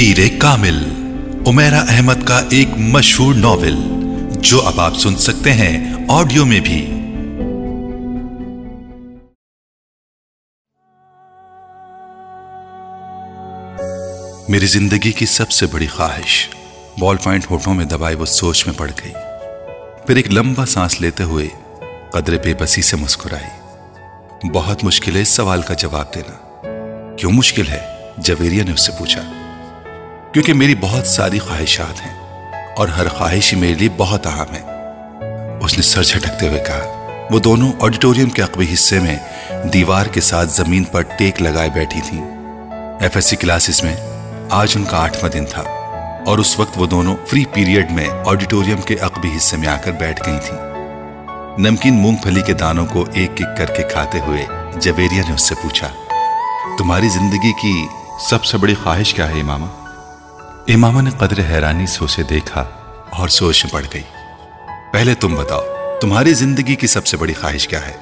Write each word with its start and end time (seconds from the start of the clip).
پیر 0.00 0.16
کامل 0.38 0.78
عمیرہ 1.46 1.84
احمد 1.88 2.14
کا 2.24 2.42
ایک 2.50 2.68
مشہور 2.76 3.34
ناول، 3.34 3.74
جو 4.40 4.62
اب 4.62 4.80
آپ 4.80 4.94
سن 4.98 5.16
سکتے 5.16 5.52
ہیں 5.52 5.94
آڈیو 6.08 6.44
میں 6.44 6.60
بھی۔ 6.60 6.86
میری 14.48 14.66
زندگی 14.66 15.12
کی 15.12 15.26
سب 15.26 15.50
سے 15.50 15.66
بڑی 15.66 15.86
خواہش، 15.86 16.48
بال 16.98 17.16
پوائنٹ 17.16 17.50
ہوٹوں 17.50 17.74
میں 17.74 17.84
دبائے 17.84 18.14
وہ 18.14 18.26
سوچ 18.26 18.66
میں 18.66 18.74
پڑ 18.78 18.90
گئی۔ 19.04 19.12
پھر 20.06 20.16
ایک 20.16 20.28
لمبا 20.30 20.66
سانس 20.66 21.00
لیتے 21.00 21.22
ہوئے 21.22 21.48
قدر 22.10 22.36
بے 22.44 22.54
بسی 22.54 22.82
سے 22.82 22.96
مسکرائی۔ 22.96 23.60
بہت 24.48 24.84
مشکل 24.84 25.16
ہے 25.16 25.20
اس 25.20 25.28
سوال 25.28 25.62
کا 25.62 25.74
جواب 25.74 26.14
دینا۔ 26.14 26.60
کیوں 27.16 27.32
مشکل 27.32 27.68
ہے؟ 27.68 27.80
جویریا 28.18 28.64
نے 28.64 28.72
اس 28.72 28.86
سے 28.86 28.92
پوچھا۔ 28.98 29.39
کیونکہ 30.32 30.54
میری 30.54 30.74
بہت 30.80 31.06
ساری 31.06 31.38
خواہشات 31.38 32.00
ہیں 32.06 32.12
اور 32.76 32.88
ہر 32.88 33.08
خواہش 33.08 33.52
ہی 33.52 33.58
میرے 33.58 33.74
لیے 33.74 33.88
بہت 33.96 34.26
اہم 34.26 34.54
ہے۔ 34.54 34.60
اس 35.64 35.74
نے 35.76 35.82
سر 35.82 36.02
جھٹکتے 36.02 36.48
ہوئے 36.48 36.60
کہا، 36.66 37.26
وہ 37.30 37.38
دونوں 37.38 37.72
آڈیٹوریم 37.80 38.28
کے 38.28 38.42
عقبی 38.42 38.66
حصے 38.74 39.00
میں 39.00 39.16
دیوار 39.72 40.06
کے 40.06 40.20
ساتھ 40.20 40.48
زمین 40.48 40.84
پر 40.84 41.02
ٹیک 41.18 41.42
لگائے 41.42 41.70
بیٹھی 41.70 42.00
تھیں۔ 42.08 42.22
ایف 43.00 43.14
ایس 43.14 43.24
سی 43.24 43.36
کلاسز 43.36 43.82
میں 43.82 43.96
آج 44.50 44.72
ان 44.76 44.84
کا 44.84 44.96
آٹھواں 44.96 45.30
دن 45.30 45.46
تھا 45.46 45.62
اور 46.26 46.38
اس 46.38 46.58
وقت 46.58 46.78
وہ 46.78 46.86
دونوں 46.86 47.16
فری 47.26 47.44
پیریڈ 47.44 47.90
میں 47.90 48.08
آڈیٹوریم 48.26 48.80
کے 48.80 48.96
عقبی 49.00 49.36
حصے 49.36 49.56
میں 49.56 49.68
آ 49.68 49.76
کر 49.76 49.92
بیٹھ 49.92 50.22
گئی 50.26 50.38
تھیں۔ 50.46 50.58
نمکین 51.58 51.94
مونگ 51.94 52.16
پھلی 52.16 52.42
کے 52.46 52.52
دانوں 52.52 52.86
کو 52.86 53.04
ایک 53.12 53.30
ایک 53.30 53.58
کر 53.58 53.74
کے 53.76 53.82
کھاتے 53.82 54.20
ہوئے 54.20 54.46
جویریا 54.76 55.22
نے 55.28 55.34
اس 55.34 55.42
سے 55.42 55.54
پوچھا، 55.62 55.88
تمہاری 56.78 57.08
زندگی 57.08 57.52
کی 57.62 57.86
سب 58.30 58.44
سے 58.44 58.58
بڑی 58.58 58.74
خواہش 58.74 59.14
کیا 59.14 59.28
ہے، 59.28 59.40
امامہ؟ 59.40 59.79
امامہ 60.74 61.02
نے 61.02 61.10
قدر 61.10 61.38
حیرانی 61.50 61.86
سے 61.86 62.04
اسے 62.04 62.22
دیکھا 62.22 62.64
اور 63.10 63.28
سوچ 63.28 63.64
میں 63.64 63.72
پڑ 63.72 63.84
گئی۔ 63.94 64.02
پہلے 64.92 65.14
تم 65.14 65.34
بتاؤ، 65.34 65.60
تمہاری 66.00 66.34
زندگی 66.34 66.74
کی 66.74 66.86
سب 66.86 67.06
سے 67.06 67.16
بڑی 67.16 67.32
خواہش 67.32 67.68
کیا 67.68 67.88
ہے؟ 67.88 67.92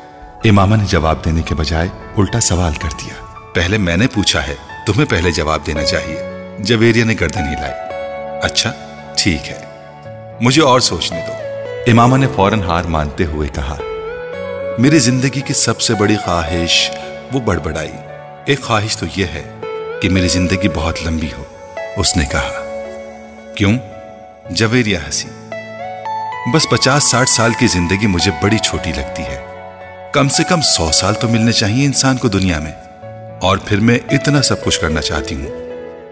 امامہ 0.48 0.76
نے 0.76 0.84
جواب 0.88 1.24
دینے 1.24 1.42
کے 1.42 1.54
بجائے 1.54 1.88
الٹا 2.16 2.40
سوال 2.40 2.72
کر 2.72 2.88
دیا۔ 2.88 3.14
پہلے 3.54 3.78
میں 3.78 3.96
نے 3.96 4.06
پوچھا 4.06 4.46
ہے، 4.46 4.54
تمہیں 4.86 5.04
پہلے 5.04 5.30
جواب 5.30 5.66
دینا 5.66 5.84
چاہیے۔ 5.84 6.22
جویریا 6.58 7.04
نے 7.04 7.14
گردن 7.20 7.40
ہلائی۔ 7.40 7.74
اچھا 8.42 8.72
ٹھیک 9.16 9.48
ہے۔ 9.48 9.60
مجھے 10.40 10.62
اور 10.62 10.80
سوچنے 10.80 11.20
دو۔ 11.26 11.32
امامہ 11.90 12.16
نے 12.16 12.26
فوراً 12.36 12.62
ہار 12.62 12.84
مانتے 12.84 13.24
ہوئے 13.24 13.48
کہا، 13.48 13.76
میری 14.78 14.98
زندگی 14.98 15.40
کی 15.40 15.54
سب 15.54 15.80
سے 15.80 15.94
بڑی 15.94 16.16
خواہش 16.24 16.90
وہ 17.32 17.40
بڑبڑائی۔ 17.40 17.92
ایک 18.46 18.60
خواہش 18.62 18.96
تو 18.96 19.06
یہ 19.16 19.24
ہے 19.24 19.60
کہ 20.02 20.10
میری 20.10 20.28
زندگی 20.28 20.68
بہت 20.74 20.98
لمبی 21.06 21.28
ہو، 21.38 21.44
اس 21.96 22.16
نے 22.16 22.24
کہا۔ 22.24 22.57
کیوں؟ 23.58 23.78
جویریا 24.50 24.98
ہنسی۔ 25.06 25.28
بس 26.54 26.66
پچاس 26.70 27.04
ساٹھ 27.04 27.28
سال 27.28 27.52
کی 27.58 27.66
زندگی 27.66 28.06
مجھے 28.06 28.32
بڑی 28.42 28.58
چھوٹی 28.58 28.92
لگتی 28.92 29.22
ہے۔ 29.22 29.38
کم 30.12 30.28
سے 30.28 30.42
کم 30.44 30.60
سو 30.60 30.92
سال 30.92 31.14
تو 31.14 31.28
ملنے 31.28 31.52
چاہیے 31.52 31.86
انسان 31.86 32.16
کو 32.16 32.28
دنیا 32.28 32.58
میں۔ 32.58 32.72
اور 33.40 33.58
پھر 33.58 33.80
میں 33.80 33.98
اتنا 34.10 34.42
سب 34.42 34.64
کچھ 34.64 34.80
کرنا 34.80 35.00
چاہتی 35.00 35.34
ہوں۔ 35.34 35.50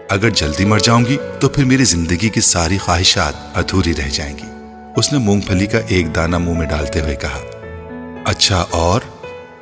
اگر 0.09 0.29
جلدی 0.29 0.65
مر 0.65 0.79
جاؤں 0.79 1.05
گی 1.05 1.17
تو 1.39 1.49
پھر 1.49 1.65
میری 1.65 1.83
زندگی 1.83 2.29
کی 2.29 2.41
ساری 2.41 2.77
خواہشات 2.77 3.33
ادھوری 3.57 3.93
رہ 3.97 4.09
جائیں 4.09 4.37
گی۔ 4.37 4.47
اس 4.95 5.13
نے 5.13 5.19
مونگ 5.19 5.41
پھلی 5.41 5.65
کا 5.65 5.79
ایک 5.87 6.15
دانہ 6.15 6.37
منہ 6.37 6.57
میں 6.57 6.67
ڈالتے 6.67 6.99
ہوئے 6.99 7.15
کہا۔ 7.15 7.39
اچھا 8.25 8.65
اور؟ 8.69 9.01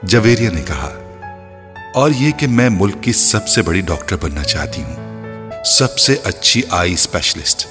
جویریا 0.03 0.49
نے 0.51 0.61
کہا۔ 0.61 0.91
اور 1.93 2.11
یہ 2.11 2.31
کہ 2.31 2.47
میں 2.47 2.69
ملک 2.69 3.03
کی 3.03 3.13
سب 3.13 3.47
سے 3.47 3.61
بڑی 3.61 3.81
ڈاکٹر 3.81 4.15
بننا 4.15 4.43
چاہتی 4.43 4.83
ہوں۔ 4.83 5.04
سب 5.65 5.99
سے 5.99 6.15
اچھی 6.23 6.61
آئی 6.69 6.93
اسپیشلسٹ 6.93 7.67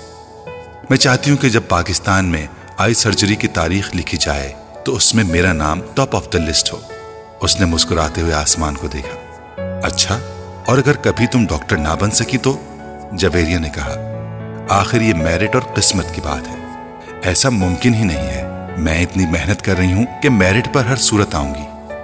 میں 0.91 0.99
چاہتی 0.99 1.31
ہوں 1.31 1.39
کہ 1.39 1.49
جب 1.49 1.63
پاکستان 1.69 2.25
میں 2.25 2.47
آئی 2.79 2.95
سرجری 2.95 3.37
کی 3.37 3.49
تاریخ 3.49 3.95
لکھی 3.95 4.19
جائے 4.19 4.53
تو 4.85 4.95
اس 4.95 5.15
میں 5.15 5.25
میرا 5.25 5.53
نام 5.53 5.81
ٹاپ 5.95 6.17
آف 6.17 6.33
دا 6.33 6.39
لسٹ 6.39 6.73
ہو۔ 6.73 6.81
اس 7.41 7.61
نے 7.61 7.67
مسکراتے 7.67 8.21
ہوئے 8.21 8.33
آسمان 8.33 8.75
کو 8.75 8.87
دیکھا۔ 8.89 9.41
اچھا 9.83 10.19
اور 10.67 10.79
اگر 10.79 10.93
کبھی 10.93 11.27
تم 11.27 11.47
ڈاکٹر 11.47 11.77
نہ 11.77 11.89
بن 12.01 12.11
سکی 12.11 12.39
تو؟ 12.39 12.61
جویریا 13.13 13.59
نے 13.59 13.71
کہا، 13.71 13.95
آخر 14.69 15.01
یہ 15.01 15.15
میرٹ 15.15 15.55
اور 15.55 15.63
قسمت 15.75 16.15
کی 16.15 16.21
بات 16.21 16.49
ہے۔ 16.49 16.55
ایسا 17.23 17.49
ممکن 17.49 17.95
ہی 17.95 18.05
نہیں 18.05 18.27
ہے۔ 18.27 18.45
میں 18.77 19.03
اتنی 19.03 19.27
محنت 19.27 19.63
کر 19.63 19.77
رہی 19.77 19.93
ہوں 19.93 20.07
کہ 20.23 20.31
میرٹ 20.31 20.69
پر 20.73 20.85
ہر 20.85 20.97
صورت 20.97 21.35
آؤں 21.35 21.55
گی۔ 21.55 21.95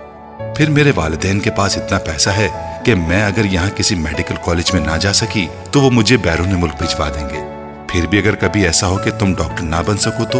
پھر 0.56 0.70
میرے 0.70 0.92
والدین 0.94 1.40
کے 1.40 1.50
پاس 1.50 1.78
اتنا 1.78 1.98
پیسہ 1.98 2.30
ہے 2.30 2.48
کہ 2.84 2.94
میں 2.94 3.24
اگر 3.24 3.44
یہاں 3.44 3.70
کسی 3.70 3.94
میڈیکل 3.94 4.34
کالج 4.44 4.74
میں 4.74 4.80
نہ 4.80 4.96
جا 4.96 5.12
سکی 5.12 5.48
تو 5.70 5.80
وہ 5.80 5.90
مجھے 5.90 6.16
بیرون 6.16 6.60
ملک 6.60 6.72
بھجوا 6.78 7.08
دیں 7.08 7.28
گے۔ 7.30 7.40
پھر 7.88 8.06
بھی 8.06 8.18
اگر 8.18 8.34
کبھی 8.34 8.66
ایسا 8.66 8.86
ہو 8.86 8.96
کہ 9.04 9.10
تم 9.10 9.34
ڈاکٹر 9.34 9.62
نہ 9.62 9.76
بن 9.86 9.98
سکو 9.98 10.24
تو 10.24 10.38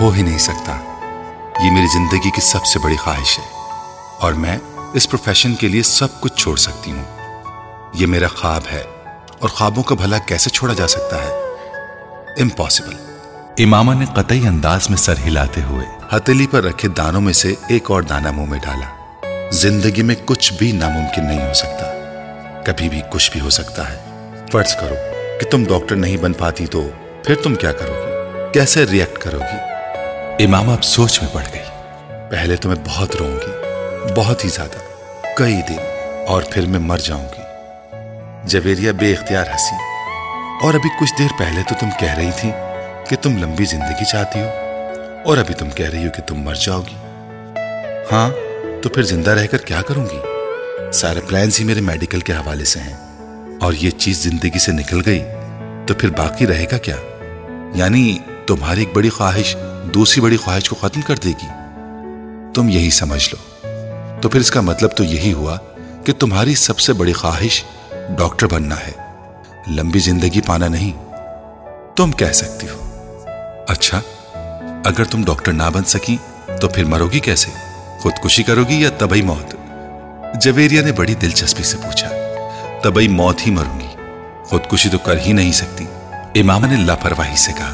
ہو 0.00 0.10
ہی 0.10 0.22
نہیں 0.22 0.38
سکتا۔ 0.38 0.76
یہ 1.64 1.70
میری 1.70 1.86
زندگی 1.86 2.30
کی 2.30 2.40
سب 2.40 2.64
سے 2.64 2.78
بڑی 2.78 2.96
خواہش 2.96 3.38
ہے 3.38 3.44
اور 4.20 4.32
میں 4.32 4.58
اس 4.92 5.10
پروفیشن 5.10 5.54
کے 5.54 5.68
لیے 5.68 5.82
سب 5.82 6.20
کچھ 6.20 6.36
چھوڑ 6.36 6.56
سکتی 6.56 6.90
ہوں۔ 6.90 7.04
یہ 7.94 8.06
میرا 8.06 8.26
خواب 8.26 8.62
ہے 8.72 8.82
اور 9.38 9.48
خوابوں 9.48 9.82
کا 9.82 9.94
بھلا 9.94 10.18
کیسے 10.18 10.50
چھوڑا 10.50 10.74
جا 10.74 10.88
سکتا 10.88 11.16
ہے؟ 11.16 11.30
امپاسبل 12.40 12.94
امامہ 13.58 13.94
نے 13.94 14.04
قطعی 14.14 14.46
انداز 14.46 14.90
میں 14.90 14.98
سر 14.98 15.14
ہلاتے 15.26 15.60
ہوئے 15.62 15.86
ہتلی 16.16 16.46
پر 16.46 16.64
رکھے 16.64 16.88
دانوں 16.88 17.20
میں 17.20 17.32
سے 17.32 17.54
ایک 17.68 17.90
اور 17.90 18.02
دانہ 18.02 18.30
منہ 18.30 18.46
میں 18.46 18.58
ڈالا۔ 18.58 19.03
زندگی 19.54 20.02
میں 20.02 20.14
کچھ 20.24 20.52
بھی 20.52 20.72
ناممکن 20.72 21.24
نہیں 21.24 21.48
ہو 21.48 21.52
سکتا۔ 21.52 21.86
کبھی 22.64 22.88
بھی 22.88 23.02
کچھ 23.10 23.32
بھی 23.32 23.40
ہو 23.40 23.50
سکتا 23.50 23.82
ہے۔ 23.92 23.96
فرض 24.52 24.76
کرو 24.76 24.94
کہ 25.40 25.50
تم 25.50 25.64
ڈاکٹر 25.64 25.96
نہیں 25.96 26.16
بن 26.16 26.32
پاتی 26.32 26.66
تو 26.66 26.88
پھر 27.24 27.34
تم 27.34 27.54
کیا 27.54 27.72
کرو 27.72 27.92
گی؟ 27.92 28.12
کیسے 28.52 28.84
ریئیکٹ 28.90 29.18
کرو 29.18 29.38
گی؟ 29.38 29.58
امامہ 30.44 30.72
اب 30.72 30.84
سوچ 30.84 31.22
میں 31.22 31.30
پڑ 31.32 31.42
گئی۔ 31.54 31.62
پہلے 32.30 32.56
تو 32.56 32.68
میں 32.68 32.76
بہت 32.86 33.16
رہوں 33.16 33.36
گی، 33.36 33.52
بہت 34.14 34.44
ہی 34.44 34.50
زیادہ، 34.50 34.78
کئی 35.36 35.60
دن، 35.68 35.78
اور 36.28 36.42
پھر 36.50 36.66
میں 36.66 36.80
مر 36.80 36.98
جاؤں 36.98 37.28
گی۔ 37.38 37.42
جویریا 38.44 38.92
بے 38.92 39.12
اختیار 39.12 39.44
ہنسی۔ 39.46 39.76
اور 40.62 40.74
ابھی 40.74 40.88
کچھ 41.00 41.12
دیر 41.18 41.38
پہلے 41.38 41.62
تو 41.68 41.74
تم 41.80 41.88
کہہ 42.00 42.14
رہی 42.14 42.30
تھی 42.36 42.50
کہ 43.08 43.16
تم 43.16 43.42
لمبی 43.42 43.64
زندگی 43.64 44.04
چاہتی 44.04 44.40
ہو، 44.40 44.48
اور 45.24 45.36
ابھی 45.36 45.54
تم 45.54 45.70
کہہ 45.70 45.90
رہی 45.90 46.06
ہو 46.06 46.10
کہ 46.10 46.22
تم 46.22 46.40
مر 46.40 46.54
جاؤ 46.54 46.80
گی۔ 46.80 46.96
ہاں؟ 48.12 48.30
تو 48.84 48.90
پھر 48.90 49.02
زندہ 49.02 49.30
رہ 49.30 49.46
کر 49.46 49.56
کیا 49.56 49.82
کروں 49.82 50.06
گی؟ 50.12 50.18
سارے 50.92 51.20
پلانس 51.20 51.60
ہی 51.60 51.64
میرے 51.64 51.80
میڈیکل 51.80 52.20
کے 52.20 52.32
حوالے 52.32 52.64
سے 52.64 52.80
ہیں۔ 52.80 52.96
اور 53.60 53.72
یہ 53.72 53.90
چیز 53.90 54.22
زندگی 54.22 54.58
سے 54.58 54.72
نکل 54.72 55.02
گئی، 55.06 55.22
تو 55.86 55.94
پھر 55.94 56.10
باقی 56.10 56.46
رہے 56.46 56.64
گا 56.72 56.78
کیا؟ 56.78 56.96
یعنی 57.74 58.18
تمہاری 58.46 58.80
ایک 58.80 58.94
بڑی 58.94 59.08
خواہش 59.08 59.56
دوسری 59.94 60.22
بڑی 60.22 60.36
خواہش 60.36 60.68
کو 60.68 60.76
ختم 60.76 61.00
کر 61.00 61.16
دے 61.16 61.28
گی۔ 61.28 61.46
تم 62.54 62.68
یہی 62.68 62.90
سمجھ 62.90 63.34
لو۔ 63.34 63.66
تو 64.20 64.28
پھر 64.28 64.40
اس 64.40 64.50
کا 64.50 64.60
مطلب 64.60 64.90
تو 64.96 65.04
یہی 65.04 65.32
ہوا 65.32 65.56
کہ 66.04 66.12
تمہاری 66.12 66.54
سب 66.54 66.78
سے 66.78 66.92
بڑی 66.92 67.12
خواہش 67.12 67.64
ڈاکٹر 68.18 68.46
بننا 68.46 68.76
ہے۔ 68.76 68.92
لمبی 69.70 69.98
زندگی 69.98 70.40
پانا 70.40 70.68
نہیں۔ 70.68 70.92
تم 71.96 72.12
کہہ 72.12 72.32
سکتی 72.32 72.66
ہو۔ 72.68 72.90
اچھا 73.68 74.00
اگر 74.84 75.04
تم 75.04 75.24
ڈاکٹر 75.24 75.52
نہ 75.52 75.70
بن 75.72 75.84
سکی 75.84 76.16
تو 76.60 76.68
پھر 76.68 76.84
مرو 76.84 77.08
گی 77.08 77.18
کیسے؟ 77.18 77.73
خودکشی 78.04 78.42
کرو 78.42 78.62
گی 78.68 78.74
یا 78.80 78.88
تبئی 78.98 79.22
موت؟ 79.22 79.54
جویریا 80.34 80.82
نے 80.82 80.92
بڑی 80.92 81.14
دلچسپی 81.14 81.62
سے 81.62 81.76
پوچھا 81.76 82.08
تبئی 82.82 83.08
موت 83.08 83.46
ہی 83.46 83.50
مروں 83.50 83.78
گی، 83.80 83.86
خودکشی 84.44 84.88
تو 84.88 84.98
کر 84.98 85.18
ہی 85.26 85.32
نہیں 85.32 85.52
سکتی۔ 85.52 85.84
امام 86.40 86.64
نے 86.64 86.76
لاپرواہی 86.76 87.36
سے 87.36 87.52
کہا، 87.52 87.72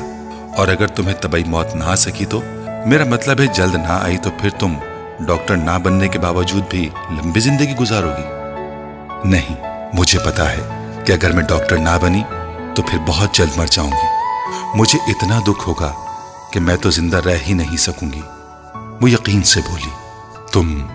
اور 0.57 0.69
اگر 0.69 0.87
تمہیں 0.87 1.15
تبئی 1.15 1.45
موت 1.45 1.75
نہ 1.77 1.85
آ 1.85 1.95
سکی 1.95 2.25
تو؟ 2.25 2.41
میرا 2.87 3.05
مطلب 3.05 3.41
ہے 3.41 3.47
جلد 3.47 3.75
نہ 3.75 3.99
آئی 4.01 4.19
تو 4.19 4.31
پھر 4.41 4.51
تم 4.51 4.75
ڈاکٹر 5.21 5.57
نہ 5.57 5.79
بننے 5.83 6.09
کے 6.09 6.19
باوجود 6.19 6.65
بھی 6.71 6.89
لمبی 7.11 7.41
زندگی 7.41 7.75
گزارو 7.77 8.11
گی۔ 8.19 9.29
نہیں، 9.29 9.57
مجھے 9.95 10.19
پتا 10.19 10.51
ہے 10.53 10.63
کہ 11.07 11.13
اگر 11.13 11.33
میں 11.33 11.43
ڈاکٹر 11.43 11.79
نہ 11.79 11.97
بنی 12.03 12.23
تو 12.75 12.83
پھر 12.83 12.99
بہت 13.07 13.35
جلد 13.35 13.57
مر 13.57 13.67
جاؤں 13.67 13.91
گی۔ 13.91 14.79
مجھے 14.79 14.99
اتنا 15.07 15.41
دکھ 15.47 15.69
ہوگا 15.69 15.93
کہ 16.53 16.61
میں 16.61 16.77
تو 16.77 16.91
زندہ 16.91 17.17
رہ 17.17 17.43
ہی 17.49 17.53
نہیں 17.53 17.77
سکوں 17.77 18.13
گی۔ 18.13 18.23
وہ 19.01 19.11
یقین 19.11 19.43
سے 19.43 19.61
بولی 19.71 19.91
تم 20.53 20.87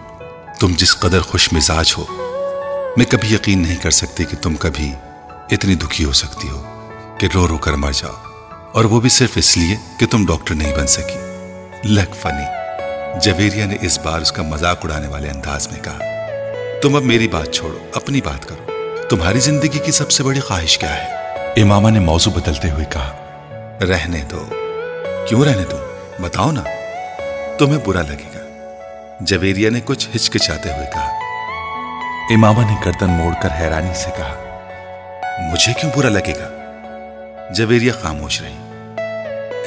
تم 0.59 0.73
جس 0.77 0.97
قدر 0.97 1.21
خوش 1.21 1.53
مزاج 1.53 1.93
ہو 1.97 2.05
میں 2.97 3.05
کبھی 3.05 3.33
یقین 3.33 3.61
نہیں 3.61 3.75
کر 3.75 3.91
سکتی 3.91 4.23
کہ 4.23 4.37
تم 4.37 4.55
کبھی 4.55 4.91
اتنی 5.51 5.75
دکھی 5.75 6.05
ہو 6.05 6.11
سکتی 6.11 6.49
ہو 6.49 6.89
کہ 7.19 7.27
رو 7.33 7.47
رو 7.47 7.57
کر 7.57 7.73
مر 7.73 7.91
جاؤ۔ 7.91 8.13
اور 8.71 8.85
وہ 8.85 9.01
بھی 9.01 9.09
صرف 9.09 9.29
اس 9.35 9.57
لیے 9.57 9.77
کہ 9.99 10.05
تم 10.05 10.25
ڈاکٹر 10.25 10.55
نہیں 10.55 10.75
بن 10.75 10.87
سکی۔ 10.87 11.19
لگ 11.83 12.13
فنی 12.21 12.45
جویریا 13.21 13.65
نے 13.65 13.77
اس 13.81 13.99
بار 13.99 14.21
اس 14.21 14.31
کا 14.31 14.43
مذاق 14.43 14.85
اڑانے 14.85 15.07
والے 15.07 15.29
انداز 15.29 15.67
میں 15.67 15.79
کہا 15.83 15.99
تم 16.81 16.95
اب 16.95 17.03
میری 17.03 17.27
بات 17.27 17.53
چھوڑو 17.53 17.77
اپنی 17.93 18.21
بات 18.21 18.49
کرو۔ 18.49 18.71
تمہاری 19.09 19.39
زندگی 19.39 19.79
کی 19.79 19.91
سب 19.91 20.11
سے 20.11 20.23
بڑی 20.23 20.39
خواہش 20.39 20.77
کیا 20.77 20.95
ہے؟ 20.95 21.07
امامہ 21.61 21.89
نے 21.89 21.99
موضوع 21.99 22.33
بدلتے 22.33 22.71
ہوئے 22.71 22.85
کہا 22.85 23.13
رہنے 23.89 24.21
دو۔ 24.31 24.45
کیوں 25.27 25.45
رہنے 25.45 25.63
دو؟ 25.71 25.77
بتاؤ 26.19 26.51
نا۔ 26.51 26.63
تمہیں 27.59 27.77
برا 27.85 28.01
لگے 28.01 28.29
گا۔ 28.34 28.34
جویریا 29.21 29.69
نے 29.69 29.79
کچھ 29.85 30.07
ہچکچاتے 30.15 30.69
ہوئے 30.73 30.87
کہا، 30.93 31.09
امامہ 32.29 32.59
نے 32.59 32.75
گردن 32.85 33.09
موڑ 33.09 33.33
کر 33.41 33.49
حیرانی 33.59 33.93
سے 33.95 34.09
کہا، 34.17 34.33
مجھے 35.51 35.73
کیوں 35.73 35.91
برا 35.97 36.09
لگے 36.09 36.33
گا؟ 36.39 36.47
جویریا 37.53 37.93
خاموش 38.01 38.41
رہی۔ 38.41 38.55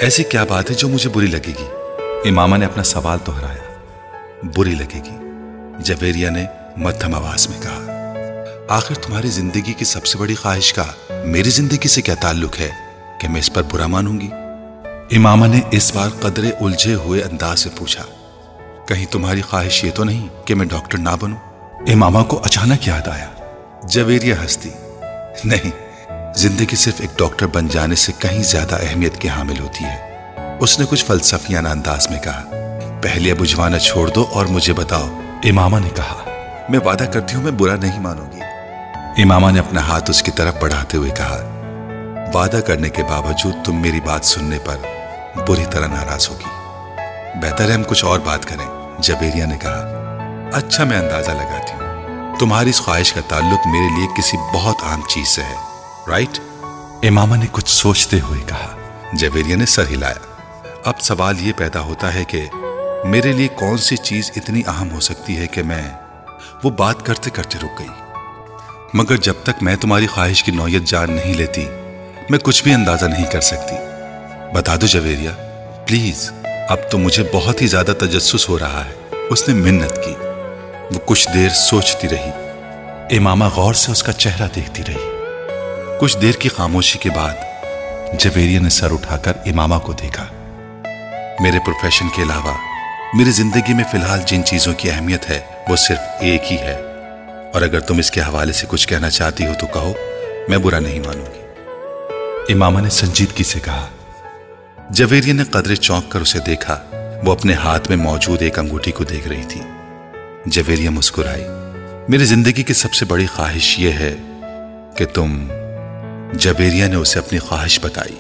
ایسی 0.01 0.25
کیا 0.25 0.45
بات 0.45 0.71
ہے 0.71 0.75
جو 0.75 0.89
مجھے 0.89 1.11
بری 1.11 1.27
لگے 1.27 1.53
گی؟ 1.59 1.67
امامہ 2.29 2.57
نے 2.57 2.67
اپنا 2.67 2.83
سوال 2.83 3.19
دہرایا، 3.27 3.79
بری 4.57 4.71
لگے 4.71 5.01
گی۔ 5.05 5.17
جویریا 5.79 6.31
نے 6.31 6.45
مدھم 6.77 7.15
آواز 7.15 7.49
میں 7.49 7.61
کہا، 7.63 7.85
آخر 8.69 8.95
تمہاری 8.95 9.29
زندگی 9.29 9.73
کی 9.73 9.85
سب 9.85 10.07
سے 10.07 10.19
بڑی 10.19 10.35
خواہش 10.35 10.73
کا 10.73 10.85
میری 11.25 11.51
زندگی 11.51 11.89
سے 11.89 12.03
کیا 12.03 12.15
تعلق 12.15 12.61
ہے 12.61 12.69
کہ 13.21 13.29
میں 13.29 13.41
اس 13.41 13.53
پر 13.53 13.63
برا 13.63 13.87
مانوں 13.87 14.21
گی؟ 14.21 14.31
امامہ 15.17 15.47
نے 15.47 15.61
اس 15.71 15.95
بار 15.95 16.09
قدرے 16.21 16.51
الجھے 16.61 16.95
ہوئے 16.95 17.23
انداز 17.23 17.61
سے 17.61 17.69
پوچھا 17.77 18.03
کہیں 18.89 19.07
تمہاری 19.07 19.43
خواہش 19.43 19.85
یہ 19.85 19.91
تو 19.91 20.05
نہیں 20.05 20.29
کہ 20.45 20.55
میں 20.55 20.67
ڈاکٹر 20.67 20.99
نہ 20.99 21.09
بنوں؟ 21.21 21.37
امامہ 21.93 22.23
کو 22.23 22.41
اچانک 22.45 22.89
یاد 22.89 23.09
آیا۔ 23.09 23.27
جویریا 23.83 24.35
ہستی۔ 24.45 24.71
نہیں 25.45 25.71
زندگی 26.37 26.77
صرف 26.77 26.95
ایک 26.99 27.19
ڈاکٹر 27.19 27.47
بن 27.47 27.69
جانے 27.69 27.95
سے 27.95 28.13
کہیں 28.19 28.43
زیادہ 28.43 28.75
اہمیت 28.75 29.19
کی 29.19 29.29
حامل 29.29 29.59
ہوتی 29.61 29.85
ہے۔ 29.85 30.17
اس 30.61 30.79
نے 30.79 30.85
کچھ 30.89 31.05
فلسفیانہ 31.05 31.69
انداز 31.69 32.11
میں 32.11 32.21
کہا 32.21 32.45
پہلے 33.03 33.35
بجھوانا 33.35 33.79
چھوڑ 33.79 34.09
دو 34.09 34.27
اور 34.33 34.47
مجھے 34.47 34.73
بتاؤ۔ 34.73 35.21
امامہ 35.45 35.79
نے 35.79 35.91
کہا۔ 35.97 36.25
میں 36.69 36.79
وعدہ 36.85 37.05
کرتی 37.05 37.37
ہوں 37.37 37.43
میں 37.43 37.53
برا 37.53 37.77
نہیں 37.77 38.01
مانوں 38.01 38.33
گی۔ 38.33 38.41
امامہ 39.23 39.51
نے 39.51 39.59
اپنا 39.59 39.81
ہاتھ 39.81 40.11
اس 40.11 40.23
کی 40.23 40.31
طرف 40.31 40.55
بڑھاتے 40.61 40.97
ہوئے 40.97 41.11
کہا 41.11 41.41
وعدہ 42.35 42.61
کرنے 42.67 42.91
کے 42.91 43.03
باوجود 43.03 43.55
تم 43.65 43.83
میری 43.83 44.01
بات 44.01 44.25
سننے 44.25 44.59
پر 44.65 44.77
بری 45.49 45.65
طرح 45.71 45.87
ناراض 45.87 46.29
ہوگی۔ 46.31 46.49
بہتر 47.43 47.69
ہے 47.69 47.75
ہم 47.75 47.83
کچھ 47.89 48.05
اور 48.05 48.19
بات 48.19 48.45
کریں۔ 48.45 48.78
جبیریا 48.99 49.47
نے 49.47 49.59
کہا 49.59 50.51
اچھا 50.53 50.85
میں 50.85 50.99
اندازہ 50.99 51.31
لگاتی 51.31 51.73
ہوں۔ 51.73 52.37
تمہاری 52.39 52.71
اس 52.71 52.81
خواہش 52.81 53.13
کا 53.13 53.21
تعلق 53.29 53.67
میرے 53.67 53.99
لیے 53.99 54.07
کسی 54.19 54.37
بہت 54.55 54.77
عام 54.83 55.01
چیز 55.09 55.29
سے 55.29 55.43
ہے 55.43 55.55
رائٹ 56.09 56.39
امامہ 57.03 57.37
نے 57.37 57.47
کچھ 57.53 57.71
سوچتے 57.71 58.21
ہوئے 58.21 58.41
کہا 58.47 58.77
جبیریا 59.13 59.57
نے 59.57 59.67
سر 59.67 59.83
ہلایا۔ 59.91 60.69
اب 60.85 61.01
سوال 61.01 61.35
یہ 61.41 61.53
پیدا 61.57 61.81
ہوتا 61.81 62.15
ہے 62.15 62.25
کہ 62.25 62.45
میرے 63.05 63.33
لیے 63.33 63.49
کون 63.49 63.79
سی 63.79 63.97
چیز 63.97 64.31
اتنی 64.37 64.63
اہم 64.67 64.91
ہو 64.91 65.01
سکتی 65.01 65.37
ہے 65.37 65.47
کہ 65.47 65.63
میں 65.63 65.83
وہ 66.65 66.71
بات 66.71 67.07
کرتے 67.07 67.31
کرتے 67.31 67.59
رک 67.59 67.79
گئی۔ 67.79 67.89
مگر 68.95 69.17
جب 69.17 69.35
تک 69.43 69.63
میں 69.63 69.77
تمہاری 69.77 70.07
خواہش 70.07 70.43
کی 70.43 70.53
نوعیت 70.53 70.83
جان 70.83 71.13
نہیں 71.13 71.35
لیتی 71.35 71.67
میں 72.31 72.39
کچھ 72.39 72.63
بھی 72.63 72.75
اندازہ 72.75 73.07
نہیں 73.07 73.27
کر 73.33 73.41
سکتی۔ 73.41 73.75
بتا 74.55 74.77
دو 74.81 74.87
جویریا 74.87 75.31
پلیز 75.87 76.31
اب 76.69 76.79
تو 76.91 76.99
مجھے 76.99 77.23
بہت 77.33 77.63
ہی 77.63 77.67
زیادہ 77.67 77.93
تجسس 77.99 78.49
ہو 78.49 78.59
رہا 78.59 78.85
ہے۔ 78.85 79.15
اس 79.31 79.49
نے 79.49 79.55
منت 79.55 79.97
کی۔ 80.05 80.15
وہ 80.91 80.99
کچھ 81.05 81.29
دیر 81.35 81.49
سوچتی 81.49 82.09
رہی۔ 82.09 82.31
امامہ 83.17 83.45
غور 83.45 83.75
سے 83.75 83.93
اس 83.93 84.03
کا 84.03 84.13
چہرہ 84.13 84.49
دیکھتی 84.55 84.83
رہی۔ 84.89 85.11
کچھ 86.01 86.19
دیر 86.19 86.33
کی 86.33 86.49
خاموشی 86.49 86.99
کے 86.99 87.11
بعد 87.11 87.35
جویریا 88.21 88.61
نے 88.61 88.69
سر 88.69 88.93
اٹھا 88.93 89.17
کر 89.17 89.33
امامہ 89.47 89.75
کو 89.77 89.93
دیکھا۔ 89.93 90.25
میرے 91.41 91.59
پروفیشن 91.59 92.09
کے 92.17 92.23
علاوہ 92.23 92.55
میری 93.15 93.31
زندگی 93.31 93.75
میں 93.75 93.85
فی 93.91 93.99
الحال 93.99 94.21
جن 94.27 94.45
چیزوں 94.45 94.75
کی 94.75 94.91
اہمیت 94.91 95.31
ہے، 95.31 95.41
وہ 95.69 95.77
صرف 95.77 95.99
ایک 96.21 96.53
ہی 96.53 96.57
ہے۔ 96.57 96.77
اور 97.55 97.63
اگر 97.63 97.81
تم 97.81 97.99
اس 97.99 98.11
کے 98.11 98.21
حوالے 98.21 98.53
سے 98.53 98.67
کچھ 98.69 98.89
کہنا 98.89 99.11
چاہتی 99.11 99.47
ہو 99.47 99.53
تو 99.61 99.67
کہو، 99.67 99.93
میں 100.49 100.59
برا 100.59 100.79
نہیں 100.79 101.01
مانوں 101.01 101.27
گی۔ 101.27 101.43
امامہ 102.53 102.81
نے 102.81 102.91
سنجیدگی 102.91 103.45
سے 103.45 103.61
کہا 103.61 103.87
جویری 104.91 105.33
نے 105.33 105.45
قدرے 105.45 105.77
چونک 105.77 106.11
کر 106.11 106.21
اسے 106.21 106.39
دیکھا۔ 106.47 106.83
وہ 107.25 107.33
اپنے 107.33 107.55
ہاتھ 107.55 107.89
میں 107.89 107.97
موجود 107.97 108.43
ایک 108.43 108.59
انگوٹھی 108.59 108.93
کو 108.93 109.05
دیکھ 109.05 109.29
رہی 109.29 109.45
تھی۔ 109.49 109.61
جویریہ 110.47 110.91
مسکرائی 110.91 111.45
میری 112.09 112.25
زندگی 112.25 112.63
کی 112.63 112.75
سب 112.75 112.95
سے 112.95 113.05
بڑی 113.05 113.27
خواہش 113.27 113.79
یہ 113.79 113.93
ہے 113.93 114.15
کہ 114.97 115.05
تم 115.15 115.49
جبیریا 116.33 116.87
نے 116.87 116.95
اسے 116.95 117.19
اپنی 117.19 117.39
خواہش 117.39 117.81
بتائی۔ 117.83 118.17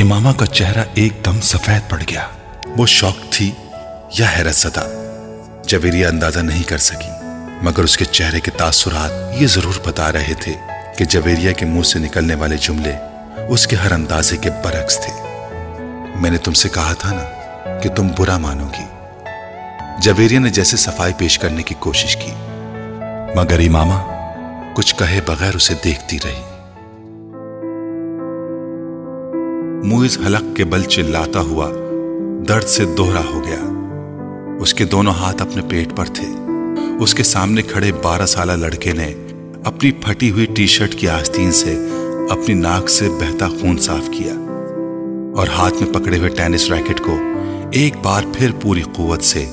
امامہ 0.00 0.30
کا 0.36 0.46
چہرہ 0.46 0.84
ایک 0.94 1.12
دم 1.24 1.40
سفید 1.40 1.90
پڑ 1.90 2.02
گیا۔ 2.08 2.26
وہ 2.76 2.86
شوق 2.86 3.16
تھی 3.30 3.52
یا 4.18 4.26
حیرت 4.38 4.54
زدہ؟ 4.54 4.88
جویریہ 5.66 6.06
اندازہ 6.06 6.40
نہیں 6.40 6.62
کر 6.62 6.78
سکی۔ 6.78 7.10
مگر 7.62 7.84
اس 7.84 7.96
کے 7.96 8.04
چہرے 8.04 8.40
کے 8.40 8.50
تاثرات 8.50 9.42
یہ 9.42 9.46
ضرور 9.46 9.86
بتا 9.86 10.12
رہے 10.12 10.34
تھے 10.40 10.52
کہ 10.98 11.04
جویریہ 11.04 11.52
کے 11.52 11.66
منہ 11.66 11.82
سے 11.82 11.98
نکلنے 11.98 12.34
والے 12.34 12.56
جملے 12.56 12.92
اس 13.48 13.66
کے 13.66 13.76
ہر 13.76 13.92
اندازے 13.92 14.36
کے 14.36 14.50
برعکس 14.64 14.96
تھے۔ 14.96 15.33
میں 16.20 16.30
نے 16.30 16.38
تم 16.38 16.52
سے 16.52 16.68
کہا 16.68 16.92
تھا 16.92 17.12
نا 17.12 17.78
کہ 17.78 17.88
تم 17.88 18.08
برا 18.18 18.38
مانو 18.38 18.64
گی۔ 18.64 18.84
جویریہ 20.02 20.38
نے 20.38 20.50
جیسے 20.50 20.76
صفائی 20.76 21.12
پیش 21.18 21.38
کرنے 21.38 21.62
کی 21.62 21.74
کوشش 21.78 22.16
کی، 22.16 22.32
مگر 23.36 23.58
امامہ 23.58 23.94
کچھ 24.74 24.94
کہے 24.96 25.20
بغیر 25.26 25.54
اسے 25.54 25.74
دیکھتی 25.84 26.18
رہی۔ 26.24 26.42
موئز 29.88 30.18
حلق 30.26 30.56
کے 30.56 30.64
بل 30.64 30.82
چلاتا 30.82 31.40
ہوا 31.40 31.70
درد 32.48 32.64
سے 32.64 32.84
دوہرا 32.84 33.20
ہو 33.20 33.44
گیا۔ 33.44 33.60
اس 34.60 34.74
کے 34.74 34.84
دونوں 34.84 35.12
ہاتھ 35.12 35.42
اپنے 35.42 35.62
پیٹ 35.68 35.96
پر 35.96 36.06
تھے۔ 36.06 36.28
اس 37.00 37.14
کے 37.14 37.22
سامنے 37.22 37.62
کھڑے 37.62 37.92
بارہ 37.92 38.26
سالہ 38.26 38.52
لڑکے 38.52 38.92
نے 38.92 39.14
اپنی 39.64 39.92
پھٹی 39.92 40.30
ہوئی 40.30 40.46
ٹی 40.46 40.66
شرٹ 40.66 40.94
کی 40.94 41.08
آستین 41.08 41.52
سے 41.52 41.88
اپنی 42.30 42.54
ناک 42.54 42.90
سے 42.90 43.08
بہتا 43.08 43.48
خون 43.48 43.78
صاف 43.78 44.08
کیا۔ 44.18 44.43
اور 45.36 45.46
ہاتھ 45.48 45.82
میں 45.82 45.92
پکڑے 45.94 46.18
ہوئے 46.18 46.28
ٹینس 46.28 46.70
ریکٹ 46.70 47.00
کو 47.00 47.16
ایک 47.72 47.96
بار 48.02 48.22
پھر 48.34 48.50
پوری 48.62 48.82
قوت 48.92 49.22
سے 49.22 49.44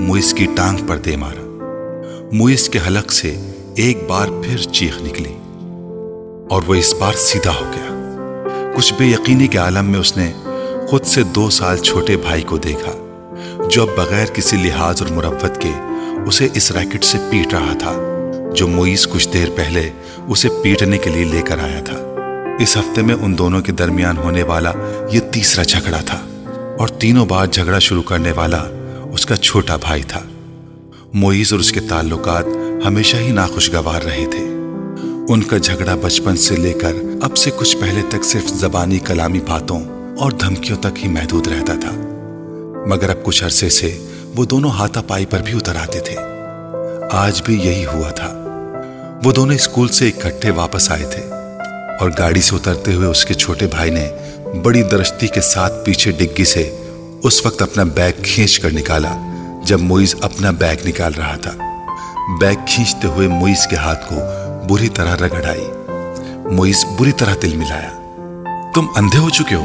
موئس 0.00 0.32
کی 0.34 0.46
ٹانگ 0.56 0.86
پر 0.86 0.96
دے 0.96 1.16
مارا۔ 1.16 2.28
موئس 2.32 2.68
کے 2.68 2.78
حلق 2.86 3.12
سے 3.12 3.34
ایک 3.74 4.02
بار 4.08 4.28
پھر 4.42 4.56
چیخ 4.56 5.00
نکلی 5.02 5.32
اور 6.50 6.62
وہ 6.66 6.74
اس 6.74 6.94
بار 6.94 7.12
سیدھا 7.12 7.50
ہو 7.50 7.70
گیا۔ 7.72 8.72
کچھ 8.76 8.94
بے 8.98 9.04
یقینی 9.04 9.46
کے 9.46 9.58
عالم 9.58 9.90
میں 9.90 10.00
اس 10.00 10.16
نے 10.16 10.32
خود 10.90 11.04
سے 11.04 11.22
دو 11.22 11.50
سال 11.50 11.78
چھوٹے 11.78 12.16
بھائی 12.16 12.42
کو 12.42 12.56
دیکھا، 12.56 12.92
جو 13.70 13.82
اب 13.82 13.96
بغیر 13.96 14.26
کسی 14.26 14.56
لحاظ 14.56 15.02
اور 15.02 15.10
مروت 15.10 15.60
کے 15.60 15.72
اسے 16.26 16.48
اس 16.54 16.70
ریکٹ 16.72 17.04
سے 17.04 17.18
پیٹ 17.30 17.54
رہا 17.54 17.72
تھا، 17.78 17.92
جو 18.56 18.68
موئس 18.68 19.06
کچھ 19.06 19.28
دیر 19.32 19.48
پہلے 19.56 19.90
اسے 20.28 20.48
پیٹنے 20.62 20.98
کے 20.98 21.10
لیے 21.10 21.24
لے 21.24 21.42
کر 21.42 21.58
آیا 21.58 21.80
تھا۔ 21.80 21.98
اس 22.58 22.76
ہفتے 22.76 23.02
میں 23.02 23.14
ان 23.14 23.38
دونوں 23.38 23.60
کے 23.60 23.72
درمیان 23.72 24.16
ہونے 24.16 24.42
والا 24.42 24.72
یہ 25.12 25.20
تیسرا 25.20 25.62
جھگڑا 25.62 25.98
تھا 26.06 26.18
اور 26.78 26.88
تینوں 26.88 27.26
بار 27.26 27.46
جھگڑا 27.46 27.78
شروع 27.78 28.02
کرنے 28.02 28.32
والا 28.32 28.64
اس 29.12 29.26
کا 29.26 29.36
چھوٹا 29.36 29.76
بھائی 29.76 30.02
تھا۔ 30.02 30.20
موئیز 31.14 31.52
اور 31.52 31.60
اس 31.60 31.72
کے 31.72 31.80
تعلقات 31.80 32.44
ہمیشہ 32.86 33.16
ہی 33.16 33.32
ناخوشگوار 33.32 34.02
رہے 34.02 34.26
تھے۔ 34.30 34.44
ان 35.28 35.42
کا 35.42 35.58
جھگڑا 35.58 35.94
بچپن 35.94 36.36
سے 36.36 36.56
لے 36.56 36.72
کر 36.72 36.92
اب 37.22 37.36
سے 37.36 37.50
کچھ 37.56 37.76
پہلے 37.76 38.02
تک 38.08 38.24
صرف 38.24 38.48
زبانی 38.48 38.98
کلامی 38.98 39.40
باتوں 39.40 39.80
اور 40.18 40.32
دھمکیوں 40.32 40.78
تک 40.78 41.04
ہی 41.04 41.08
محدود 41.08 41.46
رہتا 41.46 41.74
تھا۔ 41.80 41.90
مگر 42.86 43.10
اب 43.10 43.24
کچھ 43.24 43.44
عرصے 43.44 43.68
سے 43.68 43.98
وہ 44.36 44.44
دونوں 44.44 44.70
ہاتھا 44.70 45.00
پائی 45.00 45.26
پر 45.26 45.38
بھی 45.38 45.52
اتر 45.52 45.76
آتے 45.76 46.00
تھے۔ 46.00 46.16
آج 47.10 47.42
بھی 47.42 47.60
یہی 47.60 47.86
ہوا 47.86 48.10
تھا۔ 48.10 48.38
وہ 49.24 49.32
دونوں 49.32 49.54
اسکول 49.54 49.88
سے 49.88 50.08
اکٹھے 50.08 50.50
واپس 50.50 50.90
آئے 50.90 51.04
تھے۔ 51.04 51.41
اور 52.00 52.10
گاڑی 52.18 52.40
سے 52.40 52.56
اترتے 52.56 52.94
ہوئے 52.94 53.08
اس 53.08 53.24
کے 53.24 53.34
چھوٹے 53.34 53.66
بھائی 53.66 53.90
نے 53.90 54.08
بڑی 54.62 54.82
درشتی 54.82 55.26
کے 55.26 55.40
ساتھ 55.40 55.72
پیچھے 55.84 56.10
ڈگی 56.10 56.44
سے 56.44 56.78
اس 57.22 57.46
وقت 57.46 57.62
اپنا 57.62 57.84
بیگ 57.84 58.12
کھینچ 58.22 58.58
کر 58.58 58.72
نکالا، 58.72 59.12
جب 59.64 59.80
موئز 59.80 60.14
اپنا 60.20 60.50
بیگ 60.50 60.88
نکال 60.88 61.14
رہا 61.14 61.36
تھا۔ 61.36 61.50
بیگ 62.40 62.56
کھینچتے 62.66 63.08
ہوئے 63.08 63.28
موئز 63.28 63.66
کے 63.66 63.76
ہاتھ 63.76 64.08
کو 64.08 64.14
بری 64.68 64.88
طرح 64.88 65.16
رگڑ 65.16 65.44
آئی 65.44 65.68
موئز 66.52 66.84
بری 66.98 67.12
طرح 67.12 67.34
دل 67.42 67.56
ملایا۔ 67.56 67.90
تم 68.74 68.86
اندھے 68.96 69.18
ہو 69.18 69.30
چکے 69.30 69.54
ہو۔ 69.54 69.64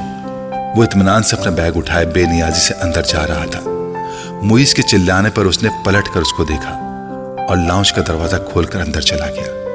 وہ 0.76 0.84
اطمینان 0.84 1.24
سے 1.24 1.36
اپنا 1.36 1.52
بیگ 1.52 1.72
اٹھائے 1.76 2.06
بے 2.06 2.24
نیازی 2.24 2.60
سے 2.60 2.74
اندر 2.82 3.02
جا 3.02 3.28
رہا 3.28 3.46
تھا۔ 3.52 3.60
موئز 4.44 4.74
کے 4.74 4.82
چلانے 4.82 5.30
پر 5.30 5.46
اس 5.46 5.64
نے 5.64 5.70
پلٹ 5.86 6.10
کر 6.14 6.22
اس 6.22 6.34
کو 6.34 6.44
دیکھا 6.44 6.72
اور 7.50 7.58
لاؤنج 7.58 7.94
کا 7.94 8.02
دروازہ 8.08 8.36
کھول 8.52 8.66
کر 8.66 8.80
اندر 8.80 9.02
چلا 9.02 9.26
گیا۔ 9.26 9.67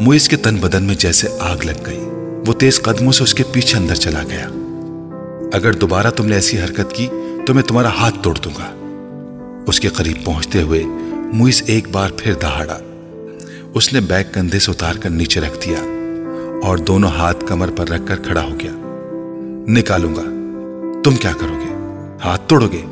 موئس 0.00 0.28
کے 0.28 0.36
تن 0.36 0.56
بدن 0.56 0.82
میں 0.82 0.94
جیسے 0.94 1.28
آگ 1.40 1.56
لگ 1.56 1.86
گئی۔ 1.86 2.04
وہ 2.46 2.52
تیز 2.52 2.82
قدموں 2.82 3.12
سے 3.12 3.22
اس 3.22 3.34
کے 3.34 3.44
پیچھے 3.52 3.78
اندر 3.78 3.94
چلا 3.94 4.22
گیا۔ 4.30 4.48
اگر 5.52 5.72
دوبارہ 5.72 6.10
تم 6.10 6.26
نے 6.26 6.34
ایسی 6.34 6.60
حرکت 6.60 6.92
کی 6.92 7.08
تو 7.46 7.54
میں 7.54 7.62
تمہارا 7.62 7.88
ہاتھ 7.88 8.14
توڑ 8.22 8.34
دوں 8.44 8.52
گا۔ 8.52 8.74
اس 9.66 9.80
کے 9.80 9.88
قریب 9.88 10.24
پہنچتے 10.24 10.62
ہوئے 10.62 10.82
موئس 11.32 11.62
ایک 11.66 11.88
بار 11.92 12.10
پھر 12.16 12.34
دہاڑا۔ 12.34 12.78
اس 13.74 13.92
نے 13.92 14.00
بیگ 14.00 14.24
کندھے 14.32 14.58
سے 14.58 14.70
اتار 14.70 14.94
کر 14.94 15.10
نیچے 15.10 15.40
رکھ 15.40 15.66
دیا 15.66 15.78
اور 16.62 16.76
دونوں 16.76 17.10
ہاتھ 17.10 17.44
کمر 17.48 17.70
پر 17.76 17.88
رکھ 17.88 18.02
کر 18.06 18.16
کھڑا 18.16 18.42
ہو 18.42 18.60
گیا۔ 18.60 18.72
نکالوں 19.68 20.16
گا۔ 20.16 20.22
تم 21.04 21.16
کیا 21.16 21.32
کرو 21.40 21.54
گے؟ 21.54 21.74
ہاتھ 22.24 22.48
توڑو 22.48 22.68
گے؟ 22.72 22.82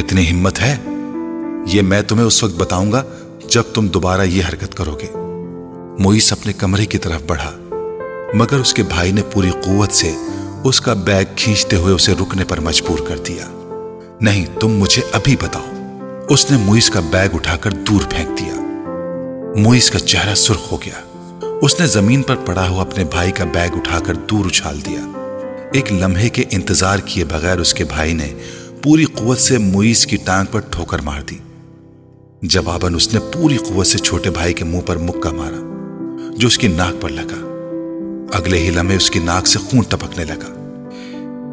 اتنی 0.00 0.30
ہمت 0.30 0.60
ہے؟ 0.60 0.76
یہ 1.66 1.82
میں 1.82 2.02
تمہیں 2.02 2.26
اس 2.26 2.44
وقت 2.44 2.54
بتاؤں 2.54 2.92
گا 2.92 3.02
جب 3.50 3.62
تم 3.74 3.86
دوبارہ 3.86 4.22
یہ 4.22 4.42
حرکت 4.48 4.74
کرو 4.74 4.98
گے۔ 5.02 5.21
موئس 6.02 6.32
اپنے 6.32 6.52
کمرے 6.52 6.86
کی 6.86 6.98
طرف 6.98 7.22
بڑھا، 7.26 7.50
مگر 8.34 8.60
اس 8.60 8.74
کے 8.74 8.82
بھائی 8.82 9.12
نے 9.12 9.22
پوری 9.32 9.50
قوت 9.50 9.92
سے 9.92 10.12
اس 10.64 10.80
کا 10.80 10.94
بیگ 10.94 11.24
کھینچتے 11.36 11.76
ہوئے 11.76 11.94
اسے 11.94 12.12
رکنے 12.12 12.44
پر 12.44 12.60
مجبور 12.60 12.98
کر 13.08 13.18
دیا۔ 13.18 13.44
نہیں، 14.20 14.46
تم 14.60 14.68
مجھے 14.68 15.02
ابھی 15.12 15.36
بتاؤ۔ 15.42 15.64
اس 16.28 16.50
نے 16.50 16.56
موئس 16.56 16.90
کا 16.90 17.00
بیگ 17.00 17.28
اٹھا 17.34 17.56
کر 17.56 17.70
دور 17.70 18.00
پھینک 18.10 18.38
دیا۔ 18.38 18.54
موئس 19.56 19.90
کا 19.90 19.98
چہرہ 19.98 20.34
سرخ 20.34 20.72
ہو 20.72 20.82
گیا۔ 20.82 21.28
اس 21.62 21.80
نے 21.80 21.86
زمین 21.86 22.22
پر 22.22 22.36
پڑا 22.36 22.68
ہوا 22.68 22.82
اپنے 22.82 23.04
بھائی 23.04 23.32
کا 23.32 23.44
بیگ 23.44 23.76
اٹھا 23.76 23.98
کر 23.98 24.14
دور 24.14 24.44
اچھال 24.44 24.80
دیا۔ 24.86 25.00
ایک 25.72 25.92
لمحے 25.92 26.28
کے 26.28 26.44
انتظار 26.50 26.98
کیے 26.98 27.24
بغیر 27.24 27.58
اس 27.58 27.74
کے 27.74 27.84
بھائی 27.84 28.12
نے 28.12 28.34
پوری 28.82 29.04
قوت 29.04 29.38
سے 29.38 29.58
موئیز 29.58 30.06
کی 30.06 30.16
ٹانگ 30.16 30.46
پر 30.50 30.60
ٹھوکر 30.60 30.98
مار 30.98 31.20
دی۔ 31.20 31.38
جواباً 32.42 32.94
اس 32.94 33.14
نے 33.14 33.20
پوری 33.32 33.56
قوت 33.56 33.86
سے 33.86 33.98
چھوٹے 33.98 34.30
بھائی 34.30 34.54
کے 34.54 34.64
منہ 34.64 34.80
پر 34.80 34.96
مکہ 34.96 35.30
مارا۔ 35.30 35.71
جو 36.36 36.48
اس 36.48 36.58
کی 36.58 36.68
ناک 36.68 37.02
پر 37.02 37.08
لگا۔ 37.08 37.48
اگلے 38.38 38.58
ہی 38.58 38.70
لمحے 38.70 38.96
اس 38.96 39.10
کی 39.10 39.18
ناک 39.18 39.46
سے 39.46 39.58
خون 39.58 39.80
ٹپکنے 39.80 40.24
لگا۔ 40.24 40.48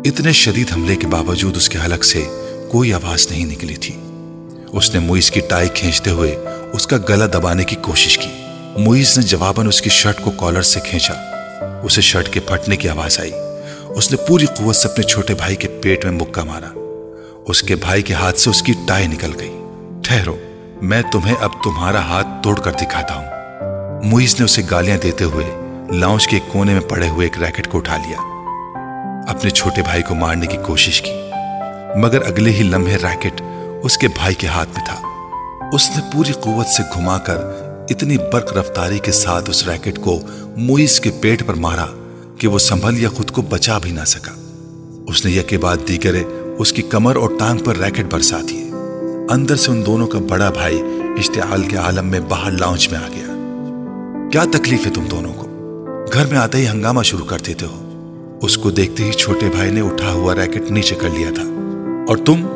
اتنے 0.06 0.32
شدید 0.32 0.72
حملے 0.76 0.96
کے 0.96 1.08
باوجود 1.08 1.58
اس 1.58 1.70
کے 1.70 1.78
حلق 1.86 2.04
سے 2.04 2.24
کوئی 2.72 2.94
آواز 2.94 3.28
نہیں 3.32 3.46
نکلی 3.46 3.76
تھی۔ 3.76 3.96
اس 4.72 4.94
نے 4.94 5.00
موئیز 5.00 5.32
کی 5.32 5.40
ٹائی 5.40 5.70
کھینچتے 5.74 6.10
ہوئے 6.10 6.38
اس 6.74 6.88
کا 6.88 6.98
گلا 7.10 7.26
دبانے 7.26 7.64
کی 7.64 7.76
کوشش 7.76 8.18
کی۔ 8.18 8.30
موئیز 8.78 9.18
نے 9.18 9.24
جواباً 9.24 9.68
اس 9.68 9.82
کی 9.82 9.90
شرٹ 9.90 10.22
کو 10.24 10.32
کالر 10.32 10.62
سے 10.62 10.80
کھینچا۔ 10.80 11.14
اسے 11.84 12.02
شرٹ 12.02 12.30
کے 12.30 12.40
پھٹنے 12.40 12.76
کی 12.76 12.90
آواز 12.90 13.20
آئی۔ 13.20 13.32
اس 13.96 14.12
نے 14.12 14.18
پوری 14.28 14.46
قوت 14.46 14.76
سے 14.76 14.88
اپنے 14.88 15.04
چھوٹے 15.04 15.34
بھائی 15.34 15.56
کے 15.56 15.68
پیٹ 15.68 16.06
میں 16.06 16.14
مکہ 16.14 16.42
مارا۔ 16.42 16.70
اس 17.48 17.64
کے 17.64 17.76
بھائی 17.76 18.02
کے 18.02 18.14
ہاتھ 18.14 18.40
سے 18.40 18.50
اس 18.50 18.62
کی 18.62 18.74
ٹائی 18.88 19.08
نکل 19.08 19.32
گئی۔ 19.40 19.52
ٹھہرو، 20.04 20.36
میں 20.82 21.02
تمہیں 21.12 21.36
اب 21.42 21.52
تمہارا 21.64 22.00
ہاتھ 22.00 22.28
توڑ 22.44 22.60
کر 22.60 22.72
دکھاتا 22.72 23.16
ہوں۔ 23.16 23.38
موئیز 24.03 24.36
نے 24.39 24.46
اسے 24.46 24.62
گالیاں 24.72 24.98
دیتے 24.98 25.24
ہوئے 25.24 25.46
لاؤنج 25.91 26.27
کے 26.27 26.39
کونے 26.48 26.74
میں 26.74 26.82
پڑے 26.82 27.10
ہوئے 27.10 27.27
ایک 27.27 27.44
ریکٹ 27.44 27.68
کو 27.68 27.77
اٹھا 27.77 27.98
لیا۔ 27.98 28.18
اپنے 29.29 29.50
چھوٹے 29.50 29.82
بھائی 29.82 30.03
کو 30.03 30.15
مارنے 30.15 30.48
کی 30.48 30.58
کوشش 30.65 31.01
کی، 31.01 31.12
مگر 31.96 32.22
اگلے 32.27 32.50
ہی 32.50 32.63
لمحے 32.63 32.96
ریکٹ 32.96 33.41
اس 33.84 33.98
کے 33.98 34.08
بھائی 34.08 34.36
کے 34.36 34.48
ہاتھ 34.48 34.70
میں 34.75 34.86
تھا۔ 34.86 35.20
اس 35.74 35.89
نے 35.89 36.03
پوری 36.13 36.32
قوت 36.32 36.68
سے 36.68 36.84
گھما 36.96 37.18
کر 37.18 37.38
اتنی 37.89 38.18
برق 38.34 38.58
رفتاری 38.58 39.00
کے 39.00 39.12
ساتھ 39.12 39.50
اس 39.50 39.68
ریکٹ 39.68 40.00
کو 40.00 40.20
موئیز 40.58 41.00
کے 41.00 41.12
پیٹ 41.22 41.48
پر 41.48 41.53
مارا 41.53 41.86
کہ 42.38 42.48
وہ 42.48 42.60
سنبھل 42.60 43.00
یا 43.00 43.10
خود 43.10 43.32
کو 43.32 43.41
بچا 43.41 43.77
بھی 43.77 43.91
نہ 43.91 44.06
سکا۔ 44.06 44.32
اس 45.08 45.25
نے 45.25 45.32
یکے 45.32 45.58
بعد 45.58 45.77
دیگرے 45.88 46.24
اس 46.58 46.74
کی 46.74 46.82
کمر 46.82 47.15
اور 47.15 47.29
ٹانگ 47.39 47.58
پر 47.58 47.75
ریکٹ 47.75 48.13
برسا 48.13 48.39
دیے۔ 48.50 48.72
اندر 49.29 49.56
سے 49.56 49.72
ان 49.72 49.86
دونوں 49.86 50.08
کا 50.08 50.20
بڑا 50.29 50.50
بھائی 50.50 50.82
اشتعال 51.18 51.63
کے 51.63 51.77
عالم 51.77 52.08
میں 52.08 52.20
باہر 52.20 52.51
لاؤنج 52.51 52.88
میں 52.88 53.00
آ 53.00 53.08
گیا۔ 53.08 53.29
کیا 54.32 54.44
تکلیف 54.54 54.86
ہے 54.86 54.92
تم 54.92 55.06
دونوں 55.12 55.34
کو؟ 55.34 55.48
گھر 56.14 56.26
میں 56.26 56.38
آتے 56.38 56.58
ہی 56.58 56.68
ہنگامہ 56.68 57.02
شروع 57.02 57.26
کر 57.26 57.38
دیتے 57.48 57.66
ہو۔ 57.66 58.40
اس 58.42 58.58
کو 58.58 58.72
دیکھتے 58.72 59.04
ہی 59.04 59.12
چھوٹے 59.12 59.50
بھائی 59.56 59.72
نے 59.72 59.82
اٹھا 59.82 60.12
ہوا 60.12 60.36
ریکٹ 60.36 60.72
نیچے 60.72 60.96
کر 60.96 61.10
لیا 61.10 61.30
تھا۔ 61.36 61.44
اور 62.08 62.18
تم؟ 62.18 62.48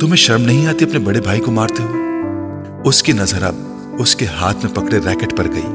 تمہیں 0.00 0.16
شرم 0.16 0.42
نہیں 0.42 0.66
آتی 0.66 0.84
اپنے 0.84 0.98
بڑے 0.98 1.20
بھائی 1.20 1.40
کو 1.40 1.50
مارتے 1.50 1.82
ہو 1.82 1.90
اس 2.84 3.02
کی 3.02 3.12
نظر 3.12 3.42
اب 3.42 3.54
اس 3.98 4.16
کے 4.16 4.26
ہاتھ 4.26 4.56
میں 4.64 4.74
پکڑے 4.74 4.98
ریکٹ 4.98 5.36
پر 5.36 5.46
گئی۔ 5.52 5.72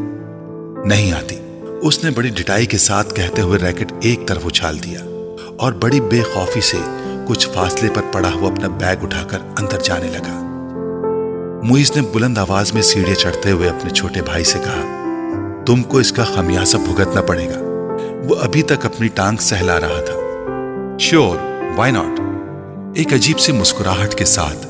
نہیں 0.86 1.12
آتی۔ 1.12 1.36
اس 1.82 2.04
نے 2.04 2.10
بڑی 2.12 2.30
ڈٹائی 2.30 2.66
کے 2.66 2.77
ساتھ 2.77 3.13
کہتے 3.13 3.42
ہوئے 3.42 3.60
ریکٹ 3.60 3.94
ایک 4.01 4.20
طرف 4.27 4.46
اچھال 4.46 4.84
دیا 4.84 5.00
اور 5.58 5.72
بڑی 5.72 6.01
بے 6.01 6.22
خوفی 6.34 6.62
سے 6.62 6.77
کچھ 7.27 7.50
فاصلے 7.50 7.89
پر 7.94 8.01
پڑا 8.12 8.32
ہوا 8.34 8.51
اپنا 8.51 8.68
بیگ 8.68 9.04
اٹھا 9.04 9.24
کر 9.24 9.38
اندر 9.60 9.80
جانے 9.84 10.08
لگا۔ 10.08 10.44
موئز 11.63 11.92
نے 11.96 12.01
بلند 12.13 12.38
آواز 12.38 12.74
میں 12.74 12.82
سیڑھے 12.82 13.16
چڑھتے 13.16 13.51
ہوئے 13.51 13.70
اپنے 13.70 13.89
چھوٹے 13.89 14.22
بھائی 14.22 14.44
سے 14.44 14.60
کہا 14.63 15.04
تم 15.67 15.83
کو 15.83 15.97
اس 15.97 16.12
کا 16.12 16.24
خمیاسہ 16.24 16.77
بھگتنا 16.77 17.21
پڑے 17.21 17.45
گا۔ 17.45 17.59
وہ 18.29 18.36
ابھی 18.41 18.62
تک 18.62 18.86
اپنی 18.86 19.07
ٹانگ 19.07 19.38
سہلا 19.38 19.79
رہا 19.79 20.01
تھا۔ 20.01 20.13
شیور 21.00 21.38
وائی 21.75 21.91
ناٹ 21.91 22.19
ایک 22.95 23.13
عجیب 23.13 23.39
سی 23.39 23.51
مسکراہٹ 23.51 24.15
کے 24.15 24.25
ساتھ 24.25 24.67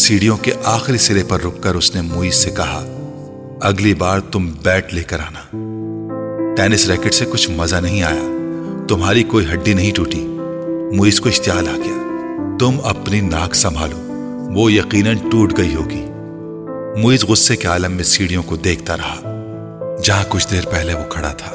سیڑھیوں 0.00 0.36
کے 0.36 0.52
آخری 0.64 0.98
سرے 0.98 1.22
پر 1.28 1.40
رک 1.40 1.62
کر 1.62 1.74
اس 1.74 1.94
نے 1.94 2.00
موئز 2.00 2.34
سے 2.34 2.50
کہا، 2.50 2.84
اگلی 3.60 3.94
بار 3.94 4.20
تم 4.20 4.52
بیٹ 4.62 4.94
لے 4.94 5.02
کر 5.02 5.18
آنا۔ 5.20 5.40
ٹینس 6.56 6.88
ریکٹ 6.88 7.14
سے 7.14 7.24
کچھ 7.24 7.50
مزہ 7.50 7.76
نہیں 7.76 8.02
آیا۔ 8.02 8.22
تمہاری 8.88 9.22
کوئی 9.22 9.46
ہڈی 9.52 9.72
نہیں 9.74 9.92
ٹوٹی۔ 9.94 10.24
موئز 10.96 11.20
کو 11.20 11.28
اشتعال 11.28 11.68
آ 11.68 11.76
گیا۔ 11.76 12.16
تم 12.60 12.76
اپنی 12.84 13.20
ناک 13.20 13.54
سنبھالو۔ 13.54 13.98
وہ 14.60 14.72
یقیناً 14.72 15.16
ٹوٹ 15.30 15.56
گئی 15.56 15.74
ہوگی۔ 15.74 16.06
موئز 17.00 17.24
غصے 17.24 17.56
کے 17.56 17.68
عالم 17.68 17.92
میں 17.92 18.04
سیڑھیوں 18.04 18.42
کو 18.42 18.56
دیکھتا 18.56 18.96
رہا۔ 18.96 19.33
جہاں 20.04 20.24
کچھ 20.28 20.46
دیر 20.50 20.64
پہلے 20.70 20.94
وہ 20.94 21.04
کھڑا 21.08 21.32
تھا۔ 21.32 21.50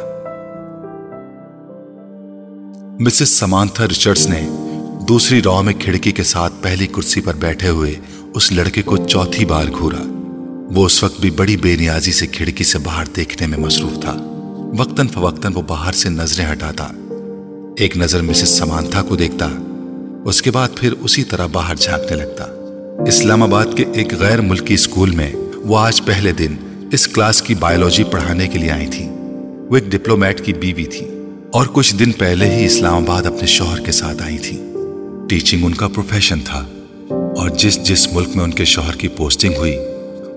مسز 2.99 3.29
سمانتھا 3.29 3.87
ریچرڈز 3.87 4.27
نے 4.27 4.47
دوسری 5.07 5.41
رو 5.41 5.63
میں 5.63 5.73
کھڑکی 5.73 6.11
کے 6.11 6.23
ساتھ 6.23 6.53
پہلی 6.61 6.87
کرسی 6.87 7.21
پر 7.21 7.33
بیٹھے 7.33 7.69
ہوئے 7.69 7.95
اس 8.33 8.51
لڑکے 8.51 8.81
کو 8.81 8.97
چوتھی 8.97 9.45
بار 9.45 9.65
گھورا۔ 9.79 10.01
وہ 10.75 10.85
اس 10.85 11.03
وقت 11.03 11.21
بھی 11.21 11.31
بڑی 11.31 11.57
بے 11.57 11.75
نیازی 11.75 12.11
سے 12.11 12.27
کھڑکی 12.27 12.63
سے 12.63 12.77
باہر 12.77 13.05
دیکھنے 13.15 13.47
میں 13.47 13.57
مصروف 13.57 14.01
تھا۔ 14.01 14.13
وقتاً 14.79 15.07
فوقتاً 15.07 15.53
وہ 15.55 15.61
باہر 15.61 15.91
سے 15.91 16.09
نظریں 16.09 16.51
ہٹاتا۔ 16.51 16.87
ایک 17.77 17.97
نظر 17.97 18.21
مسز 18.21 18.49
سمانتھا 18.49 19.01
کو 19.01 19.15
دیکھتا، 19.15 19.47
اس 20.25 20.41
کے 20.41 20.51
بعد 20.51 20.69
پھر 20.75 20.93
اسی 20.99 21.23
طرح 21.23 21.45
باہر 21.45 21.75
جھانکنے 21.75 22.17
لگتا۔ 22.17 22.43
اسلام 23.07 23.43
آباد 23.43 23.65
کے 23.75 23.85
ایک 23.93 24.13
غیر 24.13 24.41
ملکی 24.41 24.73
اسکول 24.73 25.11
میں 25.11 25.31
وہ 25.55 25.79
آج 25.79 26.01
پہلے 26.05 26.31
دن 26.31 26.55
اس 26.91 27.07
کلاس 27.07 27.41
کی 27.41 27.55
بایولوجی 27.55 28.03
پڑھانے 28.03 28.47
کے 28.47 28.59
لیے 28.59 28.71
آئی 28.71 28.87
تھی۔ 28.87 29.07
وہ 29.69 29.75
ایک 29.75 29.91
ڈپلومیٹ 29.91 30.45
کی 30.45 30.53
بیوی 30.53 30.83
تھی۔ 30.83 31.07
اور 31.51 31.65
کچھ 31.73 31.95
دن 31.95 32.11
پہلے 32.11 32.55
ہی 32.55 32.65
اسلام 32.65 33.03
آباد 33.03 33.23
اپنے 33.23 33.45
شوہر 33.45 33.79
کے 33.79 33.91
ساتھ 33.91 34.23
آئی 34.23 34.37
تھی۔ 34.37 34.63
ٹیچنگ 35.29 35.65
ان 35.65 35.73
کا 35.73 35.87
پروفیشن 35.87 36.39
تھا۔ 36.39 36.65
اور 37.09 37.49
جس 37.49 37.83
جس 37.83 38.13
ملک 38.13 38.27
میں 38.35 38.43
ان 38.43 38.51
کے 38.51 38.65
شوہر 38.65 38.95
کی 38.95 39.07
پوسٹنگ 39.07 39.53
ہوئی، 39.57 39.77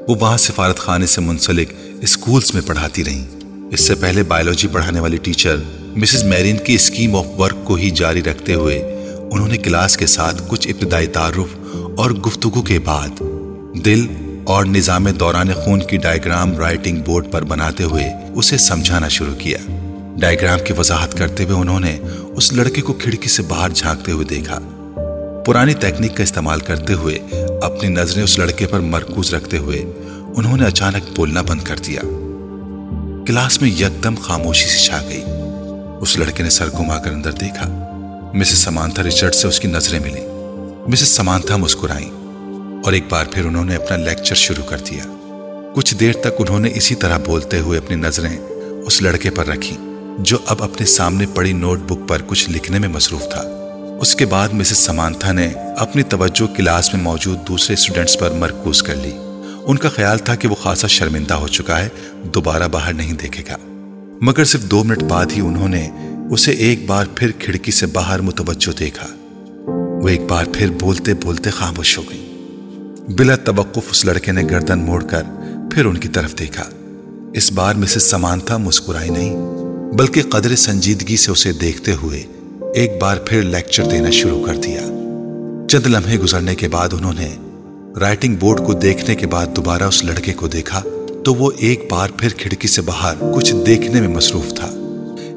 وہ 0.08 0.14
وہاں 0.20 0.36
سفارت 0.36 0.78
خانے 0.78 1.06
سے 1.06 1.20
منسلک 1.20 1.72
اسکولز 2.00 2.54
میں 2.54 2.62
پڑھاتی 2.66 3.04
رہیں۔ 3.04 3.26
اس 3.70 3.80
سے 3.80 3.94
پہلے 3.94 4.22
بایولوجی 4.22 4.68
پڑھانے 4.68 5.00
والی 5.00 5.16
ٹیچر 5.16 5.56
مسز 5.96 6.24
میرین 6.24 6.56
کی 6.56 6.74
اسکیم 6.74 7.16
آف 7.16 7.26
ورک 7.38 7.64
کو 7.64 7.74
ہی 7.74 7.90
جاری 7.90 8.22
رکھتے 8.22 8.54
ہوئے 8.54 8.82
انہوں 9.32 9.48
نے 9.48 9.56
کلاس 9.56 9.96
کے 9.96 10.06
ساتھ 10.06 10.42
کچھ 10.48 10.68
ابتدائی 10.68 11.06
تعارف 11.06 11.76
اور 11.96 12.10
گفتگو 12.10 12.62
کے 12.62 12.78
بعد 12.78 13.22
دل 13.84 14.06
اور 14.46 14.64
نظام 14.64 15.08
دوران 15.08 15.52
خون 15.52 15.80
کی 15.80 15.96
ڈائیگرام 15.96 16.56
رائٹنگ 16.56 17.02
بورڈ 17.06 17.26
پر 17.30 17.42
بناتے 17.42 17.84
ہوئے 17.84 18.10
اسے 18.34 18.58
سمجھانا 18.58 19.08
شروع 19.08 19.34
کیا۔ 19.34 19.58
ڈائیگرام 20.18 20.58
کی 20.64 20.72
وضاحت 20.78 21.18
کرتے 21.18 21.44
ہوئے 21.44 21.56
انہوں 21.56 21.80
نے 21.80 21.98
اس 22.36 22.52
لڑکے 22.52 22.80
کو 22.80 22.92
کھڑکی 22.92 23.28
سے 23.28 23.42
باہر 23.42 23.70
جھانکتے 23.70 24.12
ہوئے 24.12 24.24
دیکھا۔ 24.24 24.58
پرانی 25.46 25.74
تکنیک 25.74 26.16
کا 26.16 26.22
استعمال 26.22 26.60
کرتے 26.60 26.92
ہوئے 26.92 27.18
اپنی 27.62 27.88
نظریں 27.88 28.24
اس 28.24 28.38
لڑکے 28.38 28.66
پر 28.66 28.80
مرکوز 28.80 29.34
رکھتے 29.34 29.58
ہوئے 29.58 29.84
انہوں 30.36 30.56
نے 30.56 30.66
اچانک 30.66 31.16
بولنا 31.16 31.42
بند 31.42 31.60
کر 31.62 31.76
دیا۔ 31.86 32.00
کلاس 33.26 33.62
میں 33.62 33.70
یکدم 33.70 34.14
خاموشی 34.14 34.68
سے 34.68 34.78
چھا 34.78 35.00
گئی۔ 35.08 35.22
اس 36.00 36.18
لڑکے 36.18 36.42
نے 36.42 36.50
سر 36.50 36.68
گھما 36.68 36.98
کر 36.98 37.12
اندر 37.12 37.32
دیکھا۔ 37.32 37.68
مسز 38.34 38.58
سمانتھا 38.58 39.02
ریچرڈ 39.02 39.34
سے 39.34 39.48
اس 39.48 39.60
کی 39.60 39.68
نظریں 39.68 40.00
ملی 40.00 40.20
مسز 40.88 41.08
سمانتھا 41.08 41.56
مسکرائیں۔ 41.56 42.21
اور 42.84 42.92
ایک 42.92 43.04
بار 43.08 43.24
پھر 43.32 43.44
انہوں 43.44 43.64
نے 43.64 43.74
اپنا 43.76 43.96
لیکچر 43.96 44.34
شروع 44.34 44.64
کر 44.64 44.78
دیا۔ 44.78 45.04
کچھ 45.74 45.94
دیر 45.94 46.12
تک 46.12 46.28
انہوں 46.38 46.60
نے 46.60 46.70
اسی 46.74 46.94
طرح 46.94 47.18
بولتے 47.18 47.58
ہوئے 47.58 47.78
اپنی 47.78 47.96
نظریں 47.96 48.38
اس 48.86 49.02
لڑکے 49.02 49.30
پر 49.30 49.46
رکھی 49.46 49.76
جو 50.18 50.38
اب 50.46 50.62
اپنے 50.62 50.86
سامنے 50.86 51.26
پڑی 51.34 51.52
نوٹ 51.52 51.78
بک 51.78 52.08
پر 52.08 52.22
کچھ 52.26 52.50
لکھنے 52.50 52.78
میں 52.78 52.88
مصروف 52.88 53.22
تھا۔ 53.22 53.42
اس 54.00 54.14
کے 54.14 54.26
بعد 54.26 54.48
مسز 54.52 54.78
سمانتھا 54.78 55.32
نے 55.32 55.52
اپنی 55.76 56.02
توجہ 56.02 56.56
کلاس 56.56 56.94
میں 56.94 57.02
موجود 57.02 57.48
دوسرے 57.48 57.74
اسٹوڈنٹس 57.74 58.18
پر 58.18 58.30
مرکوز 58.30 58.82
کر 58.82 58.94
لی۔ 58.94 59.12
ان 59.64 59.76
کا 59.76 59.88
خیال 59.88 60.18
تھا 60.18 60.34
کہ 60.34 60.48
وہ 60.48 60.54
خاصا 60.54 60.86
شرمندہ 60.86 61.34
ہو 61.34 61.48
چکا 61.48 61.78
ہے، 61.78 61.88
دوبارہ 62.24 62.68
باہر 62.68 62.92
نہیں 62.92 63.12
دیکھے 63.12 63.42
گا۔ 63.50 63.56
مگر 64.20 64.44
صرف 64.44 64.62
دو 64.62 64.84
منٹ 64.84 65.02
بعد 65.02 65.26
ہی 65.36 65.40
انہوں 65.40 65.68
نے 65.68 65.90
اسے 66.30 66.50
ایک 66.50 66.86
بار 66.86 67.06
پھر 67.16 67.30
کھڑکی 67.38 67.70
سے 67.70 67.86
باہر 67.86 68.20
متوجہ 68.20 68.78
دیکھا۔ 68.78 69.06
وہ 70.02 70.08
ایک 70.08 70.20
بار 70.28 70.44
پھر 70.54 70.70
بولتے 70.80 71.14
بولتے 71.14 71.50
خاموش 71.50 71.98
ہو 71.98 72.02
گئی 72.10 72.31
بلا 73.08 73.36
توقف 73.36 73.90
اس 73.90 74.04
لڑکے 74.04 74.32
نے 74.32 74.42
گردن 74.50 74.78
موڑ 74.78 75.04
کر 75.04 75.22
پھر 75.72 75.84
ان 75.84 75.96
کی 75.96 76.08
طرف 76.08 76.38
دیکھا۔ 76.38 76.62
اس 77.34 77.52
بار 77.52 77.74
مسز 77.74 78.02
سمانتھا 78.02 78.56
مسکرائی 78.56 79.10
نہیں، 79.10 79.36
بلکہ 79.94 80.22
قدر 80.22 80.56
سنجیدگی 80.56 81.16
سے 81.16 81.32
اسے 81.32 81.52
دیکھتے 81.52 81.94
ہوئے 81.94 82.22
ایک 82.74 82.90
بار 83.00 83.16
پھر 83.16 83.42
لیکچر 83.42 83.84
دینا 83.84 84.10
شروع 84.10 84.46
کر 84.46 84.56
دیا۔ 84.56 84.80
چند 85.68 85.86
لمحے 85.86 86.18
گزرنے 86.18 86.54
کے 86.54 86.68
بعد 86.68 86.88
انہوں 86.92 87.12
نے 87.18 87.36
رائٹنگ 88.00 88.36
بورڈ 88.36 88.60
کو 88.66 88.72
دیکھنے 88.72 89.14
کے 89.14 89.26
بعد 89.26 89.46
دوبارہ 89.56 89.82
اس 89.82 90.04
لڑکے 90.04 90.32
کو 90.32 90.48
دیکھا 90.48 90.82
تو 91.24 91.34
وہ 91.34 91.50
ایک 91.56 91.86
بار 91.90 92.08
پھر 92.16 92.28
کھڑکی 92.28 92.68
سے 92.68 92.82
باہر 92.82 93.14
کچھ 93.34 93.54
دیکھنے 93.66 94.00
میں 94.00 94.08
مصروف 94.08 94.54
تھا۔ 94.54 94.68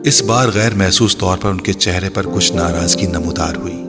اس 0.04 0.22
بار 0.22 0.48
غیر 0.54 0.74
محسوس 0.74 1.18
طور 1.18 1.38
پر 1.38 1.50
ان 1.50 1.62
کے 1.62 1.74
چہرے 1.74 2.10
پر 2.10 2.26
کچھ 2.34 2.54
ناراضگی 2.54 3.08
نمودار 3.08 3.56
ہوئی 3.56 3.84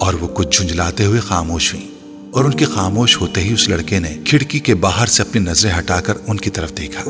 اور 0.00 0.14
وہ 0.14 0.28
کچھ 0.34 0.56
جھنجلاتے 0.56 1.04
ہوئے 1.04 1.20
خاموش 1.20 1.74
ہوئی 1.74 1.93
اور 2.34 2.44
ان 2.44 2.54
کے 2.54 2.64
خاموش 2.64 3.20
ہوتے 3.20 3.40
ہی 3.40 3.52
اس 3.52 3.68
لڑکے 3.68 3.98
نے 3.98 4.16
کھڑکی 4.24 4.58
کے 4.58 4.74
باہر 4.74 5.06
سے 5.06 5.22
اپنی 5.22 5.40
نظریں 5.40 5.72
ہٹا 5.78 6.00
کر 6.00 6.14
ان 6.26 6.36
کی 6.36 6.50
طرف 6.50 6.76
دیکھا۔ 6.76 7.02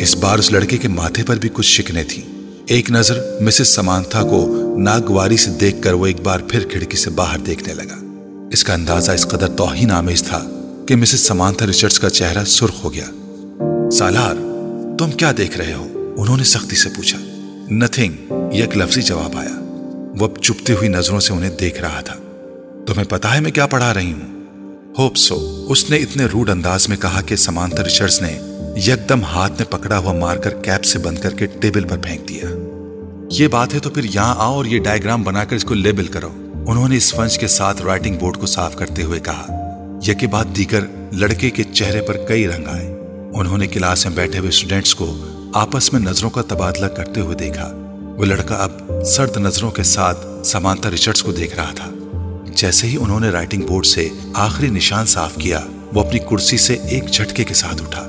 اس 0.00 0.16
بار 0.16 0.38
اس 0.38 0.52
لڑکے 0.52 0.76
کے 0.76 0.88
ماتھے 0.88 1.22
پر 1.22 1.36
بھی 1.36 1.48
کچھ 1.52 1.66
شکنے 1.66 2.04
تھیں 2.04 2.24
ایک 2.66 2.90
نظر 2.90 3.40
مسز 3.40 3.68
سمانتھا 3.68 4.22
کو 4.22 4.74
ناگواری 4.78 5.36
سے 5.36 5.50
دیکھ 5.50 5.82
کر 5.82 5.92
وہ 5.92 6.06
ایک 6.06 6.20
بار 6.20 6.40
پھر 6.40 6.68
کھڑکی 6.68 6.96
سے 6.96 7.10
باہر 7.10 7.38
دیکھنے 7.38 7.74
لگا۔ 7.74 7.96
اس 8.52 8.64
کا 8.64 8.74
اندازہ 8.74 9.12
اس 9.12 9.28
قدر 9.28 9.48
توہین 9.48 9.90
آمیز 9.90 10.22
تھا 10.22 10.44
مسز 10.90 11.20
سمانتھا 11.20 11.66
ریچرڈز 11.66 11.98
کا 11.98 12.10
چہرہ 12.10 12.44
سرخ 12.44 12.84
ہو 12.84 12.94
گیا۔ 12.94 13.06
سالار، 13.92 14.34
تم 14.98 15.10
کیا 15.10 15.32
دیکھ 15.38 15.56
رہے 15.56 15.72
ہو؟ 15.72 16.14
انہوں 16.18 16.36
نے 16.36 16.44
سختی 16.44 16.76
سے 16.76 16.88
پوچھا۔ 16.88 17.18
نتھنگ 17.70 18.12
یہ 18.30 18.62
ایک 18.62 18.76
لفظی 18.76 19.02
جواب 19.02 19.36
آیا۔ 19.36 19.60
وہ 20.18 20.28
اب 20.28 20.42
چپتی 20.42 20.72
ہوئی 20.72 20.88
نظروں 20.88 21.20
سے 21.20 21.32
انہیں 21.32 21.50
دیکھ 21.50 21.80
رہا 21.80 22.00
تھا۔ 22.00 22.14
تمہیں 22.86 23.04
پتا 23.04 23.34
ہے 23.34 23.40
میں 23.40 23.50
کیا 23.50 23.66
پڑھا 23.66 23.94
رہی 23.94 24.12
ہوں؟ 24.12 24.35
ہوپ 24.98 25.16
سو 25.16 25.36
اس 25.70 25.88
نے 25.90 25.96
اتنے 25.96 26.26
روڈ 26.26 26.50
انداز 26.50 26.88
میں 26.88 26.96
کہا 26.96 27.20
کہ 27.20 27.36
سمانتا 27.36 27.82
ریچرڈز 27.84 28.20
نے 28.22 28.30
یکدم 28.76 29.24
ہاتھ 29.24 29.52
میں 29.52 29.64
پکڑا 29.72 29.98
ہوا 29.98 30.12
مار 30.12 30.36
کر 30.36 30.54
کیپ 30.62 30.84
سے 30.84 30.98
بند 30.98 31.18
کر 31.18 31.34
کے 31.34 31.46
ٹیبل 31.60 31.84
پر 31.88 31.98
پھینک 31.98 32.28
دیا 32.28 32.48
یہ 33.30 33.48
بات 33.48 33.74
ہے 33.74 33.78
تو 33.78 33.90
پھر 33.90 34.04
یہاں 34.04 34.34
آؤ 34.38 34.54
اور 34.54 34.64
یہ 34.64 34.82
ڈائیگرام 34.82 35.22
بنا 35.22 35.42
کر 35.44 35.56
اس 35.56 35.64
کو 35.64 35.74
لیبل 35.74 36.06
کرو 36.06 36.30
انہوں 36.66 36.88
نے 36.88 36.96
اس 36.96 37.38
کے 37.38 37.48
ساتھ 37.48 37.82
رائٹنگ 37.82 38.16
بورڈ 38.18 38.36
کو 38.36 38.46
صاف 38.46 38.76
کرتے 38.76 39.02
ہوئے 39.02 39.20
کہا 39.20 39.46
یہ 40.02 40.26
بعد 40.26 40.56
دیگر 40.56 40.86
لڑکے 41.12 41.50
کے 41.50 41.62
چہرے 41.72 42.00
پر 42.00 42.16
کئی 42.28 42.46
رنگ 42.48 42.68
آئے 42.68 42.86
انہوں 43.34 43.58
نے 43.58 43.66
کلاس 43.66 44.06
میں 44.06 44.14
بیٹھے 44.16 44.38
ہوئے 44.38 44.48
اسٹوڈینٹس 44.48 44.94
کو 44.94 45.12
آپس 45.54 45.92
میں 45.92 46.00
نظروں 46.00 46.30
کا 46.30 46.42
تبادلہ 46.48 46.86
کرتے 46.86 47.20
ہوئے 47.20 47.36
دیکھا 47.36 47.70
وہ 48.18 48.24
لڑکا 48.24 48.62
اب 48.64 49.04
سرد 49.06 49.36
نظروں 49.36 49.70
کے 49.70 49.82
ساتھ 49.92 50.26
سمانتا 50.46 50.90
ریچرڈز 50.90 51.22
کو 51.22 51.32
دیکھ 51.32 51.54
رہا 51.56 51.72
تھا 51.76 51.90
جیسے 52.56 52.86
ہی 52.86 52.96
انہوں 53.00 53.20
نے 53.20 53.28
رائٹنگ 53.28 53.62
بورڈ 53.62 53.86
سے 53.86 54.08
آخری 54.34 54.66
نشان 54.66 55.06
صاف 55.06 55.34
کیا، 55.34 55.60
وہ 55.94 56.00
اپنی 56.00 56.18
کرسی 56.18 56.56
سے 56.56 56.74
ایک 56.74 57.06
جھٹکے 57.06 57.44
کے 57.44 57.54
ساتھ 57.54 57.82
اٹھا۔ 57.82 58.08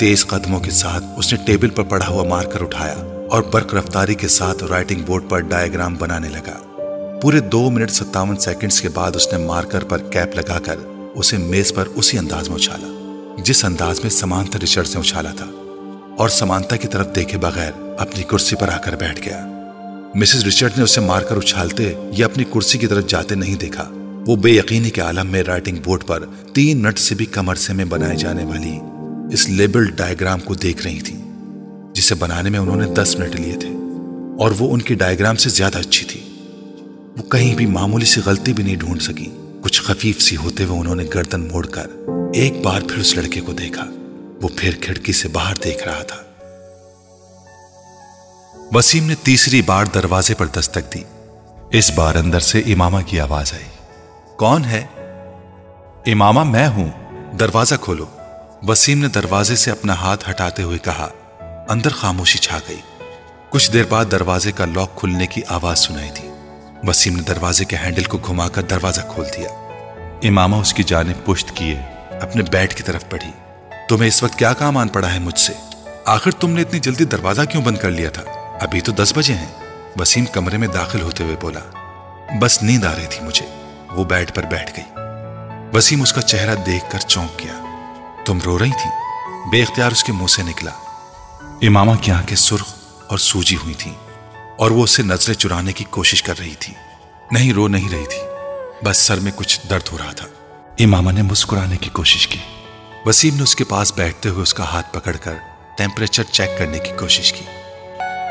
تیز 0.00 0.26
قدموں 0.26 0.60
کے 0.60 0.70
ساتھ 0.70 1.04
اس 1.16 1.32
نے 1.32 1.38
ٹیبل 1.46 1.70
پر 1.70 1.82
پڑا 1.82 2.08
ہوا 2.08 2.22
مار 2.24 2.44
کر 2.44 2.62
اٹھایا 2.62 3.26
اور 3.30 3.42
برق 3.42 3.74
رفتاری 3.74 4.14
کے 4.14 4.28
ساتھ 4.28 4.64
رائٹنگ 4.64 5.02
بورڈ 5.02 5.24
پر 5.28 5.38
ڈائیگرام 5.38 5.94
بنانے 5.94 6.28
لگا۔ 6.28 6.80
پورے 7.22 7.40
دو 7.40 7.70
منٹ 7.70 7.90
ستاون 7.90 8.36
سیکنڈز 8.36 8.80
کے 8.80 8.88
بعد 8.88 9.16
اس 9.16 9.32
نے 9.32 9.38
مارکر 9.38 9.84
پر 9.84 9.98
کیپ 9.98 10.34
لگا 10.34 10.58
کر 10.58 10.76
اسے 11.14 11.36
میز 11.36 11.74
پر 11.74 11.84
اسی 11.94 12.18
انداز 12.18 12.48
میں 12.48 12.56
اچھالا، 12.56 12.86
جس 13.44 13.64
انداز 13.64 14.00
میں 14.00 14.10
سمانتا 14.10 14.58
ریچرڈ 14.60 14.86
سے 14.86 14.98
اچھالا 14.98 15.30
تھا۔ 15.30 15.46
اور 16.18 16.28
سمانتا 16.28 16.76
کی 16.76 16.88
طرف 16.88 17.06
دیکھے 17.14 17.38
بغیر 17.38 17.72
اپنی 17.98 18.22
کرسی 18.22 18.56
پر 18.56 18.68
آ 18.68 18.78
کر 18.78 18.96
بیٹھ 18.96 19.28
گیا۔ 19.28 19.57
مسز 20.14 20.44
ریچرڈ 20.44 20.70
نے 20.76 20.82
اسے 20.84 21.00
مار 21.00 21.22
کر 21.22 21.36
اچھالتے 21.36 21.92
یا 22.12 22.26
اپنی 22.26 22.44
کرسی 22.44 22.78
کی 22.78 22.86
طرف 22.86 23.06
جاتے 23.06 23.34
نہیں 23.34 23.56
دیکھا۔ 23.56 23.88
وہ 24.26 24.36
بے 24.36 24.50
یقینی 24.50 24.90
کے 24.90 25.00
عالم 25.00 25.26
میں 25.30 25.42
رائٹنگ 25.42 25.76
بورڈ 25.84 26.04
پر 26.06 26.24
تین 26.54 26.82
منٹ 26.82 26.98
سے 26.98 27.14
بھی 27.14 27.26
کم 27.26 27.50
عرصے 27.50 27.72
میں 27.72 27.84
بنائے 27.84 28.16
جانے 28.16 28.44
والی 28.44 28.78
اس 29.34 29.48
لیبل 29.48 29.90
ڈائیگرام 29.90 30.40
کو 30.40 30.54
دیکھ 30.54 30.86
رہی 30.86 31.00
تھی 31.00 31.16
جسے 31.92 32.14
بنانے 32.14 32.50
میں 32.50 32.58
انہوں 32.58 32.76
نے 32.76 32.86
دس 32.94 33.16
منٹ 33.18 33.36
لیے 33.36 33.54
تھے۔ 33.60 33.68
اور 34.38 34.50
وہ 34.58 34.74
ان 34.74 34.82
کی 34.82 34.94
ڈائیگرام 34.94 35.36
سے 35.36 35.50
زیادہ 35.50 35.78
اچھی 35.78 36.06
تھی۔ 36.06 36.20
وہ 37.16 37.22
کہیں 37.22 37.54
بھی 37.54 37.66
معمولی 37.66 38.04
سی 38.04 38.20
غلطی 38.26 38.52
بھی 38.52 38.64
نہیں 38.64 38.76
ڈھونڈ 38.76 39.02
سکی۔ 39.02 39.26
کچھ 39.60 39.82
خفیف 39.82 40.22
سی 40.22 40.36
ہوتے 40.36 40.64
ہوئے 40.64 40.80
انہوں 40.80 40.94
نے 40.94 41.04
گردن 41.14 41.40
موڑ 41.40 41.66
کر 41.66 41.86
ایک 42.34 42.60
بار 42.62 42.80
پھر 42.80 42.98
اس 42.98 43.16
لڑکے 43.16 43.40
کو 43.40 43.52
دیکھا۔ 43.52 43.84
وہ 44.42 44.48
پھر 44.56 44.70
کھڑکی 44.80 45.12
سے 45.12 45.28
باہر 45.28 45.54
دیکھ 45.64 45.88
رہا 45.88 46.02
تھا۔ 46.02 46.27
وسیم 48.74 49.06
نے 49.06 49.14
تیسری 49.22 49.62
بار 49.62 49.84
دروازے 49.84 50.34
پر 50.34 50.46
دستک 50.46 50.94
دی۔ 50.94 51.02
اس 51.72 51.92
بار 51.92 52.14
اندر 52.14 52.40
سے 52.40 52.58
امامہ 52.58 52.98
کی 53.06 53.20
آواز 53.20 53.52
آئی۔ 53.54 53.64
کون 54.36 54.64
ہے؟ 54.64 54.84
امامہ 56.06 56.44
میں 56.44 56.68
ہوں۔ 56.68 56.88
دروازہ 57.34 57.74
کھولو۔ 57.80 58.06
وسیم 58.62 58.98
نے 58.98 59.08
دروازے 59.08 59.56
سے 59.56 59.70
اپنا 59.70 59.94
ہاتھ 59.94 60.30
ہٹاتے 60.30 60.62
ہوئے 60.62 60.78
کہا، 60.78 61.08
اندر 61.68 61.90
خاموشی 61.90 62.38
چھا 62.38 62.58
گئی۔ 62.68 62.80
کچھ 63.50 63.72
دیر 63.72 63.84
بعد 63.88 64.04
دروازے 64.10 64.52
کا 64.52 64.64
لاک 64.64 64.96
کھلنے 64.96 65.26
کی 65.26 65.40
آواز 65.48 65.78
سنائی 65.78 66.10
تھی۔ 66.14 66.28
وسیم 66.84 67.16
نے 67.16 67.22
دروازے 67.22 67.64
کے 67.64 67.76
ہینڈل 67.76 68.04
کو 68.04 68.18
گھما 68.18 68.48
کر 68.48 68.62
دروازہ 68.62 69.00
کھول 69.14 69.26
دیا۔ 69.38 69.48
امامہ 70.22 70.56
اس 70.56 70.74
کی 70.74 70.82
جانب 70.82 71.26
پشت 71.26 71.56
کیے، 71.56 71.80
اپنے 72.22 72.42
بیٹ 72.42 72.74
کی 72.74 72.82
طرف 72.82 73.08
پڑھی 73.08 73.30
تمہیں 73.88 74.08
اس 74.08 74.22
وقت 74.22 74.38
کیا 74.38 74.52
کام 74.52 74.76
آن 74.76 74.88
پڑا 74.88 75.12
ہے 75.14 75.18
مجھ 75.18 75.38
سے؟ 75.38 75.52
آخر 76.04 76.30
تم 76.30 76.50
نے 76.50 76.60
اتنی 76.60 76.78
جلدی 76.78 77.04
دروازہ 77.04 77.42
کیوں 77.42 77.62
بند 77.62 77.78
کر 77.78 77.90
لیا 77.90 78.10
تھا؟ 78.10 78.22
ابھی 78.60 78.80
تو 78.80 78.92
دس 78.92 79.12
بجے 79.16 79.34
ہیں۔ 79.34 79.52
وسیم 79.96 80.24
کمرے 80.24 80.56
میں 80.56 80.68
داخل 80.68 81.00
ہوتے 81.00 81.24
ہوئے 81.24 81.36
بولا، 81.40 81.60
بس 82.40 82.62
نیند 82.62 82.84
آ 82.84 82.94
رہی 82.96 83.06
تھی 83.06 83.24
مجھے۔ 83.24 83.46
وہ 83.90 84.04
بیٹ 84.04 84.34
پر 84.34 84.42
بیٹھ 84.42 84.72
گئی۔ 84.76 84.84
وسیم 85.72 86.02
اس 86.02 86.12
کا 86.12 86.22
چہرہ 86.22 86.54
دیکھ 86.54 86.84
کر 86.90 86.98
چونک 86.98 87.44
گیا۔ 87.44 87.64
تم 88.24 88.38
رو 88.44 88.58
رہی 88.58 88.70
تھی؟ 88.70 88.90
بے 89.50 89.62
اختیار 89.62 89.92
اس 89.92 90.04
کے 90.04 90.12
منہ 90.12 90.26
سے 90.26 90.42
نکلا۔ 90.42 90.70
امامہ 91.62 91.94
کی 92.02 92.12
آنکھیں 92.12 92.36
سرخ 92.36 92.74
اور 93.06 93.18
سوجی 93.18 93.56
ہوئی 93.56 93.74
تھی 93.74 93.94
اور 94.58 94.70
وہ 94.70 94.84
اسے 94.84 95.02
نظریں 95.02 95.34
چرانے 95.34 95.72
کی 95.72 95.84
کوشش 95.84 96.22
کر 96.22 96.38
رہی 96.38 96.54
تھی۔ 96.54 96.74
نہیں، 97.32 97.52
رو 97.52 97.68
نہیں 97.68 97.88
رہی 97.88 98.06
تھی۔ 98.06 98.20
بس 98.84 98.96
سر 98.96 99.20
میں 99.20 99.32
کچھ 99.36 99.60
درد 99.70 99.88
ہو 99.92 99.98
رہا 99.98 100.12
تھا۔ 100.12 100.26
امامہ 100.78 101.12
نے 101.12 101.22
مسکرانے 101.22 101.76
کی 101.76 101.90
کوشش 101.90 102.28
کی۔ 102.28 102.38
وسیم 103.06 103.36
نے 103.36 103.42
اس 103.42 103.56
کے 103.56 103.64
پاس 103.64 103.92
بیٹھتے 103.92 104.28
ہوئے 104.28 104.42
اس 104.42 104.54
کا 104.54 104.64
ہاتھ 104.64 104.92
پکڑ 104.92 105.16
کر 105.16 105.34
ٹیمپریچر 105.76 106.22
چیک 106.22 106.58
کرنے 106.58 106.78
کی 106.78 106.90
کوشش 106.98 107.32
کی۔ 107.32 107.44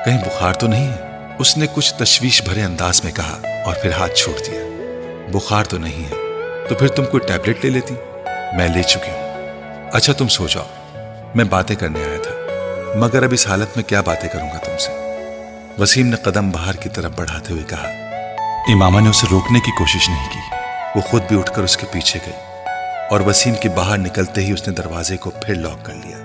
کہیں 0.07 0.23
بخار 0.25 0.53
تو 0.53 0.67
نہیں 0.67 0.89
ہے؟ 0.89 0.95
اس 1.39 1.57
نے 1.57 1.65
کچھ 1.73 1.93
تشویش 1.93 2.43
بھرے 2.43 2.61
انداز 2.61 3.03
میں 3.03 3.11
کہا 3.11 3.63
اور 3.65 3.75
پھر 3.81 3.91
ہاتھ 3.91 4.13
چھوڑ 4.13 4.35
دیا۔ 4.47 4.61
بخار 5.31 5.63
تو 5.63 5.77
نہیں 5.77 6.03
ہے، 6.03 6.15
تو 6.69 6.75
پھر 6.75 6.87
تم 6.87 7.05
کوئی 7.05 7.27
ٹیبلٹ 7.27 7.65
لے 7.65 7.69
لیتی؟ 7.69 7.93
میں 8.57 8.67
لے 8.67 8.83
چکی 8.83 9.11
ہوں۔ 9.11 9.37
اچھا 9.93 10.13
تم 10.13 10.27
سو 10.27 10.47
جاؤ۔ 10.47 10.65
میں 11.35 11.45
باتیں 11.45 11.75
کرنے 11.75 11.99
آیا 11.99 12.17
تھا۔ 12.23 12.31
مگر 12.97 13.23
اب 13.23 13.29
اس 13.33 13.47
حالت 13.47 13.67
میں 13.75 13.83
کیا 13.83 14.01
باتیں 14.01 14.29
کروں 14.29 14.49
گا 14.53 14.57
تم 14.57 14.77
سے؟ 14.79 14.91
وسیم 15.79 16.07
نے 16.07 16.15
قدم 16.15 16.51
باہر 16.51 16.75
کی 16.75 16.89
طرف 16.89 17.11
بڑھاتے 17.15 17.53
ہوئے 17.53 17.63
کہا، 17.63 17.89
امامہ 18.73 18.99
نے 18.99 19.09
اسے 19.09 19.27
روکنے 19.31 19.59
کی 19.59 19.71
کوشش 19.71 20.09
نہیں 20.09 20.29
کی۔ 20.33 20.55
وہ 20.95 21.01
خود 21.01 21.23
بھی 21.27 21.39
اٹھ 21.39 21.51
کر 21.51 21.63
اس 21.63 21.77
کے 21.77 21.87
پیچھے 21.91 22.19
گئی 22.25 22.35
اور 23.09 23.19
وسیم 23.19 23.55
کے 23.55 23.69
باہر 23.69 23.97
نکلتے 23.97 24.41
ہی 24.41 24.51
اس 24.51 24.67
نے 24.67 24.73
دروازے 24.73 25.17
کو 25.17 25.29
پھر 25.29 25.55
لاک 25.55 25.85
کر 25.85 25.93
لیا۔ 25.93 26.17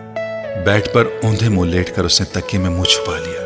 بیٹ 0.64 0.92
پر 0.92 1.04
اوندھے 1.22 1.48
منہ 1.48 1.70
لیٹ 1.70 1.96
کر 1.96 2.04
اس 2.04 2.20
نے 2.20 2.40
تکیے 2.40 2.60
میں 2.60 2.70
منہ 2.70 2.82
چھپا 2.82 3.18
لیا۔ 3.18 3.41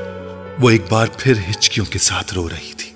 وہ 0.60 0.70
ایک 0.70 0.82
بار 0.90 1.06
پھر 1.18 1.32
ہچکیوں 1.50 1.86
کے 1.86 1.98
ساتھ 1.98 2.34
رو 2.34 2.48
رہی 2.48 2.72
تھی۔ 2.76 2.90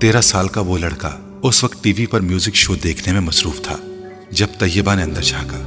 تیرہ 0.00 0.20
سال 0.20 0.48
کا 0.48 0.60
وہ 0.60 0.78
لڑکا 0.78 1.38
اس 1.42 1.64
وقت 1.64 1.84
ٹی 1.84 1.92
وی 1.92 2.06
پر 2.06 2.20
میوزک 2.20 2.54
شو 2.54 2.74
دیکھنے 2.74 3.12
میں 3.12 3.20
مصروف 3.20 3.62
تھا، 3.62 3.76
جب 4.30 4.46
طیبہ 4.58 4.94
نے 4.94 5.02
اندر 5.02 5.22
جھانکا۔ 5.22 5.58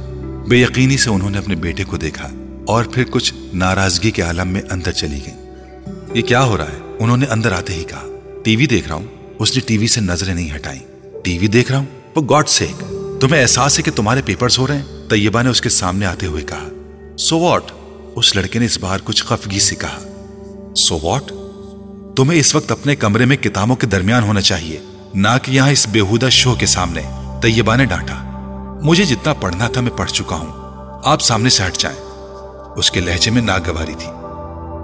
بے 0.48 0.56
یقینی 0.56 0.96
سے 0.96 1.10
انہوں 1.10 1.30
نے 1.30 1.38
اپنے 1.38 1.54
بیٹے 1.54 1.84
کو 1.84 1.96
دیکھا 1.96 2.28
اور 2.66 2.84
پھر 2.84 3.04
کچھ 3.10 3.34
ناراضگی 3.54 4.10
کے 4.10 4.22
عالم 4.22 4.48
میں 4.48 4.62
اندر 4.70 4.92
چلی 4.92 5.18
گئی 5.26 5.34
یہ 6.14 6.22
کیا 6.22 6.44
ہو 6.44 6.56
رہا 6.56 6.68
ہے؟ 6.68 6.96
انہوں 7.00 7.16
نے 7.16 7.26
اندر 7.26 7.52
آتے 7.52 7.74
ہی 7.74 7.84
کہا، 7.84 8.04
ٹی 8.44 8.56
وی 8.56 8.66
دیکھ 8.66 8.88
رہا 8.88 8.96
ہوں، 8.96 9.06
اس 9.38 9.54
نے 9.54 9.60
ٹی 9.66 9.78
وی 9.78 9.86
سے 9.86 10.00
نظریں 10.00 10.34
نہیں 10.34 10.54
ہٹائیں۔ 10.54 10.80
ٹی 11.24 11.38
وی 11.38 11.46
دیکھ 11.46 11.70
رہا 11.70 11.78
ہوں 11.78 11.86
وہ 12.14 12.22
گاڈ 12.22 12.48
سیک 12.48 12.84
تمہیں 13.20 13.42
احساس 13.42 13.78
ہے 13.78 13.82
کہ 13.82 13.90
تمہارے 13.90 14.22
پیپرز 14.24 14.58
ہو 14.58 14.66
رہے 14.66 14.78
ہیں؟ 14.78 15.08
طیبہ 15.08 15.42
نے 15.42 15.48
اس 15.48 15.60
کے 15.60 15.68
سامنے 15.68 16.06
آتے 16.06 16.26
ہوئے 16.26 16.44
کہا 16.44 16.68
سو 17.18 17.36
so 17.36 17.42
واٹ 17.42 17.62
اس 18.16 18.34
لڑکے 18.36 18.58
نے 18.58 18.64
اس 18.64 18.78
بار 18.78 18.98
کچھ 19.04 19.24
خفگی 19.24 19.58
سے 19.60 19.74
کہا 19.74 19.98
سو 20.76 20.94
so 20.94 21.02
واٹ 21.02 21.32
تمہیں 22.16 22.38
اس 22.40 22.54
وقت 22.54 22.70
اپنے 22.72 22.94
کمرے 22.96 23.24
میں 23.24 23.36
کتابوں 23.36 23.76
کے 23.76 23.86
درمیان 23.86 24.22
ہونا 24.22 24.40
چاہیے، 24.40 24.78
نہ 25.14 25.28
کہ 25.42 25.50
یہاں 25.50 25.70
اس 25.70 25.86
بےحودہ 25.92 26.28
شو 26.30 26.54
کے 26.54 26.66
سامنے. 26.66 27.02
طیبہ 27.42 27.76
نے 27.76 27.84
ڈانٹا، 27.84 28.14
مجھے 28.82 29.04
جتنا 29.04 29.32
پڑھنا 29.32 29.68
تھا 29.68 29.80
میں 29.80 29.90
پڑھ 29.96 30.10
چکا 30.10 30.36
ہوں، 30.36 30.52
آپ 31.04 31.22
سامنے 31.22 31.50
سے 31.50 31.62
ہٹ 31.66 31.76
جائیں. 31.76 31.98
اس 32.76 32.90
کے 32.90 33.00
لہجے 33.00 33.30
میں 33.30 33.42
ناگواری 33.42 33.94
تھی، 33.98 34.10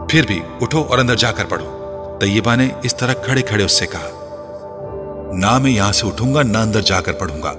پھر 0.09 0.27
بھی 0.27 0.41
اٹھو 0.61 0.83
اور 0.83 0.99
اندر 0.99 1.17
جا 1.17 1.33
کر 1.33 1.45
پڑھو. 1.45 2.19
طیبہ 2.21 2.55
نے 2.57 2.69
اس 2.83 2.97
طرح 2.97 3.13
کھڑے 3.25 3.43
کھڑے 3.43 3.65
اس 3.65 3.73
سے 3.73 3.87
کہا، 3.87 5.33
نہ 5.35 5.57
میں 5.59 5.71
یہاں 5.71 5.93
سے 5.93 6.07
اٹھوں 6.07 6.35
گا، 6.35 6.43
نہ 6.43 6.59
اندر 6.59 6.81
جا 6.83 7.01
کر 7.01 7.13
پڑھوں 7.13 7.43
گا، 7.43 7.55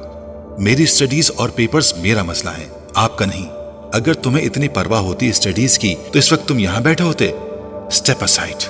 میری 0.60 0.84
اسٹڈیز 0.84 1.32
اور 1.36 1.50
پیپرز 1.50 1.94
میرا 1.98 2.24
مسئلہ 2.24 2.58
ہے 2.58 2.68
آپ 2.96 3.18
کا 3.18 3.26
نہیں. 3.26 3.48
اگر 3.94 4.14
تمہیں 4.14 4.46
اتنی 4.46 4.68
پرواہ 4.68 5.00
ہوتی 5.00 5.30
اسٹڈیز 5.30 5.80
کی، 5.80 5.96
تو 6.12 6.20
اس 6.20 6.32
وقت 6.32 6.48
تم 6.48 6.60
یہاں 6.60 6.82
بیٹھے 6.82 7.06
ہوتے۔ 7.06 7.32
اسٹیپ 7.88 8.24
اسائٹ 8.24 8.70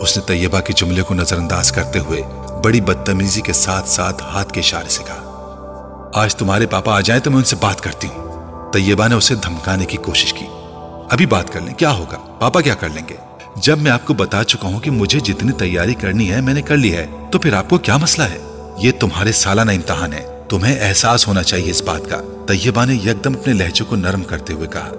اس 0.00 0.16
نے 0.16 0.22
طیبہ 0.26 0.60
کے 0.60 0.72
جملے 0.76 1.02
کو 1.02 1.14
نظر 1.14 1.36
انداز 1.36 1.72
کرتے 1.72 1.98
ہوئے 1.98 2.22
بڑی 2.64 2.80
بدتمیزی 2.80 3.40
کے 3.40 3.52
ساتھ 3.52 3.88
ساتھ 3.88 4.22
ہاتھ 4.22 4.52
کے 4.52 4.60
اشارے 4.60 4.88
سے 4.88 5.02
کہا۔ 5.06 5.24
آج 6.14 6.34
تمہارے 6.34 6.66
پاپا 6.66 6.96
آ 6.96 7.00
جائیں 7.00 7.22
تو 7.22 7.30
میں 7.30 7.38
ان 7.38 7.44
سے 7.44 7.56
بات 7.60 7.80
کرتی 7.80 8.08
ہوں۔ 8.08 8.28
طیبہ 8.72 9.08
نے 9.08 9.14
اسے 9.14 9.34
دھمکانے 9.34 9.86
کی 9.86 9.96
کوشش 9.96 10.32
کی۔ 10.32 10.46
ابھی 11.10 11.26
بات 11.26 11.52
کر 11.52 11.60
لیں، 11.60 11.74
کیا 11.74 11.90
ہوگا؟ 11.90 12.18
پاپا 12.38 12.60
کیا 12.60 12.74
کر 12.74 12.88
لیں 12.88 13.02
گے؟ 13.08 13.16
جب 13.56 13.78
میں 13.78 13.90
آپ 13.90 14.06
کو 14.06 14.14
بتا 14.14 14.44
چکا 14.44 14.68
ہوں 14.68 14.80
کہ 14.80 14.90
مجھے 14.90 15.20
جتنی 15.20 15.52
تیاری 15.52 15.94
کرنی 15.94 16.30
ہے، 16.30 16.40
میں 16.40 16.54
نے 16.54 16.62
کر 16.62 16.76
لی 16.76 16.96
ہے، 16.96 17.06
تو 17.32 17.38
پھر 17.38 17.52
آپ 17.52 17.68
کو 17.68 17.78
کیا 17.78 17.96
مسئلہ 17.96 18.26
ہے؟ 18.26 18.38
یہ 18.78 18.92
تمہارے 19.00 19.32
سالانہ 19.32 19.70
امتحان 19.70 20.12
ہے۔ 20.12 20.37
تمہیں 20.48 20.88
احساس 20.88 21.28
ہونا 21.28 21.42
چاہیے 21.42 21.70
اس 21.70 21.82
بات 21.82 22.10
کا۔ 22.10 22.20
طیبہ 22.46 22.84
نے 22.84 22.94
یکدم 22.94 23.32
اپنے 23.34 23.52
لہجے 23.52 23.84
کو 23.84 23.96
نرم 23.96 24.24
کرتے 24.24 24.52
ہوئے 24.52 24.68
کہا، 24.68 24.92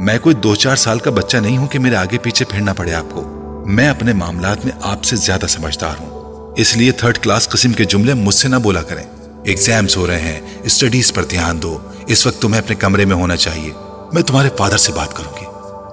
میں 0.00 0.18
کوئی 0.18 0.34
دو 0.34 0.54
چار 0.54 0.76
سال 0.76 0.98
کا 0.98 1.10
بچہ 1.10 1.36
نہیں 1.36 1.58
ہوں 1.58 1.66
کہ 1.66 1.78
میرے 1.78 1.96
آگے 1.96 2.18
پیچھے 2.18 2.44
پھرنا 2.44 2.72
پڑے 2.72 2.94
آپ 2.94 3.04
کو۔ 3.10 3.22
میں 3.66 3.88
اپنے 3.88 4.12
معاملات 4.12 4.64
میں 4.64 4.72
آپ 4.82 5.04
سے 5.04 5.16
زیادہ 5.16 5.46
سمجھدار 5.46 5.94
ہوں۔ 6.00 6.10
اس 6.56 6.76
لیے 6.76 6.92
تھرڈ 6.92 7.18
کلاس 7.18 7.48
قسم 7.48 7.72
کے 7.72 7.84
جملے 7.84 8.14
مجھ 8.14 8.34
سے 8.34 8.48
نہ 8.48 8.56
بولا 8.56 8.82
کریں۔ 8.82 9.04
ایگزامز 9.44 9.96
ہو 9.96 10.06
رہے 10.06 10.20
ہیں 10.20 10.40
اسٹڈیز 10.62 11.12
پر 11.12 11.24
دھیان 11.24 11.62
دو۔ 11.62 11.78
اس 12.06 12.26
وقت 12.26 12.42
تمہیں 12.42 12.62
اپنے 12.62 12.76
کمرے 12.76 13.04
میں 13.04 13.16
ہونا 13.16 13.36
چاہیے۔ 13.36 13.72
میں 14.12 14.22
تمہارے 14.22 14.48
فادر 14.58 14.76
سے 14.76 14.92
بات 14.92 15.16
کروں 15.16 15.32
گی۔ 15.40 15.46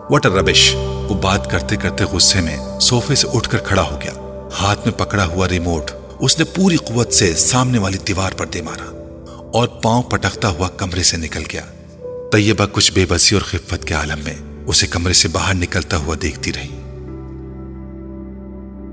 واٹ 0.10 0.26
ربش 0.26 0.76
وہ 0.76 1.14
بات 1.14 1.52
کرتے 1.52 1.76
کرتے 1.76 2.04
غصے 2.04 2.42
میں 2.42 2.80
سوفے 2.80 3.16
سے 3.16 3.28
اٹھ 3.34 3.50
کر 3.50 3.58
کھڑا 3.58 3.82
ہو 3.82 4.00
گیا۔ 4.04 4.14
ہاتھ 4.60 4.80
میں 4.86 5.00
پکڑا 5.00 5.26
ہوا 5.26 5.50
ریموٹ 5.50 5.92
اس 6.21 6.39
نے 6.39 6.45
پوری 6.45 6.75
قوت 6.75 7.13
سے 7.13 7.36
سامنے 7.36 7.77
والی 7.77 7.97
دیوار 8.07 8.31
پر 8.31 8.45
دے 8.45 8.62
مارا 8.62 8.86
اور 9.53 9.67
پاؤں 9.67 10.03
پٹکتا 10.03 10.47
ہوا 10.47 10.67
کمرے 10.67 11.03
سے 11.03 11.17
نکل 11.17 11.43
گیا۔ 11.53 11.62
طیبہ 12.31 12.65
کچھ 12.71 12.93
بے 12.93 13.05
بسی 13.10 13.36
اور 13.36 13.43
خفت 13.43 13.86
کے 13.86 13.93
عالم 13.93 14.19
میں 14.23 14.34
اسے 14.67 14.88
کمرے 14.88 15.13
سے 15.13 15.27
باہر 15.27 15.53
نکلتا 15.53 15.97
ہوا 15.97 16.15
دیکھتی 16.21 16.53
رہی۔ 16.53 16.67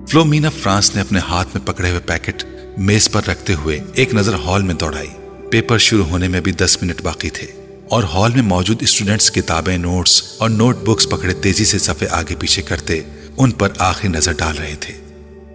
فلومینا 0.09 0.51
فرانس 0.51 0.95
نے 0.95 1.01
اپنے 1.01 1.19
ہاتھ 1.19 1.49
میں 1.55 1.67
پکڑے 1.67 1.91
ہوئے 1.91 2.01
پیکٹ 2.01 2.45
میز 2.79 3.11
پر 3.11 3.25
رکھتے 3.25 3.55
ہوئے 3.55 3.81
ایک 3.93 4.15
نظر 4.15 4.35
ہال 4.35 4.63
میں 4.63 4.75
دوڑائی۔ 4.75 5.11
پیپر 5.51 5.79
شروع 5.79 6.05
ہونے 6.05 6.29
میں 6.29 6.41
بھی 6.41 6.53
دس 6.53 6.83
منٹ 6.83 7.03
باقی 7.03 7.31
تھے 7.31 7.47
اور 7.91 8.03
ہال 8.03 8.33
میں 8.33 8.43
موجود 8.43 8.83
اسٹوڈنٹس 8.83 9.31
کتابیں، 9.31 9.79
نوٹس 9.79 10.23
اور 10.39 10.51
نوٹ 10.51 10.77
بکس 10.77 11.09
پکڑے 11.09 11.35
تیزی 11.35 11.65
سے 11.65 11.79
صفحے 11.79 12.09
آگے 12.11 12.35
پیچھے 12.39 12.63
کرتے 12.63 13.01
ان 13.37 13.51
پر 13.51 13.69
آخری 13.79 14.09
نظر 14.09 14.33
ڈال 14.33 14.57
رہے 14.59 14.75
تھے۔ 14.81 14.95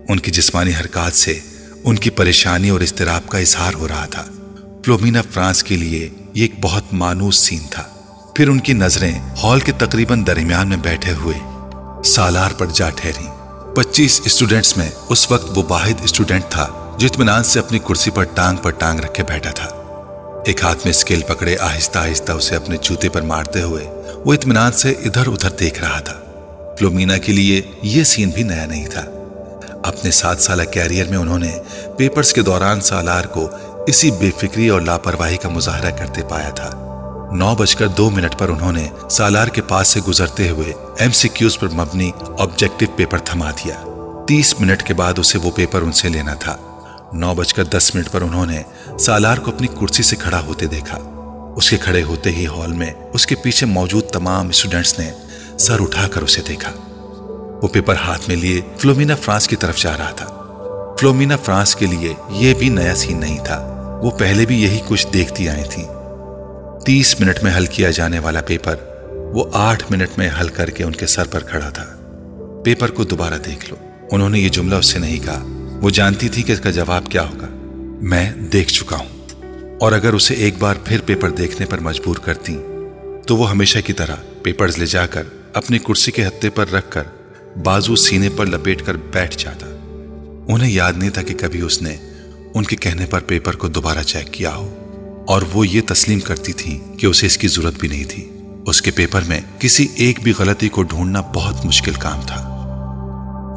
ان 0.10 0.20
کی 0.20 0.32
جسمانی 0.32 0.72
حرکات 0.80 1.14
سے 1.14 1.40
ان 1.84 1.96
کی 1.96 2.10
پریشانی 2.10 2.70
اور 2.70 2.80
استراب 2.80 3.30
کا 3.30 3.38
اظہار 3.38 3.74
ہو 3.74 3.88
رہا 3.88 4.06
تھا۔ 4.06 4.26
فلومینا 4.86 5.22
فرانس 5.32 5.64
کے 5.64 5.78
لیے 5.78 6.00
یہ 6.00 6.42
ایک 6.42 6.52
بہت 6.62 6.84
مانوس 6.94 7.36
سین 7.36 7.60
تھا۔ 7.70 7.84
پھر 8.36 8.48
ان 8.48 8.60
کی 8.60 8.74
نظریں 8.74 9.20
ہال 9.44 9.60
کے 9.60 9.72
تقریباً 9.72 10.28
درمیان 10.28 10.68
میں 10.68 10.78
بیٹھے 10.78 11.14
ہوئے 11.14 11.40
سالار 12.06 12.52
پر 12.52 12.66
جا 12.74 12.90
ٹھہری 12.90 13.28
پچیس 13.76 14.22
اسٹوڈنٹس 14.26 14.78
میں 14.78 14.90
اس 15.10 15.32
وقت 15.32 15.58
وہ 15.58 15.64
واحد 15.70 16.02
اسٹوڈنٹ 16.04 16.44
تھا 16.50 16.96
جو 17.00 17.08
اطمینان 17.12 17.44
سے 17.44 17.60
اپنی 17.60 17.80
کرسی 17.80 18.12
پر 18.12 18.24
ٹانگ 18.24 18.58
پر 18.58 18.70
ٹانگ 18.70 19.00
رکھے 19.00 19.24
بیٹھا 19.24 19.52
تھا۔ 19.52 19.68
ایک 20.46 20.64
ہاتھ 20.64 20.80
میں 20.86 20.94
اسکیل 20.94 21.22
پکڑے 21.28 21.56
آہستہ 21.58 22.00
آہستہ 22.00 22.32
اسے 22.32 22.56
اپنے 22.56 22.78
جوتے 22.82 23.10
پر 23.10 23.22
مارتے 23.22 23.62
ہوئے 23.62 23.88
وہ 24.26 24.34
اطمینان 24.34 24.72
سے 24.72 24.92
ادھر 24.92 25.28
ادھر 25.28 25.50
دیکھ 25.50 25.80
رہا 25.80 26.00
تھا۔ 26.00 26.14
فلومینا 26.80 27.18
کے 27.18 27.34
لیے 27.34 27.62
یہ 27.84 28.04
سین 28.04 28.30
بھی 28.30 28.44
نیا 28.44 28.66
نہیں 28.66 28.88
تھا۔ 28.88 29.06
اپنے 29.84 30.12
سات 30.12 30.42
سالہ 30.42 30.64
کیریئر 30.64 31.08
میں 31.10 31.18
انہوں 31.18 31.40
نے 31.40 31.60
پیپرز 31.98 32.34
کے 32.34 32.42
دوران 32.42 32.82
سالار 32.82 33.26
کو 33.26 33.50
اسی 33.88 34.12
بے 34.12 34.30
فکری 34.38 34.70
اور 34.70 34.82
لاپرواہی 34.82 35.38
کا 35.38 35.50
مظاہرہ 35.50 35.90
کرتے 35.90 36.22
پایا 36.30 36.50
تھا۔ 36.50 36.70
نو 37.34 37.56
بج 37.56 37.76
کر 37.76 37.88
دو 37.88 38.10
منٹ 38.10 38.40
پر 38.40 38.50
انہوں 38.50 38.72
نے 38.72 38.90
سالار 39.10 39.48
کے 39.48 39.62
پاس 39.62 39.88
سے 39.88 40.00
گزرتے 40.08 40.50
ہوئے 40.50 40.74
ایم 41.00 41.12
سی 41.12 41.28
کیوز 41.28 41.60
پر 41.60 41.68
مبنی 41.68 42.12
آبجیکٹو 42.40 42.86
پیپر 42.96 43.20
تھما 43.20 43.52
دیا۔ 43.52 43.84
تیس 44.28 44.60
منٹ 44.60 44.84
کے 44.84 44.94
بعد 44.94 45.20
اسے 45.20 45.38
وہ 45.38 45.52
پیپر 45.52 45.82
ان 45.82 45.92
سے 45.92 46.10
لینا 46.10 46.34
تھا۔ 46.34 46.58
نو 47.14 47.34
بج 47.34 47.54
کر 47.54 47.64
دس 47.64 47.96
منٹ 47.96 48.12
پر 48.12 48.22
انہوں 48.22 48.46
نے 48.46 48.62
سالار 49.00 49.38
کو 49.38 49.52
اپنی 49.52 49.68
کرسی 49.68 50.04
سے 50.04 50.16
کھڑا 50.16 50.42
ہوتے 50.46 50.66
دیکھا۔ 50.66 50.98
اس 51.56 51.70
کے 51.70 51.78
کھڑے 51.78 52.04
ہوتے 52.04 52.32
ہی 52.32 52.48
ہال 52.48 52.74
میں 52.74 52.94
اس 53.14 53.28
کے 53.28 53.36
پیچھے 53.36 53.66
موجود 53.66 54.04
تمام 54.04 54.48
اسٹوڈنٹس 54.48 55.00
نے 55.00 55.12
سر 55.60 55.82
اٹھا 55.82 56.08
کر 56.08 56.22
اسے 56.22 56.42
دیکھا۔ 56.48 56.72
وہ 57.64 57.68
پیپر 57.68 57.96
ہاتھ 57.96 58.22
میں 58.28 58.36
لیے 58.36 58.62
فلومینا 58.78 59.16
فرانس 59.16 59.48
کی 59.48 59.56
طرف 59.56 59.78
جا 59.78 59.98
رہا 59.98 60.10
تھا۔ 60.10 60.26
فلومینا 61.00 61.38
فرانس 61.38 61.76
کے 61.76 61.86
لیے 61.86 62.14
یہ 62.30 62.54
بھی 62.54 62.70
نیا 62.70 62.96
سین 62.96 63.20
نہیں 63.20 63.46
تھا۔ 63.46 63.60
وہ 64.04 64.12
پہلے 64.12 64.46
بھی 64.46 64.64
یہی 64.64 64.80
کچھ 64.88 65.08
دیکھتی 65.14 65.50
آئی 65.50 65.64
تھی 65.70 65.84
تیس 66.86 67.20
منٹ 67.20 67.44
میں 67.44 67.58
حل 67.58 67.66
کیا 67.66 67.92
جانے 67.92 68.20
والا 68.20 68.42
پیپر، 68.42 68.76
وہ 69.12 69.44
آٹھ 69.54 69.84
منٹ 69.90 70.18
میں 70.18 70.30
حل 70.42 70.48
کر 70.48 70.70
کے 70.70 70.84
ان 70.84 70.92
کے 70.92 71.08
سر 71.08 71.28
پر 71.28 71.40
کھڑا 71.40 71.70
تھا۔ 71.70 71.86
پیپر 72.66 72.92
کو 72.92 73.04
دوبارہ 73.04 73.34
دیکھ 73.46 73.70
لو۔ 73.70 74.06
انہوں 74.12 74.30
نے 74.30 74.40
یہ 74.40 74.50
جملہ 74.50 74.76
اس 74.76 74.86
سے 74.86 75.00
نہیں 75.00 75.26
کہا۔ 75.26 75.44
وہ 75.82 75.90
جانتی 75.90 76.30
تھی 76.30 76.44
کہ 76.44 76.52
اس 76.52 76.60
کا 76.60 76.72
جواب 76.72 77.04
کیا 77.10 77.24
ہوگا۔ 77.24 77.48
میں 78.02 78.32
دیکھ 78.32 78.74
چکا 78.74 78.98
ہوں۔ 78.98 79.42
اور 79.80 79.92
اگر 79.92 80.14
اسے 80.14 80.34
ایک 80.34 80.58
بار 80.60 80.76
پھر 80.86 80.98
پیپر 81.06 81.30
دیکھنے 81.30 81.66
پر 81.66 81.80
مجبور 81.80 82.16
کرتی 82.16 82.58
تو 83.28 83.38
وہ 83.38 83.50
ہمیشہ 83.50 83.80
کی 83.86 83.94
طرح 83.94 84.16
پیپرز 84.44 84.78
لے 84.78 84.86
جا 84.86 85.06
کر 85.06 85.24
اپنی 85.54 85.80
کرسی 85.80 86.12
کے 86.12 86.26
ہتے 86.26 86.50
پر 86.50 86.70
رکھ 86.70 86.86
کر 86.90 87.04
بازو 87.64 87.96
سینے 87.96 88.30
پر 88.36 88.46
لپیٹ 88.46 88.86
کر 88.86 88.96
بیٹھ 88.96 89.38
جاتا۔ 89.38 89.68
انہیں 90.48 90.72
یاد 90.72 90.94
نہیں 90.96 91.10
تھا 91.10 91.22
کہ 91.22 91.34
کبھی 91.34 91.62
اس 91.62 91.82
نے 91.82 91.98
ان 92.54 92.64
کے 92.64 92.76
کہنے 92.76 93.06
پر 93.06 93.20
پیپر 93.20 93.56
کو 93.56 93.68
دوبارہ 93.68 94.04
چیک 94.04 94.34
کیا 94.34 94.56
ہو۔ 94.56 94.78
اور 95.28 95.42
وہ 95.54 95.68
یہ 95.68 95.82
تسلیم 95.88 96.20
کرتی 96.20 96.54
تھی 96.54 96.80
کہ 97.00 97.06
اسے 97.06 97.26
اس 97.26 97.38
کی 97.38 97.48
ضرورت 97.48 97.74
بھی 97.80 97.88
نہیں 97.88 98.04
تھی۔ 98.04 98.30
اس 98.68 98.82
کے 98.82 98.92
پیپر 98.92 99.22
میں 99.28 99.42
کسی 99.60 99.88
ایک 99.96 100.20
بھی 100.24 100.34
غلطی 100.40 100.70
کو 100.70 100.84
ڈھونڈنا 100.84 101.22
بہت 101.22 101.66
مشکل 101.66 101.94
کام 101.94 102.22
تھا۔ 102.22 102.50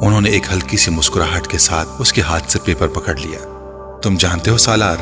انہوں 0.01 0.21
نے 0.21 0.29
ایک 0.29 0.43
ہلکی 0.51 0.77
سی 0.77 0.91
مسکراہٹ 0.91 1.47
کے 1.47 1.57
ساتھ 1.57 1.89
اس 1.99 2.13
کے 2.13 2.21
ہاتھ 2.21 2.51
سے 2.51 2.59
پیپر 2.63 2.87
پکڑ 2.87 3.15
لیا۔ 3.15 3.39
تم 4.03 4.15
جانتے 4.19 4.51
ہو 4.51 4.57
سالار، 4.57 4.97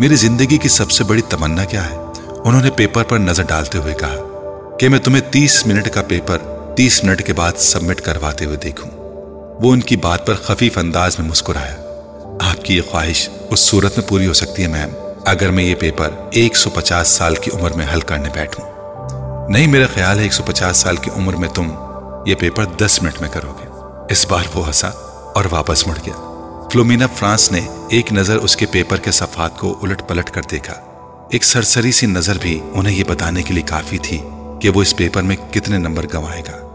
میری 0.00 0.16
زندگی 0.16 0.58
کی 0.58 0.68
سب 0.68 0.90
سے 0.90 1.04
بڑی 1.04 1.22
تمنا 1.28 1.64
کیا 1.64 1.90
ہے؟ 1.90 1.96
انہوں 2.44 2.62
نے 2.62 2.70
پیپر 2.70 3.02
پر 3.02 3.18
نظر 3.18 3.42
ڈالتے 3.42 3.78
ہوئے 3.78 3.94
کہا 3.94 4.16
کہ 4.80 4.88
میں 4.88 4.98
تمہیں 4.98 5.32
تیس 5.32 5.66
منٹ 5.66 5.88
کا 5.88 6.02
پیپر 6.02 6.38
تیس 6.80 7.04
منٹ 7.04 7.26
کے 7.26 7.32
بعد 7.32 7.52
سبمٹ 7.58 8.00
کرواتے 8.00 8.44
ہوئے 8.44 8.56
دیکھوں۔ 8.56 8.90
وہ 9.62 9.72
ان 9.72 9.80
کی 9.80 9.96
بات 9.96 10.26
پر 10.26 10.34
خفیف 10.34 10.78
انداز 10.78 11.18
میں 11.18 11.28
مسکرایا۔ 11.28 11.76
آپ 12.40 12.64
کی 12.64 12.76
یہ 12.76 12.82
خواہش 12.90 13.28
اس 13.50 13.60
صورت 13.60 13.98
میں 13.98 14.08
پوری 14.08 14.26
ہو 14.26 14.32
سکتی 14.32 14.62
ہے، 14.62 14.68
میم۔ 14.68 14.88
اگر 15.26 15.50
میں 15.50 15.64
یہ 15.64 15.74
پیپر 15.74 16.08
ایک 16.30 16.56
سو 16.56 16.70
پچاس 16.70 17.08
سال 17.08 17.34
کی 17.34 17.50
عمر 17.54 17.70
میں 17.70 17.86
حل 17.94 18.00
کرنے 18.00 18.28
بیٹھوں۔ 18.34 18.66
نہیں، 19.50 19.66
میرا 19.66 19.86
خیال 19.94 20.18
ہے 20.18 20.22
ایک 20.22 20.32
سو 20.32 20.42
پچاس 20.42 20.76
سال 20.76 20.96
کی 20.96 21.10
عمر 21.16 21.36
میں 21.36 21.48
تم 21.48 21.70
یہ 22.26 22.34
پیپر 22.34 22.64
دس 22.64 23.02
منٹ 23.02 23.20
میں 23.20 23.28
کرو 23.28 23.52
گے۔ 23.60 23.66
اس 24.12 24.26
بار 24.28 24.44
وہ 24.54 24.70
ہسا 24.70 24.88
اور 25.34 25.44
واپس 25.50 25.86
مڑ 25.86 25.96
گیا۔ 26.06 26.14
فلومینا 26.72 27.06
فرانس 27.06 27.52
نے 27.52 27.60
ایک 27.90 28.12
نظر 28.12 28.36
اس 28.36 28.56
کے 28.56 28.66
پیپر 28.66 28.96
کے 28.96 29.10
صفحات 29.10 29.58
کو 29.58 29.78
الٹ 29.82 30.02
پلٹ 30.08 30.30
کر 30.30 30.42
دیکھا۔ 30.50 30.74
ایک 31.30 31.44
سرسری 31.44 31.92
سی 31.92 32.06
نظر 32.06 32.38
بھی 32.40 32.60
انہیں 32.72 32.96
یہ 32.96 33.04
بتانے 33.04 33.42
کے 33.42 33.54
لیے 33.54 33.62
کافی 33.62 33.98
تھی 33.98 34.18
کہ 34.60 34.68
وہ 34.68 34.82
اس 34.82 34.96
پیپر 34.96 35.22
میں 35.22 35.36
کتنے 35.50 35.78
نمبر 35.78 36.06
گوائے 36.14 36.40
گا۔ 36.40 36.69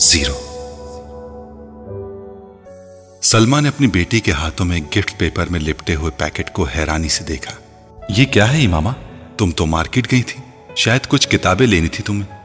زیرو۔ 0.00 0.52
سلما 3.22 3.60
نے 3.60 3.68
اپنی 3.68 3.86
بیٹی 3.86 4.20
کے 4.20 4.32
ہاتھوں 4.32 4.66
میں 4.66 4.80
گفٹ 4.80 5.18
پیپر 5.18 5.46
میں 5.50 5.60
لپٹے 5.60 5.94
ہوئے 5.94 6.10
پیکٹ 6.16 6.52
کو 6.52 6.64
حیرانی 6.64 7.08
سے 7.08 7.24
دیکھا۔ 7.24 7.52
یہ 8.08 8.24
کیا 8.24 8.52
ہے 8.52 8.64
اماما 8.64 8.92
تم 9.38 9.50
تو 9.50 9.66
مارکیٹ 9.66 10.12
گئی 10.12 10.22
تھی۔ 10.22 10.40
شاید 10.76 11.00
کچھ 11.08 11.28
کتابیں 11.28 11.66
لینی 11.66 11.88
تھی 11.88 12.04
تمہیں۔ 12.04 12.38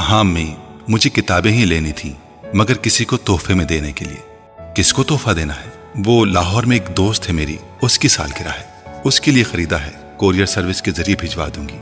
ہاں 0.00 0.24
میں 0.24 0.54
مجھے 0.88 1.10
کتابیں 1.10 1.52
ہی 1.52 1.64
لینی 1.64 1.92
تھی 1.92 2.12
مگر 2.54 2.74
کسی 2.74 3.04
کو 3.04 3.16
تحفے 3.16 3.54
میں 3.54 3.64
دینے 3.64 3.92
کے 3.92 4.04
لیے۔ 4.04 4.34
کس 4.74 4.92
کو 4.92 5.04
تحفہ 5.04 5.30
دینا 5.30 5.54
ہے؟ 5.54 5.70
وہ 6.06 6.24
لاہور 6.24 6.62
میں 6.62 6.78
ایک 6.78 6.96
دوست 6.96 7.28
ہے 7.28 7.32
میری، 7.32 7.56
اس 7.82 7.98
کی 7.98 8.08
سالگرہ 8.08 8.48
ہے۔ 8.48 8.90
اس 9.04 9.20
کے 9.20 9.30
لیے 9.30 9.42
خریدا 9.42 9.80
ہے۔ 9.80 9.90
کوریئر 10.16 10.46
سروس 10.46 10.82
کے 10.82 10.90
ذریعے 10.90 11.16
بھجوا 11.20 11.48
دوں 11.56 11.68
گی۔ 11.68 11.78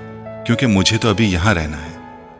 کیونکہ 0.46 0.66
مجھے 0.66 0.98
تو 0.98 1.08
ابھی 1.08 1.32
یہاں 1.32 1.54
رہنا 1.54 1.82
ہے۔ 1.82 1.96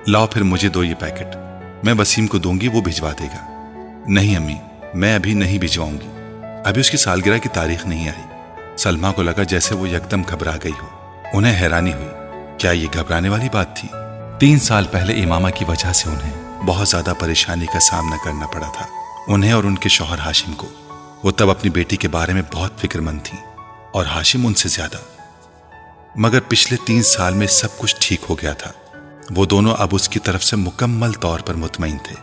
لاؤ 0.07 0.27
پھر 0.27 0.43
مجھے 0.43 0.69
دو 0.69 0.85
یہ 0.85 0.95
پیکٹ۔ 0.95 1.37
میں 1.83 1.95
وسیم 1.99 2.27
کو 2.27 2.39
دوں 2.39 2.61
گی، 2.61 2.69
وہ 2.69 2.81
بھجوا 2.81 3.13
دے 3.19 3.25
گا۔ 3.25 3.63
نہیں 4.09 4.37
امی، 4.37 4.55
میں 4.95 5.15
ابھی 5.15 5.35
نہیں 5.35 5.59
بھجواؤں 5.59 5.93
گی۔ 5.93 6.09
ابھی 6.65 6.81
اس 6.81 6.91
کی 6.91 6.97
سالگرہ 6.97 7.39
کی 7.39 7.49
تاریخ 7.49 7.87
نہیں 7.87 8.09
آئی۔ 8.09 8.23
سلما 8.79 9.13
کو 9.13 9.23
لگا 9.23 9.43
جیسے 9.43 9.75
وہ 9.75 9.89
یکدم 9.89 10.23
گھبرا 10.23 10.57
گئی 10.65 10.73
ہو۔ 10.83 10.87
انہیں 11.33 11.63
حیرانی 11.63 11.93
ہوئی، 11.93 12.09
کیا 12.59 12.71
یہ 12.71 12.87
گھبرانے 12.95 13.29
والی 13.29 13.49
بات 13.53 13.77
تھی؟ 13.77 13.89
تین 14.39 14.59
سال 14.59 14.85
پہلے 14.91 15.23
امامہ 15.23 15.49
کی 15.49 15.65
وجہ 15.65 15.93
سے 15.93 16.11
انہیں 16.11 16.65
بہت 16.67 16.89
زیادہ 16.89 17.13
پریشانی 17.19 17.67
کا 17.67 17.81
سامنا 17.81 18.17
کرنا 18.25 18.47
پڑا 18.47 18.71
تھا۔ 18.77 18.87
انہیں 19.29 19.53
اور 19.53 19.65
ان 19.65 19.79
کے 19.79 19.89
شوہر 19.89 20.19
ہاشم 20.19 20.53
کو۔ 20.53 20.69
وہ 21.23 21.31
تب 21.31 21.51
اپنی 21.51 21.71
بیٹی 21.71 21.97
کے 21.97 22.09
بارے 22.09 22.33
میں 22.33 22.43
بہت 22.55 22.81
فکر 22.81 23.01
مند 23.01 23.19
تھی 23.25 23.39
اور 23.93 24.07
ہاشم 24.07 24.47
ان 24.47 24.55
سے 24.55 24.69
زیادہ۔ 24.69 24.99
مگر 26.17 26.41
پچھلے 26.41 26.77
تین 26.87 27.03
سال 27.03 27.35
میں 27.35 27.47
سب 27.47 27.79
کچھ 27.79 27.97
ٹھیک 28.01 28.21
ہو 28.31 28.35
گیا 28.35 28.53
تھا۔ 28.53 28.73
وہ 29.31 29.45
دونوں 29.47 29.75
اب 29.79 29.89
اس 29.93 30.09
کی 30.09 30.19
طرف 30.19 30.45
سے 30.45 30.57
مکمل 30.57 31.13
طور 31.13 31.41
پر 31.41 31.55
مطمئن 31.55 31.97
تھے، 31.99 32.15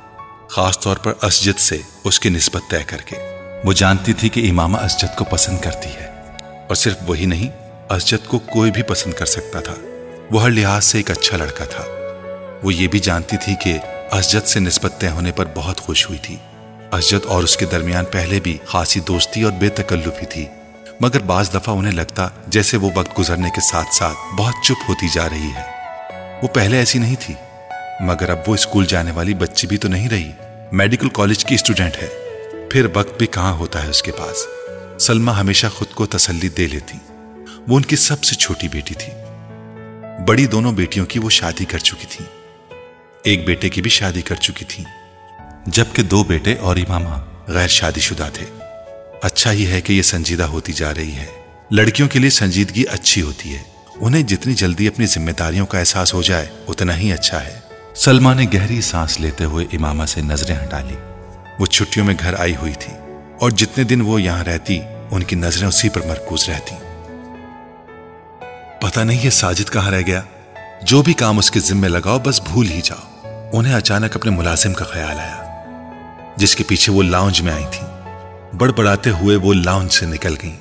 خاص 0.49 0.79
طور 0.79 0.97
پر 0.97 1.13
اسجد 1.21 1.59
سے 1.59 1.77
اس 2.03 2.19
کی 2.19 2.29
نسبت 2.29 2.61
طے 2.69 2.83
کر 2.87 2.97
کے۔ 2.97 3.15
وہ 3.65 3.73
جانتی 3.73 4.13
تھی 4.13 4.29
کہ 4.29 4.49
امامہ 4.49 4.77
اسجد 4.77 5.17
کو 5.17 5.25
پسند 5.25 5.59
کرتی 5.59 5.89
ہے، 5.89 6.07
اور 6.67 6.75
صرف 6.75 6.97
وہی 7.07 7.25
نہیں، 7.25 7.49
اسجد 7.93 8.27
کو 8.27 8.39
کوئی 8.39 8.71
بھی 8.71 8.83
پسند 8.83 9.13
کر 9.13 9.25
سکتا 9.25 9.59
تھا۔ 9.59 9.73
وہ 10.31 10.43
ہر 10.43 10.49
لحاظ 10.49 10.85
سے 10.85 10.97
ایک 10.97 11.11
اچھا 11.11 11.37
لڑکا 11.37 11.65
تھا۔ 11.65 11.83
وہ 12.63 12.73
یہ 12.73 12.87
بھی 12.87 12.99
جانتی 12.99 13.37
تھی 13.37 13.55
کہ 13.55 13.77
اسجد 14.11 14.47
سے 14.47 14.59
نسبت 14.59 14.99
طے 14.99 15.09
ہونے 15.09 15.31
پر 15.31 15.45
بہت 15.55 15.81
خوش 15.81 16.07
ہوئی 16.07 16.19
تھی۔ 16.19 16.37
اسجد 16.91 17.25
اور 17.25 17.43
اس 17.43 17.57
کے 17.57 17.65
درمیان 17.65 18.05
پہلے 18.05 18.39
بھی 18.39 18.57
خاصی 18.65 18.99
دوستی 18.99 19.43
اور 19.43 19.51
بے 19.51 19.69
تکلفی 19.69 20.25
تھی، 20.25 20.45
مگر 21.01 21.19
بعض 21.19 21.53
دفعہ 21.53 21.75
انہیں 21.75 21.93
لگتا 21.93 22.27
جیسے 22.47 22.77
وہ 22.77 22.89
وقت 22.95 23.19
گزرنے 23.19 23.49
کے 23.49 23.61
ساتھ 23.61 23.93
ساتھ 23.95 24.35
بہت 24.37 24.65
چپ 24.65 24.89
ہوتی 24.89 25.07
جا 25.13 25.29
رہی 25.29 25.51
ہے۔ 25.55 25.72
وہ 26.43 26.47
پہلے 26.47 26.77
ایسی 26.77 26.99
نہیں 26.99 27.15
تھی۔ 27.19 27.34
مگر 27.99 28.29
اب 28.29 28.38
وہ 28.47 28.53
اسکول 28.53 28.86
جانے 28.86 29.12
والی 29.12 29.34
بچی 29.34 29.67
بھی 29.67 29.77
تو 29.77 29.88
نہیں 29.88 30.10
رہی۔ 30.10 30.32
میڈیکل 30.71 31.10
کالج 31.10 31.45
کی 31.45 31.56
اسٹوڈنٹ 31.56 31.91
ہے۔ 32.01 32.08
پھر 32.71 32.88
وقت 32.93 33.17
بھی 33.17 33.27
کہاں 33.27 33.53
ہوتا 33.53 33.84
ہے 33.84 33.89
اس 33.89 34.01
کے 34.01 34.12
پاس؟ 34.12 34.47
سلما 35.06 35.39
ہمیشہ 35.39 35.67
خود 35.67 35.88
کو 35.88 36.06
تسلی 36.06 36.49
دے 36.49 36.67
لیتی۔ 36.67 36.97
وہ 37.67 37.75
ان 37.77 37.82
کی 37.82 37.95
سب 37.95 38.23
سے 38.23 38.36
چھوٹی 38.36 38.67
بیٹی 38.67 38.93
تھی۔ 38.93 39.13
بڑی 40.27 40.45
دونوں 40.45 40.71
بیٹیوں 40.71 41.06
کی 41.06 41.19
وہ 41.19 41.29
شادی 41.29 41.65
کر 41.65 41.77
چکی 41.77 42.08
تھی۔ 42.10 42.25
ایک 43.23 43.45
بیٹے 43.45 43.69
کی 43.69 43.82
بھی 43.82 43.89
شادی 43.89 44.21
کر 44.21 44.36
چکی 44.36 44.65
تھی۔ 44.65 44.84
جبکہ 45.65 46.03
دو 46.03 46.23
بیٹے 46.23 46.56
اور 46.56 46.75
امامہ 46.75 47.15
غیر 47.47 47.67
شادی 47.67 47.99
شدہ 47.99 48.29
تھے۔ 48.34 48.45
اچھا 49.21 49.51
ہی 49.51 49.67
ہے 49.67 49.82
کہ 49.82 49.93
یہ 49.93 50.01
سنجیدہ 50.01 50.43
ہوتی 50.43 50.73
جا 50.73 50.93
رہی 50.93 51.12
ہے۔ 51.12 51.25
لڑکیوں 51.71 52.10
کے 52.10 52.19
لیے 52.19 52.29
سنجیدگی 52.29 52.84
اچھی 52.91 53.21
ہوتی 53.21 53.56
ہے۔ 53.56 53.72
انہیں 53.95 54.23
جتنی 54.23 54.53
جلدی 54.53 54.88
اپنی 54.88 55.06
ذمہ 55.06 55.32
داریوں 55.32 55.65
کا 55.65 55.79
احساس 55.79 56.13
ہو 56.13 56.21
جائے، 56.21 56.45
اتنا 56.67 56.97
ہی 56.97 57.13
اچھا 57.13 57.43
ہے۔ 57.43 57.60
سلما 57.95 58.34
نے 58.34 58.45
گہری 58.53 58.82
سانس 58.82 59.19
لیتے 59.19 59.43
ہوئے 59.43 59.65
امامہ 59.73 60.06
سے 60.06 60.21
نظریں 60.21 60.56
ہٹا 60.56 60.79
لی 60.79 60.95
وہ 61.60 61.65
چھٹیوں 61.65 62.06
میں 62.06 62.15
گھر 62.19 62.39
آئی 62.39 62.56
ہوئی 62.56 62.73
تھی 62.79 62.93
اور 63.39 63.51
جتنے 63.51 63.84
دن 63.84 64.01
وہ 64.01 64.21
یہاں 64.21 64.43
رہتی، 64.43 64.79
ان 65.12 65.23
کی 65.23 65.36
نظریں 65.36 65.67
اسی 65.67 65.89
پر 65.89 66.01
مرکوز 66.06 66.49
رہتی۔ 66.49 66.75
پتہ 68.82 68.99
نہیں 68.99 69.25
یہ 69.25 69.29
ساجد 69.29 69.69
کہاں 69.69 69.91
رہ 69.91 70.01
گیا۔ 70.08 70.21
جو 70.82 71.01
بھی 71.01 71.13
کام 71.13 71.38
اس 71.38 71.51
کے 71.51 71.60
ذمے 71.60 71.88
لگاؤ، 71.88 72.19
بس 72.19 72.41
بھول 72.41 72.69
ہی 72.69 72.82
جاؤ۔ 72.84 73.27
انہیں 73.53 73.73
اچانک 73.73 74.15
اپنے 74.15 74.32
ملازم 74.32 74.73
کا 74.73 74.86
خیال 74.86 75.19
آیا، 75.19 75.43
جس 76.36 76.56
کے 76.56 76.63
پیچھے 76.67 76.93
وہ 76.93 77.03
لاؤنج 77.03 77.41
میں 77.41 77.53
آئی 77.53 77.65
تھی 77.71 77.88
بڑ 78.58 78.71
بڑاتے 78.71 79.10
ہوئے 79.10 79.36
وہ 79.36 79.53
لاؤنج 79.53 79.91
سے 79.91 80.06
نکل 80.06 80.36
گئی 80.43 80.56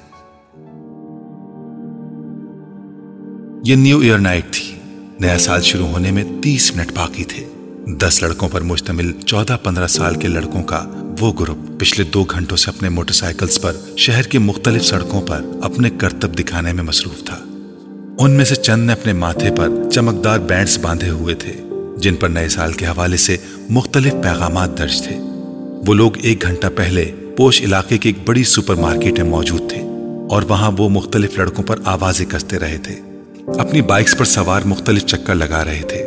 یہ 3.64 3.75
نیو 3.75 3.98
ایئر 3.98 4.18
نائٹ 4.18 4.44
تھی۔ 4.51 4.75
نیا 5.20 5.38
سال 5.38 5.62
شروع 5.62 5.87
ہونے 5.87 6.11
میں 6.11 6.25
تیس 6.42 6.77
منٹ 6.77 6.92
باقی 6.92 7.25
تھے۔ 7.25 7.44
دس 7.87 8.22
لڑکوں 8.22 8.48
پر 8.48 8.61
مشتمل 8.61 9.12
چودہ 9.27 9.57
پندرہ 9.62 9.87
سال 9.87 10.14
کے 10.14 10.29
لڑکوں 10.29 10.62
کا 10.62 10.88
وہ 11.20 11.33
گروپ 11.40 11.81
پچھلے 11.81 12.11
دو 12.14 12.25
گھنٹوں 12.25 12.57
سے 12.57 12.70
اپنے 12.70 12.88
موٹر 12.88 13.12
سائیکلز 13.12 13.61
پر 13.61 13.77
شہر 13.96 14.22
کی 14.22 14.38
مختلف 14.38 14.85
سڑکوں 14.85 15.22
پر 15.22 15.44
اپنے 15.62 15.90
کرتب 15.90 16.38
دکھانے 16.38 16.72
میں 16.72 16.85
مصروف 16.85 17.25
تھا۔ 17.25 17.38
ان 18.18 18.31
میں 18.31 18.44
سے 18.44 18.55
چند 18.55 18.87
نے 18.87 18.92
اپنے 18.92 19.12
ماتھے 19.12 19.51
پر 19.57 19.90
چمکدار 19.92 20.38
بینڈز 20.38 20.79
باندھے 20.79 21.09
ہوئے 21.09 21.35
تھے، 21.35 21.53
جن 21.96 22.14
پر 22.14 22.29
نئے 22.29 22.48
سال 22.48 22.72
کے 22.72 22.87
حوالے 22.87 23.16
سے 23.16 23.37
مختلف 23.70 24.12
پیغامات 24.12 24.79
درج 24.79 25.03
تھے۔ 25.03 25.16
وہ 25.87 25.94
لوگ 25.94 26.11
ایک 26.22 26.42
گھنٹہ 26.42 26.66
پہلے 26.77 27.12
پوش 27.37 27.62
علاقے 27.62 27.98
کی 27.98 28.09
ایک 28.09 28.29
بڑی 28.29 28.44
سپر 28.44 28.75
مارکیٹ 28.75 29.18
میں 29.20 29.31
موجود 29.31 29.70
تھے 29.70 29.81
اور 30.31 30.42
وہاں 30.42 30.70
وہ 30.79 30.88
مختلف 30.88 31.38
لڑکوں 31.38 31.64
پر 31.64 31.79
آوازیں 31.85 32.27
کستے 32.27 32.59
رہے 32.59 32.79
تھے۔ 32.79 33.12
اپنی 33.46 33.83
بائکس 33.83 34.18
پر 34.18 34.24
سوار 34.24 34.61
مختلف 34.64 35.05
چکر 35.05 35.35
لگا 35.35 35.64
رہے 35.64 35.83
تھے۔ 35.88 36.07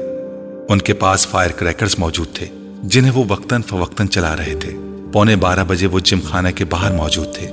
ان 0.70 0.80
کے 0.80 0.94
پاس 0.94 1.28
فائر 1.28 1.52
کریکرز 1.52 1.96
موجود 1.98 2.28
تھے، 2.34 2.46
جنہیں 2.84 3.12
وہ 3.12 3.24
وقتاً 3.28 3.62
فوقتاً 3.62 4.08
چلا 4.08 4.36
رہے 4.38 4.54
تھے۔ 4.56 4.72
پونے 5.14 5.36
بارہ 5.36 5.64
بجے 5.68 5.88
وہ 5.88 6.00
جم 6.00 6.20
خانہ 6.24 6.48
کے 6.56 6.66
باہر 6.66 6.92
موجود 6.92 7.34
تھے، 7.34 7.48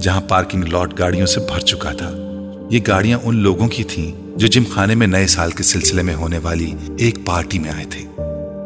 جہاں 0.00 0.20
پارکنگ 0.20 0.64
لاٹ 0.64 0.98
گاڑیوں 0.98 1.26
سے 1.26 1.40
بھر 1.40 1.60
چکا 1.60 1.92
تھا۔ 1.92 2.10
یہ 2.70 2.80
گاڑیاں 2.88 3.18
ان 3.22 3.36
لوگوں 3.36 3.68
کی 3.68 3.84
تھیں 3.84 4.12
جو 4.36 4.46
جم 4.46 4.62
خانے 4.74 4.94
میں 4.94 5.06
نئے 5.06 5.26
سال 5.26 5.50
کے 5.50 5.62
سلسلے 5.62 6.02
میں 6.02 6.14
ہونے 6.14 6.38
والی 6.38 6.74
ایک 6.98 7.18
پارٹی 7.24 7.58
میں 7.58 7.70
آئے 7.70 7.84
تھے۔ 7.84 8.02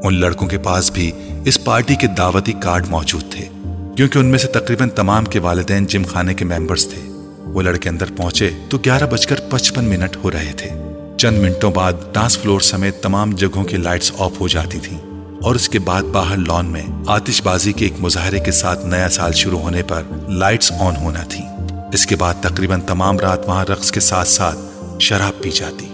ان 0.03 0.15
لڑکوں 0.15 0.49
کے 0.49 0.59
پاس 0.59 0.93
بھی 0.93 1.13
اس 1.45 1.65
پارٹی 1.65 1.95
کے 1.95 2.07
دعوتی 2.07 2.53
کارڈ 2.53 2.89
موجود 2.89 3.25
تھے، 3.31 3.49
کیونکہ 3.97 4.19
ان 4.19 4.27
میں 4.27 4.39
سے 4.39 4.47
تقریباً 4.47 4.89
تمام 4.89 5.25
کے 5.25 5.39
والدین 5.39 5.87
جم 5.87 6.03
خانے 6.09 6.35
کے 6.35 6.45
ممبرز 6.45 6.89
تھے۔ 6.89 7.14
وہ 7.55 7.63
لڑکے 7.63 7.89
اندر 7.89 8.07
پہنچے 8.17 8.51
تو 8.69 8.79
گیارہ 8.79 9.05
بج 9.05 9.27
کر 9.27 9.37
پچپن 9.51 9.85
منٹ 9.85 10.17
ہو 10.25 10.31
رہے 10.31 10.53
تھے۔ 10.57 10.71
چند 11.19 11.39
منٹوں 11.39 11.71
بعد 11.71 11.93
ڈانس 12.13 12.39
فلور 12.39 12.61
سمیت 12.61 13.03
تمام 13.03 13.31
جگہوں 13.31 13.65
کی 13.65 13.77
لائٹس 13.77 14.13
آف 14.19 14.41
ہو 14.41 14.49
جاتی 14.49 14.79
تھیں۔ 14.79 14.99
اور 15.43 15.55
اس 15.55 15.69
کے 15.69 15.79
بعد 15.79 16.03
باہر 16.03 16.37
لان 16.37 16.67
میں 16.67 16.83
آتش 17.07 17.43
بازی 17.43 17.73
کے 17.73 17.85
ایک 17.85 17.93
مظاہرے 18.01 18.39
کے 18.39 18.53
ساتھ 18.53 18.87
نیا 18.87 19.09
سال 19.09 19.33
شروع 19.33 19.59
ہونے 19.59 19.83
پر 19.83 20.03
لائٹس 20.29 20.73
آن 20.73 20.97
ہونا 20.97 21.23
تھی 21.23 21.45
اس 21.93 22.07
کے 22.07 22.17
بعد 22.17 22.35
تقریباً 22.41 22.81
تمام 22.81 23.19
رات 23.19 23.49
وہاں 23.49 23.65
رقص 23.65 23.93
کے 23.93 24.01
ساتھ 24.01 24.29
ساتھ 24.29 24.59
شراب 25.01 25.43
پی 25.43 25.51
جاتی، 25.51 25.87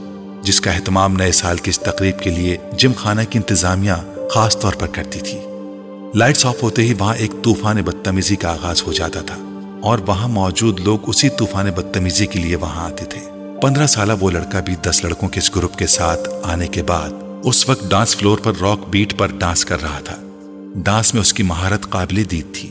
جس 0.42 0.60
کا 0.60 0.70
اہتمام 0.70 1.16
نئے 1.16 1.32
سال 1.32 1.56
کی 1.56 1.70
اس 1.70 1.78
تقریب 1.78 2.18
کے 2.18 2.30
لیے 2.30 2.56
جم 2.78 2.92
خانہ 2.96 3.20
کی 3.30 3.38
انتظامیہ 3.38 3.92
خاص 4.30 4.58
طور 4.58 4.72
پر 4.78 4.86
کرتی 4.86 5.20
تھی۔ 5.20 5.38
لائٹس 6.14 6.46
آف 6.46 6.62
ہوتے 6.62 6.82
ہی 6.82 6.94
وہاں 6.98 7.14
ایک 7.14 7.30
طوفان 7.44 7.76
بدتمیزی 7.76 8.36
کا 8.36 8.52
آغاز 8.52 8.82
ہو 8.82 8.92
جاتا 8.92 9.20
تھا۔ 9.20 9.49
اور 9.82 9.98
وہاں 10.06 10.28
موجود 10.28 10.80
لوگ 10.80 10.98
اسی 11.02 11.28
طوفان 11.28 11.70
بدتمیزی 11.70 12.26
کے 12.26 12.38
لیے 12.38 12.56
وہاں 12.56 12.84
آتے 12.84 13.04
تھے۔ 13.04 13.20
پندرہ 13.62 13.86
سالہ 13.86 14.12
وہ 14.20 14.30
لڑکا 14.30 14.60
بھی 14.60 14.74
دس 14.74 15.04
لڑکوں 15.04 15.28
کے 15.28 15.40
اس 15.40 15.56
گروپ 15.56 15.76
کے 15.76 15.86
ساتھ 15.86 16.28
آنے 16.42 16.66
کے 16.66 16.82
بعد 16.82 17.10
اس 17.44 17.68
وقت 17.68 17.90
ڈانس 17.90 18.16
فلور 18.16 18.38
پر 18.38 18.52
راک 18.60 18.88
بیٹ 18.90 19.18
پر 19.18 19.26
ڈانس 19.26 19.64
کر 19.64 19.82
رہا 19.82 19.98
تھا۔ 20.04 20.16
ڈانس 20.76 21.14
میں 21.14 21.20
اس 21.20 21.32
کی 21.32 21.42
مہارت 21.42 21.90
قابل 21.90 22.22
دید 22.30 22.54
تھی۔ 22.54 22.70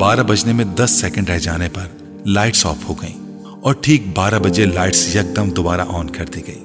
بارہ 0.00 0.22
بجنے 0.22 0.52
میں 0.52 0.64
دس 0.64 0.90
سیکنڈ 0.90 1.30
رہ 1.30 1.38
جانے 1.38 1.68
پر 1.74 1.86
لائٹس 2.26 2.66
آف 2.66 2.76
ہو 2.88 2.94
گئیں 3.02 3.42
اور 3.60 3.74
ٹھیک 3.74 4.02
بارہ 4.14 4.38
بجے 4.38 4.64
لائٹس 4.64 5.16
یک 5.16 5.36
دم 5.36 5.50
دوبارہ 5.50 5.80
آن 5.88 6.10
کر 6.10 6.24
دی 6.24 6.46
گئی 6.46 6.64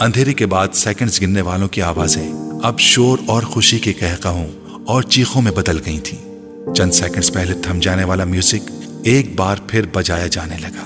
اندھیرے 0.00 0.34
کے 0.34 0.46
بعد 0.46 0.68
سیکنڈز 0.74 1.22
گننے 1.22 1.40
والوں 1.40 1.68
کی 1.68 1.82
آوازیں 1.82 2.32
اب 2.62 2.78
شور 2.78 3.18
اور 3.26 3.42
خوشی 3.42 3.78
کے 3.78 3.92
کہوں 3.92 4.46
اور 4.86 5.02
چیخوں 5.02 5.42
میں 5.42 5.52
بدل 5.52 5.78
گئی 5.86 6.00
تھیں۔ 6.00 6.26
چند 6.74 6.90
سیکنڈز 6.90 7.32
پہلے 7.32 7.54
تھم 7.54 7.78
جانے 7.78 8.04
والا 8.04 8.24
میوزک 8.24 8.70
ایک 9.06 9.26
بار 9.36 9.56
پھر 9.66 9.84
بجایا 9.92 10.26
جانے 10.26 10.56
لگا۔ 10.60 10.84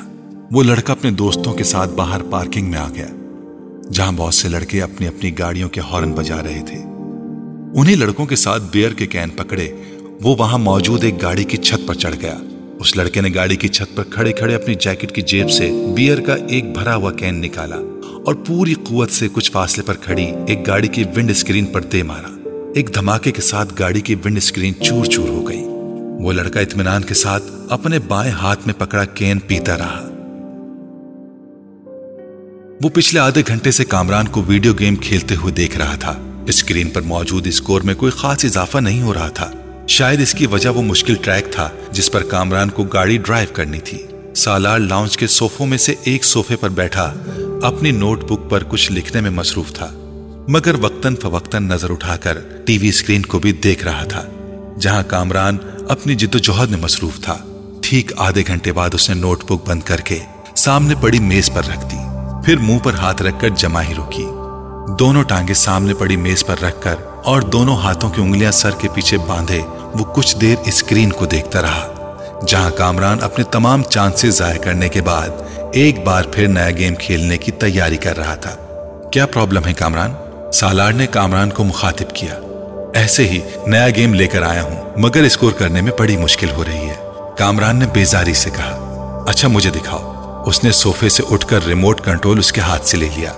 وہ 0.53 0.63
لڑکا 0.63 0.93
اپنے 0.93 1.11
دوستوں 1.11 1.53
کے 1.55 1.65
ساتھ 1.65 1.91
باہر 1.91 2.23
پارکنگ 2.23 2.71
میں 2.71 2.79
آ 2.79 2.89
گیا، 2.95 3.07
جہاں 3.93 4.13
بہت 4.17 4.35
سے 4.35 4.49
لڑکے 4.49 4.83
اپنی 4.83 5.07
اپنی 5.07 5.39
گاڑیوں 5.39 5.69
کے 5.69 5.81
ہارن 5.81 6.13
بجا 6.13 6.43
رہے 6.43 6.63
تھے۔ 6.67 6.77
انہی 7.81 7.95
لڑکوں 7.95 8.27
کے 8.27 8.37
ساتھ 8.37 8.63
بیئر 8.73 8.93
کے 8.93 9.07
کین 9.07 9.29
پکڑے، 9.29 9.69
وہ 10.23 10.37
وہاں 10.39 10.59
موجود 10.59 11.05
ایک 11.05 11.23
گاڑی 11.23 11.45
کی 11.45 11.57
چھت 11.57 11.89
پر 11.89 11.95
چڑھ 11.95 12.17
گیا۔ 12.23 12.37
اس 12.79 12.97
لڑکے 12.97 13.21
نے 13.21 13.29
گاڑی 13.35 13.57
کی 13.57 13.69
چھت 13.69 13.97
پر 13.97 14.05
کھڑے 14.11 14.33
کھڑے 14.33 14.55
اپنی 14.55 14.75
جیکٹ 14.75 15.13
کی 15.13 15.23
جیب 15.23 15.51
سے 15.51 15.71
بیئر 15.97 16.21
کا 16.21 16.37
ایک 16.49 16.73
بھرا 16.75 16.97
ہوا 16.97 17.13
کین 17.13 17.41
نکالا 17.41 17.77
اور 18.27 18.35
پوری 18.47 18.75
قوت 18.75 19.11
سے 19.11 19.29
کچھ 19.33 19.53
فاصلے 19.53 19.85
پر 19.87 19.95
کھڑی 19.95 20.27
ایک 20.47 20.67
گاڑی 20.67 20.89
کی 20.89 21.05
ونڈ 21.17 21.31
اسکرین 21.31 21.67
پر 21.67 21.83
دے 21.83 22.03
مارا۔ 22.03 22.37
ایک 22.75 22.95
دھماکے 22.95 23.33
کے 23.33 23.43
ساتھ 23.43 23.75
گاڑی 23.79 24.01
کی 24.01 24.15
ونڈ 24.15 24.37
اسکرین 24.37 24.75
چور 24.85 25.05
چور 25.05 25.30
وہ 26.23 26.33
لڑکا 26.33 26.61
اطمینان 26.61 27.03
کے 27.03 27.15
ساتھ 27.15 27.43
اپنے 27.69 27.99
بائیں 27.99 28.33
ہاتھ 28.33 28.61
میں 28.67 28.75
پکڑا 28.79 29.05
کین 29.05 29.39
پیتا 29.39 29.79
رہا۔ 29.79 30.09
وہ 32.83 32.89
پچھلے 32.89 33.21
آدھے 33.21 33.43
گھنٹے 33.47 33.71
سے 33.71 33.85
کامران 33.85 34.29
کو 34.29 34.43
ویڈیو 34.47 34.73
گیم 34.79 34.97
کھیلتے 34.97 35.37
ہوئے 35.37 35.53
دیکھ 35.53 35.79
رہا 35.79 35.95
تھا۔ 35.95 36.45
اسکرین 36.47 36.91
پر 36.91 37.01
موجود 37.01 37.47
اسکور 37.47 37.81
میں 37.81 37.95
کوئی 37.95 38.13
خاص 38.13 38.45
اضافہ 38.45 38.79
نہیں 38.79 39.03
ہو 39.03 39.15
رہا 39.15 39.29
تھا۔ 39.29 39.51
شاید 39.89 40.21
اس 40.21 40.35
کی 40.35 40.47
وجہ 40.47 40.69
وہ 40.69 40.83
مشکل 40.83 41.15
ٹریک 41.15 41.53
تھا، 41.53 41.69
جس 41.91 42.13
پر 42.13 42.23
کامران 42.23 42.71
کو 42.71 42.85
گاڑی 42.85 43.17
ڈرائیو 43.17 43.49
کرنی 43.53 43.79
تھی۔ 43.79 43.99
سالار 44.37 44.79
لاؤنج 44.79 45.17
کے 45.17 45.27
صوفوں 45.27 45.67
میں 45.67 45.79
سے 45.79 45.95
ایک 46.05 46.25
صوفے 46.25 46.57
پر 46.57 46.69
بیٹھا، 46.69 47.15
اپنی 47.63 47.91
نوٹ 47.91 48.25
بک 48.25 48.51
پر 48.51 48.65
کچھ 48.69 48.93
لکھنے 48.93 49.21
میں 49.21 49.31
مصروف 49.31 49.73
تھا۔ 49.73 49.89
مگر 50.49 50.75
وقتاً 50.81 51.17
فوقتاً 51.17 51.67
نظر 51.67 51.91
اٹھا 51.91 52.17
کر 52.17 52.39
ٹی 52.65 52.79
وی 52.79 52.89
اسکرین 52.89 53.23
کو 53.23 53.39
بھی 53.39 53.53
دیکھ 53.53 53.85
رہا 53.85 54.05
تھا۔ 54.05 54.25
جہاں 54.81 55.03
کامران 55.09 55.57
اپنی 55.89 56.15
جد 56.15 56.35
و 56.35 56.39
جہد 56.39 56.71
میں 56.71 56.79
مصروف 56.79 57.21
تھا۔ 57.21 57.37
ٹھیک 57.83 58.13
آدھے 58.17 58.43
گھنٹے 58.47 58.73
بعد 58.73 58.91
اس 58.93 59.11
نے 59.11 59.15
نوٹ 59.21 59.45
بک 59.45 59.69
بند 59.69 59.81
کر 59.83 60.01
کے 60.01 60.19
سامنے 60.57 60.95
پڑی 61.01 61.19
میز 61.19 61.51
پر 61.51 61.63
رکھ 61.69 61.87
دی۔ 61.91 61.97
پھر 62.45 62.57
منہ 62.57 62.79
پر 62.79 62.95
ہاتھ 62.95 63.23
رکھ 63.23 63.41
کر 63.41 63.49
جمع 63.49 63.83
ہی 63.83 63.95
رکی۔ 63.95 64.27
دونوں 64.99 65.23
ٹانگیں 65.23 65.55
سامنے 65.55 65.95
پڑی 65.95 66.17
میز 66.17 66.47
پر 66.47 66.55
رکھ 66.63 66.83
کر 66.83 66.95
اور 67.25 67.43
دونوں 67.43 67.77
ہاتھوں 67.77 68.11
کی 68.11 68.23
انگلیاں 68.23 68.53
سر 68.53 68.71
کے 68.79 68.89
پیچھے 68.95 69.19
باندھے 69.19 69.61
وہ 69.71 70.05
کچھ 70.15 70.37
دیر 70.37 70.57
اسکرین 70.65 71.11
کو 71.11 71.27
دیکھتا 71.27 71.63
رہا۔ 71.63 71.89
جہاں 72.47 72.71
کامران 72.71 73.19
اپنے 73.23 73.45
تمام 73.45 73.83
چانسز 73.83 74.39
ضائع 74.39 74.59
کرنے 74.59 74.89
کے 74.89 75.01
بعد 75.01 75.29
ایک 75.73 76.05
بار 76.05 76.23
پھر 76.33 76.49
نیا 76.49 76.71
گیم 76.71 76.95
کھیلنے 76.95 77.39
کی 77.39 77.53
تیاری 77.53 77.97
کر 77.97 78.17
رہا 78.17 78.35
تھا۔ 78.35 78.57
کیا 79.13 79.27
پرابلم 79.27 79.65
ہے 79.67 79.73
کامران؟ 79.73 80.13
سالار 80.53 80.93
نے 80.93 81.07
کامران 81.07 81.51
کو 81.51 81.65
مخاطب 81.65 82.15
کیا۔ 82.15 82.35
ایسے 82.95 83.29
ہی 83.29 83.41
نیا 83.67 83.89
گیم 83.89 84.15
لے 84.15 84.27
کر 84.27 84.43
آیا 84.43 84.63
ہوں، 84.63 84.91
مگر 84.97 85.23
اسکور 85.23 85.53
کرنے 85.53 85.81
میں 85.81 85.93
بڑی 85.99 86.17
مشکل 86.17 86.51
ہو 86.51 86.65
رہی 86.65 86.89
ہے۔ 86.89 86.95
کامران 87.39 87.77
نے 87.77 87.87
بیزاری 87.93 88.35
سے 88.35 88.51
کہا 88.51 89.25
اچھا 89.29 89.49
مجھے 89.49 89.71
دکھاؤ۔ 89.71 90.15
اس 90.47 90.65
نے 90.65 90.73
صوفے 90.73 91.09
سے 91.09 91.23
اٹھ 91.31 91.47
کر 91.47 91.67
ریموٹ 91.67 92.01
کنٹرول 92.01 92.39
اس 92.39 92.53
کے 92.53 92.61
ہاتھ 92.61 92.87
سے 92.87 92.97
لے 92.97 93.09
لیا۔ 93.17 93.33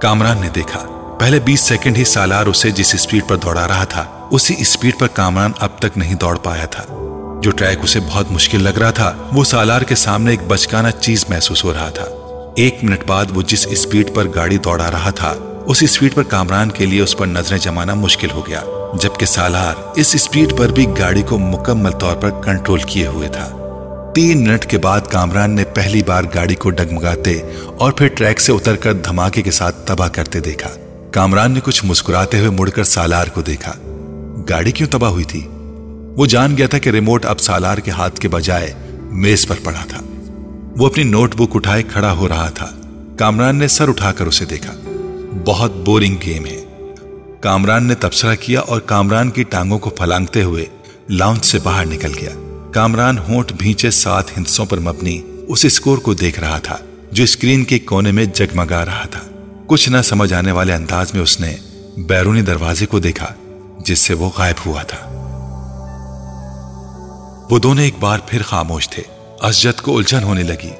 کامران 0.00 0.38
نے 0.40 0.48
دیکھا، 0.48 0.80
پہلے 1.18 1.40
بیس 1.40 1.60
سیکنڈ 1.60 1.96
ہی 1.96 2.04
سالار 2.04 2.46
اسے 2.46 2.70
جس 2.70 2.94
اسپیڈ 2.94 3.28
پر 3.28 3.36
دوڑا 3.36 3.68
رہا 3.68 3.84
تھا، 3.84 4.04
اسی 4.30 4.54
اسپیڈ 4.58 4.98
پر 4.98 5.06
کامران 5.06 5.52
اب 5.58 5.78
تک 5.78 5.98
نہیں 5.98 6.14
دوڑ 6.14 6.38
پایا 6.38 6.66
تھا۔ 6.66 6.84
جو 7.42 7.50
ٹریک 7.50 7.78
اسے 7.82 8.00
بہت 8.00 8.30
مشکل 8.30 8.62
لگ 8.62 8.78
رہا 8.78 8.90
تھا، 8.90 9.12
وہ 9.32 9.44
سالار 9.44 9.82
کے 9.82 9.94
سامنے 9.94 10.30
ایک 10.30 10.40
بچکانا 10.48 10.90
چیز 10.90 11.24
محسوس 11.28 11.64
ہو 11.64 11.72
رہا 11.74 11.90
تھا۔ 11.90 12.04
ایک 12.56 12.78
منٹ 12.82 13.04
بعد 13.06 13.24
وہ 13.34 13.42
جس 13.42 13.66
اسپیڈ 13.70 14.14
پر 14.14 14.26
گاڑی 14.34 14.58
دوڑا 14.58 14.90
رہا 14.90 15.10
تھا 15.10 15.34
اس 15.66 15.82
اسپیڈ 15.82 16.14
پر 16.14 16.22
کامران 16.22 16.70
کے 16.70 16.86
لیے 16.86 17.00
اس 17.00 17.16
پر 17.16 17.26
نظریں 17.26 17.58
جمانا 17.58 17.94
مشکل 17.94 18.30
ہو 18.30 18.46
گیا، 18.46 18.60
جبکہ 19.00 19.26
سالار 19.26 19.74
اس 19.96 20.14
اسپیڈ 20.14 20.56
پر 20.56 20.68
بھی 20.68 20.86
گاڑی 20.98 21.22
کو 21.22 21.38
مکمل 21.38 21.90
طور 21.90 22.16
پر 22.16 22.30
کنٹرول 22.30 22.80
کیے 22.80 23.06
ہوئے 23.06 23.28
تھا۔ 23.28 23.48
تین 24.14 24.44
منٹ 24.44 24.64
کے 24.64 24.78
بعد 24.78 25.00
کامران 25.00 25.50
نے 25.50 25.64
پہلی 25.64 26.02
بار 26.06 26.22
گاڑی 26.34 26.54
کو 26.54 26.70
ڈگمگاتے 26.70 27.40
اور 27.78 27.92
پھر 27.92 28.06
ٹریک 28.06 28.40
سے 28.40 28.52
اتر 28.52 28.76
کر 28.76 28.92
دھماکے 28.92 29.42
کے 29.42 29.50
ساتھ 29.50 29.86
تباہ 29.86 30.08
کرتے 30.08 30.40
دیکھا۔ 30.40 30.70
کامران 31.10 31.52
نے 31.52 31.60
کچھ 31.64 31.84
مسکراتے 31.84 32.38
ہوئے 32.38 32.50
مڑ 32.50 32.70
کر 32.70 32.84
سالار 32.84 33.26
کو 33.26 33.42
دیکھا۔ 33.42 33.72
گاڑی 34.48 34.72
کیوں 34.72 34.88
تباہ 34.88 35.10
ہوئی 35.10 35.24
تھی؟ 35.24 35.48
وہ 36.16 36.26
جان 36.26 36.56
گیا 36.56 36.66
تھا 36.66 36.78
کہ 36.78 36.90
ریموٹ 36.90 37.26
اب 37.26 37.40
سالار 37.40 37.78
کے 37.78 37.90
ہاتھ 37.90 38.20
کے 38.20 38.28
بجائے 38.28 38.72
میز 39.00 39.46
پر 39.46 39.56
پڑا 39.64 39.84
تھا۔ 39.88 39.98
وہ 40.78 40.86
اپنی 40.86 41.04
نوٹ 41.04 41.34
بک 41.34 41.56
اٹھائے 41.56 41.82
کھڑا 41.82 42.12
ہو 42.12 42.28
رہا 42.28 42.48
تھا۔ 42.48 42.68
کامران 43.18 43.56
نے 43.56 43.68
سر 43.68 43.88
اٹھا 43.88 44.12
کر 44.12 44.26
اسے 44.26 44.44
دیکھا۔ 44.44 44.72
بہت 45.46 45.76
بورنگ 45.76 46.16
گیم 46.26 46.46
ہے۔ 46.46 46.64
کامران 47.40 47.86
نے 47.86 47.94
تبصرہ 47.94 48.34
کیا 48.34 48.60
اور 48.60 48.80
کامران 48.80 49.30
کی 49.30 49.42
ٹانگوں 49.42 49.78
کو 49.78 49.90
پھلانگتے 49.90 50.42
ہوئے 50.42 50.64
لاؤنج 51.08 51.44
سے 51.44 51.58
باہر 51.58 51.86
نکل 51.86 52.12
گیا۔ 52.20 52.62
کامران 52.72 53.18
ہونٹ 53.18 53.52
بھینچے 53.52 53.90
سات 53.90 54.38
ہندسوں 54.38 54.66
پر 54.66 54.80
مبنی 54.80 55.22
اس 55.48 55.64
اسکور 55.64 55.98
کو 55.98 56.14
دیکھ 56.14 56.40
رہا 56.40 56.58
تھا، 56.58 56.78
جو 57.12 57.24
اسکرین 57.24 57.64
کے 57.64 57.78
کونے 57.78 58.12
میں 58.12 58.24
جگمگا 58.24 58.84
رہا 58.84 59.06
تھا۔ 59.06 59.20
کچھ 59.66 59.88
نہ 59.88 60.02
سمجھ 60.04 60.32
آنے 60.32 60.52
والے 60.52 60.72
انداز 60.72 61.14
میں 61.14 61.22
اس 61.22 61.40
نے 61.40 61.56
بیرونی 61.98 62.42
دروازے 62.42 62.86
کو 62.86 62.98
دیکھا، 62.98 63.34
جس 63.78 63.98
سے 63.98 64.14
وہ 64.14 64.30
غائب 64.38 64.66
ہوا 64.66 64.82
تھا۔ 64.82 65.08
وہ 67.50 67.58
دونوں 67.58 67.84
ایک 67.84 67.94
بار 68.00 68.18
پھر 68.26 68.42
خاموش 68.42 68.88
تھے۔ 68.88 69.02
اسجد 69.40 69.80
کو 69.80 69.96
الجھن 69.96 70.22
ہونے 70.22 70.42
لگی۔ 70.42 70.70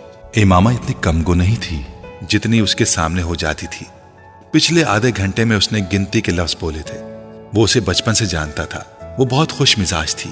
امامہ 0.43 0.71
اتنی 0.71 0.95
کم 1.01 1.23
گو 1.27 1.35
نہیں 1.35 1.57
تھی 1.61 1.83
جتنی 2.29 2.61
اس 2.61 2.75
کے 2.75 2.85
سامنے 2.85 3.23
ہو 3.23 3.35
جاتی 3.35 3.67
تھی۔ 3.71 4.02
پچھلے 4.53 4.85
آدھے 4.85 5.11
گھنٹے 5.17 5.45
میں 5.45 5.57
اس 5.57 5.73
نے 5.73 5.81
گنتی 5.93 6.21
کے 6.21 6.33
لفظ 6.33 6.57
بولے 6.61 6.83
تھے۔ 6.83 6.99
وہ 7.55 7.65
اسے 7.65 7.81
بچپن 7.81 8.15
سے 8.15 8.27
جانتا 8.27 8.65
تھا۔ 8.65 8.81
وہ 9.19 9.25
بہت 9.25 9.53
خوش 9.53 9.79
مزاج 9.79 10.15
تھی۔ 10.15 10.31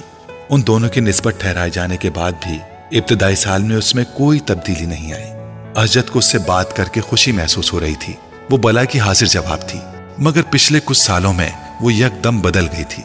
ان 0.50 0.66
دونوں 0.66 0.88
کی 0.88 1.00
نسبت 1.00 1.34
ٹھہرائے 1.38 1.70
جانے 1.70 1.96
کے 1.96 2.10
بعد 2.10 2.32
بھی 2.42 2.58
ابتدائی 2.98 3.36
سال 3.36 3.62
میں 3.62 3.76
اس 3.76 3.94
میں 3.94 4.04
کوئی 4.16 4.40
تبدیلی 4.40 4.86
نہیں 4.86 5.12
آئی۔ 5.12 5.30
اسجد 5.84 6.10
کو 6.10 6.18
اس 6.18 6.24
سے 6.24 6.38
بات 6.38 6.76
کر 6.76 6.84
کے 6.84 7.00
خوشی 7.00 7.32
محسوس 7.32 7.72
ہو 7.72 7.80
رہی 7.80 7.94
تھی۔ 8.00 8.12
وہ 8.50 8.56
بلا 8.56 8.84
کی 8.84 9.00
حاضر 9.00 9.26
جواب 9.26 9.68
تھی۔ 9.68 9.80
مگر 10.18 10.42
پچھلے 10.50 10.80
کچھ 10.84 10.98
سالوں 10.98 11.32
میں 11.32 11.50
وہ 11.80 11.92
یک 11.92 12.24
دم 12.24 12.40
بدل 12.40 12.66
گئی 12.76 12.84
تھی۔ 12.88 13.02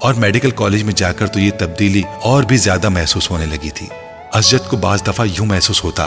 اور 0.00 0.14
میڈیکل 0.14 0.50
کالج 0.50 0.82
میں 0.82 0.92
جا 0.92 1.12
کر 1.12 1.26
تو 1.26 1.40
یہ 1.40 1.50
تبدیلی 1.58 2.02
اور 2.22 2.42
بھی 2.42 2.56
زیادہ 2.56 2.88
محسوس 2.88 3.30
ہونے 3.30 3.46
لگی 3.46 3.70
تھی۔ 3.70 3.86
اسجد 4.34 4.70
کو 4.70 4.76
بعض 4.76 5.02
دفعہ 5.06 5.26
یوں 5.26 5.46
محسوس 5.46 5.84
ہوتا 5.84 6.06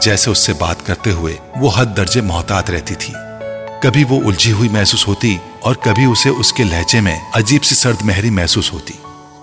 جیسے 0.00 0.30
اس 0.30 0.38
سے 0.38 0.52
بات 0.52 0.86
کرتے 0.86 1.10
ہوئے 1.10 1.36
وہ 1.56 1.70
حد 1.76 1.86
درجے 1.96 2.20
محتاط 2.20 2.70
رہتی 2.70 2.94
تھی۔ 2.94 3.14
کبھی 3.82 4.04
وہ 4.08 4.20
الجھی 4.20 4.52
ہوئی 4.52 4.68
محسوس 4.68 5.08
ہوتی 5.08 5.38
اور 5.60 5.74
کبھی 5.74 6.04
اسے 6.04 6.28
اس 6.28 6.52
کے 6.52 6.64
لہجے 6.64 7.00
میں 7.00 7.18
عجیب 7.34 7.64
سی 7.64 7.74
سرد 7.74 8.02
مہری 8.02 8.30
محسوس 8.30 8.72
ہوتی۔ 8.72 8.94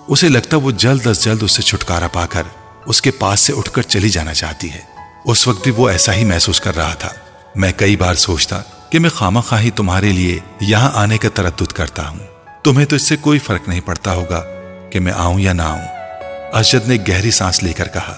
اسے 0.08 0.30
لگتا 0.30 0.58
وہ 0.58 0.72
جلد 0.72 1.08
از 1.08 1.24
جلد 1.24 1.44
اس 1.44 1.52
سے 1.52 1.62
چھٹکارا 1.62 2.08
پا 2.08 2.26
کر 2.26 2.44
اس 2.86 3.02
کے 3.02 3.12
پاس 3.12 3.40
سے 3.40 3.54
اٹھ 3.58 3.72
کر 3.72 3.82
چلی 3.82 4.10
جانا 4.10 4.34
چاہتی 4.34 4.72
ہے۔ 4.72 4.80
اس 5.26 5.48
وقت 5.48 5.64
بھی 5.64 5.72
وہ 5.72 5.90
ایسا 5.90 6.14
ہی 6.14 6.26
محسوس 6.26 6.62
کر 6.62 6.76
رہا 6.76 6.94
تھا۔ 6.94 7.10
میں 7.56 7.72
کئی 7.78 7.96
بار 7.96 8.16
سوچتا 8.16 8.62
کہ 8.90 9.00
میں 9.00 9.10
خامہ 9.10 9.40
خواہی 9.40 9.72
تمہارے 9.72 10.12
لیے 10.12 10.40
یہاں 10.62 10.92
آنے 10.94 11.18
کا 11.18 11.30
تردد 11.30 11.72
کرتا 11.72 12.10
ہوں۔ 12.10 12.20
تمہیں 12.64 12.86
تو 12.86 12.96
اس 12.96 13.02
سے 13.02 13.16
کوئی 13.16 13.40
فرق 13.40 13.68
نہیں 13.68 13.82
پڑتا 13.82 14.14
ہوگا 14.14 14.44
کہ 14.92 15.00
میں 15.00 15.14
آؤں 15.16 15.40
یا 15.40 15.54
نہ 15.54 15.62
آؤں۔ 15.62 15.88
ارشد 16.54 16.88
نے 16.88 16.98
گہری 17.08 17.32
سانس 17.32 17.64
لے 17.64 17.74
کر 17.74 17.88
کہا۔ 17.88 18.16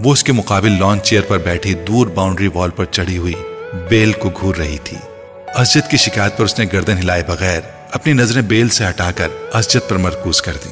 وہ 0.00 0.12
اس 0.12 0.24
کے 0.24 0.32
مقابل 0.32 0.72
لان 0.72 1.00
چیئر 1.00 1.22
پر 1.22 1.38
بیٹھی 1.38 1.74
دور 1.74 2.06
باؤنڈری 2.06 2.48
وال 2.54 2.70
پر 2.70 2.84
چڑھی 2.84 3.18
ہوئی 3.18 3.34
بیل 3.88 4.12
کو 4.12 4.30
گھور 4.40 4.54
رہی 4.54 4.78
تھی۔ 4.84 4.96
اسجد 5.54 5.90
کی 5.90 5.96
شکایت 5.96 6.36
پر 6.36 6.44
اس 6.44 6.58
نے 6.58 6.66
گردن 6.72 6.98
ہلائے 6.98 7.22
بغیر 7.26 7.60
اپنی 7.90 8.12
نظریں 8.12 8.42
بیل 8.42 8.68
سے 8.68 8.88
ہٹا 8.88 9.10
کر 9.12 9.28
اسجد 9.52 9.88
پر 9.88 9.96
مرکوز 9.96 10.42
کر 10.42 10.52
دی 10.64 10.68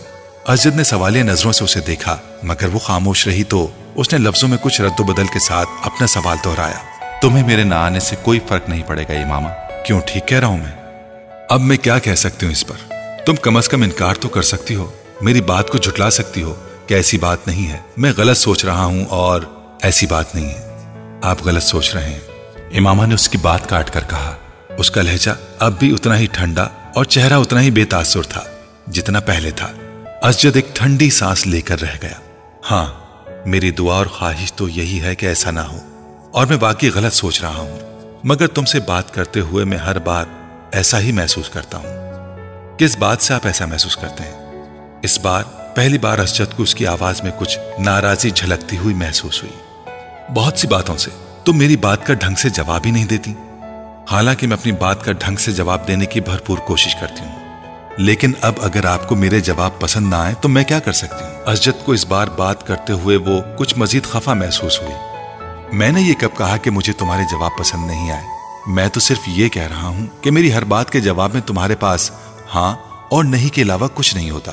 اسجد 0.49 0.77
نے 0.77 0.85
سوالیہ 0.85 1.23
نظروں 1.23 1.53
سے 1.53 1.65
اسے 1.65 1.81
دیکھا، 1.81 2.17
مگر 2.43 2.67
وہ 2.73 2.79
خاموش 2.79 3.27
رہی 3.27 3.45
تو 3.45 3.67
اس 3.95 4.13
نے 4.13 4.19
لفظوں 4.19 4.49
میں 4.49 4.59
کچھ 4.63 4.81
رد 4.81 5.01
و 5.01 5.03
بدل 5.03 5.27
کے 5.27 5.39
ساتھ 5.39 5.69
اپنا 5.83 6.07
سوال 6.07 6.37
دہرایا۔ 6.45 7.11
تمہیں 7.21 7.47
میرے 7.47 7.65
نہ 7.65 7.75
آنے 7.75 8.01
سے 8.01 8.17
کوئی 8.23 8.41
فرق 8.49 8.69
نہیں 8.69 8.83
پڑے 8.83 9.03
گا، 9.03 9.13
امامہ۔ 9.13 9.49
کیوں 9.85 10.01
ٹھیک 10.07 10.29
کہہ 10.29 10.39
رہا 10.39 10.47
ہوں 10.47 10.59
میں؟ 10.59 10.91
اب 11.49 11.61
میں 11.61 11.77
کیا 11.77 11.99
کہہ 11.99 12.15
سکتی 12.15 12.47
ہوں 12.47 12.53
اس 12.53 12.67
پر؟ 12.67 12.93
تم 13.27 13.37
کم 13.37 13.57
از 13.57 13.69
کم 13.69 13.83
انکار 13.83 14.15
تو 14.15 14.29
کر 14.29 14.43
سکتی 14.43 14.75
ہو۔ 14.75 14.91
میری 15.21 15.41
بات 15.41 15.69
کو 15.69 15.79
جھٹلا 15.79 16.11
سکتی 16.11 16.43
ہو 16.43 16.55
کہ 16.87 16.95
ایسی 16.95 17.19
بات 17.19 17.47
نہیں 17.47 17.73
ہے۔ 17.73 17.79
میں 17.97 18.13
غلط 18.17 18.37
سوچ 18.37 18.65
رہا 18.65 18.85
ہوں 18.85 19.05
اور 19.05 19.43
ایسی 19.83 20.07
بات 20.07 20.35
نہیں 20.35 20.49
ہے۔ 20.49 20.85
آپ 21.23 21.43
غلط 21.45 21.63
سوچ 21.63 21.95
رہے 21.95 22.09
ہیں۔ 22.09 22.21
امامہ 22.79 23.07
نے 23.07 23.15
اس 23.15 23.29
کی 23.29 23.39
بات 23.39 23.69
کاٹ 23.69 23.91
کر 23.91 24.01
کہا 24.11 24.35
اس 24.81 24.91
کا 24.91 25.03
لہجہ 25.03 25.31
اب 25.59 25.79
بھی 25.79 25.95
اتنا 25.95 26.19
ہی 26.19 26.27
ٹھنڈا 26.33 26.63
اور 26.95 27.05
چہرہ 27.05 27.35
اتنا 27.35 27.61
ہی 27.61 27.71
بے 27.71 27.85
تاثر 27.85 28.23
تھا 28.23 28.43
جتنا 28.87 29.21
پہلے 29.21 29.51
تھا۔ 29.51 29.73
اسجد 30.23 30.57
ایک 30.57 30.67
ٹھنڈی 30.75 31.11
سانس 31.11 31.47
لے 31.47 31.61
کر 31.61 31.81
رہ 31.81 31.97
گیا۔ 32.03 32.21
ہاں 32.71 32.87
میری 33.47 33.71
دعا 33.71 33.95
اور 33.95 34.07
خواہش 34.07 34.53
تو 34.53 34.69
یہی 34.69 35.01
ہے 35.03 35.15
کہ 35.15 35.27
ایسا 35.27 35.51
نہ 35.51 35.61
ہو 35.61 35.79
اور 36.33 36.47
میں 36.47 36.57
باقی 36.57 36.91
غلط 36.95 37.13
سوچ 37.13 37.41
رہا 37.41 37.57
ہوں۔ 37.57 37.79
مگر 38.25 38.47
تم 38.47 38.65
سے 38.65 38.81
بات 38.81 39.15
کرتے 39.15 39.41
ہوئے 39.41 39.65
میں 39.65 39.79
ہر 39.79 39.99
بار 39.99 40.25
ایسا 40.73 41.01
ہی 41.01 41.13
محسوس 41.13 41.49
کرتا 41.49 41.79
ہوں۔ 41.79 42.11
کس 42.79 42.97
بات 42.99 43.23
سے 43.23 43.35
آپ 43.35 43.47
ایسا 43.47 43.67
محسوس 43.67 43.97
کرتے 43.97 44.25
ہیں؟ 44.25 44.63
اس 45.03 45.21
بار 45.21 45.43
پہلی 45.75 45.99
بار 45.99 46.19
اسجد 46.19 46.57
کو 46.57 46.63
اس 46.63 46.75
کی 46.75 46.87
آواز 46.87 47.23
میں 47.23 47.31
کچھ 47.39 47.59
ناراضی 47.79 48.31
جھلکتی 48.31 48.77
ہوئی 48.77 48.95
محسوس 48.95 49.43
ہوئی۔ 49.43 49.57
بہت 50.35 50.59
سی 50.59 50.69
باتوں 50.69 50.97
سے 50.97 51.11
تم 51.45 51.59
میری 51.59 51.77
بات 51.77 52.07
کا 52.07 52.15
ڈھنگ 52.15 52.35
سے 52.35 52.49
جواب 52.49 52.81
ہی 52.87 52.91
نہیں 52.91 53.07
دیتی۔ 53.07 53.35
حالانکہ 54.11 54.47
میں 54.47 54.57
اپنی 54.57 54.73
بات 54.73 55.05
کا 55.05 55.13
ڈھنگ 55.13 55.37
سے 55.37 55.53
جواب 55.53 55.89
دینے 55.89 56.07
کی 56.07 56.21
بھرپور 56.21 56.59
کوشش 56.59 56.95
کرتی 57.01 57.25
ہوں۔ 57.25 57.39
لیکن 57.99 58.33
اب 58.41 58.53
اگر 58.63 58.85
آپ 58.85 59.09
کو 59.09 59.15
میرے 59.15 59.41
جواب 59.41 59.71
پسند 59.81 60.11
نہ 60.11 60.15
آئے 60.15 60.35
تو 60.41 60.49
میں 60.49 60.65
کیا 60.65 60.79
کر 60.79 60.93
سکتی 60.93 61.25
ہوں؟ 61.25 61.53
اسجد 61.53 61.85
کو 61.85 61.93
اس 61.93 62.07
بار 62.07 62.27
بات 62.27 62.67
کرتے 62.67 62.93
ہوئے 62.93 63.17
وہ 63.17 63.41
کچھ 63.59 63.79
مزید 63.79 64.05
خفا 64.05 64.35
محسوس 64.35 64.81
ہوئی۔ 64.81 64.93
میں 65.73 65.93
نے 65.93 66.03
یہ 66.03 66.15
کب 66.21 66.29
کہا 66.39 66.57
کہ 66.57 66.71
مجھے 66.71 66.93
تمہارے 66.93 67.23
جواب 67.31 67.51
پسند 67.59 67.87
نہیں 67.87 68.11
آئے؟ 68.11 68.23
میں 68.67 68.89
تو 68.89 69.01
صرف 69.01 69.19
یہ 69.27 69.49
کہہ 69.49 69.69
رہا 69.71 69.87
ہوں 69.87 70.07
کہ 70.21 70.31
میری 70.31 70.53
ہر 70.53 70.65
بات 70.65 70.91
کے 70.91 71.01
جواب 71.01 71.33
میں 71.33 71.41
تمہارے 71.41 71.77
پاس 71.77 72.11
ہاں 72.55 72.77
اور 73.11 73.25
نہیں 73.25 73.55
کے 73.55 73.63
علاوہ 73.63 73.89
کچھ 73.95 74.17
نہیں 74.17 74.31
ہوتا۔ 74.31 74.53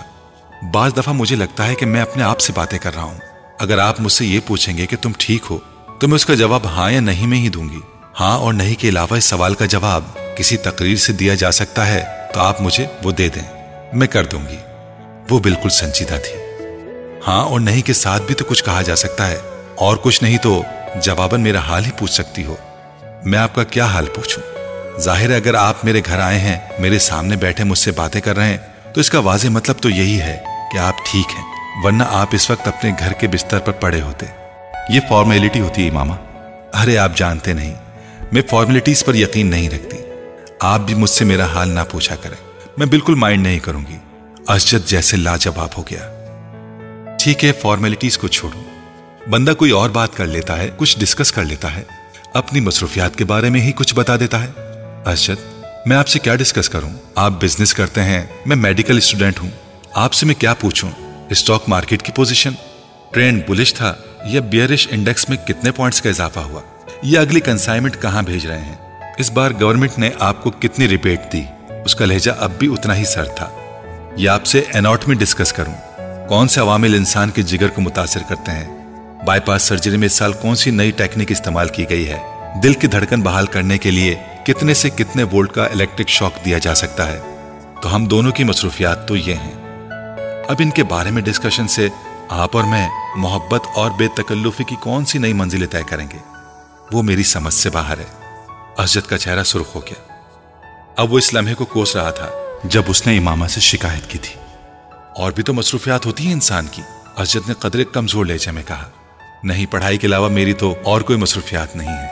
بعض 0.71 0.91
دفعہ 0.97 1.13
مجھے 1.13 1.35
لگتا 1.35 1.67
ہے 1.67 1.75
کہ 1.75 1.85
میں 1.85 2.01
اپنے 2.01 2.23
آپ 2.23 2.39
سے 2.39 2.53
باتیں 2.55 2.79
کر 2.79 2.95
رہا 2.95 3.03
ہوں۔ 3.03 3.17
اگر 3.59 3.77
آپ 3.77 4.01
مجھ 4.01 4.11
سے 4.11 4.25
یہ 4.25 4.39
پوچھیں 4.47 4.77
گے 4.77 4.85
کہ 4.85 4.97
تم 5.01 5.11
ٹھیک 5.17 5.43
ہو، 5.49 5.57
تو 5.99 6.07
میں 6.07 6.15
اس 6.15 6.25
کا 6.25 6.35
جواب 6.35 6.65
ہاں 6.65 6.91
یا 6.91 6.99
نہیں 6.99 7.27
میں 7.27 7.37
ہی 7.37 7.49
دوں 7.49 7.69
گی۔ 7.69 7.79
ہاں 8.19 8.37
اور 8.37 8.53
نہیں 8.53 8.75
کے 8.75 8.89
علاوہ 8.89 9.15
اس 9.15 9.25
سوال 9.25 9.53
کا 9.53 9.65
جواب 9.65 10.03
کسی 10.35 10.57
تقریر 10.57 10.95
سے 10.95 11.13
دیا 11.13 11.35
جا 11.35 11.51
سکتا 11.51 11.87
ہے 11.87 12.03
تو 12.33 12.39
آپ 12.39 12.61
مجھے 12.61 12.85
وہ 13.03 13.11
دے 13.11 13.29
دیں۔ 13.29 13.63
میں 13.93 14.07
کر 14.07 14.25
دوں 14.25 14.39
گی۔ 14.49 14.57
وہ 15.29 15.39
بالکل 15.39 15.69
سنجیدہ 15.69 16.15
تھی۔ 16.15 16.65
ہاں 17.27 17.45
اور 17.45 17.59
نہیں 17.59 17.81
کے 17.81 17.93
ساتھ 17.93 18.23
بھی 18.23 18.35
تو 18.35 18.45
کچھ 18.45 18.63
کہا 18.63 18.81
جا 18.81 18.95
سکتا 18.95 19.27
ہے۔ 19.27 19.37
اور 19.75 19.97
کچھ 19.97 20.23
نہیں 20.23 20.37
تو 20.37 20.63
جواباً 20.95 21.41
میرا 21.41 21.59
حال 21.59 21.85
ہی 21.85 21.91
پوچھ 21.97 22.11
سکتی 22.11 22.45
ہو۔ 22.45 22.55
میں 23.23 23.39
آپ 23.39 23.55
کا 23.55 23.63
کیا 23.63 23.85
حال 23.85 24.05
پوچھوں؟ 24.05 24.43
ظاہر 24.99 25.29
ہے 25.29 25.35
اگر 25.35 25.53
آپ 25.53 25.85
میرے 25.85 26.01
گھر 26.05 26.19
آئے 26.19 26.39
ہیں، 26.39 26.59
میرے 26.79 26.99
سامنے 26.99 27.35
بیٹھے 27.35 27.63
مجھ 27.63 27.77
سے 27.77 27.91
باتیں 27.91 28.21
کر 28.21 28.35
رہے 28.35 28.49
ہیں، 28.49 28.57
تو 28.93 29.01
اس 29.01 29.09
کا 29.09 29.19
واضح 29.19 29.47
مطلب 29.47 29.75
تو 29.81 29.89
یہی 29.89 30.21
ہے 30.21 30.37
کہ 30.73 30.77
آپ 30.77 30.95
ٹھیک 31.11 31.25
ہیں، 31.35 31.43
ورنہ 31.83 32.03
آپ 32.09 32.27
اس 32.31 32.49
وقت 32.49 32.67
اپنے 32.67 32.91
گھر 32.99 33.13
کے 33.13 33.27
بستر 33.27 33.59
پر 33.59 33.71
پڑے 33.71 34.01
ہوتے۔ 34.01 34.25
یہ 34.89 34.99
فارمیلٹی 35.09 35.59
ہوتی 35.59 35.85
ہے 35.85 35.91
ماما 35.91 36.15
ارے 36.73 36.97
آپ 36.97 37.11
جانتے 37.15 37.53
نہیں۔ 37.53 37.73
میں 38.31 38.41
فارمیلٹیز 38.49 39.05
پر 39.05 39.15
یقین 39.15 39.47
نہیں 39.47 39.69
رکھتی۔ 39.69 39.97
آپ 40.59 40.79
بھی 40.79 40.95
مجھ 40.95 41.09
سے 41.09 41.25
میرا 41.25 41.45
حال 41.45 41.69
نہ 41.69 41.79
پوچھا 41.91 42.15
کریں۔ 42.15 42.67
میں 42.77 42.87
بالکل 42.87 43.15
مائنڈ 43.15 43.43
نہیں 43.43 43.59
کروں 43.59 43.81
گی۔ 43.89 43.97
اسجد 44.47 44.89
جیسے 44.89 45.17
لاجواب 45.17 45.67
ہو 45.77 45.83
گیا۔ 45.91 46.13
ٹھیک 47.19 47.45
ہے 47.45 47.51
فارمیلٹیز 47.51 48.17
کو 48.17 48.27
چھوڑو 48.27 48.63
بندہ 49.29 49.51
کوئی 49.51 49.71
اور 49.71 49.89
بات 49.89 50.15
کر 50.15 50.25
لیتا 50.25 50.57
ہے، 50.57 50.69
کچھ 50.77 50.99
ڈسکس 50.99 51.31
کر 51.31 51.43
لیتا 51.43 51.75
ہے۔ 51.75 51.83
اپنی 52.33 52.59
مصروفیات 52.59 53.15
کے 53.15 53.25
بارے 53.25 53.49
میں 53.49 53.61
ہی 53.61 53.71
کچھ 53.75 53.95
بتا 53.95 54.15
دیتا 54.17 54.43
ہے۔ 54.43 54.47
ارشد 55.05 55.53
میں 55.85 55.97
آپ 55.97 56.07
سے 56.07 56.19
کیا 56.19 56.35
ڈسکس 56.35 56.69
کروں؟ 56.69 56.89
آپ 57.15 57.31
بزنس 57.31 57.73
کرتے 57.73 58.03
ہیں، 58.03 58.23
میں 58.45 58.55
میڈیکل 58.55 58.97
اسٹوڈنٹ 58.97 59.39
ہوں۔ 59.39 59.49
آپ 59.93 60.13
سے 60.13 60.25
میں 60.25 60.35
کیا 60.35 60.53
پوچھوں؟ 60.53 60.91
اسٹاک 61.29 61.63
مارکیٹ 61.67 62.01
کی 62.01 62.11
پوزیشن 62.11 62.51
ٹرینڈ 63.11 63.43
بلش 63.47 63.73
تھا 63.73 63.93
یا 64.25 64.41
بیئرش 64.41 64.87
انڈیکس 64.91 65.29
میں 65.29 65.37
کتنے 65.37 65.71
پوائنٹس 65.71 66.01
کا 66.01 66.09
اضافہ 66.09 66.39
ہوا؟ 66.39 66.61
یا 67.01 67.21
اگلی 67.21 67.39
کنسائنمنٹ 67.39 68.01
کہاں 68.01 68.21
بھیج 68.21 68.45
رہے 68.45 68.61
ہیں؟ 68.61 68.75
اس 69.17 69.31
بار 69.31 69.51
گورنمنٹ 69.61 69.99
نے 69.99 70.09
آپ 70.19 70.43
کو 70.43 70.51
کتنی 70.51 70.87
ریپیٹ 70.87 71.33
دی؟ 71.33 71.43
اس 71.85 71.95
کا 71.95 72.05
لہجہ 72.05 72.31
اب 72.39 72.51
بھی 72.59 72.73
اتنا 72.73 72.95
ہی 72.95 73.05
سر 73.05 73.25
تھا۔ 73.25 73.49
یا 74.17 74.33
آپ 74.33 74.45
سے 74.45 74.63
اناٹمی 74.73 75.15
ڈسکس 75.15 75.53
کروں۔ 75.53 75.73
کون 76.29 76.47
سے 76.47 76.59
عوامل 76.59 76.95
انسان 76.95 77.29
کے 77.29 77.41
جگر 77.41 77.67
کو 77.67 77.81
متاثر 77.81 78.19
کرتے 78.29 78.51
ہیں؟ 78.51 78.77
بائی 79.25 79.41
پاس 79.41 79.61
سرجری 79.61 79.97
میں 79.97 80.05
اس 80.05 80.13
سال 80.13 80.33
کون 80.33 80.55
سی 80.55 80.71
نئی 80.71 80.91
ٹیکنیک 80.91 81.31
استعمال 81.31 81.67
کی 81.67 81.85
گئی 81.89 82.09
ہے؟ 82.09 82.17
دل 82.63 82.73
کی 82.73 82.87
دھڑکن 82.87 83.21
بحال 83.21 83.45
کرنے 83.45 83.77
کے 83.77 83.91
لیے 83.91 84.15
کتنے 84.45 84.73
سے 84.73 84.89
کتنے 84.89 85.23
وولٹ 85.23 85.51
کا 85.51 85.63
الیکٹرک 85.63 86.09
شاک 86.09 86.45
دیا 86.45 86.57
جا 86.57 86.75
سکتا 86.75 87.07
ہے؟ 87.07 87.19
تو 87.81 87.95
ہم 87.95 88.05
دونوں 88.05 88.31
کی 88.31 88.43
مصروفیات 88.43 89.07
تو 89.07 89.15
یہ 89.15 89.33
ہیں۔ 89.33 89.53
اب 90.47 90.55
ان 90.59 90.69
کے 90.69 90.83
بارے 90.83 91.11
میں 91.11 91.21
ڈسکشن 91.21 91.67
سے 91.67 91.87
آپ 92.29 92.57
اور 92.57 92.63
میں 92.63 92.89
محبت 93.15 93.61
اور 93.75 93.91
بے 93.91 94.07
تکلفی 94.15 94.63
کی 94.63 94.75
کون 94.75 95.05
سی 95.05 95.17
نئی 95.17 95.33
منزلیں 95.33 95.67
طے 95.67 95.81
کریں 95.89 96.07
گے؟ 96.13 96.36
وہ 96.91 97.03
میری 97.03 97.23
سمجھ 97.23 97.53
سے 97.53 97.69
باہر 97.69 97.97
ہے۔ 97.97 98.39
اسجد 98.77 99.09
کا 99.09 99.17
چہرہ 99.17 99.43
سرخ 99.43 99.75
ہو 99.75 99.79
گیا۔ 99.79 100.13
اب 100.97 101.13
وہ 101.13 101.17
اس 101.17 101.33
لمحے 101.33 101.53
کو 101.53 101.65
کوس 101.65 101.95
رہا 101.95 102.11
تھا 102.11 102.29
جب 102.63 102.83
اس 102.87 103.07
نے 103.07 103.17
امامہ 103.17 103.47
سے 103.47 103.59
شکایت 103.59 104.09
کی 104.09 104.17
تھی۔ 104.17 104.39
اور 105.15 105.31
بھی 105.31 105.43
تو 105.43 105.53
مصروفیات 105.53 106.05
ہوتی 106.05 106.25
ہیں 106.25 106.33
انسان 106.33 106.67
کی۔ 106.71 106.81
اسجد 107.17 107.47
نے 107.47 107.53
قدرے 107.53 107.83
کمزور 107.83 108.25
لہجے 108.25 108.51
میں 108.51 108.63
کہا، 108.67 108.89
نہیں، 109.43 109.65
پڑھائی 109.65 109.97
کے 109.97 110.07
علاوہ 110.07 110.29
میری 110.29 110.53
تو 110.53 110.75
اور 110.83 111.01
کوئی 111.01 111.19
مصروفیات 111.19 111.75
نہیں 111.75 111.89
ہے 111.89 112.07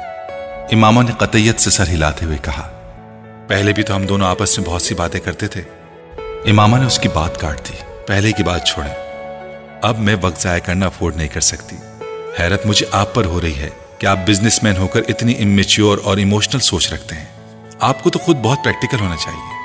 امامہ 0.71 1.01
نے 1.01 1.11
قطعیت 1.17 1.61
سے 1.61 1.69
سر 1.69 1.87
ہلاتے 1.87 2.25
ہوئے 2.25 2.37
کہا، 2.41 2.71
پہلے 3.47 3.73
بھی 3.73 3.83
تو 3.83 3.95
ہم 3.95 4.05
دونوں 4.05 4.27
آپس 4.27 4.59
میں 4.59 4.67
بہت 4.67 4.81
سی 4.81 4.95
باتیں 4.95 5.19
کرتے 5.19 5.47
تھے۔ 5.47 5.61
امامہ 6.45 6.77
نے 6.77 6.85
اس 6.85 6.99
کی 6.99 7.07
بات 7.07 7.41
کاٹ 7.41 7.69
دی، 7.69 7.77
پہلے 8.07 8.31
کی 8.31 8.43
بات 8.43 8.65
چھوڑیں۔ 8.65 8.93
اب 9.81 9.99
میں 9.99 10.15
وقت 10.21 10.41
ضائع 10.41 10.61
کرنا 10.61 10.85
افورڈ 10.85 11.15
نہیں 11.15 11.27
کر 11.27 11.41
سکتی۔ 11.41 11.75
حیرت 12.39 12.65
مجھے 12.65 12.85
آپ 12.91 13.13
پر 13.13 13.25
ہو 13.25 13.41
رہی 13.41 13.55
ہے۔ 13.55 13.69
کہ 13.99 14.05
آپ 14.05 14.19
بزنس 14.27 14.63
مین 14.63 14.77
ہو 14.77 14.87
کر 14.87 15.01
اتنی 15.07 15.33
امیچیور 15.39 15.97
اور 16.03 16.17
ایموشنل 16.17 16.59
سوچ 16.59 16.93
رکھتے 16.93 17.15
ہیں؟ 17.15 17.25
آپ 17.79 18.03
کو 18.03 18.09
تو 18.09 18.19
خود 18.19 18.37
بہت 18.37 18.57
پریکٹیکل 18.63 18.99
ہونا 18.99 19.15
چاہیے۔ 19.15 19.55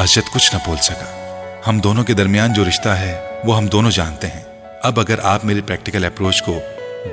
ارشد 0.00 0.34
کچھ 0.34 0.54
نہ 0.54 0.58
بول 0.66 0.76
سکا۔ 0.82 1.18
ہم 1.66 1.78
دونوں 1.78 2.04
کے 2.04 2.14
درمیان 2.14 2.52
جو 2.52 2.64
رشتہ 2.68 2.88
ہے، 2.88 3.18
وہ 3.44 3.56
ہم 3.56 3.66
دونوں 3.66 3.90
جانتے 3.90 4.26
ہیں۔ 4.26 4.42
اب 4.82 5.00
اگر 5.00 5.18
آپ 5.22 5.44
میری 5.44 5.60
پریکٹیکل 5.60 6.04
اپروچ 6.04 6.42
کو 6.42 6.60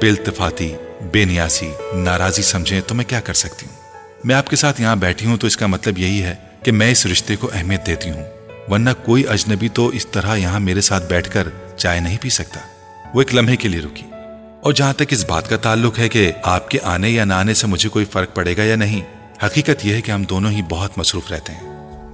بے 0.02 0.10
التفاتی 0.10 0.76
بے 1.12 1.26
نیاسی 1.26 1.72
ناراضی 1.94 2.42
سمجھیں 2.42 2.82
تو 2.88 2.96
میں 2.96 3.06
کیا 3.06 3.20
کر 3.20 3.34
سکتی 3.34 3.66
ہوں؟ 3.66 3.76
میں 4.24 4.36
آپ 4.36 4.48
کے 4.48 4.56
ساتھ 4.56 4.82
یہاں 4.82 4.96
بیٹھی 4.96 5.28
ہوں 5.28 5.38
تو 5.38 5.48
اس 5.48 5.58
کا 5.58 5.68
مطلب 5.68 6.00
یہی 6.00 6.24
ہے 6.24 6.36
کہ 6.64 6.72
میں 6.72 6.92
اس 6.92 7.06
رشتے 7.06 7.36
کو 7.36 7.50
اہمیت 7.54 7.86
دیتی 7.86 8.10
ہوں۔ 8.10 8.24
ورنہ 8.70 8.90
کوئی 9.06 9.24
اجنبی 9.28 9.70
تو 9.70 9.88
اس 9.88 10.08
طرح 10.08 10.36
یہاں 10.36 10.60
میرے 10.60 10.82
ساتھ 10.82 11.04
بیٹھ 11.04 11.32
کر 11.32 11.48
چائے 11.78 12.00
نہیں 12.00 12.18
پی 12.22 12.30
سکتا۔ 12.30 12.60
وہ 13.14 13.22
ایک 13.22 13.36
لمحے 13.36 13.56
کے 13.56 13.68
لیے 13.68 13.82
رکی۔ 13.82 14.09
اور 14.62 14.74
جہاں 14.74 14.94
تک 14.94 15.04
اس 15.10 15.26
بات 15.26 15.50
کا 15.50 15.58
تعلق 15.58 16.00
ہے 16.00 16.10
کہ 16.10 16.32
آپ 16.44 16.70
کے 16.70 16.80
آنے 16.84 17.10
یا 17.10 17.26
نہ 17.26 17.34
آنے 17.34 17.54
سے 17.54 17.68
مجھے 17.68 17.90
کوئی 17.90 18.06
فرق 18.06 18.36
پڑے 18.36 18.58
گا 18.58 18.64
یا 18.64 18.76
نہیں، 18.76 19.02
حقیقت 19.46 19.86
یہ 19.86 19.94
ہے 19.96 20.02
کہ 20.02 20.12
ہم 20.12 20.24
دونوں 20.24 20.52
ہی 20.52 20.62
بہت 20.70 20.98
مصروف 20.98 21.32
رہتے 21.32 21.54
ہیں۔ 21.54 21.62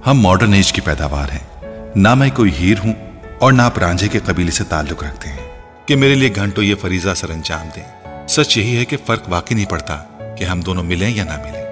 ہم 0.06 0.20
ماڈرن 0.20 0.52
ایج 0.52 0.72
کی 0.72 0.80
پیداوار 0.80 1.28
ہیں۔ 1.32 1.66
نہ 1.96 2.14
میں 2.14 2.28
کوئی 2.34 2.50
ہیر 2.60 2.74
ہوں 2.84 2.92
اور 3.40 3.52
نہ 3.52 3.62
آپ 3.62 3.78
رانجھے 3.78 4.08
کے 4.08 4.18
قبیلے 4.24 4.50
سے 4.50 4.64
تعلق 4.64 5.02
رکھتے 5.04 5.28
ہیں۔ 5.28 5.60
کہ 5.86 5.96
میرے 5.96 6.14
لیے 6.14 6.34
گھنٹوں 6.34 6.64
یہ 6.64 6.74
فریضہ 6.74 7.08
سر 7.16 7.30
انجام 7.30 7.68
دیں۔ 7.76 7.82
سچ 8.28 8.56
یہی 8.56 8.76
ہے 8.76 8.84
کہ 8.84 8.96
فرق 9.06 9.22
واقعی 9.28 9.56
نہیں 9.56 9.66
پڑتا 9.66 9.96
کہ 10.38 10.44
ہم 10.44 10.60
دونوں 10.60 10.84
ملیں 10.84 11.10
یا 11.10 11.24
نہ 11.24 11.36
ملیں۔ 11.36 11.64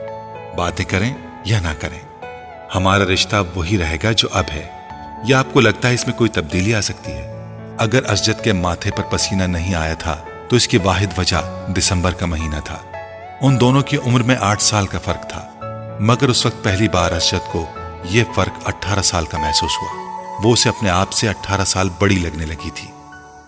باتیں 0.56 0.84
کریں 0.84 1.14
یا 1.44 1.60
نہ 1.60 1.72
کریں۔ 1.80 2.00
ہمارا 2.74 3.04
رشتہ 3.04 3.36
وہی 3.54 3.78
رہے 3.78 3.96
گا 4.02 4.12
جو 4.12 4.28
اب 4.32 4.44
ہے۔ 4.54 4.68
یا 5.28 5.38
آپ 5.38 5.46
کو 5.52 5.60
لگتا 5.60 5.88
ہے 5.88 5.94
اس 5.94 6.06
میں 6.06 6.14
کوئی 6.14 6.30
تبدیلی 6.30 6.74
آ 6.74 6.80
سکتی 6.80 7.12
ہے؟ 7.12 7.32
اگر 7.78 8.02
اسجد 8.10 8.44
کے 8.44 8.52
ماتھے 8.52 8.90
پر 8.90 9.02
پسینہ 9.02 9.42
نہیں 9.42 9.74
آیا 9.74 9.94
تھا 9.94 10.24
تو 10.54 10.56
اس 10.56 10.68
کی 10.68 10.76
واحد 10.76 11.18
وجہ 11.18 11.66
دسمبر 11.78 12.12
کا 12.12 12.26
مہینہ 12.26 12.56
تھا۔ 12.64 12.78
ان 13.40 13.60
دونوں 13.60 13.82
کی 13.82 13.96
عمر 13.96 14.22
میں 14.22 14.36
آٹھ 14.40 14.62
سال 14.62 14.86
کا 14.86 14.98
فرق 14.98 15.28
تھا، 15.28 15.48
مگر 16.00 16.28
اس 16.28 16.46
وقت 16.46 16.64
پہلی 16.64 16.88
بار 16.88 17.12
اسجد 17.12 17.52
کو 17.52 17.66
یہ 18.04 18.24
فرق 18.34 18.52
اٹھارہ 18.64 19.02
سال 19.02 19.24
کا 19.24 19.38
محسوس 19.38 19.70
ہوا۔ 19.82 19.92
وہ 20.44 20.52
اسے 20.52 20.68
اپنے 20.68 20.90
آپ 20.90 21.12
سے 21.12 21.28
اٹھارہ 21.28 21.64
سال 21.64 21.88
بڑی 21.98 22.18
لگنے 22.18 22.46
لگی 22.46 22.70
تھی۔ 22.74 22.88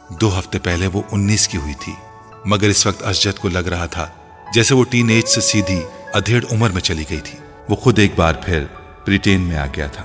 دو 0.09 0.39
ہفتے 0.39 0.59
پہلے 0.59 0.89
وہ 0.93 1.03
انیس 1.13 1.49
کی 1.49 1.59
ہوئی 1.59 1.75
تھی، 1.75 1.93
مگر 2.45 2.69
اس 2.69 2.87
وقت 2.87 3.03
اسجد 3.03 3.39
کو 3.39 3.49
لگ 3.49 3.59
رہا 3.59 3.87
تھا 3.87 4.07
جیسے 4.55 4.75
وہ 4.75 4.85
ٹین 4.85 5.09
ایج 5.09 5.29
سے 5.29 5.41
سیدھی 5.41 5.83
ادھیڑ 6.15 6.45
عمر 6.53 6.71
میں 6.71 6.81
چلی 6.81 7.05
گئی 7.11 7.21
تھی۔ 7.21 7.39
وہ 7.69 7.77
خود 7.77 7.99
ایک 7.99 8.13
بار 8.17 8.35
پھر 8.35 8.65
بریٹین 9.07 9.41
میں 9.41 9.57
آ 9.57 9.67
گیا 9.77 9.87
تھا۔ 9.87 10.05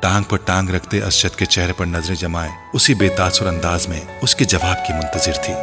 ٹانگ 0.00 0.24
پر 0.24 0.36
ٹانگ 0.36 0.70
رکھتے 0.70 1.02
اسجد 1.02 1.38
کے 1.38 1.44
چہرے 1.44 1.72
پر 1.72 1.86
نظریں 1.86 2.16
جمائے 2.16 2.50
اسی 2.72 2.94
بے 2.94 3.08
تاثر 3.08 3.46
انداز 3.46 3.88
میں 3.88 4.00
اس 4.22 4.34
کے 4.34 4.44
جواب 4.44 4.86
کی 4.86 4.92
منتظر 4.92 5.32
تھی۔ 5.32 5.54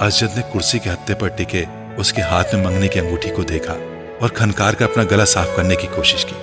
اسجد 0.00 0.36
نے 0.36 0.42
کرسی 0.54 0.78
کے 0.78 0.90
ہتھے 0.90 1.14
پر 1.14 1.28
ٹکے 1.28 1.64
اس 1.96 2.12
کے 2.12 2.22
ہاتھ 2.22 2.54
میں 2.54 2.64
منگنے 2.64 2.88
کی 2.88 3.00
انگوٹھی 3.00 3.30
کو 3.30 3.42
دیکھا 3.42 3.74
اور 4.20 4.28
کھنکار 4.28 4.74
کر 4.74 4.84
اپنا 4.84 5.02
گلا 5.10 5.24
صاف 5.24 5.46
کرنے 5.56 5.76
کی 5.76 5.86
کوشش 5.94 6.24
کی۔ 6.24 6.34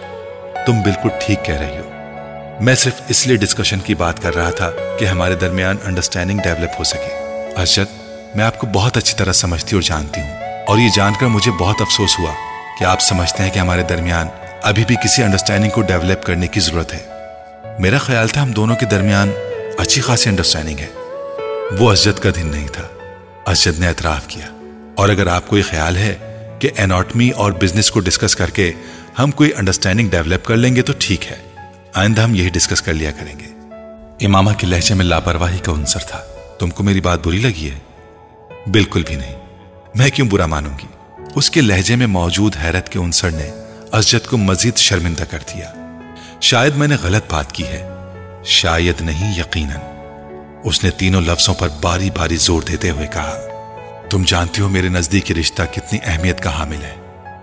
تم 0.65 0.81
بالکل 0.81 1.09
ٹھیک 1.25 1.45
کہہ 1.45 1.55
رہی 1.55 1.77
ہو۔ 1.77 1.89
میں 2.63 2.75
صرف 2.75 2.93
اس 3.07 3.27
لیے 3.27 3.37
ڈسکشن 3.37 3.79
کی 3.79 3.95
بات 3.95 4.21
کر 4.21 4.35
رہا 4.35 4.51
تھا 4.51 4.71
کہ 4.99 5.05
ہمارے 5.05 5.35
درمیان 5.35 5.75
انڈرسٹینڈنگ 5.85 6.39
ڈیولپ 6.39 6.69
ہو 6.79 6.83
سکے۔ 6.83 7.17
ارشد، 7.57 8.01
میں 8.35 8.45
آپ 8.45 8.59
کو 8.59 8.67
بہت 8.67 8.97
اچھی 8.97 9.17
طرح 9.17 9.33
سمجھتی 9.33 9.75
اور 9.75 9.81
جانتی 9.81 10.21
ہوں۔ 10.21 10.37
اور 10.67 10.77
یہ 10.77 10.89
جان 10.95 11.13
کر 11.19 11.25
مجھے 11.25 11.51
بہت 11.51 11.75
افسوس 11.79 12.19
ہوا 12.19 12.31
کہ 12.79 12.83
آپ 12.83 13.01
سمجھتے 13.01 13.43
ہیں 13.43 13.51
کہ 13.51 13.59
ہمارے 13.59 13.83
درمیان 13.83 14.27
ابھی 14.61 14.85
بھی 14.85 14.95
کسی 14.95 15.23
انڈرسٹینڈنگ 15.23 15.69
کو 15.69 15.81
ڈیولپ 15.81 16.23
کرنے 16.23 16.47
کی 16.47 16.59
ضرورت 16.59 16.93
ہے۔ 16.93 16.99
میرا 17.79 17.97
خیال 17.97 18.27
تھا 18.27 18.43
ہم 18.43 18.51
دونوں 18.51 18.75
کے 18.75 18.85
درمیان 18.85 19.31
اچھی 19.77 20.01
خاصی 20.01 20.29
انڈرسٹینڈنگ 20.29 20.79
ہے۔ 20.79 20.87
وہ 21.79 21.91
اسجد 21.91 22.19
کا 22.19 22.29
دن 22.35 22.47
نہیں 22.47 22.67
تھا۔ 22.67 22.83
اسجد 23.47 23.79
نے 23.79 23.87
اعتراف 23.87 24.27
کیا۔ 24.27 24.45
اور 24.95 25.09
اگر 25.09 25.27
آپ 25.27 25.47
کو 25.47 25.57
یہ 25.57 25.63
خیال 25.69 25.97
ہے 25.97 26.15
کہ 26.59 26.69
ایناٹمی 26.75 27.29
اور 27.29 27.51
بزنس 27.51 27.91
کو 27.91 27.99
ڈسکس 27.99 28.35
کر 28.35 28.49
کے 28.49 28.71
ہم 29.19 29.31
کوئی 29.31 29.51
انڈرسٹینڈنگ 29.57 30.09
ڈیولپ 30.09 30.45
کر 30.45 30.57
لیں 30.57 30.75
گے 30.75 30.81
تو 30.81 30.93
ٹھیک 30.99 31.31
ہے۔ 31.31 31.37
آئندہ 31.93 32.21
ہم 32.21 32.35
یہی 32.35 32.49
ڈسکس 32.49 32.81
کر 32.81 32.93
لیا 32.93 33.11
کریں 33.11 33.39
گے۔ 33.39 33.45
امامہ 34.25 34.51
کے 34.57 34.67
لہجے 34.67 34.93
میں 34.93 35.05
لاپرواہی 35.05 35.57
کا 35.57 35.71
عنصر 35.71 35.99
تھا۔ 35.99 36.21
تم 36.59 36.69
کو 36.69 36.83
میری 36.83 37.01
بات 37.01 37.27
بری 37.27 37.37
لگی 37.37 37.71
ہے؟ 37.71 37.79
بالکل 38.69 39.03
بھی 39.07 39.15
نہیں۔ 39.15 39.35
میں 39.95 40.09
کیوں 40.09 40.27
برا 40.27 40.45
مانوں 40.45 40.77
گی؟ 40.83 40.87
اس 41.35 41.49
کے 41.49 41.61
لہجے 41.61 41.95
میں 41.95 42.07
موجود 42.07 42.55
حیرت 42.63 42.89
کے 42.89 42.99
عنصر 42.99 43.29
نے 43.31 43.51
اسجد 43.93 44.27
کو 44.27 44.37
مزید 44.37 44.77
شرمندہ 44.77 45.23
کر 45.23 45.39
دیا۔ 45.55 45.73
شاید 46.41 46.75
میں 46.75 46.87
نے 46.87 46.95
غلط 47.03 47.31
بات 47.31 47.51
کی 47.51 47.63
ہے۔ 47.67 47.89
شاید 48.45 49.01
نہیں، 49.01 49.39
یقیناً۔ 49.39 49.96
اس 50.63 50.83
نے 50.83 50.89
تینوں 50.89 51.21
لفظوں 51.21 51.53
پر 51.53 51.67
باری 51.81 52.09
باری 52.09 52.35
زور 52.35 52.61
دیتے 52.61 52.89
ہوئے 52.89 53.07
کہا، 53.07 53.37
تم 54.09 54.23
جانتی 54.27 54.61
ہو 54.61 54.69
میرے 54.69 54.89
نزدیک 54.89 55.31
رشتہ 55.31 55.63
کتنی 55.71 55.99
اہمیت 56.03 56.43
کا 56.43 56.59
حامل 56.59 56.83
ہے؟ 56.83 56.95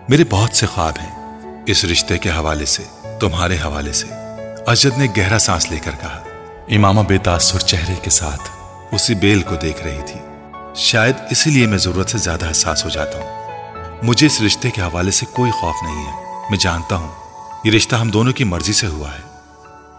میرے 0.09 0.25
بہت 0.31 0.57
سے 0.57 0.67
خواب 0.67 0.93
ہیں۔ 1.01 1.43
اس 1.67 1.85
رشتے 1.85 2.19
کے 2.19 2.31
حوالے 2.31 2.65
سے، 2.65 2.83
تمہارے 3.21 3.57
حوالے 3.57 3.93
سے۔ 3.93 4.07
اجد 4.67 4.99
نے 4.99 5.07
گہرا 5.17 5.39
سانس 5.39 5.71
لے 5.71 5.79
کر 5.79 5.91
کہا، 6.01 6.23
امامہ 6.69 7.01
بے 7.01 7.19
تاثر 7.19 7.59
چہرے 7.59 7.95
کے 8.03 8.11
ساتھ 8.11 8.43
اسی 8.95 9.15
بیل 9.15 9.43
کو 9.43 9.55
دیکھ 9.55 9.83
رہی 9.83 10.01
تھی۔ 10.07 10.21
شاید 10.75 11.15
اسی 11.31 11.51
لیے 11.51 11.67
میں 11.67 11.79
ضرورت 11.79 12.11
سے 12.11 12.19
زیادہ 12.19 12.51
حساس 12.51 12.85
ہو 12.85 12.91
جاتا 12.91 13.19
ہوں۔ 13.19 13.45
مجھے 14.03 14.27
اس 14.27 14.43
رشتے 14.43 14.71
کے 14.71 14.81
حوالے 14.81 15.11
سے 15.11 15.27
کوئی 15.27 15.51
خوف 15.51 15.75
نہیں 15.83 16.07
ہے۔ 16.07 16.41
میں 16.51 16.59
جانتا 16.59 16.97
ہوں، 16.97 17.13
یہ 17.65 17.71
رشتہ 17.71 17.97
ہم 17.97 18.11
دونوں 18.11 18.33
کی 18.33 18.45
مرضی 18.45 18.73
سے 18.73 18.87
ہوا 18.87 19.11
ہے۔ 19.11 19.39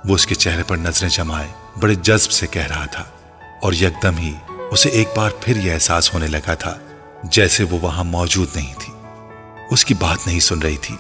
وہ 0.05 0.15
اس 0.15 0.27
کے 0.27 0.35
چہرے 0.35 0.63
پر 0.63 0.77
نظریں 0.77 1.09
جمائے۔ 1.09 1.47
بڑے 1.81 1.95
جذب 1.95 2.31
سے 2.31 2.47
کہہ 2.47 2.67
رہا 2.69 2.85
تھا 2.85 3.03
اور 3.61 3.73
یکدم 3.73 4.17
ہی 4.17 4.33
اسے 4.71 4.89
ایک 4.89 5.07
بار 5.15 5.29
پھر 5.41 5.57
یہ 5.57 5.73
احساس 5.73 6.13
ہونے 6.13 6.27
لگا 6.27 6.53
تھا 6.53 6.75
جیسے 7.23 7.63
وہ 7.63 7.77
وہاں 7.81 8.03
موجود 8.03 8.47
نہیں 8.55 8.73
تھی۔ 8.79 8.93
اس 9.71 9.85
کی 9.85 9.93
بات 9.93 10.27
نہیں 10.27 10.39
سن 10.39 10.59
رہی 10.59 10.77
تھی۔ 10.77 10.95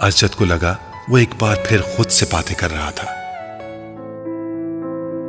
ارجد 0.00 0.36
کو 0.36 0.44
لگا 0.44 0.74
وہ 1.08 1.18
ایک 1.18 1.28
بار 1.38 1.56
پھر 1.68 1.80
خود 1.80 2.10
سے 2.10 2.26
باتیں 2.32 2.56
کر 2.56 2.72
رہا 2.72 2.90
تھا۔ 2.90 3.06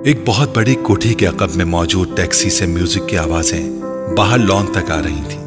ایک 0.06 0.20
بہت 0.26 0.56
بڑی 0.56 0.76
کوٹھی 0.76 1.14
کے 1.14 1.26
عقب 1.26 1.56
میں 1.56 1.66
موجود 1.66 2.18
ٹیکسی 2.18 2.50
سے 2.50 2.66
میوزک 2.66 3.10
کی 3.10 3.18
آوازیں 3.18 3.70
باہر 4.18 4.38
لان 4.38 4.66
تک 4.66 4.92
آ 4.92 5.02
رہی 5.04 5.24
تھیں۔ 5.30 5.46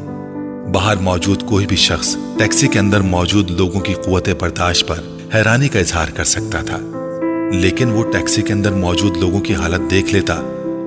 باہر 0.73 0.95
موجود 0.95 1.49
کوئی 1.49 1.67
بھی 1.67 1.75
شخص 1.75 2.15
ٹیکسی 2.39 2.67
کے 2.67 2.79
اندر 2.79 2.99
موجود 2.99 3.51
لوگوں 3.51 3.79
کی 3.79 3.93
قوت 3.93 4.29
برداشت 4.29 4.87
پر 4.87 4.99
حیرانی 5.33 5.67
کا 5.67 5.79
اظہار 5.79 6.07
کر 6.07 6.23
سکتا 6.23 6.61
تھا۔ 6.61 7.00
لیکن 7.51 7.89
وہ 7.89 8.11
ٹیکسی 8.11 8.41
کے 8.41 8.53
اندر 8.53 8.71
موجود 8.71 9.17
لوگوں 9.17 9.39
کی 9.39 9.55
حالت 9.55 9.91
دیکھ 9.91 10.13
لیتا 10.13 10.35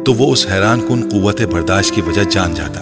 تو 0.06 0.14
وہ 0.14 0.32
اس 0.32 0.46
حیران 0.46 0.80
کن 0.88 1.08
قوت 1.08 1.42
برداشت 1.42 1.94
کی 1.94 2.00
وجہ 2.00 2.24
جان 2.30 2.54
جاتا۔ 2.54 2.80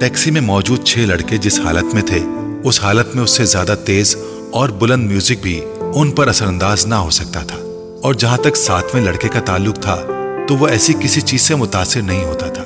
ٹیکسی 0.00 0.30
میں 0.30 0.40
موجود 0.40 0.84
چھ 0.84 0.98
لڑکے 0.98 1.36
جس 1.36 1.60
حالت 1.60 1.94
میں 1.94 2.02
تھے، 2.02 2.18
اس 2.64 2.80
حالت 2.82 3.14
میں 3.14 3.24
اس 3.24 3.30
سے 3.30 3.44
زیادہ 3.44 3.74
تیز 3.84 4.16
اور 4.50 4.68
بلند 4.68 5.10
میوزک 5.10 5.42
بھی 5.42 5.60
ان 5.94 6.10
پر 6.10 6.28
اثر 6.28 6.46
انداز 6.46 6.86
نہ 6.86 6.94
ہو 6.94 7.10
سکتا 7.10 7.40
تھا۔ 7.40 7.58
اور 8.02 8.14
جہاں 8.14 8.38
تک 8.38 8.56
ساتویں 8.56 9.04
لڑکے 9.04 9.28
کا 9.28 9.40
تعلق 9.40 9.78
تھا، 9.78 9.96
تو 10.48 10.56
وہ 10.56 10.68
ایسی 10.68 10.92
کسی 11.00 11.20
چیز 11.20 11.40
سے 11.40 11.54
متاثر 11.54 12.02
نہیں 12.02 12.24
ہوتا 12.24 12.46
تھا۔ 12.46 12.64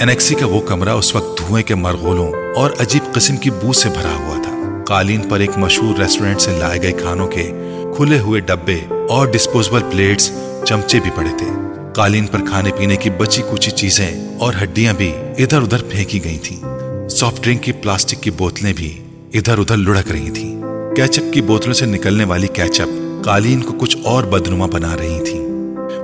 انیکسی 0.00 0.34
کا 0.34 0.46
وہ 0.46 0.60
کمرہ 0.60 0.90
اس 0.90 1.14
وقت 1.14 1.40
دھوئے 1.40 1.62
کے 1.62 1.74
مرغولوں 1.74 2.32
اور 2.56 2.70
عجیب 2.80 3.14
قسم 3.14 3.36
کی 3.36 3.50
بو 3.50 3.72
سے 3.72 3.88
بھرا 3.88 4.16
ہوا 4.18 4.42
تھا۔ 4.42 4.82
قالین 4.86 5.20
پر 5.28 5.40
ایک 5.40 5.58
مشہور 5.58 5.98
ریسٹورنٹ 5.98 6.40
سے 6.40 6.50
لائے 6.58 6.82
گئے 6.82 6.92
کھانوں 6.92 7.28
کے 7.28 7.52
کھلے 7.96 8.18
ہوئے 8.18 8.40
ڈبے 8.40 8.78
اور 9.10 9.26
ڈسپوزبل 9.26 9.80
پلیٹس 9.90 10.30
چمچے 10.68 11.00
بھی 11.00 11.10
پڑے 11.14 11.28
تھے۔ 11.38 11.46
قالین 11.94 12.26
پر 12.26 12.38
کھانے 12.38 12.70
پینے 12.78 12.96
کی 12.96 13.10
بچی 13.10 13.42
کچی 13.52 13.70
چیزیں 13.70 14.38
اور 14.38 14.54
ہڈیاں 14.62 14.94
بھی 14.94 15.12
ادھر 15.38 15.62
ادھر 15.62 15.82
پھینکی 15.82 16.24
گئی 16.24 16.38
تھیں۔ 16.38 16.60
سافٹ 17.08 17.44
ڈرنک 17.44 17.62
کی 17.62 17.72
پلاسٹک 17.72 18.22
کی 18.22 18.30
بوتلیں 18.30 18.72
بھی 18.76 18.98
ادھر 19.34 19.58
ادھر 19.58 19.76
لڑک 19.76 20.10
رہی 20.10 20.30
تھیں۔ 20.30 20.62
کیچپ 20.96 21.32
کی 21.32 21.40
بوتلوں 21.40 21.74
سے 21.74 21.86
نکلنے 21.86 22.24
والی 22.24 22.46
کیچپ 22.46 23.24
قالین 23.24 23.60
کو 23.60 23.72
کچھ 23.72 23.96
اور 24.04 24.24
بدنما 24.24 24.66
بنا 24.66 24.96
رہی 24.96 25.24
تھی 25.30 25.38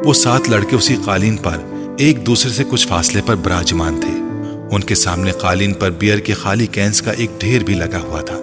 وہ 0.05 0.13
سات 0.13 0.49
لڑکے 0.49 0.77
اسی 0.77 0.97
قالین 1.05 1.37
پر 1.37 1.59
ایک 1.99 2.27
دوسرے 2.27 2.53
سے 2.53 2.65
کچھ 2.71 2.89
فاصلے 2.89 3.21
پر 3.27 3.35
براجمان 3.35 4.01
تھے۔ 4.01 4.19
ان 4.75 4.81
کے 4.81 4.95
سامنے 4.95 5.31
قالین 5.31 5.73
پر 5.73 5.91
بیئر 5.91 6.19
کے 6.19 6.33
خالی 6.33 6.67
کینس 6.67 7.03
کا 7.03 7.11
ایک 7.11 7.31
ڈھیر 7.39 7.65
بھی 7.65 7.75
لگا 7.75 7.99
ہوا 7.99 8.21
تھا۔ 8.21 8.37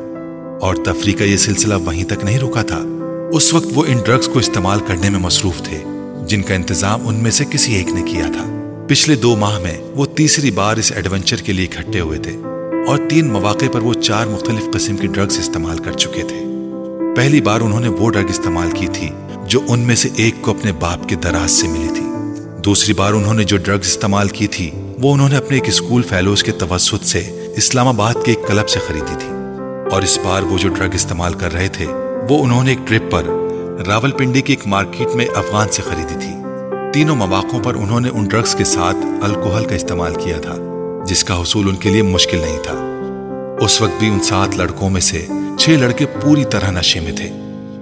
اور 0.62 0.76
تفریح 0.76 1.14
کا 1.18 1.24
یہ 1.24 1.38
سلسلہ 1.38 1.74
وہیں 1.86 2.04
تک 2.04 2.24
نہیں 2.24 2.40
رکا 2.40 2.62
تھا۔ 2.62 2.99
اس 3.34 3.54
وقت 3.54 3.66
وہ 3.76 3.86
ان 3.88 3.98
ڈرگز 4.06 4.28
کو 4.28 4.40
استعمال 4.40 4.80
کرنے 4.88 5.10
میں 5.10 5.20
مصروف 5.20 5.58
تھے، 5.58 5.84
جن 6.28 6.42
کا 6.42 6.54
انتظام 6.54 7.08
ان 7.08 7.16
میں 7.16 7.32
سے 7.32 7.46
کسی 7.50 7.74
ایک 7.74 7.88
نے 7.88 8.12
کیا 8.12 8.24
تھا۔ 8.26 8.46
پچھلے 8.88 9.16
دو 9.16 9.36
ماہ 9.36 9.60
میں 9.60 9.78
وہ 9.96 10.06
تیسری 10.06 10.52
بار 10.52 10.78
اس 10.78 10.92
ایڈونچر 10.92 11.38
کے 11.38 11.54
لیے 11.54 11.66
اکٹھے 11.66 12.00
ہوئے 12.00 12.20
تھے 12.20 12.32
اور 12.88 12.98
تین 13.10 13.28
مواقع 13.28 13.66
پر 13.72 13.80
وہ 13.80 13.94
چار 13.94 14.28
مختلف 14.28 14.74
قسم 14.74 14.98
کی 14.98 15.08
ڈرگز 15.08 15.40
استعمال 15.40 15.78
کر 15.78 15.92
چکے 15.92 16.22
تھے۔ 16.28 16.46
پہلی 17.16 17.42
بار 17.42 17.62
انہوں 17.62 17.80
نے 17.80 17.88
وہ 17.88 18.10
ڈرگ 18.10 18.26
استعمال 18.30 18.72
کی 18.72 18.88
تھی 18.94 19.10
جو 19.48 19.60
ان 19.68 19.80
میں 19.80 19.96
سے 19.96 20.10
ایک 20.16 20.36
کو 20.42 20.52
اپنے 20.52 20.72
باپ 20.72 21.10
کے 21.10 21.16
دراز 21.16 21.52
سے 21.52 21.68
ملی 21.68 21.88
تھی۔ 21.88 22.06
دوسری 22.62 22.94
بار 22.94 23.14
انہوں 23.14 23.34
نے 23.34 23.44
جو 23.44 23.58
ڈرگز 23.58 23.88
استعمال 23.88 24.28
کی 24.28 24.48
تھی، 24.48 24.72
وہ 25.02 25.14
انہوں 25.14 25.30
نے 25.30 25.38
اپنے 25.38 25.58
ایک 25.58 25.68
اسکول 25.68 26.02
فیلوز 26.02 26.44
کے 26.44 26.52
توسط 26.52 27.06
سے 27.06 27.48
اسلام 27.58 27.88
آباد 27.88 28.14
کے 28.14 28.32
ایک 28.32 28.48
کلب 28.48 28.70
سے 28.70 28.80
خریدی 28.88 29.16
تھی۔ 29.20 29.30
اور 29.92 30.02
اس 30.02 30.20
بار 30.24 30.42
وہ 30.42 30.58
جو 30.58 30.70
ڈرگ 30.70 30.90
استعمال 30.94 31.34
کر 31.34 31.54
رہے 31.54 31.68
تھے 31.68 31.86
وہ 32.30 32.44
انہوں 32.44 32.64
نے 32.64 32.70
ایک 32.70 32.88
ٹرپ 32.88 33.12
پر 33.12 33.24
راول 33.88 34.12
پنڈی 34.12 34.42
کی 34.42 34.54
ایک 34.54 34.68
مارکیٹ 34.68 35.16
میں 35.16 35.26
افغان 35.36 35.68
سے 35.72 35.82
خریدی 35.82 36.16
تھی۔ 36.20 36.34
تینوں 36.94 37.16
مواقعوں 37.16 37.64
پر 37.64 37.76
انہوں 37.76 38.00
نے 38.00 38.10
ان 38.10 38.24
ڈرگز 38.24 38.56
کے 38.56 38.64
ساتھ 38.64 38.98
الکوہل 39.24 39.66
کا 39.66 39.76
استعمال 39.76 40.16
کیا 40.16 40.38
تھا، 40.42 40.56
جس 41.06 41.24
کا 41.24 41.42
حصول 41.42 41.70
ان 41.70 41.76
کے 41.76 41.90
لیے 41.90 42.02
مشکل 42.02 42.38
نہیں 42.38 42.64
تھا۔ 42.64 42.76
اس 43.62 43.82
وقت 43.82 44.00
بھی 44.00 44.10
ان 44.10 44.20
سات 44.24 44.58
لڑکوں 44.58 44.90
میں 44.90 45.02
سے 45.02 45.26
چھ 45.60 45.70
لڑکے 45.70 46.06
پوری 46.06 46.46
طرح 46.46 46.72
نشے 46.72 47.00
میں 47.00 47.12
تھے۔ 47.12 47.30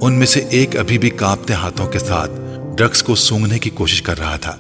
ان 0.02 0.14
میں 0.14 0.26
سے 0.26 0.40
ایک 0.40 0.78
ابھی 0.78 0.98
بھی 0.98 1.10
کانپتے 1.10 1.54
ہاتھوں 1.54 1.88
کے 1.88 2.00
ساتھ 2.00 2.32
ڈرگس 2.76 3.04
کو 3.04 3.16
سونگنے 3.16 3.60
کی 3.60 3.70
کوشش 3.70 4.02
کر 4.02 4.20
رہا 4.20 4.36
تھا، 4.36 4.56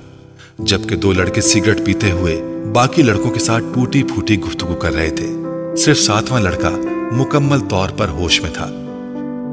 جبکہ 0.59 0.95
دو 0.95 1.13
لڑکے 1.13 1.41
سگریٹ 1.41 1.85
پیتے 1.85 2.11
ہوئے 2.11 2.41
باقی 2.73 3.01
لڑکوں 3.01 3.31
کے 3.31 3.39
ساتھ 3.39 3.63
ٹوٹی 3.73 4.03
پھوٹی 4.03 4.39
گفتگو 4.39 4.75
کر 4.75 4.93
رہے 4.93 5.09
تھے۔ 5.09 5.29
صرف 5.77 5.99
ساتواں 5.99 6.41
لڑکا 6.41 6.71
مکمل 7.11 7.59
طور 7.59 7.89
پر 7.89 8.07
ہوش 8.07 8.41
میں 8.41 8.51
تھا۔ 8.53 8.69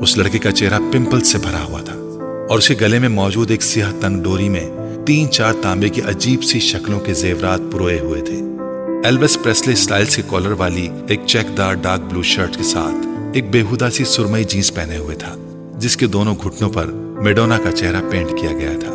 اس 0.00 0.18
لڑکے 0.18 0.38
کا 0.38 0.52
چہرہ 0.52 0.78
پمپل 0.92 1.20
سے 1.20 1.38
بھرا 1.38 1.64
ہوا 1.64 1.80
تھا 1.80 1.94
اور 2.50 2.58
اس 2.58 2.68
کے 2.68 2.74
گلے 2.80 2.98
میں 2.98 3.08
موجود 3.08 3.50
ایک 3.50 3.62
سیاہ 3.62 3.92
تنگ 4.00 4.22
ڈوری 4.22 4.48
میں 4.48 4.70
تین 5.06 5.30
چار 5.30 5.52
تانبے 5.62 5.88
کی 5.88 6.00
عجیب 6.00 6.44
سی 6.44 6.60
شکلوں 6.60 7.00
کے 7.00 7.14
زیورات 7.14 7.60
پروئے 7.72 8.00
ہوئے 8.00 8.20
تھے۔ 8.20 8.40
ایلوس 9.04 9.38
پریسلے 9.42 9.74
سٹائلز 9.74 10.16
کے 10.16 10.22
کالر 10.28 10.52
والی 10.52 10.88
ایک 11.08 11.20
چیک 11.26 11.56
دار 11.56 11.74
ڈارک 11.74 12.00
بلو 12.00 12.22
شرٹ 12.22 12.56
کے 12.56 12.62
ساتھ 12.62 13.06
ایک 13.34 13.50
بےحدہ 13.50 13.88
سی 13.92 14.04
سرمئی 14.04 14.44
جینس 14.44 14.74
پہنے 14.74 14.96
ہوئے 14.96 15.16
تھا، 15.16 15.34
جس 15.78 15.96
کے 15.96 16.06
دونوں 16.06 16.34
گھٹنوں 16.44 16.70
پر 16.70 16.86
میڈونا 17.22 17.58
کا 17.58 17.72
چہرہ 17.72 18.00
پینٹ 18.10 18.30
کیا 18.40 18.52
گیا 18.52 18.72
تھا۔ 18.80 18.94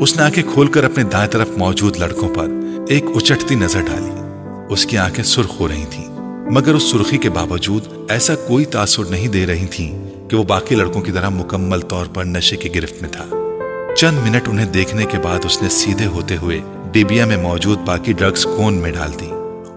اس 0.00 0.16
نے 0.16 0.22
آنکھیں 0.22 0.44
کھول 0.52 0.66
کر 0.66 0.84
اپنے 0.84 1.04
دائیں 1.04 1.30
طرف 1.30 1.48
موجود 1.56 1.96
لڑکوں 1.96 2.28
پر 2.28 2.46
ایک 2.88 3.04
اچٹتی 3.14 3.54
نظر 3.54 3.80
ڈالی۔ 3.80 4.10
اس 4.70 4.86
کی 4.86 4.98
آنکھیں 4.98 5.24
سرخ 5.24 5.60
ہو 5.60 5.68
رہی 5.68 5.84
تھیں۔ 5.90 6.07
مگر 6.50 6.74
اس 6.74 6.82
سرخی 6.82 7.18
کے 7.18 7.30
باوجود 7.30 7.86
ایسا 8.08 8.34
کوئی 8.34 8.64
تاثر 8.64 9.04
نہیں 9.04 9.28
دے 9.28 9.46
رہی 9.46 9.66
تھیں 9.66 10.08
کہ 10.28 10.36
وہ 10.36 10.42
باقی 10.42 10.74
لڑکوں 10.74 11.00
کی 11.00 11.12
طرح 11.12 11.28
مکمل 11.28 11.80
طور 11.80 12.06
پر 12.06 12.24
نشے 12.24 12.56
کی 12.56 12.74
گرفت 12.74 13.02
میں 13.02 13.10
تھا۔ 13.10 13.24
چند 13.96 14.18
منٹ 14.18 14.48
انہیں 14.48 14.66
دیکھنے 14.66 15.04
کے 15.04 15.18
بعد 15.18 15.38
اس 15.44 15.62
نے 15.62 15.68
سیدھے 15.68 16.06
ہوتے 16.06 16.36
ہوئے 16.36 16.60
ڈیبیا 16.92 17.24
میں 17.24 17.36
موجود 17.36 17.78
باقی 17.78 18.12
ڈرگز 18.12 18.44
کون 18.44 18.74
میں 18.74 18.92
ڈال 18.92 19.10
دی 19.20 19.28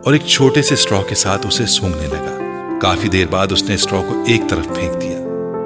اور 0.06 0.14
ایک 0.14 0.26
چھوٹے 0.26 0.62
سے 0.62 0.74
اسٹرا 0.74 1.02
کے 1.10 1.16
ساتھ 1.16 1.48
اسے 1.48 1.66
سونگنے 1.66 2.08
لگا۔ 2.08 2.38
کافی 2.82 3.08
دیر 3.08 3.26
بعد 3.28 3.48
اس 3.52 3.64
نے 3.64 3.74
اسٹرا 3.74 4.02
کو 4.02 4.24
ایک 4.28 4.42
طرف 4.50 4.66
پھینک 4.66 5.02
دیا 5.02 5.18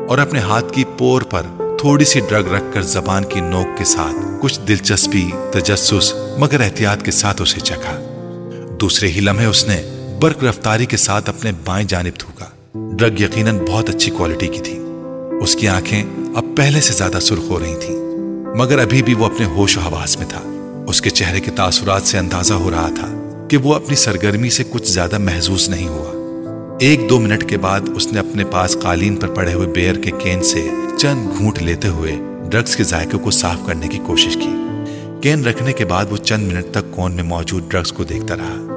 اور 0.10 0.18
اپنے 0.18 0.40
ہاتھ 0.40 0.74
کی 0.74 0.84
پور 0.98 1.22
پر 1.22 1.42
تھوڑی 1.80 2.06
سی 2.06 2.20
ڈرگ 2.20 2.54
رکھ 2.54 2.74
کر 2.74 2.82
زبان 2.82 3.24
کی 3.26 3.40
نوک 3.40 3.78
کے 3.78 3.84
ساتھ 3.84 4.26
کچھ 4.42 4.60
دلچسپی، 4.68 5.30
تجسس، 5.52 6.14
مگر 6.38 6.62
احتیاط 6.62 7.04
کے 7.04 7.12
ساتھ 7.12 7.42
اسے 7.42 7.60
چکھا۔ 7.60 8.00
دوسرے 8.82 9.08
ہی 9.08 9.20
لمحے 9.20 9.46
اس 9.46 9.68
نے 9.68 9.95
برق 10.22 10.44
رفتاری 10.44 10.86
کے 10.86 10.98
ساتھ 10.98 11.30
اپنے 11.30 11.52
بائیں 11.66 11.88
جانب 11.88 12.20
تھوکا۔ 12.20 12.46
ڈرگ 12.98 13.22
یقیناً 13.22 13.58
بہت 13.58 13.90
اچھی 13.90 14.12
کوالٹی 14.12 14.48
کی 14.48 14.60
تھی۔ 14.60 14.80
اس 15.42 15.56
کی 15.56 15.68
آنکھیں 15.68 16.04
اب 16.36 16.46
پہلے 16.58 16.82
سے 16.82 16.94
زیادہ 16.94 17.20
سرخ 17.22 17.40
ہو 17.40 17.60
رہی 17.60 17.76
تھیں، 17.86 17.96
مگر 18.56 18.80
ابھی 18.80 19.04
بھی 19.04 19.14
وہ 19.14 19.26
اپنے 19.26 19.46
ہوش 19.46 19.78
و 19.78 19.82
حواس 19.82 20.18
میں 20.18 20.26
تھا۔ 20.30 20.42
اس 20.88 21.02
کے 21.02 21.10
چہرے 21.10 21.40
کے 21.40 21.52
تاثرات 21.52 22.02
سے 22.04 22.18
اندازہ 22.18 22.54
ہو 22.54 22.72
رہا 22.72 22.90
تھا 22.96 23.08
کہ 23.50 23.58
وہ 23.58 23.76
اپنی 23.76 23.96
سرگرمی 23.96 24.50
سے 24.50 24.64
کچھ 24.70 24.92
زیادہ 24.92 25.18
محظوظ 25.18 25.70
نہیں 25.70 25.88
ہوا۔ 25.88 26.12
ایک 26.80 27.10
دو 27.10 27.20
منٹ 27.20 27.50
کے 27.50 27.58
بعد 27.58 27.82
اس 27.96 28.08
نے 28.08 28.20
اپنے 28.20 28.46
پاس 28.46 28.78
قالین 28.82 29.16
پر 29.16 29.28
پڑے 29.28 29.54
ہوئے 29.54 29.68
بیئر 29.68 29.96
کے 29.96 30.12
کین 30.20 30.44
سے 30.44 30.70
چند 30.98 31.28
گھونٹ 31.38 31.64
لیتے 31.64 31.88
ہوئے 31.88 32.16
ڈرگز 32.50 32.76
کے 32.76 32.84
ذائقے 32.84 33.18
کو 33.18 33.32
صاف 33.32 33.68
کرنے 33.68 33.88
کی 33.88 34.00
کوشش 34.08 34.34
کی۔ 34.34 34.56
کین 35.22 35.46
رکھنے 35.46 35.74
کے 35.74 35.86
بعد 35.86 36.06
وہ 36.10 36.18
چند 36.18 36.52
منٹ 36.52 36.66
تک 36.72 36.96
کون 36.96 37.12
میں 37.12 37.24
موجود 37.24 37.72
ڈرگز 37.72 37.92
کو 37.92 38.04
دیکھتا 38.04 38.36
رہا۔ 38.36 38.75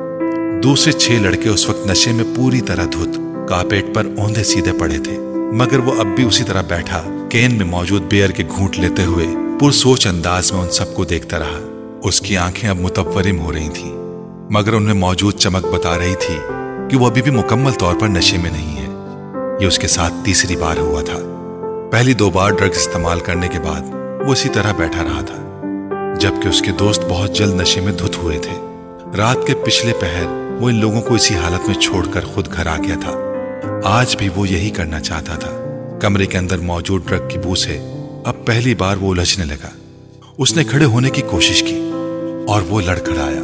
دوسرے 0.62 0.92
چھ 0.92 1.10
لڑکے 1.10 1.48
اس 1.48 1.68
وقت 1.68 1.86
نشے 1.86 2.12
میں 2.12 2.24
پوری 2.36 2.60
طرح 2.60 2.84
دھت، 2.84 3.18
کاپیٹ 3.48 3.84
پر 3.94 4.06
اوندے 4.18 4.44
سیدھے 4.44 4.72
پڑے 4.80 4.98
تھے۔ 4.98 5.18
مگر 5.52 5.78
وہ 5.78 6.00
اب 6.00 6.06
بھی 6.06 6.24
اسی 6.24 6.44
طرح 6.44 6.62
بیٹھا، 6.62 7.26
کین 7.30 7.54
میں 7.54 7.66
موجود 7.66 8.02
بیئر 8.02 8.30
کے 8.30 8.44
گھونٹ 8.56 8.78
لیتے 8.78 9.04
ہوئے 9.04 9.26
پر 9.60 9.70
سوچ 9.70 10.06
انداز 10.06 10.52
میں 10.52 10.60
ان 10.60 10.70
سب 10.70 10.94
کو 10.94 11.04
دیکھتا 11.04 11.38
رہا۔ 11.38 11.58
اس 12.02 12.20
کی 12.20 12.36
آنکھیں 12.36 12.70
اب 12.70 12.80
متورم 12.80 13.40
ہو 13.40 13.52
رہی 13.52 13.68
تھیں، 13.68 13.92
مگر 14.50 14.72
ان 14.72 14.82
میں 14.82 14.94
موجود 14.94 15.34
چمک 15.34 15.66
بتا 15.66 15.98
رہی 15.98 16.14
تھی 16.20 16.36
کہ 16.90 16.96
وہ 16.96 17.06
ابھی 17.06 17.22
بھی 17.22 17.30
مکمل 17.30 17.72
طور 17.72 17.94
پر 18.00 18.08
نشے 18.08 18.38
میں 18.38 18.50
نہیں 18.50 18.76
ہے۔ 18.76 18.86
یہ 19.60 19.66
اس 19.66 19.78
کے 19.78 19.86
ساتھ 19.86 20.14
تیسری 20.24 20.56
بار 20.56 20.76
ہوا 20.76 21.02
تھا۔ 21.02 21.18
پہلی 21.92 22.14
دو 22.14 22.30
بار 22.30 22.50
ڈرگز 22.50 22.76
استعمال 22.76 23.20
کرنے 23.20 23.48
کے 23.48 23.58
بعد 23.60 23.80
وہ 24.26 24.32
اسی 24.32 24.48
طرح 24.48 24.72
بیٹھا 24.72 25.04
رہا 25.04 25.20
تھا، 25.20 25.62
جبکہ 26.20 26.48
اس 26.48 26.62
کے 26.62 26.70
دوست 26.70 27.02
بہت 27.08 27.34
جلد 27.34 27.60
نشے 27.60 27.80
میں 27.80 27.92
دھت 27.92 28.18
ہوئے 28.18 28.38
تھے۔ 28.38 28.64
رات 29.16 29.46
کے 29.46 29.54
پچھلے 29.54 29.92
پہر 30.00 30.47
وہ 30.60 30.68
ان 30.68 30.74
لوگوں 30.74 31.02
کو 31.02 31.14
اسی 31.14 31.34
حالت 31.34 31.66
میں 31.66 31.74
چھوڑ 31.74 32.06
کر 32.06 32.20
خود 32.20 32.48
گھر 32.56 32.66
آ 32.66 32.76
گیا 32.76 32.94
تھا۔ 33.00 33.12
آج 33.84 34.16
بھی 34.16 34.28
وہ 34.36 34.48
یہی 34.48 34.70
کرنا 34.70 35.00
چاہتا 35.00 35.34
تھا۔ 35.34 35.50
کمرے 36.00 36.26
کے 36.26 36.38
اندر 36.38 36.58
موجود 36.58 37.08
ڈرگ 37.08 37.28
کی 37.28 37.38
بو 37.38 37.54
سے 37.54 37.78
اب 38.24 38.44
پہلی 38.44 38.74
بار 38.74 38.96
وہ 38.96 39.14
الجھنے 39.14 39.44
لگا۔ 39.44 39.68
اس 40.38 40.56
نے 40.56 40.64
کھڑے 40.64 40.84
ہونے 40.84 41.10
کی 41.10 41.22
کوشش 41.22 41.62
کی 41.62 41.90
اور 42.48 42.62
وہ 42.68 42.80
لڑکھڑایا 42.80 43.40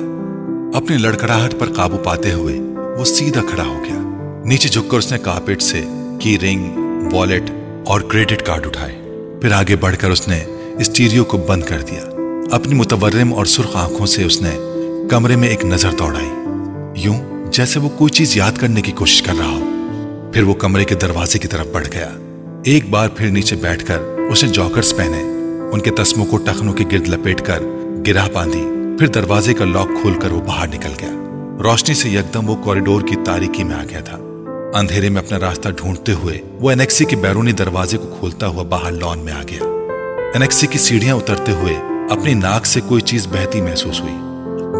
اپنی 0.75 0.97
لڑکڑاہٹ 0.97 1.55
پر 1.59 1.73
قابو 1.73 1.97
پاتے 1.97 2.33
ہوئے 2.33 2.61
وہ 2.99 3.05
سیدھا 3.05 3.41
کھڑا 3.51 3.65
ہو 3.65 3.83
گیا۔ 3.85 3.99
نیچے 4.45 4.69
جھک 4.69 4.91
کر 4.91 4.97
اس 4.97 5.13
نے 5.13 5.19
کارپیٹ 5.19 5.63
سے 5.63 5.83
کی 6.19 6.39
رنگ، 6.39 6.73
والیٹ 7.13 7.43
اور 7.87 8.01
کریڈٹ 8.01 8.43
کارڈ 8.43 8.67
اٹھائے۔ 8.67 9.03
پھر 9.41 9.53
آگے 9.53 9.77
بڑھ 9.77 9.97
کر 9.97 10.11
اس 10.11 10.29
نے 10.29 10.45
اسٹیریو 10.79 11.25
کو 11.25 11.39
بند 11.39 11.63
کر 11.63 11.83
دیا۔ 11.83 12.03
اپنی 12.53 12.75
متورم 12.75 13.35
اور 13.35 13.45
سرخ 13.45 13.77
آنکھوں 13.77 14.07
سے 14.07 14.25
اس 14.25 14.43
نے 14.43 14.59
کمرے 15.11 15.37
میں 15.37 15.49
ایک 15.49 15.65
نظر 15.65 15.91
دوڑائی۔ 15.91 16.44
یوں 16.97 17.47
جیسے 17.53 17.81
وہ 17.81 17.89
کوئی 17.89 18.11
چیز 18.11 18.37
یاد 18.37 18.53
کرنے 18.53 18.83
کی 18.83 18.93
کوشش 18.93 19.23
کر 19.23 19.33
رہا 19.39 19.49
ہو۔ 19.49 19.71
پھر 20.33 20.43
وہ 20.43 20.55
کمرے 20.55 20.85
کے 20.85 20.95
دروازے 20.95 21.39
کی 21.39 21.49
طرف 21.49 21.67
بڑھ 21.73 21.87
گیا۔ 21.93 22.11
ایک 22.65 22.91
بار 22.91 23.09
پھر 23.09 23.31
نیچے 23.31 23.57
بیٹھ 23.57 23.87
کر 23.87 23.99
اس 24.31 24.45
نے 24.45 24.51
جاکرز 24.51 24.97
پہنے۔ 24.97 25.23
ان 25.73 25.81
کے 25.81 25.91
تسموں 25.91 26.27
کو 26.27 26.37
ٹخنوں 26.37 26.73
کے 26.73 26.85
گرد 26.93 27.09
لپیٹ 27.09 27.41
کر 27.41 27.63
گرہ 28.07 28.29
باندھی۔ 28.33 28.65
پھر 28.99 29.07
دروازے 29.07 29.55
کا 29.55 29.65
لاک 29.65 29.89
کھول 30.01 30.13
کر 30.21 30.31
وہ 30.31 30.41
باہر 30.41 30.67
نکل 30.67 30.91
گیا۔ 31.01 31.11
روشنی 31.63 31.95
سے 31.95 32.09
یکدم 32.09 32.51
وہ 32.51 32.57
کوریڈور 32.57 33.03
کی 33.03 33.17
تاریکی 33.25 33.65
میں 33.65 33.77
آ 33.77 33.85
گیا 33.91 34.01
تھا۔ 34.01 34.19
اندھیرے 34.75 35.09
میں 35.09 35.23
اپنا 35.23 35.41
راستہ 35.41 35.69
ڈھونڈتے 35.69 36.13
ہوئے 36.13 36.41
وہ 36.61 36.71
انیکسی 36.71 37.05
کے 37.05 37.17
بیرونی 37.17 37.53
دروازے 37.53 37.99
کو 37.99 38.17
کھولتا 38.19 38.47
ہوا 38.47 38.63
باہر 38.63 38.93
لان 38.93 39.19
میں 39.19 39.33
آ 39.33 39.43
گیا۔ 39.43 39.65
انیکسی 40.35 40.67
کی 40.67 40.79
سیڑھیاں 40.79 41.17
اترتے 41.17 41.53
ہوئے 41.53 41.75
اپنی 42.11 42.35
ناک 42.35 42.67
سے 42.67 42.81
کوئی 42.89 43.01
چیز 43.01 43.27
بہتی 43.27 43.61
محسوس 43.61 44.01
ہوئی۔ 44.01 44.15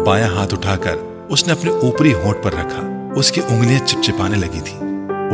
بایاں 0.05 0.27
ہاتھ 0.27 0.53
اٹھا 0.53 0.75
کر 0.75 0.95
اس 1.29 1.47
نے 1.47 1.53
اپنے 1.53 1.71
اوپری 1.71 2.13
ہونٹ 2.13 2.43
پر 2.43 2.53
رکھا۔ 2.53 3.11
اس 3.15 3.31
کی 3.31 3.41
انگلیاں 3.49 3.87
چپچپانے 3.87 4.37
لگی 4.37 4.59
تھی 4.65 4.77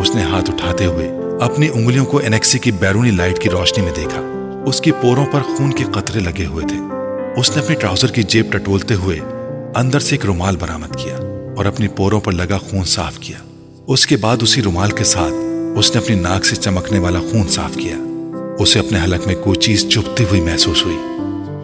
اس 0.01 0.15
نے 0.15 0.21
ہاتھ 0.21 0.51
اٹھاتے 0.51 0.85
ہوئے 0.85 1.11
اپنی 1.41 1.69
انگلیوں 1.73 2.05
کو 2.05 2.19
انیکسی 2.23 2.59
کی 2.59 2.71
بیرونی 2.71 3.11
لائٹ 3.11 3.39
کی 3.39 3.49
روشنی 3.49 3.85
میں 3.85 3.93
دیکھا۔ 3.95 4.21
اس 4.65 4.81
کی 4.81 4.91
پوروں 4.91 5.25
پر 5.31 5.41
خون 5.41 5.73
کے 5.73 5.83
قطرے 5.83 6.19
لگے 6.19 6.45
ہوئے 6.45 6.67
تھے۔ 6.67 6.75
اس 7.39 7.57
نے 7.57 7.63
اپنی 7.63 7.75
ٹراؤزر 7.75 8.11
کی 8.11 8.23
جیب 8.23 8.51
ٹٹولتے 8.51 8.93
ہوئے 8.93 9.19
اندر 9.75 9.99
سے 9.99 10.15
ایک 10.15 10.25
رومال 10.25 10.55
برامد 10.57 10.95
کیا 10.95 11.15
اور 11.57 11.65
اپنی 11.65 11.87
پوروں 11.87 12.19
پر 12.19 12.31
لگا 12.31 12.57
خون 12.57 12.83
صاف 12.83 13.19
کیا۔ 13.19 13.37
اس 13.87 14.07
کے 14.07 14.17
بعد 14.17 14.37
اسی 14.41 14.61
رومال 14.61 14.91
کے 14.91 15.03
ساتھ 15.03 15.33
اس 15.79 15.95
نے 15.95 16.01
اپنی 16.01 16.15
ناک 16.15 16.45
سے 16.45 16.55
چمکنے 16.55 16.99
والا 16.99 17.19
خون 17.19 17.47
صاف 17.47 17.75
کیا۔ 17.75 17.95
اسے 18.59 18.79
اپنے 18.79 18.99
حلق 19.03 19.27
میں 19.27 19.35
کوئی 19.35 19.59
چیز 19.59 19.89
چپتی 19.89 20.23
ہوئی 20.23 20.41
محسوس 20.41 20.85
ہوئی۔ 20.85 20.97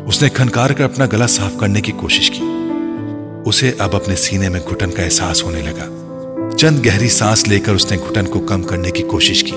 اس 0.08 0.22
نے 0.22 0.30
کھنکار 0.30 0.70
کر 0.70 0.84
اپنا 0.84 1.06
گلا 1.06 1.28
صاف 1.28 1.60
کرنے 1.60 1.82
کی 1.82 1.92
کوشش 1.92 2.32
کی۔ 2.32 2.47
اسے 3.48 3.72
اب 3.78 3.96
اپنے 3.96 4.16
سینے 4.16 4.50
میں 4.50 4.60
گھٹن 4.70 4.92
کا 4.92 5.04
احساس 5.04 5.44
ہونے 5.44 5.62
لگا۔ 5.62 5.86
چند 6.58 6.86
گہری 6.86 7.10
سانس 7.10 7.48
لے 7.48 7.60
کر 7.60 7.74
اس 7.74 7.92
نے 7.92 7.98
گھٹن 7.98 8.26
کو 8.26 8.40
کم 8.40 8.64
کرنے 8.64 8.92
کی 8.92 9.04
کوشش 9.04 9.44
کی۔ 9.44 9.52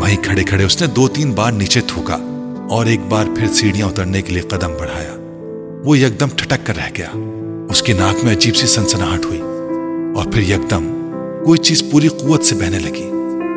وہیں 0.00 0.22
کھڑے 0.22 0.44
کھڑے 0.44 0.64
اس 0.64 0.80
نے 0.80 0.86
دو 0.86 1.08
تین 1.08 1.32
بار 1.32 1.52
نیچے 1.52 1.80
تھوکا 1.86 2.16
اور 2.70 2.86
ایک 2.86 3.00
بار 3.00 3.26
پھر 3.36 3.52
سیڑھیاں 3.52 3.88
اترنے 3.88 4.22
کے 4.22 4.32
لیے 4.32 4.42
قدم 4.42 4.72
بڑھایا۔ 4.80 5.14
وہ 5.84 5.98
یکدم 5.98 6.28
ٹھٹک 6.36 6.66
کر 6.66 6.76
رہ 6.76 6.90
گیا۔ 6.98 7.08
اس 7.70 7.82
کی 7.82 7.92
ناک 7.92 8.24
میں 8.24 8.32
عجیب 8.36 8.56
سی 8.56 8.66
سنسناہٹ 8.66 9.24
ہوئی 9.24 9.40
اور 10.16 10.24
پھر 10.32 10.42
یکدم 10.42 11.12
کوئی 11.44 11.58
چیز 11.58 11.84
پوری 11.92 12.08
قوت 12.08 12.44
سے 12.44 12.54
بہنے 12.54 12.78
لگی۔ 12.78 13.10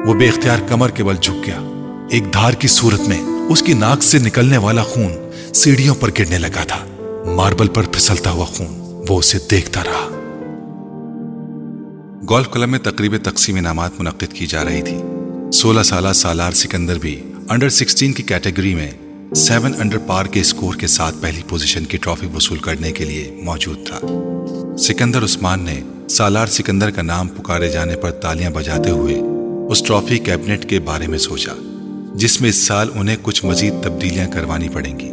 وہ 0.06 0.14
بے 0.14 0.28
اختیار 0.28 0.58
کمر 0.68 0.90
کے 0.90 1.04
بل 1.04 1.16
جھک 1.22 1.48
گیا۔ 1.48 1.60
ایک 2.10 2.34
دھار 2.34 2.54
کی 2.54 2.68
صورت 2.68 3.02
میں 3.02 3.22
اس 3.50 3.62
کی 3.62 3.74
ناک 3.74 4.04
سے 4.04 4.20
نکلنے 4.20 4.58
والا 4.58 4.84
خون 4.84 5.30
سیڑھیوں 5.56 5.96
پر 6.00 6.10
گرنے 6.20 6.38
لگا 6.38 6.64
تھا۔ 6.64 6.86
ماربل 7.26 7.68
پر 7.68 7.84
پھسلتا 7.92 8.32
ہوا 8.32 8.46
خون۔ 8.46 8.81
وہ 9.12 9.20
اسے 9.20 9.38
دیکھتا 9.52 9.84
رہا۔ 9.84 10.08
گولف 12.30 12.48
کلب 12.52 12.70
میں 12.70 12.80
تقریب 12.80 13.16
تقسیم 13.24 13.56
انعامات 13.56 13.92
منعقد 14.00 14.34
کی 14.34 14.46
جا 14.46 14.66
رہی 14.66 14.82
تھی۔ 14.82 14.98
سولہ 15.54 15.82
سالہ 15.82 16.14
سالار 16.16 16.52
سکندر 16.52 17.00
بھی 17.00 17.24
انڈر 17.50 17.70
سکسٹین 17.70 18.14
کی 18.14 18.24
کیٹیگری 18.24 18.76
میں 18.76 18.92
سیون 19.36 19.74
انڈر 19.80 19.98
پار 19.98 20.26
کے 20.26 20.40
اسکور 20.40 20.76
کے 20.76 20.88
ساتھ 20.88 21.16
پہلی 21.22 21.42
پوزیشن 21.50 21.86
کی 21.86 21.98
ٹرافی 21.98 22.28
وصول 22.36 22.58
کرنے 22.58 22.92
کے 22.92 23.06
لیے 23.06 23.42
موجود 23.44 23.78
تھا۔ 23.86 24.00
سکندر 24.78 25.24
عثمان 25.24 25.62
نے 25.62 25.82
سالار 26.10 26.48
سکندر 26.48 26.92
کا 26.92 27.02
نام 27.02 27.28
پکارے 27.28 27.70
جانے 27.70 27.96
پر 27.96 28.12
تالیاں 28.12 28.52
بجاتے 28.52 28.90
ہوئے 28.90 29.16
اس 29.70 29.84
ٹرافی 29.84 30.18
کیبنٹ 30.18 30.70
کے 30.70 30.80
بارے 30.80 31.08
میں 31.08 31.18
سوچا، 31.18 31.54
جس 32.16 32.42
میں 32.42 32.50
اس 32.50 32.56
سال 32.56 32.90
انہیں 32.96 33.18
کچھ 33.22 33.46
مزید 33.46 33.74
تبدیلیاں 33.84 34.28
کروانی 34.32 34.70
پڑیں 34.70 35.00
گی۔ 35.00 35.12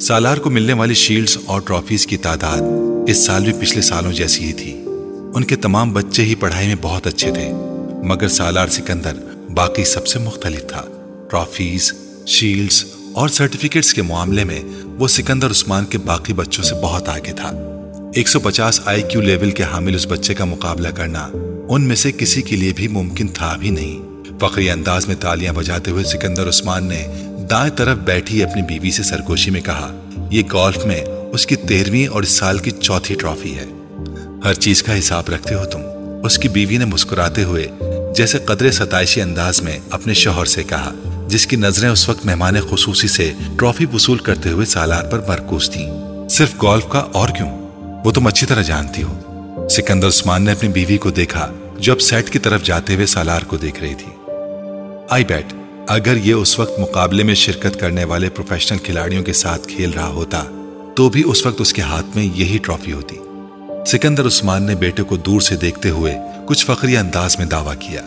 سالار 0.00 0.36
کو 0.36 0.50
ملنے 0.50 0.72
والی 0.72 0.94
شیلڈز 0.94 1.38
اور 1.46 1.60
ٹرافیز 1.60 2.06
کی 2.06 2.16
تعداد 2.16 2.60
اس 3.08 3.26
سال 3.26 3.44
بھی 3.44 3.52
پچھلے 3.60 3.82
سالوں 3.82 4.12
جیسی 4.12 4.44
ہی 4.44 4.52
تھی۔ 4.52 4.84
ان 5.34 5.44
کے 5.44 5.56
تمام 5.56 5.92
بچے 5.92 6.22
ہی 6.22 6.34
پڑھائی 6.34 6.66
میں 6.66 6.74
بہت 6.80 7.06
اچھے 7.06 7.30
تھے، 7.30 7.50
مگر 8.04 8.28
سالار 8.28 8.68
سکندر 8.68 9.12
باقی 9.54 9.84
سب 9.84 10.06
سے 10.06 10.18
مختلف 10.18 10.66
تھا۔ 10.66 10.82
ٹرافیز، 11.30 11.92
شیلڈز 12.26 12.84
اور 13.12 13.28
سرٹیفکیٹس 13.28 13.94
کے 13.94 14.02
معاملے 14.02 14.44
میں 14.44 14.60
وہ 14.84 15.08
سکندر 15.08 15.50
عثمان 15.50 15.84
کے 15.84 15.98
باقی 15.98 16.32
بچوں 16.32 16.64
سے 16.64 16.74
بہت 16.74 17.08
آگے 17.08 17.32
تھا۔ 17.32 17.52
ایک 18.14 18.28
سو 18.28 18.40
پچاس 18.40 18.80
آئی 18.84 19.02
کیو 19.02 19.20
لیول 19.20 19.50
کے 19.50 19.62
حامل 19.62 19.94
اس 19.94 20.06
بچے 20.06 20.34
کا 20.34 20.44
مقابلہ 20.44 20.88
کرنا 20.88 21.28
ان 21.68 21.82
میں 21.82 21.96
سے 21.96 22.12
کسی 22.12 22.42
کے 22.42 22.56
لیے 22.56 22.72
بھی 22.76 22.88
ممکن 22.88 23.28
تھا 23.28 23.56
بھی 23.58 23.70
نہیں۔ 23.70 24.22
فخری 24.40 24.70
انداز 24.70 25.06
میں 25.06 25.16
تالیاں 25.20 25.52
بجاتے 25.52 25.90
ہوئے 25.90 26.04
سکندر 26.04 26.48
عثمان 26.48 26.84
نے 26.84 27.06
دائیں 27.50 27.76
طرف 27.76 27.98
بیٹھی 27.98 28.42
اپنی 28.42 28.62
بیوی 28.62 28.90
سے 28.90 29.02
سرگوشی 29.02 29.50
میں 29.50 29.60
کہا، 29.60 30.00
یہ 30.30 30.42
گولف 30.52 30.84
میں 30.84 31.00
اس 31.32 31.46
کی 31.46 31.56
تیرہویں 31.56 32.06
اور 32.06 32.22
اس 32.22 32.28
سال 32.28 32.58
کی 32.58 32.70
چوتھی 32.70 33.14
ٹرافی 33.14 33.54
ہے۔ 33.54 33.64
ہر 34.44 34.54
چیز 34.54 34.82
کا 34.82 34.98
حساب 34.98 35.28
رکھتے 35.28 35.54
ہو 35.54 35.64
تم۔ 35.64 35.80
اس 36.24 36.38
کی 36.38 36.48
بیوی 36.48 36.76
نے 36.76 36.84
مسکراتے 36.84 37.44
ہوئے 37.44 37.66
جیسے 38.14 38.38
قدرے 38.38 38.70
ستائشی 38.70 39.22
انداز 39.22 39.62
میں 39.62 39.78
اپنے 39.90 40.14
شوہر 40.14 40.44
سے 40.44 40.62
کہا، 40.62 40.92
جس 41.28 41.46
کی 41.46 41.56
نظریں 41.56 41.90
اس 41.90 42.08
وقت 42.08 42.26
مہمان 42.26 42.54
خصوصی 42.70 43.08
سے 43.08 43.32
ٹرافی 43.58 43.84
وصول 43.94 44.18
کرتے 44.18 44.48
ہوئے 44.48 44.66
سالار 44.66 45.04
پر 45.04 45.20
مرکوز 45.28 45.70
تھیں۔ 45.70 45.92
صرف 46.28 46.62
گولف 46.62 46.84
کا 46.88 46.98
اور 46.98 47.28
کیوں؟ 47.28 47.68
وہ 48.04 48.10
تم 48.10 48.26
اچھی 48.26 48.46
طرح 48.46 48.62
جانتی 48.62 49.02
ہو۔ 49.02 49.20
سکندر 49.70 50.08
عثمان 50.08 50.42
نے 50.42 50.52
اپنی 50.52 50.68
بیوی 50.68 50.98
کو 50.98 51.10
دیکھا، 51.10 51.52
جو 51.78 51.92
اب 51.92 52.00
سیٹ 52.00 52.30
کی 52.30 52.38
طرف 52.38 52.62
جاتے 52.62 52.94
ہوئے 52.94 53.06
سالار 53.06 53.42
کو 53.42 53.56
دیکھ 53.56 53.80
رہی 53.80 53.94
تھی۔ 53.94 54.30
آئی 55.10 55.24
بیٹ، 55.24 55.46
اگر 55.88 56.16
یہ 56.16 56.34
اس 56.34 56.58
وقت 56.58 56.80
مقابلے 56.80 57.22
میں 57.22 57.34
شرکت 57.34 57.80
کرنے 57.80 58.04
والے 58.04 58.30
پروفیشنل 58.30 58.78
کھلاڑیوں 58.78 59.22
کے 59.22 59.32
ساتھ 59.32 59.68
کھیل 59.68 59.90
رہا 59.90 60.08
ہوتا 60.08 60.44
تو 60.98 61.08
بھی 61.08 61.22
اس 61.26 61.46
وقت 61.46 61.60
اس 61.60 61.72
کے 61.72 61.82
ہاتھ 61.82 62.06
میں 62.14 62.24
یہی 62.24 62.58
ٹرافی 62.62 62.92
ہوتی۔ 62.92 63.16
سکندر 63.86 64.26
عثمان 64.26 64.62
نے 64.62 64.74
بیٹے 64.74 65.02
کو 65.02 65.16
دور 65.16 65.40
سے 65.40 65.56
دیکھتے 65.56 65.90
ہوئے 65.90 66.14
کچھ 66.46 66.66
فخری 66.66 66.96
انداز 66.96 67.38
میں 67.38 67.46
دعویٰ 67.46 67.74
کیا۔ 67.80 68.02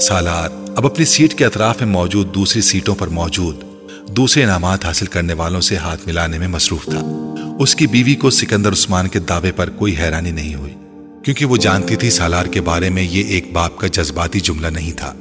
سالار 0.00 0.48
اب 0.76 0.86
اپنی 0.86 1.04
سیٹ 1.04 1.34
کے 1.34 1.44
اطراف 1.44 1.80
میں 1.80 1.88
موجود 1.88 2.34
دوسری 2.34 2.62
سیٹوں 2.62 2.94
پر 2.94 3.08
موجود، 3.08 3.64
دوسرے 4.08 4.44
انعامات 4.44 4.84
حاصل 4.84 5.06
کرنے 5.06 5.32
والوں 5.32 5.60
سے 5.60 5.76
ہاتھ 5.76 6.00
ملانے 6.06 6.38
میں 6.38 6.48
مصروف 6.48 6.84
تھا۔ 6.84 7.34
اس 7.58 7.74
کی 7.74 7.86
بیوی 7.86 8.14
کو 8.14 8.30
سکندر 8.30 8.72
عثمان 8.72 9.08
کے 9.08 9.18
دعوے 9.18 9.52
پر 9.52 9.70
کوئی 9.70 9.96
حیرانی 9.96 10.30
نہیں 10.30 10.54
ہوئی، 10.54 10.74
کیونکہ 11.24 11.44
وہ 11.44 11.56
جانتی 11.56 11.96
تھی 11.96 12.10
سالار 12.10 12.46
کے 12.46 12.60
بارے 12.60 12.90
میں 12.90 13.02
یہ 13.02 13.24
ایک 13.24 13.52
باپ 13.52 13.78
کا 13.78 13.86
جذباتی 13.86 14.40
جملہ 14.40 14.66
نہیں 14.66 14.92
تھا۔ 14.92 15.14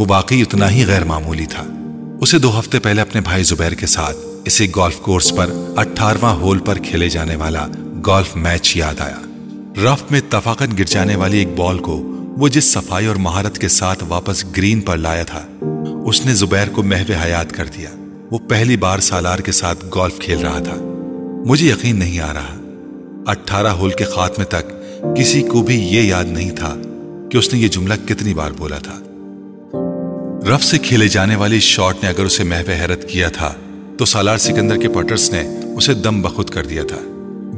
وہ 0.00 0.06
واقعی 0.08 0.42
اتنا 0.42 0.70
ہی 0.70 0.86
غیر 0.86 1.04
معمولی 1.04 1.46
تھا۔ 1.46 1.85
اسے 2.20 2.38
دو 2.38 2.58
ہفتے 2.58 2.78
پہلے 2.78 3.00
اپنے 3.00 3.20
بھائی 3.20 3.44
زبیر 3.44 3.72
کے 3.72 3.86
ساتھ 3.86 4.16
اسی 4.44 4.70
گولف 4.76 4.96
کورس 4.96 5.36
پر 5.36 5.50
اٹھارواں 5.76 6.34
ہول 6.34 6.58
پر 6.58 6.78
کھیلے 6.78 7.08
جانے 7.08 7.36
والا 7.36 7.66
گولف 8.06 8.36
میچ 8.36 8.76
یاد 8.76 9.00
آیا۔ 9.00 9.16
رف 9.84 10.10
میں 10.10 10.20
اتفاقن 10.20 10.78
گر 10.78 10.84
جانے 10.84 11.16
والی 11.16 11.38
ایک 11.38 11.48
بال 11.56 11.78
کو 11.78 11.96
وہ 12.38 12.48
جس 12.48 12.64
صفائی 12.64 13.06
اور 13.06 13.16
مہارت 13.16 13.58
کے 13.58 13.68
ساتھ 13.68 14.04
واپس 14.08 14.44
گرین 14.56 14.80
پر 14.80 14.96
لایا 14.96 15.22
تھا، 15.22 15.42
اس 16.06 16.26
نے 16.26 16.34
زبیر 16.34 16.68
کو 16.68 16.82
محو 16.82 17.12
حیات 17.24 17.52
کر 17.52 17.64
دیا۔ 17.76 17.90
وہ 18.30 18.38
پہلی 18.38 18.76
بار 18.76 18.98
سالار 18.98 19.38
کے 19.38 19.52
ساتھ 19.52 19.84
گولف 19.94 20.18
کھیل 20.18 20.38
رہا 20.38 20.58
تھا۔ 20.58 20.76
مجھے 21.46 21.68
یقین 21.68 21.98
نہیں 21.98 22.20
آ 22.20 22.34
رہا۔ 22.34 22.60
اٹھارہ 23.26 23.66
ہول 23.66 23.90
کے 23.90 24.04
خاتمے 24.04 24.44
تک 24.44 24.72
کسی 25.18 25.42
کو 25.42 25.62
بھی 25.62 25.86
یہ 25.86 26.02
یاد 26.02 26.24
نہیں 26.24 26.50
تھا 26.50 26.74
کہ 27.32 27.36
اس 27.36 27.54
نے 27.54 27.60
یہ 27.60 27.68
جملہ 27.68 27.94
کتنی 28.08 28.34
بار 28.34 28.50
بولا 28.50 28.78
تھا۔ 28.78 28.98
رف 30.48 30.64
سے 30.64 30.78
کھیلے 30.78 31.08
جانے 31.08 31.36
والی 31.36 31.60
شاٹ 31.60 32.02
نے 32.02 32.08
اگر 32.08 32.24
اسے 32.24 32.44
محو 32.44 32.70
حیرت 32.70 33.08
کیا 33.08 33.28
تھا، 33.28 33.54
تو 33.98 34.04
سالار 34.04 34.38
سکندر 34.38 34.76
کے 34.76 34.88
پٹرس 34.88 35.30
نے 35.30 35.42
اسے 35.76 35.94
دم 35.94 36.22
بخود 36.22 36.50
کر 36.50 36.66
دیا 36.66 36.82
تھا۔ 36.88 36.96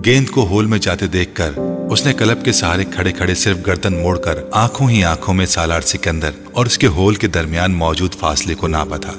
گیند 0.04 0.28
کو 0.28 0.46
ہول 0.46 0.66
میں 0.66 0.78
جاتے 0.78 1.06
دیکھ 1.06 1.34
کر 1.34 1.50
اس 1.90 2.06
نے 2.06 2.12
کلب 2.12 2.44
کے 2.44 2.52
سہارے 2.52 2.84
کھڑے 2.94 3.12
کھڑے 3.12 3.34
صرف 3.34 3.56
گردن 3.66 3.92
موڑ 3.92 4.18
کر 4.18 4.34
آنکھوں 4.52 4.90
ہی 4.90 5.04
آنکھوں 5.04 5.34
میں 5.34 5.46
سالار 5.46 5.80
سکندر 5.80 6.30
اور 6.52 6.66
اس 6.66 6.78
کے 6.78 6.86
ہول 6.86 7.14
کے 7.14 7.26
درمیان 7.26 7.72
موجود 7.72 8.14
فاصلے 8.14 8.54
کو 8.54 8.68
ناپا 8.68 8.96
تھا۔ 8.96 9.12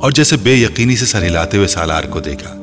اور 0.00 0.10
جیسے 0.10 0.36
بے 0.36 0.54
یقینی 0.54 0.96
سے 0.96 1.06
سر 1.06 1.22
ہلاتے 1.22 1.56
ہوئے 1.56 1.68
سالار 1.68 2.04
کو 2.04 2.20
دیکھا۔ 2.20 2.54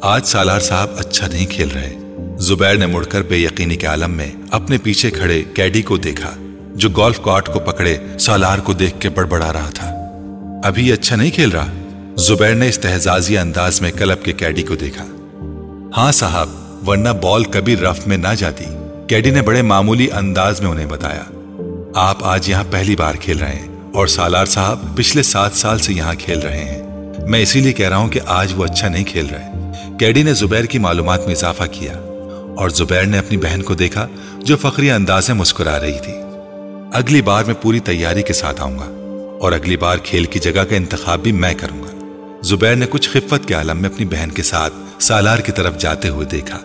آج 0.00 0.26
سالار 0.26 0.60
صاحب 0.60 0.88
اچھا 0.98 1.26
نہیں 1.26 1.46
کھیل 1.46 1.68
رہے۔ 1.70 1.94
زبیر 2.38 2.74
نے 2.74 2.86
مڑ 2.86 3.04
کر 3.04 3.22
بے 3.22 3.36
یقینی 3.36 3.76
کے 3.76 3.86
عالم 3.86 4.10
میں 4.10 4.30
اپنے 4.50 4.78
پیچھے 4.78 5.10
کھڑے 5.10 5.42
کیڈی 5.54 5.82
کو 5.82 5.96
دیکھا۔ 5.96 6.34
جو 6.76 6.88
گولف 6.96 7.20
کارٹ 7.20 7.52
کو 7.52 7.58
پکڑے، 7.58 7.96
سالار 8.20 8.58
کو 8.58 8.72
دیکھ 8.72 9.00
کے 9.00 9.08
بڑبڑا 9.08 9.52
رہا 9.52 9.70
تھا۔ 9.74 9.92
ابھی 10.64 10.92
اچھا 10.92 11.16
نہیں 11.16 11.30
کھیل 11.30 11.48
رہا۔ 11.48 11.66
زبیر 12.16 12.54
نے 12.54 12.68
استحزازی 12.68 13.38
انداز 13.38 13.80
میں 13.80 13.90
کلب 13.92 14.24
کے 14.24 14.32
کیڈی 14.32 14.62
کو 14.62 14.74
دیکھا۔ 14.74 15.04
ہاں 15.96 16.12
صاحب، 16.12 16.48
ورنہ 16.88 17.08
بال 17.08 17.44
کبھی 17.44 17.76
رف 17.76 18.06
میں 18.06 18.16
نہ 18.16 18.28
جاتی۔ 18.38 18.64
کیڈی 19.08 19.30
نے 19.30 19.42
بڑے 19.42 19.62
معمولی 19.62 20.08
انداز 20.12 20.60
میں 20.60 20.70
انہیں 20.70 20.86
بتایا۔ 20.86 21.22
آپ 21.94 22.24
آج 22.24 22.48
یہاں 22.48 22.64
پہلی 22.70 22.96
بار 22.96 23.14
کھیل 23.14 23.38
رہے 23.38 23.52
ہیں 23.52 23.68
اور 23.94 24.06
سالار 24.06 24.46
صاحب 24.46 24.96
پچھلے 24.96 25.22
سات 25.22 25.52
سال 25.52 25.78
سے 25.78 25.92
یہاں 25.92 26.14
کھیل 26.18 26.38
رہے 26.38 26.64
ہیں۔ 26.64 26.82
میں 27.28 27.40
اسی 27.40 27.60
لیے 27.60 27.72
کہہ 27.72 27.88
رہا 27.88 27.96
ہوں 27.96 28.08
کہ 28.08 28.20
آج 28.26 28.52
وہ 28.56 28.64
اچھا 28.64 28.88
نہیں 28.88 29.04
کھیل 29.04 29.26
رہے۔ 29.26 29.70
کیڈی 29.98 30.22
نے 30.22 30.34
زبیر 30.34 30.64
کی 30.64 30.78
معلومات 30.78 31.26
میں 31.26 31.34
اضافہ 31.34 31.64
کیا 31.72 31.92
اور 32.56 32.68
زبیر 32.68 33.02
نے 33.02 33.18
اپنی 33.18 33.36
بہن 33.36 33.62
کو 33.62 33.74
دیکھا 33.74 34.06
جو 34.38 34.56
فخری 34.56 34.90
انداز 34.90 35.28
میں 35.28 35.36
مسکرا 35.36 35.80
رہی 35.80 35.98
تھی۔ 36.04 36.12
اگلی 36.92 37.22
بار 37.22 37.44
میں 37.44 37.54
پوری 37.54 37.80
تیاری 37.80 38.22
کے 38.22 38.32
ساتھ 38.32 38.60
آؤں 38.60 38.78
گا 38.78 38.84
اور 39.40 39.52
اگلی 39.52 39.76
بار 39.76 39.98
کھیل 39.98 40.24
کی 40.24 40.38
جگہ 40.38 40.64
کا 40.64 40.76
انتخاب 40.76 41.20
بھی 41.20 41.32
میں 41.32 41.54
کروں 41.54 41.82
گا۔ 41.82 42.06
زبیر 42.42 42.76
نے 42.76 42.86
کچھ 42.90 43.10
خفت 43.10 43.48
کے 43.48 43.54
عالم 43.54 43.82
میں 43.82 43.90
اپنی 43.90 44.06
بہن 44.06 44.30
کے 44.30 44.42
ساتھ 44.42 44.74
سالار 45.00 45.38
کی 45.38 45.52
طرف 45.52 45.78
جاتے 45.78 46.08
ہوئے 46.08 46.26
دیکھا۔ 46.26 46.58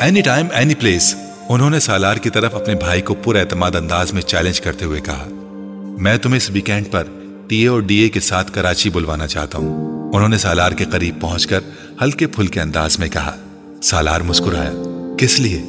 اینی 0.00 0.20
ٹائم 0.20 0.46
اینی 0.52 0.74
پلیس 0.74 1.14
انہوں 1.48 1.70
نے 1.70 1.80
سالار 1.80 2.16
کی 2.16 2.30
طرف 2.30 2.54
اپنے 2.54 2.74
بھائی 2.74 3.02
کو 3.02 3.14
پورا 3.14 3.38
اعتماد 3.38 3.70
انداز 3.74 4.12
میں 4.12 4.22
چیلنج 4.22 4.60
کرتے 4.60 4.84
ہوئے 4.84 5.00
کہا۔ 5.00 5.26
میں 6.00 6.16
تمہیں 6.16 6.36
اس 6.36 6.50
ویکینڈ 6.50 6.90
پر 6.90 7.04
ٹی 7.48 7.56
اے 7.56 7.66
اور 7.66 7.80
ڈی 7.80 7.96
اے 7.96 8.08
کے 8.08 8.20
ساتھ 8.20 8.52
کراچی 8.52 8.90
بلوانا 8.90 9.26
چاہتا 9.26 9.58
ہوں۔ 9.58 9.96
انہوں 10.14 10.28
نے 10.28 10.38
سالار 10.38 10.72
کے 10.72 10.84
قریب 10.84 11.20
پہنچ 11.20 11.46
کر 11.46 11.60
ہلکے 12.02 12.26
پھلکے 12.26 12.60
انداز 12.60 12.98
میں 12.98 13.08
کہا۔ 13.08 13.36
سالار 13.82 14.20
مسکرایا۔ 14.20 14.72
کس 15.18 15.40
لیے؟ 15.40 15.62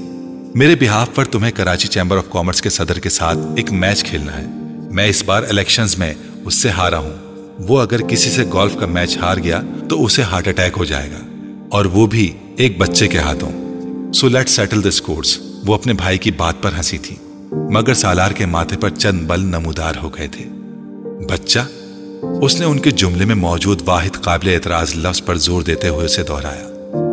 میرے 0.58 0.76
بہاف 0.76 1.16
پر 1.16 1.26
تمہیں 1.26 1.51
کراچی 1.51 1.88
چیمبر 1.88 2.18
آف 2.18 2.24
کامرس 2.30 2.62
کے 2.62 2.70
صدر 2.70 2.99
کے 2.99 3.10
ساتھ 3.10 3.38
ایک 3.58 3.72
میچ 3.72 4.03
کھیلنا 4.03 4.38
ہے۔ 4.38 4.45
میں 4.91 5.08
اس 5.08 5.24
بار 5.24 5.43
الیکشنز 5.49 5.97
میں 5.97 6.14
اس 6.45 6.53
سے 6.53 6.70
ہارا 6.70 6.97
ہوں۔ 6.97 7.14
وہ 7.60 7.82
اگر 7.82 8.01
کسی 8.01 8.30
سے 8.30 8.43
گولف 8.43 8.76
کا 8.80 8.86
میچ 8.86 9.18
ہار 9.18 9.38
گیا 9.38 9.62
تو 9.89 10.05
اسے 10.05 10.22
ہارٹ 10.22 10.47
اٹیک 10.47 10.74
ہو 10.78 10.86
جائے 10.86 11.12
گا۔ 11.12 11.49
اور 11.70 11.86
وہ 11.86 12.08
بھی 12.08 12.34
ایک 12.58 12.78
بچے 12.78 13.08
کے 13.08 13.20
ہاتھوں۔ 13.20 13.51
So 14.14 14.28
let 14.28 14.49
settle 14.49 14.84
this 14.84 15.01
course 15.01 15.39
وہ 15.66 15.74
اپنے 15.74 15.93
بھائی 15.93 16.18
کی 16.18 16.32
بات 16.32 16.55
پر 16.62 16.72
ہنسی 16.78 16.97
تھی۔ 16.97 17.16
مگر 17.51 17.93
سالار 17.93 18.32
کے 18.32 18.45
ماتھے 18.45 18.78
پر 18.78 18.89
چند 18.89 19.28
بل 19.28 19.39
نمودار 19.39 19.93
ہو 20.03 20.10
گئے 20.10 20.28
تھے۔ 20.28 20.45
بچہ؟ 21.30 21.60
اس 22.41 22.60
نے 22.60 22.66
ان 22.66 22.80
کے 22.80 22.91
جملے 22.91 23.26
میں 23.26 23.36
موجود 23.36 23.82
واحد 23.86 24.22
قابل 24.22 24.47
اعتراض 24.47 24.95
لفظ 24.95 25.24
پر 25.26 25.36
زور 25.36 25.62
دیتے 25.62 25.88
ہوئے 25.89 26.05
اسے 26.05 26.24
دہرایا۔ 26.24 26.68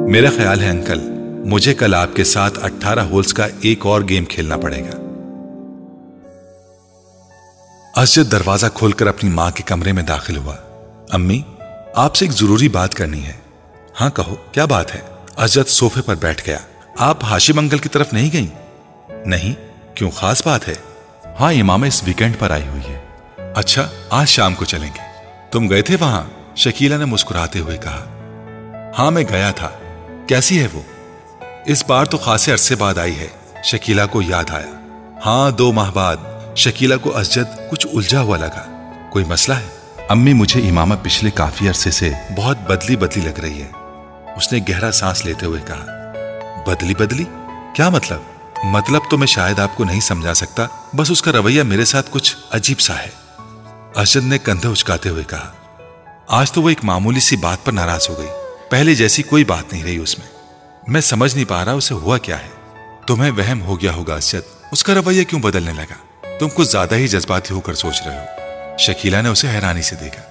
میرا 0.09 0.31
خیال 0.37 0.61
ہے 0.61 0.71
انکل 0.71 1.14
مجھے 1.45 1.75
کل 1.75 1.95
آپ 1.95 2.09
کے 2.17 2.25
ساتھ 2.25 2.65
اٹھارہ 2.65 2.99
ہولز 2.99 3.35
کا 3.35 3.47
ایک 3.61 3.87
اور 3.87 4.03
گیم 4.09 4.25
کھیلنا 4.25 4.57
پڑے 4.57 4.83
گا۔ 4.85 5.01
اسجد 8.01 8.33
دروازہ 8.33 8.67
کھول 8.75 8.93
کر 8.93 9.07
اپنی 9.07 9.31
ماں 9.31 9.51
کے 9.51 9.63
کمرے 9.63 9.93
میں 9.93 10.03
داخل 10.03 10.37
ہوا۔ 10.37 10.57
امی، 11.11 11.43
آپ 11.95 12.15
سے 12.15 12.25
ایک 12.25 12.33
ضروری 12.33 12.69
بات 12.69 12.95
کرنی 12.95 13.25
ہے۔ 13.25 13.33
ہاں 14.01 14.11
کہو، 14.11 14.35
کیا 14.53 14.65
بات 14.65 14.95
ہے؟ 14.95 15.01
اسجد 15.37 15.69
صوفے 15.69 16.01
پر 16.03 16.15
بیٹھ 16.15 16.47
گیا۔ 16.47 16.59
آپ 16.99 17.25
ہاشم 17.25 17.59
انکل 17.59 17.79
کی 17.79 17.89
طرف 17.89 18.13
نہیں 18.13 18.31
گئیں؟ 18.33 18.81
نہیں، 19.27 19.55
کیوں 19.97 20.11
خاص 20.11 20.47
بات 20.47 20.69
ہے؟ 20.69 20.75
ہاں 21.41 21.53
امام 21.53 21.83
اس 21.83 22.03
ویکینڈ 22.07 22.39
پر 22.39 22.51
آئی 22.51 22.69
ہوئی 22.69 22.83
ہے۔ 22.83 22.99
اچھا 23.55 23.89
آج 24.11 24.29
شام 24.29 24.55
کو 24.55 24.65
چلیں 24.65 24.91
گے۔ 24.95 25.01
تم 25.51 25.71
گئے 25.71 25.83
تھے 25.83 25.97
وہاں؟ 26.01 26.57
شکیلا 26.57 26.97
نے 26.97 27.05
مسکراتے 27.05 27.59
ہوئے 27.59 27.77
کہا۔ 27.77 28.05
ہاں 28.99 29.11
میں 29.11 29.25
گیا 29.31 29.51
تھا۔ 29.51 29.71
کیسی 30.29 30.63
ہے 30.63 30.69
وہ؟ 30.73 30.81
اس 31.67 31.85
بار 31.87 32.05
تو 32.05 32.19
خاصے 32.19 32.53
عرصے 32.53 32.75
بعد 32.75 32.99
آئی 32.99 33.19
ہے 33.19 33.27
شکیلا 33.65 34.07
کو 34.07 34.23
یاد 34.23 34.51
آیا۔ 34.51 34.87
ہاں 35.27 35.51
دو 35.51 35.73
ماہ 35.73 35.91
بعد 35.91 36.17
شکیلا 36.57 36.97
کو 36.97 37.19
اسجد 37.19 37.71
کچھ 37.71 37.87
الجھا 37.93 38.21
ہوا 38.21 38.37
لگا۔ 38.37 38.93
کوئی 39.11 39.25
مسئلہ 39.25 39.57
ہے؟ 39.57 39.67
امی 40.09 40.33
مجھے 40.33 40.69
امامہ 40.69 40.95
پچھلے 41.03 41.31
کافی 41.31 41.69
عرصے 41.69 41.91
سے 41.91 42.13
بہت 42.37 42.59
بدلی 42.59 42.97
بدلی 42.97 43.25
لگ 43.25 43.41
رہی 43.41 43.63
ہے۔ 43.63 43.71
اس 44.37 44.53
نے 44.53 44.59
گہرا 44.69 44.93
سانس 44.93 45.25
لیتے 45.25 45.47
ہوئے 45.47 45.61
کہا، 45.67 45.87
بدلی 46.67 46.95
بدلی؟ 46.95 47.25
کیا 47.75 47.89
مطلب؟ 47.89 48.21
مطلب 48.65 49.03
تو 49.11 49.19
میں 49.19 49.27
شاید 49.27 49.59
آپ 49.59 49.77
کو 49.77 49.85
نہیں 49.85 50.01
سمجھا 50.01 50.35
سکتا، 50.35 50.67
بس 50.97 51.11
اس 51.11 51.23
کا 51.23 51.33
رویہ 51.33 51.63
میرے 51.63 51.85
ساتھ 51.85 52.07
کچھ 52.11 52.37
عجیب 52.51 52.81
سا 52.81 52.99
ہے۔ 52.99 53.11
ارشد 53.97 54.27
نے 54.27 54.39
کندھے 54.39 54.69
اچکاتے 54.69 55.09
ہوئے 55.09 55.25
کہا، 55.25 55.53
آج 56.29 56.53
تو 56.53 56.63
وہ 56.63 56.69
ایک 56.69 56.85
معمولی 56.85 57.21
سی 57.21 57.37
بات 57.37 57.65
پر 57.65 57.73
ناراض 57.73 58.07
ہو 58.11 58.19
گئی۔ 58.19 58.29
پہلے 58.71 58.95
جیسی 58.95 59.23
کوئی 59.23 59.45
بات 59.45 59.73
نہیں 59.73 59.85
رہی 59.85 59.97
اس 59.97 60.19
میں۔ 60.19 60.34
میں 60.89 61.01
سمجھ 61.01 61.35
نہیں 61.35 61.45
پا 61.45 61.65
رہا 61.65 61.73
اسے 61.73 61.95
ہوا 61.95 62.19
کیا 62.19 62.39
ہے۔ 62.39 62.49
تمہیں 63.07 63.31
وہم 63.31 63.63
ہو 63.63 63.81
گیا 63.81 63.93
ہوگا 63.93 64.15
ارشد 64.15 64.67
اس 64.73 64.85
کا 64.85 64.95
رویہ 64.95 65.25
کیوں 65.25 65.41
بدلنے 65.41 65.73
لگا؟ 65.73 66.27
تم 66.39 66.49
کچھ 66.55 66.69
زیادہ 66.69 66.95
ہی 66.95 67.09
جذباتی 67.09 67.55
ہو 67.55 67.61
کر 67.61 67.75
سوچ 67.75 68.03
رہے 68.07 68.19
ہو۔ 68.19 68.25
شکیلا 68.79 69.21
نے 69.21 69.29
اسے 69.29 69.49
حیرانی 69.49 69.83
سے 69.83 69.97
دیکھا۔ 69.97 70.23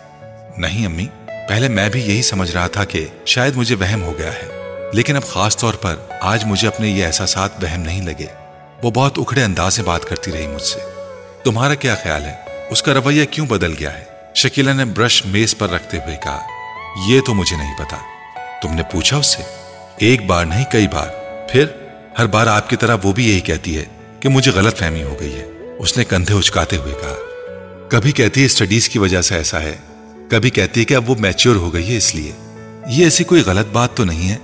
نہیں 0.58 0.86
امی، 0.86 1.08
پہلے 1.48 1.68
میں 1.68 1.90
بھی 1.90 2.02
یہی 2.02 2.22
سمجھ 2.22 2.52
رہا 2.52 2.68
تھا 2.68 2.86
کہ 2.86 3.08
شاید 3.26 3.56
مجھے 3.56 3.76
وہم 3.76 4.04
ہو 4.04 4.18
گیا 4.18 4.32
ہے۔ 4.34 4.50
لیکن 4.94 5.16
اب 5.16 5.28
خاص 5.28 5.58
طور 5.58 5.74
پر 5.74 5.96
آج 6.22 6.46
مجھے 6.46 6.68
اپنے 6.68 6.88
یہ 6.88 7.06
احساسات 7.06 7.62
بہم 7.62 7.82
نہیں 7.82 8.02
لگے۔ 8.02 8.26
وہ 8.84 8.92
بہت 8.92 9.20
اکھڑے 9.20 9.44
انداز 9.44 9.74
سے 9.74 9.84
بات 9.84 10.06
کرتی 10.06 10.32
رہی 10.32 10.48
مجھ 10.48 10.62
سے۔ 10.62 10.80
تمہارا 11.44 11.76
کیا 11.76 11.96
خیال 12.04 12.26
ہے؟ 12.26 12.34
اس 12.70 12.82
کا 12.82 12.94
رویہ 12.94 13.26
کیوں 13.26 13.48
بدل 13.48 13.74
گیا 13.80 13.98
ہے؟ 13.98 14.04
شکیلا 14.36 14.74
نے 14.74 14.86
برش 14.86 15.26
میز 15.26 15.58
پر 15.58 15.70
رکھتے 15.70 15.98
ہوئے 15.98 16.18
کہا، 16.24 16.40
یہ 17.08 17.22
تو 17.22 17.34
مجھے 17.34 17.58
نہیں 17.58 17.78
پتا۔ 17.80 17.98
تم 18.62 18.74
نے 18.74 18.84
پوچھا 18.84 19.18
اس 19.18 19.28
سے 19.28 19.63
ایک 19.98 20.26
بار 20.26 20.46
نہیں، 20.46 20.66
کئی 20.72 20.88
بار۔ 20.88 21.08
پھر 21.52 21.66
ہر 22.20 22.26
بار 22.26 22.48
آپ 22.48 22.70
کی 22.70 22.76
طرح 22.76 22.98
وہ 23.04 23.14
بھی 23.14 23.30
یہی 23.30 23.40
کہتی 23.40 23.78
ہے 23.78 23.86
کہ 24.20 24.30
مجھے 24.30 24.52
غلط 24.52 24.78
فہمی 24.78 25.04
ہو 25.04 25.18
گئی 25.20 25.34
ہے۔ 25.34 25.46
اس 25.80 25.98
نے 25.98 26.04
کندھے 26.04 26.36
اچکاتے 26.36 26.78
ہوئے 26.78 26.94
کہا، 26.94 27.16
کبھی 27.90 28.12
کہتی 28.12 28.42
ہے 28.42 28.46
اسٹڈیز 28.46 28.90
کی 28.90 29.00
وجہ 29.00 29.22
سے 29.22 29.36
ایسا 29.36 29.62
ہے، 29.62 29.76
کبھی 30.30 30.50
کہتی 30.50 30.80
ہے 30.80 30.86
کہ 30.86 30.94
اب 30.94 31.10
وہ 31.10 31.16
میچور 31.20 31.56
ہو 31.56 31.74
گئی 31.74 31.92
ہے 31.92 31.98
اس 31.98 32.16
لیے۔ 32.16 32.32
یہ 32.88 33.04
ایسی 33.04 33.24
کوئی 33.24 33.42
غلط 33.42 33.68
بات 33.68 33.98
تو 33.98 34.04
نہیں 34.04 34.30
ہے۔ 34.30 34.38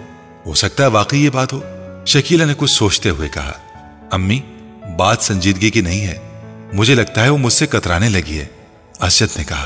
ہو 0.45 0.53
سکتا 0.53 0.83
ہے 0.83 0.87
واقعی 0.87 1.25
یہ 1.25 1.29
بات 1.29 1.53
ہو۔ 1.53 1.61
شکیلا 2.05 2.45
نے 2.45 2.53
کچھ 2.57 2.71
سوچتے 2.71 3.09
ہوئے 3.09 3.29
کہا، 3.29 3.51
امی، 4.11 4.39
بات 4.97 5.17
سنجیدگی 5.21 5.69
کی 5.69 5.81
نہیں 5.81 6.07
ہے۔ 6.07 6.17
مجھے 6.73 6.95
لگتا 6.95 7.23
ہے 7.23 7.29
وہ 7.29 7.37
مجھ 7.37 7.53
سے 7.53 7.67
کترانے 7.67 8.09
لگی 8.09 8.39
ہے۔ 8.39 8.45
اسجد 8.99 9.37
نے 9.37 9.43
کہا، 9.43 9.65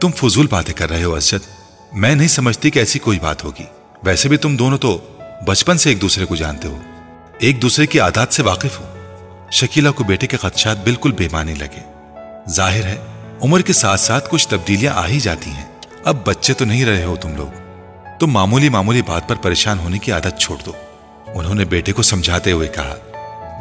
تم 0.00 0.10
فضول 0.10 0.46
باتیں 0.46 0.74
کر 0.74 0.90
رہے 0.90 1.04
ہو 1.04 1.14
اسجد 1.14 1.48
میں 1.92 2.14
نہیں 2.14 2.28
سمجھتی 2.28 2.70
کہ 2.70 2.78
ایسی 2.78 2.98
کوئی 2.98 3.18
بات 3.18 3.44
ہوگی۔ 3.44 3.64
ویسے 4.06 4.28
بھی 4.28 4.36
تم 4.36 4.56
دونوں 4.56 4.78
تو 4.78 4.98
بچپن 5.46 5.78
سے 5.78 5.88
ایک 5.88 6.00
دوسرے 6.00 6.24
کو 6.24 6.36
جانتے 6.36 6.68
ہو۔ 6.68 6.78
ایک 7.38 7.62
دوسرے 7.62 7.86
کی 7.86 8.00
عادات 8.00 8.34
سے 8.34 8.42
واقف 8.42 8.80
ہو۔ 8.80 8.84
شکیلا 9.50 9.90
کو 9.90 10.04
بیٹے 10.04 10.26
کے 10.26 10.36
خدشات 10.36 10.76
بالکل 10.84 11.12
بے 11.12 11.28
معنی 11.32 11.54
لگے۔ 11.54 11.80
ظاہر 12.50 12.84
ہے، 12.84 12.96
عمر 13.42 13.60
کے 13.60 13.72
ساتھ 13.72 14.00
ساتھ 14.00 14.28
کچھ 14.30 14.48
تبدیلیاں 14.48 14.94
آ 14.94 15.06
ہی 15.06 15.20
جاتی 15.20 15.50
ہیں۔ 15.50 15.64
اب 16.04 16.16
بچے 16.26 16.54
تو 16.54 16.64
نہیں 16.64 16.84
رہے 16.84 17.04
ہو 17.04 17.16
تم 17.16 17.36
لوگ۔ 17.36 17.46
تم 18.20 18.26
معمولی 18.26 18.68
معمولی 18.68 19.02
بات 19.02 19.28
پر 19.28 19.34
پریشان 19.34 19.78
ہونے 19.78 19.98
کی 19.98 20.12
عادت 20.12 20.40
چھوڑ 20.40 20.56
دو۔ 20.66 20.72
انہوں 21.34 21.54
نے 21.54 21.64
بیٹے 21.64 21.92
کو 21.92 22.02
سمجھاتے 22.02 22.52
ہوئے 22.52 22.68
کہا، 22.68 22.94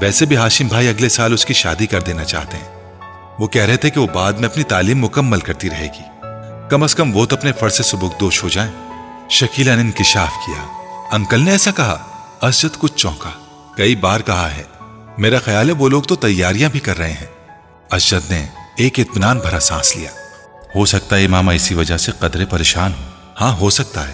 ویسے 0.01 0.25
بھی 0.25 0.37
ہاشم 0.37 0.67
بھائی 0.67 0.87
اگلے 0.87 1.09
سال 1.09 1.33
اس 1.33 1.45
کی 1.45 1.53
شادی 1.53 1.85
کر 1.85 2.01
دینا 2.01 2.23
چاہتے 2.23 2.57
ہیں۔ 2.57 2.81
وہ 3.39 3.47
کہہ 3.47 3.65
رہے 3.65 3.77
تھے 3.77 3.89
کہ 3.89 3.99
وہ 3.99 4.07
بعد 4.13 4.33
میں 4.33 4.49
اپنی 4.49 4.63
تعلیم 4.63 5.01
مکمل 5.01 5.39
کرتی 5.39 5.69
رہے 5.69 5.87
گی۔ 5.99 6.03
کم 6.69 6.83
از 6.83 6.95
کم 6.95 7.17
وہ 7.17 7.25
تو 7.25 7.35
اپنے 7.35 7.51
فرض 7.51 7.73
سے 7.73 7.83
سبک 7.83 8.19
دوش 8.19 8.43
ہو 8.43 8.49
جائیں۔ 8.49 8.84
شکیلا 9.29 9.75
نے 9.75 9.81
انکشاف 9.81 10.31
کیا۔ 10.45 10.61
انکل 11.11 11.39
نے 11.41 11.51
ایسا 11.51 11.71
کہا 11.71 12.03
اسجد 12.41 12.77
کچھ 12.77 12.93
چونکا۔ 12.95 13.29
کئی 13.77 13.95
بار 13.95 14.19
کہا 14.19 14.49
ہے، 14.55 14.63
میرا 15.17 15.37
خیال 15.45 15.69
ہے 15.69 15.73
وہ 15.73 15.89
لوگ 15.89 16.03
تو 16.03 16.15
تیاریاں 16.15 16.69
بھی 16.69 16.79
کر 16.79 16.97
رہے 16.97 17.11
ہیں۔ 17.11 17.25
اسجد 17.91 18.31
نے 18.31 18.45
ایک 18.77 18.99
اطمینان 18.99 19.39
بھرا 19.39 19.59
سانس 19.59 19.97
لیا۔ 19.97 20.09
ہو 20.75 20.85
سکتا 20.85 21.15
ہے 21.15 21.25
امامہ 21.25 21.51
اسی 21.51 21.73
وجہ 21.73 21.97
سے 21.97 22.11
قدرے 22.19 22.45
پریشان 22.45 22.91
ہو 22.91 23.03
ہاں 23.41 23.57
ہو 23.57 23.69
سکتا 23.69 24.07
ہے۔ 24.07 24.13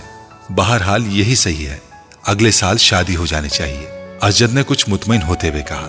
بہرحال 0.49 1.07
یہی 1.07 1.36
صحیح 1.36 1.68
ہے۔ 1.68 1.78
اگلے 2.24 2.51
سال 2.51 2.78
شادی 2.78 3.16
ہو 3.16 3.26
جانی 3.26 3.49
چاہیے۔ 3.49 4.18
اسجد 4.22 4.53
نے 4.53 4.64
کچھ 4.68 4.89
مطمئن 4.89 5.22
ہوتے 5.22 5.49
ہوئے 5.49 5.64
کہا۔ 5.64 5.88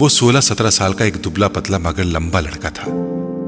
وہ 0.00 0.08
سولہ 0.08 0.40
سترہ 0.40 0.70
سال 0.70 0.92
کا 0.92 1.04
ایک 1.04 1.24
دبلا 1.24 1.48
پتلا 1.48 1.78
مگر 1.78 2.04
لمبا 2.04 2.40
لڑکا 2.40 2.68
تھا۔ 2.68 2.92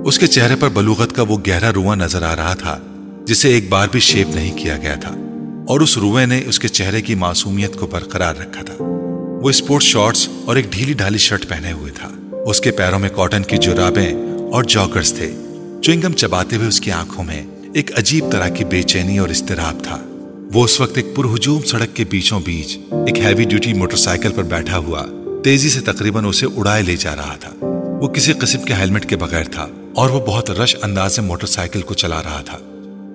اس 0.04 0.18
کے 0.18 0.26
چہرے 0.26 0.56
پر 0.56 0.68
بلوغت 0.68 1.16
کا 1.16 1.22
وہ 1.22 1.38
گہرا 1.46 1.72
رواں 1.74 1.96
نظر 1.96 2.22
آ 2.22 2.36
رہا 2.36 2.54
تھا۔ 2.54 2.78
جسے 3.26 3.48
ایک 3.48 3.68
بار 3.68 3.88
بھی 3.88 4.00
شیپ 4.00 4.34
نہیں 4.34 4.56
کیا 4.58 4.76
گیا 4.76 4.94
تھا، 4.94 5.10
اور 5.68 5.80
اس 5.80 5.96
روئے 5.98 6.24
نے 6.26 6.40
اس 6.46 6.58
کے 6.58 6.68
چہرے 6.68 7.00
کی 7.02 7.14
معصومیت 7.14 7.76
کو 7.76 7.86
برقرار 7.86 8.34
رکھا 8.34 8.62
تھا۔ 8.62 8.74
وہ 9.42 9.50
اسپورٹ 9.50 9.82
شارٹس 9.82 10.28
اور 10.44 10.56
ایک 10.56 10.66
ڈھیلی 10.70 10.92
ڈھالی 10.92 11.18
شرٹ 11.18 11.48
پہنے 11.48 11.72
ہوئے 11.72 11.92
تھا۔ 11.92 12.08
اس 12.46 12.60
کے 12.60 12.70
پیروں 12.70 12.98
میں 12.98 13.08
کاٹن 13.08 13.42
کی 13.42 13.56
جرابیں 13.56 14.12
اور 14.52 14.64
جاکرز 14.64 15.12
تھے۔ 15.12 15.30
چوئنگم 15.82 16.12
چباتے 16.12 16.56
ہوئے 16.56 16.68
اس 16.68 16.80
کی 16.80 16.90
آنکھوں 16.90 17.24
میں 17.24 17.42
ایک 17.74 17.90
عجیب 17.98 18.30
طرح 18.32 18.48
کی 18.48 18.64
بے 18.64 18.82
چینی 18.82 19.18
اور 19.18 19.28
استراب 19.28 19.84
تھا۔ 19.84 20.00
وہ 20.54 20.64
اس 20.64 20.80
وقت 20.80 20.96
ایک 20.96 21.14
پرہجوم 21.16 21.62
سڑک 21.62 21.94
کے 21.96 22.04
بیچوں 22.10 22.40
بیچ 22.40 22.76
ایک 23.06 23.18
ہیوی 23.18 23.44
ڈیوٹی 23.44 23.72
موٹر 23.72 23.96
سائیکل 23.96 24.32
پر 24.32 24.42
بیٹھا 24.42 24.78
ہوا 24.78 25.04
تیزی 25.44 25.68
سے 25.68 25.80
تقریباً 25.82 26.24
اسے 26.24 26.46
اڑائے 26.56 26.82
لے 26.82 26.96
جا 26.96 27.16
رہا 27.16 27.36
تھا۔ 27.40 27.52
وہ 28.02 28.08
کسی 28.08 28.32
قسم 28.32 28.62
کے 28.62 28.74
ہیلمٹ 28.74 29.08
کے 29.08 29.16
بغیر 29.16 29.44
تھا 29.44 29.66
اور 29.94 30.10
وہ 30.10 30.20
بہت 30.26 30.50
رش 30.50 30.76
انداز 30.82 31.16
سے 31.16 31.22
موٹر 31.22 31.46
سائیکل 31.46 31.82
کو 31.82 31.94
چلا 31.94 32.22
رہا 32.22 32.40
تھا۔ 32.40 32.58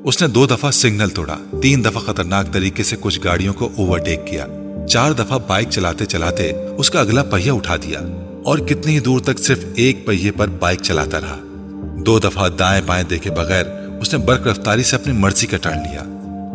اس 0.08 0.22
نے 0.22 0.28
دو 0.28 0.46
دفعہ 0.46 0.72
سگنل 0.72 1.10
توڑا۔ 1.10 1.38
تین 1.62 1.86
دفعہ 1.86 2.02
خطرناک 2.02 2.54
طریقے 2.54 2.84
سے 2.84 2.96
کچھ 3.00 3.20
گاڑیوں 3.24 3.54
کو 3.54 3.70
اوور 3.78 4.00
ٹیک 4.00 4.28
کیا۔ 4.28 4.46
چار 4.90 5.12
دفعہ 5.12 5.40
بائک 5.48 5.70
چلاتے 5.70 6.06
چلاتے 6.06 6.52
اس 6.78 6.90
کا 6.90 7.00
اگلا 7.00 7.24
پہیا 7.24 7.54
اٹھا 7.54 7.76
دیا۔ 7.76 8.00
اور 8.44 8.58
کتنی 8.58 8.96
ہی 8.96 9.00
دور 9.00 9.20
تک 9.20 9.40
صرف 9.40 9.66
ایک 9.76 10.06
پہیے 10.06 10.32
پر 10.32 10.48
بائک 10.48 10.82
چلاتا 10.82 11.22
رہا۔ 11.22 11.38
دو 12.06 12.20
دفعہ 12.20 12.50
دائیں 12.50 12.82
بائیں 12.86 13.04
دیکھے 13.04 13.32
بغیر 13.32 13.66
اس 14.02 14.14
نے 14.14 14.20
برق 14.20 14.48
رفتاری 14.48 14.84
سے 14.84 14.96
اپنی 14.96 15.14
مرضی 15.14 15.48
کا 15.48 15.58
ٹرن 15.58 15.78
لیا۔ 15.78 16.04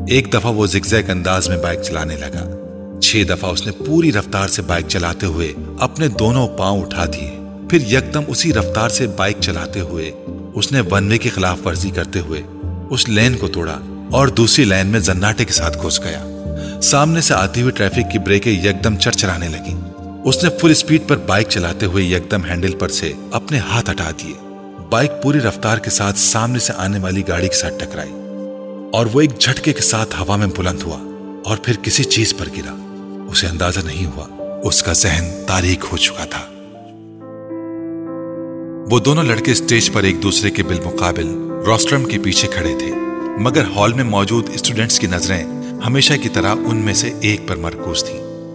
ایک 0.08 0.34
دفعہ 0.34 0.52
وہ 0.52 0.66
زگزیک 0.66 1.10
انداز 1.10 1.48
میں 1.48 1.58
بائک 1.58 1.80
چلانے 1.82 2.16
لگا۔ 2.16 2.56
چھ 3.02 3.22
دفعہ 3.28 3.50
اس 3.50 3.66
نے 3.66 3.72
پوری 3.86 4.12
رفتار 4.12 4.48
سے 4.48 4.62
بائک 4.62 4.88
چلاتے 4.88 5.26
ہوئے 5.26 5.52
اپنے 5.78 6.08
دونوں 6.08 6.48
پاؤں 6.48 6.82
اٹھا 6.82 7.06
دیے۔ 7.06 7.38
پھر 7.70 7.92
یکدم 7.92 8.22
اسی 8.26 8.52
رفتار 8.52 8.88
سے 8.88 9.06
بائک 9.06 9.36
چلاتے 9.40 9.80
ہوئے 9.80 10.12
اس 10.54 10.72
نے 10.72 10.80
ون 10.80 11.08
وے 11.08 11.18
کی 11.18 11.28
خلاف 11.28 11.66
ورزی 11.66 11.90
کرتے 11.90 12.20
ہوئے 12.20 12.42
اس 12.92 13.08
لین 13.08 13.36
کو 13.36 13.48
توڑا 13.48 14.06
اور 14.12 14.28
دوسری 14.28 14.64
لین 14.64 14.86
میں 14.86 15.00
زناٹے 15.00 15.44
کے 15.44 15.52
ساتھ 15.52 15.86
گھس 15.86 16.00
گیا۔ 16.04 16.80
سامنے 16.82 17.20
سے 17.20 17.34
آتی 17.34 17.62
ہوئی 17.62 17.72
ٹریفک 17.72 18.12
کی 18.12 18.18
بریکیں 18.18 18.52
یکدم 18.52 18.96
چرچرانے 18.96 19.48
لگی 19.48 19.74
اس 20.24 20.44
نے 20.44 20.50
فل 20.60 20.74
سپیڈ 20.74 21.00
پر 21.08 21.16
بائک 21.16 21.48
چلاتے 21.48 21.86
ہوئے 21.86 22.04
یکدم 22.04 22.44
ہینڈل 22.44 22.76
پر 22.76 22.88
سے 22.88 23.12
اپنے 23.32 23.58
ہاتھ 23.58 23.90
ہٹا 23.90 24.10
دیے۔ 24.10 24.34
بائک 24.90 25.10
پوری 25.22 25.40
رفتار 25.40 25.78
کے 25.78 25.90
ساتھ 25.90 26.18
سامنے 26.18 26.58
سے 26.58 26.72
آنے 26.76 26.98
والی 26.98 27.28
گاڑی 27.28 27.48
کے 27.48 27.54
ساتھ 27.54 27.74
ٹکرائی 27.78 28.12
اور 28.92 29.06
وہ 29.12 29.20
ایک 29.20 29.38
جھٹکے 29.38 29.72
کے 29.72 29.82
ساتھ 29.82 30.20
ہوا 30.20 30.36
میں 30.36 30.46
بلند 30.46 30.82
ہوا 30.82 30.98
اور 31.44 31.56
پھر 31.56 31.74
کسی 31.82 32.04
چیز 32.04 32.34
پر 32.38 32.46
گرا۔ 32.48 32.74
اسے 33.28 33.46
اندازہ 33.46 33.80
نہیں 33.84 34.06
ہوا، 34.06 34.26
اس 34.64 34.82
کا 34.82 34.92
ذہن 34.92 35.44
تاریخ 35.46 35.92
ہو 35.92 35.96
چکا 35.96 36.24
تھا۔ 36.24 36.51
وہ 38.90 38.98
دونوں 38.98 39.22
لڑکے 39.22 39.52
اسٹیج 39.52 39.92
پر 39.92 40.02
ایک 40.02 40.22
دوسرے 40.22 40.50
کے 40.50 40.62
بالمقابل 40.62 41.26
روسٹرم 41.66 42.04
کے 42.04 42.18
پیچھے 42.18 42.48
کھڑے 42.48 42.74
تھے۔ 42.78 42.90
مگر 43.38 43.64
ہال 43.76 43.92
میں 43.92 44.04
موجود 44.04 44.48
اسٹوڈنٹس 44.54 44.98
کی 44.98 45.06
نظریں 45.06 45.44
ہمیشہ 45.86 46.12
کی 46.22 46.28
طرح 46.28 46.54
ان 46.54 46.76
میں 46.76 46.94
سے 46.94 47.10
ایک 47.20 47.48
پر 47.48 47.56
مرکوز 47.56 48.04
تھی 48.04 48.14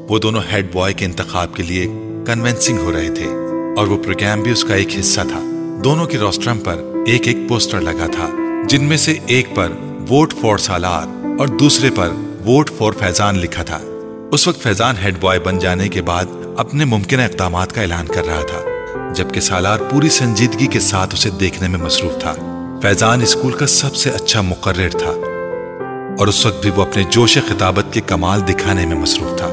وہ 0.10 0.20
دونوں 0.20 0.42
ہیڈ 0.52 0.74
بوائے 0.74 0.94
کے 0.94 1.06
انتخاب 1.06 1.56
کے 1.56 1.64
لیے 1.64 1.86
کنونسنگ 2.28 2.78
ہو 2.78 2.92
رہے 2.92 3.10
تھے 3.10 3.26
اور 3.78 3.88
وہ 3.88 4.04
پروگرام 4.04 4.42
بھی 4.42 4.52
اس 4.52 4.64
کا 4.64 4.76
ایک 4.76 5.00
حصہ 5.00 5.22
تھا۔ 5.22 5.72
دونوں 5.84 6.06
کی 6.06 6.18
روسٹرم 6.18 6.60
پر 6.60 7.04
ایک 7.08 7.28
ایک 7.28 7.38
پوسٹر 7.50 7.82
لگا 7.82 8.08
تھا، 8.08 8.30
جن 8.68 8.84
میں 8.84 8.98
سے 8.98 9.14
ایک 9.26 9.56
پر 9.56 9.72
ووٹ 10.10 10.34
فور 10.42 10.58
سالار 10.58 11.26
اور 11.40 11.48
دوسرے 11.48 11.90
پر 11.96 12.10
ووٹ 12.46 12.70
فور 12.78 12.94
فیضان 12.94 13.40
لکھا 13.40 13.64
تھا۔ 13.64 13.80
اس 14.32 14.48
وقت 14.48 14.64
فیضان 14.64 14.96
ہیڈ 15.04 15.16
بوائے 15.20 15.40
بن 15.40 15.60
جانے 15.60 15.90
کے 15.90 16.02
بعد 16.02 16.26
اپنے 16.58 16.86
ممکنہ 16.86 17.22
اقدامات 17.22 17.76
کا 17.76 17.82
اعلان 17.82 18.08
کر 18.08 18.26
رہا 18.26 18.42
تھا۔ 18.42 18.77
جبکہ 19.18 19.42
سالار 19.42 19.80
پوری 19.80 20.10
سنجیدگی 20.10 20.68
کے 20.68 20.80
ساتھ 20.80 21.14
اسے 21.14 21.30
دیکھنے 21.30 21.68
میں 21.68 21.80
مصروف 21.80 22.22
تھا۔ 22.22 22.36
فیضان 22.82 23.22
اسکول 23.22 23.54
کا 23.54 23.68
سب 23.68 23.96
سے 23.96 24.10
اچھا 24.10 24.42
مقرر 24.42 24.90
تھا۔ 24.90 25.22
اور 26.20 26.28
اس 26.28 26.46
وقت 26.46 26.62
بھی 26.62 26.72
وہ 26.76 26.82
اپنے 26.82 27.04
جوش 27.10 27.38
خطابت 27.48 27.94
کے 27.94 28.02
کمال 28.02 28.42
دکھانے 28.48 28.86
میں 28.86 28.96
مصروف 28.96 29.38
تھا۔ 29.38 29.46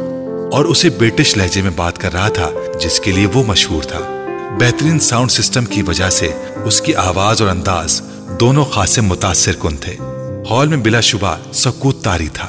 اور 0.52 0.64
اسے 0.64 0.90
برٹش 0.90 1.36
لہجے 1.36 1.62
میں 1.62 1.70
بات 1.76 1.98
کر 1.98 2.12
رہا 2.12 2.28
تھا، 2.28 2.50
جس 2.80 3.00
کے 3.00 3.12
لیے 3.12 3.26
وہ 3.34 3.42
مشہور 3.46 3.82
تھا۔ 3.82 4.26
بہترین 4.60 4.98
ساؤنڈ 5.00 5.30
سسٹم 5.30 5.64
کی 5.64 5.82
وجہ 5.82 6.10
سے 6.10 6.28
اس 6.64 6.80
کی 6.80 6.94
آواز 6.94 7.42
اور 7.42 7.50
انداز 7.50 8.02
دونوں 8.40 8.64
خاصے 8.64 9.00
متاثر 9.00 9.52
کن 9.60 9.76
تھے۔ 9.76 9.96
ہال 10.50 10.68
میں 10.68 10.76
بلا 10.76 11.00
شبہ 11.00 11.36
سکوت 11.52 12.02
تاری 12.02 12.28
تھا۔ 12.32 12.48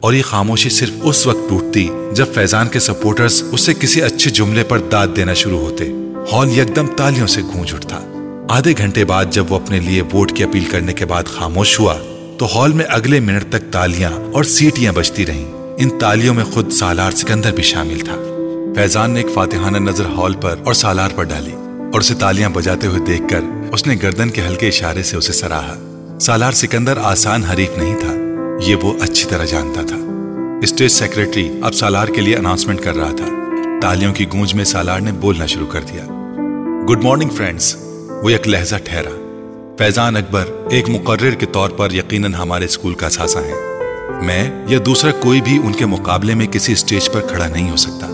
اور 0.00 0.12
یہ 0.12 0.22
خاموشی 0.22 0.70
صرف 0.70 0.92
اس 1.02 1.26
وقت 1.26 1.50
ٹوٹتی 1.50 1.88
جب 2.12 2.26
فیضان 2.34 2.68
کے 2.68 2.78
سپورٹرز 2.78 3.42
اسے 3.52 3.74
کسی 3.74 4.02
اچھے 4.02 4.30
جملے 4.30 4.64
پر 4.64 4.78
داد 4.78 5.06
دینا 5.16 5.34
شروع 5.34 5.58
ہوتے۔ 5.58 6.05
ہال 6.32 6.58
یکدم 6.58 6.86
تالیوں 6.86 7.26
سے 7.26 7.42
گونج 7.42 7.74
اٹھتا۔ 7.74 8.00
آدھے 8.48 8.74
گھنٹے 8.78 9.04
بعد 9.04 9.24
جب 9.30 9.52
وہ 9.52 9.56
اپنے 9.56 9.80
لیے 9.80 10.02
ووٹ 10.02 10.32
کی 10.32 10.44
اپیل 10.44 10.64
کرنے 10.64 10.92
کے 10.92 11.04
بعد 11.04 11.22
خاموش 11.24 11.80
ہوا، 11.80 11.94
تو 12.38 12.46
ہال 12.54 12.72
میں 12.72 12.84
اگلے 12.88 13.20
منٹ 13.20 13.44
تک 13.48 13.72
تالیاں 13.72 14.10
اور 14.10 14.44
سیٹیاں 14.44 14.92
بجتی 14.92 15.26
رہیں۔ 15.26 15.52
ان 15.78 15.98
تالیوں 15.98 16.34
میں 16.34 16.44
خود 16.44 16.72
سالار 16.72 17.10
سکندر 17.10 17.52
بھی 17.52 17.62
شامل 17.62 18.00
تھا۔ 18.00 18.16
فیضان 18.76 19.10
نے 19.10 19.20
ایک 19.20 19.34
فاتحانہ 19.34 19.78
نظر 19.78 20.04
ہال 20.04 20.34
پر 20.34 20.54
اور 20.64 20.74
سالار 20.74 21.08
پر 21.14 21.22
ڈالی 21.22 21.52
اور 21.92 22.00
اسے 22.00 22.14
تالیاں 22.14 22.50
بجاتے 22.50 22.86
ہوئے 22.86 23.00
دیکھ 23.00 23.22
کر 23.30 23.40
اس 23.72 23.86
نے 23.86 23.96
گردن 24.02 24.30
کے 24.30 24.40
ہلکے 24.40 24.68
اشارے 24.68 25.02
سے 25.02 25.16
اسے 25.16 25.32
سراہا۔ 25.32 25.74
سالار 26.20 26.52
سکندر 26.52 26.98
آسان 27.02 27.44
حریف 27.44 27.78
نہیں 27.78 27.96
تھا، 28.00 28.14
یہ 28.70 28.76
وہ 28.76 28.92
اچھی 29.00 29.28
طرح 29.28 29.44
جانتا 29.44 29.82
تھا۔ 29.82 29.96
اسٹیج 30.62 30.92
سیکرٹری 30.92 31.50
اب 31.62 31.74
سالار 31.74 32.08
کے 32.08 32.20
لیے 32.20 32.36
اناؤنسمنٹ 32.36 32.80
کر 32.80 32.96
رہا 32.96 33.12
تھا۔ 33.16 33.26
تالیوں 33.82 34.14
کی 34.14 34.26
گونج 34.32 34.54
میں 34.54 34.64
سالار 34.64 35.00
نے 35.00 35.12
بولنا 35.12 35.46
شروع 35.46 35.66
کر 35.66 35.80
دیا۔ 35.80 36.15
گڈ 36.90 37.04
مارننگ 37.04 37.28
فرینڈز 37.28 37.76
وہ 38.22 38.28
ایک 38.28 38.48
لہجہ 38.48 38.76
ٹھہرا۔ 38.84 39.10
فیضان 39.78 40.16
اکبر 40.16 40.44
ایک 40.70 40.88
مقرر 40.88 41.30
کے 41.30 41.46
طور 41.46 41.70
پر 41.70 41.92
یقیناً 41.92 42.34
ہمارے 42.34 42.64
اسکول 42.64 42.94
کا 42.94 43.06
اثاثہ 43.06 43.38
ہے 43.38 43.52
میں 44.22 44.50
یا 44.66 44.78
دوسرا 44.86 45.10
کوئی 45.22 45.40
بھی 45.40 45.58
ان 45.58 45.72
کے 45.72 45.86
مقابلے 45.86 46.34
میں 46.34 46.46
کسی 46.46 46.72
اسٹیج 46.72 47.10
پر 47.12 47.20
کھڑا 47.20 47.46
نہیں 47.46 47.70
ہو 47.70 47.76
سکتا۔ 47.76 48.06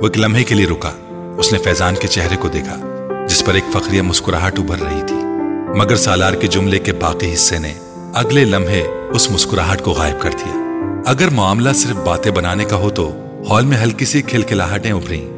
وہ 0.00 0.06
ایک 0.06 0.18
لمحے 0.18 0.44
کے 0.44 0.54
لیے 0.54 0.66
رکا۔ 0.66 0.90
اس 1.38 1.52
نے 1.52 1.58
فیضان 1.58 1.94
کے 2.00 2.08
چہرے 2.08 2.36
کو 2.36 2.48
دیکھا، 2.48 2.76
جس 3.28 3.44
پر 3.44 3.54
ایک 3.54 3.64
فخریہ 3.72 4.02
مسکراہٹ 4.02 4.58
ابھر 4.58 4.82
رہی 4.82 5.02
تھی۔ 5.06 5.16
مگر 5.78 5.96
سالار 5.96 6.32
کے 6.32 6.46
جملے 6.46 6.78
کے 6.78 6.92
باقی 6.92 7.34
حصے 7.34 7.58
نے 7.58 7.74
اگلے 8.14 8.44
لمحے 8.44 8.82
اس 9.10 9.30
مسکراہٹ 9.30 9.82
کو 9.82 9.90
غائب 9.90 10.22
کر 10.22 10.30
دیا۔ 10.30 10.72
اگر 11.06 11.28
معاملہ 11.28 11.72
صرف 11.74 11.96
باتیں 11.96 12.30
بنانے 12.30 12.64
کا 12.64 12.76
ہو 12.76 12.90
تو 12.90 13.16
ہال 13.50 13.64
میں 13.64 13.78
ہلکی 13.82 14.04
سی 14.04 14.22
کھلکھلاہٹیں 14.22 14.92
ابھری 14.92 15.30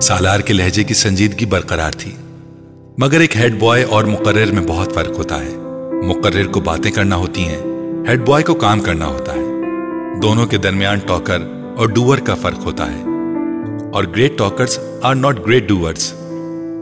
سالار 0.00 0.40
کے 0.40 0.52
لہجے 0.52 0.84
کی 0.84 0.94
سنجیدگی 0.94 1.46
برقرار 1.46 1.92
تھی۔ 1.92 2.12
مگر 2.98 3.20
ایک 3.20 3.36
ہیڈ 3.36 3.58
بوائے 3.58 3.84
اور 3.84 4.04
مقرر 4.04 4.52
میں 4.52 4.62
بہت 4.68 4.94
فرق 4.94 5.18
ہوتا 5.18 5.40
ہے۔ 5.40 5.56
مقرر 6.06 6.46
کو 6.46 6.60
باتیں 6.60 6.90
کرنا 6.90 7.16
ہوتی 7.16 7.44
ہیں، 7.44 7.58
ہیڈ 8.08 8.26
بوائے 8.26 8.44
کو 8.44 8.54
کام 8.54 8.80
کرنا 8.80 9.06
ہوتا 9.06 9.32
ہے۔ 9.34 9.40
دونوں 10.22 10.46
کے 10.46 10.56
درمیان 10.56 10.98
ٹاکر 10.98 11.38
اور 11.76 11.88
ڈوور 11.88 12.18
کا 12.18 12.34
فرق 12.34 12.64
ہوتا 12.64 12.92
ہے۔ 12.92 13.02
اور 13.92 14.04
great 14.04 14.38
talkers 14.38 14.78
are 15.02 15.14
not 15.14 15.46
great 15.46 15.68
doers. 15.68 16.12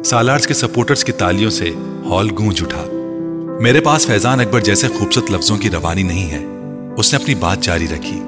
سالارز 0.04 0.46
کے 0.46 0.54
سپورٹرز 0.54 1.04
کی 1.04 1.12
تالیوں 1.12 1.50
سے 1.50 1.70
ہال 2.06 2.28
گونج 2.38 2.62
اٹھا۔ 2.62 2.84
میرے 3.60 3.80
پاس 3.80 4.06
فیضان 4.06 4.40
اکبر 4.40 4.60
جیسے 4.60 4.88
خوبصورت 4.88 5.30
لفظوں 5.30 5.56
کی 5.56 5.70
روانی 5.70 6.02
نہیں 6.02 6.30
ہے۔ 6.30 6.44
اس 6.96 7.14
نے 7.14 7.22
اپنی 7.22 7.34
بات 7.34 7.60
جاری 7.60 7.86
رکھی۔ 7.88 8.20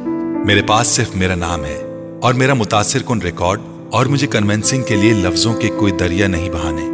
میرے 0.46 0.62
پاس 0.62 0.86
صرف 0.86 1.16
میرا 1.16 1.34
نام 1.34 1.64
ہے 1.64 1.82
اور 2.22 2.34
میرا 2.34 2.54
متاثر 2.54 3.02
کن 3.06 3.22
ریکارڈ 3.22 3.60
اور 3.92 4.06
مجھے 4.06 4.26
کنونسنگ 4.26 4.82
کے 4.82 4.96
لیے 4.96 5.12
لفظوں 5.12 5.54
کے 5.54 5.68
کوئی 5.68 5.92
دریا 5.92 6.26
نہیں 6.26 6.50
بہانے۔ 6.50 6.84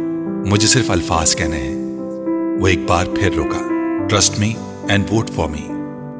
مجھے 0.49 0.67
صرف 0.67 0.91
الفاظ 0.91 1.35
کہنے 1.35 1.57
ہیں۔ 1.57 1.75
وہ 2.61 2.67
ایک 2.67 2.79
بار 2.87 3.05
پھر 3.05 3.31
روکا۔ 3.35 3.57
Trust 4.09 4.39
me 4.39 4.53
and 4.89 5.05
vote 5.11 5.29
for 5.29 5.47
me 5.47 5.69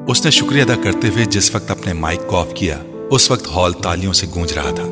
اس 0.07 0.25
نے 0.25 0.31
شکریہ 0.31 0.63
ادا 0.63 0.75
کرتے 0.83 1.07
ہوئے 1.07 1.25
جس 1.25 1.55
وقت 1.55 1.71
اپنے 1.71 1.93
مائک 1.93 2.19
کو 2.27 2.37
آف 2.37 2.47
کیا، 2.55 2.83
اس 3.11 3.31
وقت 3.31 3.47
ہال 3.47 3.73
تالیوں 3.73 4.13
سے 4.13 4.27
گونج 4.35 4.53
رہا 4.53 4.69
تھا۔ 4.75 4.83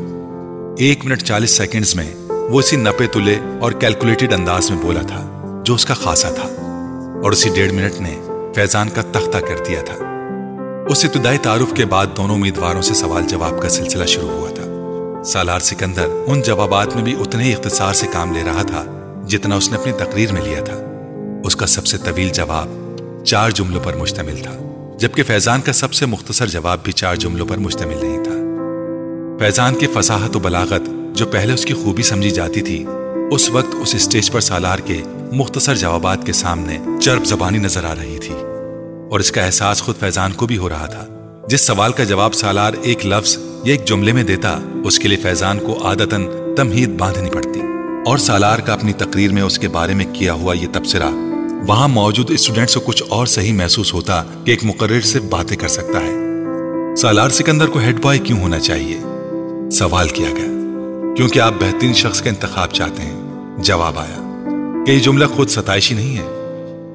ایک 0.78 1.06
منٹ 1.06 1.22
چالیس 1.22 1.52
سیکنڈز 1.52 1.96
میں 1.96 2.14
وہ 2.30 2.60
اسی 2.60 2.76
نپے 2.76 3.08
تلے 3.08 3.36
اور 3.62 3.72
کیلکولیٹڈ 3.72 4.34
انداز 4.34 4.72
میں 4.72 4.84
بولا 4.84 5.02
تھا، 5.02 5.52
جو 5.66 5.76
اس 5.76 5.86
کا 5.86 5.94
خاصا 5.94 6.30
تھا۔ 6.30 6.50
اور 7.24 7.32
اسی 7.32 7.50
ڈیڑھ 7.56 7.74
منٹ 7.74 8.02
نے 8.02 8.22
فیضان 8.56 8.90
کا 8.90 9.02
تختہ 9.02 9.38
کر 9.38 9.56
دیا 9.68 9.82
تھا۔ 9.82 9.96
اس 10.90 11.06
ابتدائی 11.06 11.38
تعارف 11.38 11.74
کے 11.74 11.86
بعد 11.86 12.06
دونوں 12.18 12.36
امیدواروں 12.36 12.82
سے 12.82 12.94
سوال 12.94 13.24
جواب 13.28 13.62
کا 13.62 13.70
سلسلہ 13.70 14.06
شروع 14.06 14.30
ہوا 14.30 14.50
تھا۔ 14.50 14.57
سالار 15.26 15.60
سکندر 15.60 16.08
ان 16.28 16.42
جوابات 16.42 16.96
میں 16.96 17.04
بھی 17.04 17.16
اتنے 17.20 17.44
ہی 17.44 17.54
اختصار 17.54 17.94
سے 17.94 18.08
کام 18.14 18.34
لے 18.34 18.44
رہا 18.46 18.62
تھا 18.62 18.86
جتنا 19.28 19.56
اس 19.56 19.72
نے 19.72 19.78
اپنی 19.78 19.94
تقریر 19.94 20.32
میں 20.32 20.42
لیا 20.42 20.64
تھا۔ 20.64 20.74
اس 21.46 21.56
کا 21.56 21.66
سب 21.66 21.86
سے 21.86 21.98
طویل 21.98 22.30
جواب 22.30 22.68
چار 23.26 23.50
جملوں 23.50 23.80
پر 23.84 23.96
مشتمل 23.96 24.38
تھا، 24.38 24.54
جبکہ 25.00 25.24
فیضان 25.24 25.62
کا 25.62 25.74
سب 25.74 25.94
سے 25.94 26.06
مختصر 26.06 26.48
جواب 26.48 26.80
بھی 26.84 26.92
چار 26.92 27.16
جملوں 27.16 27.46
پر 27.46 27.58
مشتمل 27.58 27.98
نہیں 28.06 28.24
تھا۔ 28.24 28.32
فیضان 29.40 29.76
کی 29.76 29.88
فصاحت 29.88 30.36
و 30.36 30.40
بلاغت 30.40 30.82
جو 31.14 31.26
پہلے 31.26 31.54
اس 31.54 31.66
کی 31.66 31.74
خوبی 31.74 32.04
سمجھی 32.04 32.30
جاتی 32.30 32.62
تھی، 32.62 32.86
اس 33.32 33.50
وقت 33.50 33.76
اس 33.82 33.96
اسٹیج 33.96 34.32
پر 34.32 34.40
سالار 34.40 34.80
کے 34.80 35.02
مختصر 35.32 35.76
جوابات 35.76 36.26
کے 36.26 36.34
سامنے 36.34 36.78
چرب 37.02 37.26
زبانی 37.26 37.58
نظر 37.58 37.84
آ 37.84 37.96
رہی 37.96 38.18
تھی۔ 38.22 38.36
اور 39.12 39.20
اس 39.20 39.32
کا 39.32 39.42
احساس 39.42 39.82
خود 39.82 39.96
فیضان 40.00 40.32
کو 40.32 40.48
بھی 40.48 40.58
ہو 40.58 40.70
رہا 40.70 40.86
تھا، 40.86 41.06
جس 41.48 41.62
سوال 41.62 41.92
کا 41.92 42.04
جواب 42.04 42.34
سالار 42.34 42.74
ایک 42.82 43.06
لفظ 43.06 43.38
یا 43.68 43.74
ایک 43.74 43.86
جملے 43.86 44.14
میں 44.14 44.24
دیتا، 44.24 44.60
اس 44.84 45.00
کے 45.00 45.08
لیے 45.08 45.18
فیضان 45.18 45.60
کو 45.60 45.86
عادتاً 45.86 46.26
تمہید 46.58 46.90
باندھنی 46.90 47.30
پڑتی۔ 47.30 47.62
اور 48.06 48.18
سالار 48.18 48.60
کا 48.60 48.74
اپنی 48.74 48.94
تقریر 48.94 49.32
میں 49.32 49.42
اس 49.42 49.60
کے 49.60 49.68
بارے 49.68 49.94
میں 49.94 50.06
کیا 50.14 50.34
ہوا 50.34 50.54
یہ 50.54 50.68
تبصرہ، 50.74 51.12
وہاں 51.68 51.88
موجود 51.88 52.32
اسٹوڈنٹس 52.32 52.74
کو 52.74 52.80
کچھ 52.80 53.04
اور 53.10 53.26
صحیح 53.26 53.54
محسوس 53.54 53.94
ہوتا 53.94 54.24
کہ 54.46 54.52
ایک 54.52 54.60
مقرر 54.64 55.02
سے 55.02 55.20
باتیں 55.20 55.58
کر 55.58 55.68
سکتا 55.68 56.00
ہے۔ 56.00 56.14
سالار 56.96 57.30
سکندر 57.30 57.68
کو 57.68 57.80
ہیڈ 57.80 58.02
بوائے 58.02 58.20
کیوں 58.20 58.40
ہونا 58.40 58.60
چاہیے؟ 58.60 59.00
سوال 59.72 60.08
کیا 60.08 60.30
گیا۔ 60.36 60.48
کیونکہ 61.18 61.40
آپ 61.40 61.54
بہترین 61.60 61.94
شخص 61.94 62.22
کا 62.22 62.30
انتخاب 62.30 62.72
چاہتے 62.72 63.02
ہیں۔ 63.02 63.22
جواب 63.58 64.00
آیا۔ 64.00 64.46
کہ 64.86 64.92
یہ 64.92 65.00
جملہ 65.00 65.26
خود 65.26 65.50
ستائشی 65.50 65.96
نہیں 65.96 66.18
ہے۔ 66.18 66.26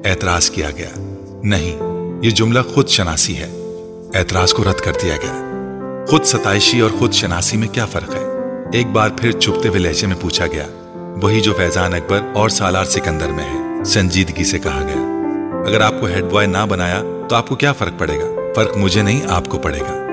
اعتراض 0.09 0.49
کیا 0.49 0.69
گیا۔ 0.71 1.19
نہیں، 1.43 1.79
یہ 2.25 2.29
جملہ 2.29 2.59
خود 2.73 2.87
شناسی 2.87 3.37
ہے۔ 3.37 3.49
اعتراض 4.13 4.53
کو 4.53 4.63
رد 4.63 4.79
کر 4.79 4.91
دیا 5.03 5.15
گیا۔ 5.15 5.52
خود 6.07 6.23
ستائشی 6.23 6.79
اور 6.79 6.89
خود 6.99 7.13
شناسی 7.13 7.57
میں 7.57 7.67
کیا 7.67 7.85
فرق 7.85 8.15
ہے؟ 8.15 8.23
ایک 8.73 8.87
بار 8.87 9.09
پھر 9.09 9.31
چھپتے 9.31 9.69
ہوئے 9.69 9.79
لہجے 9.79 10.07
میں 10.07 10.15
پوچھا 10.21 10.47
گیا، 10.47 10.67
وہی 11.21 11.41
جو 11.41 11.53
فیضان 11.57 11.93
اکبر 11.93 12.19
اور 12.33 12.49
سالار 12.49 12.85
سکندر 12.85 13.27
میں 13.27 13.43
ہے، 13.43 13.83
سنجیدگی 13.83 14.43
سے 14.43 14.59
کہا 14.59 14.81
گیا۔ 14.81 15.01
اگر 15.67 15.81
آپ 15.81 15.93
کو 15.99 16.05
ہیڈ 16.05 16.23
بوائے 16.23 16.47
نہ 16.47 16.57
بنایا، 16.69 17.03
تو 17.29 17.35
آپ 17.35 17.47
کو 17.47 17.55
کیا 17.55 17.73
فرق 17.73 17.99
پڑے 17.99 18.17
گا؟ 18.17 18.53
فرق 18.55 18.77
مجھے 18.77 19.01
نہیں، 19.01 19.21
آپ 19.29 19.49
کو 19.49 19.57
پڑے 19.57 19.79
گا۔ 19.79 20.07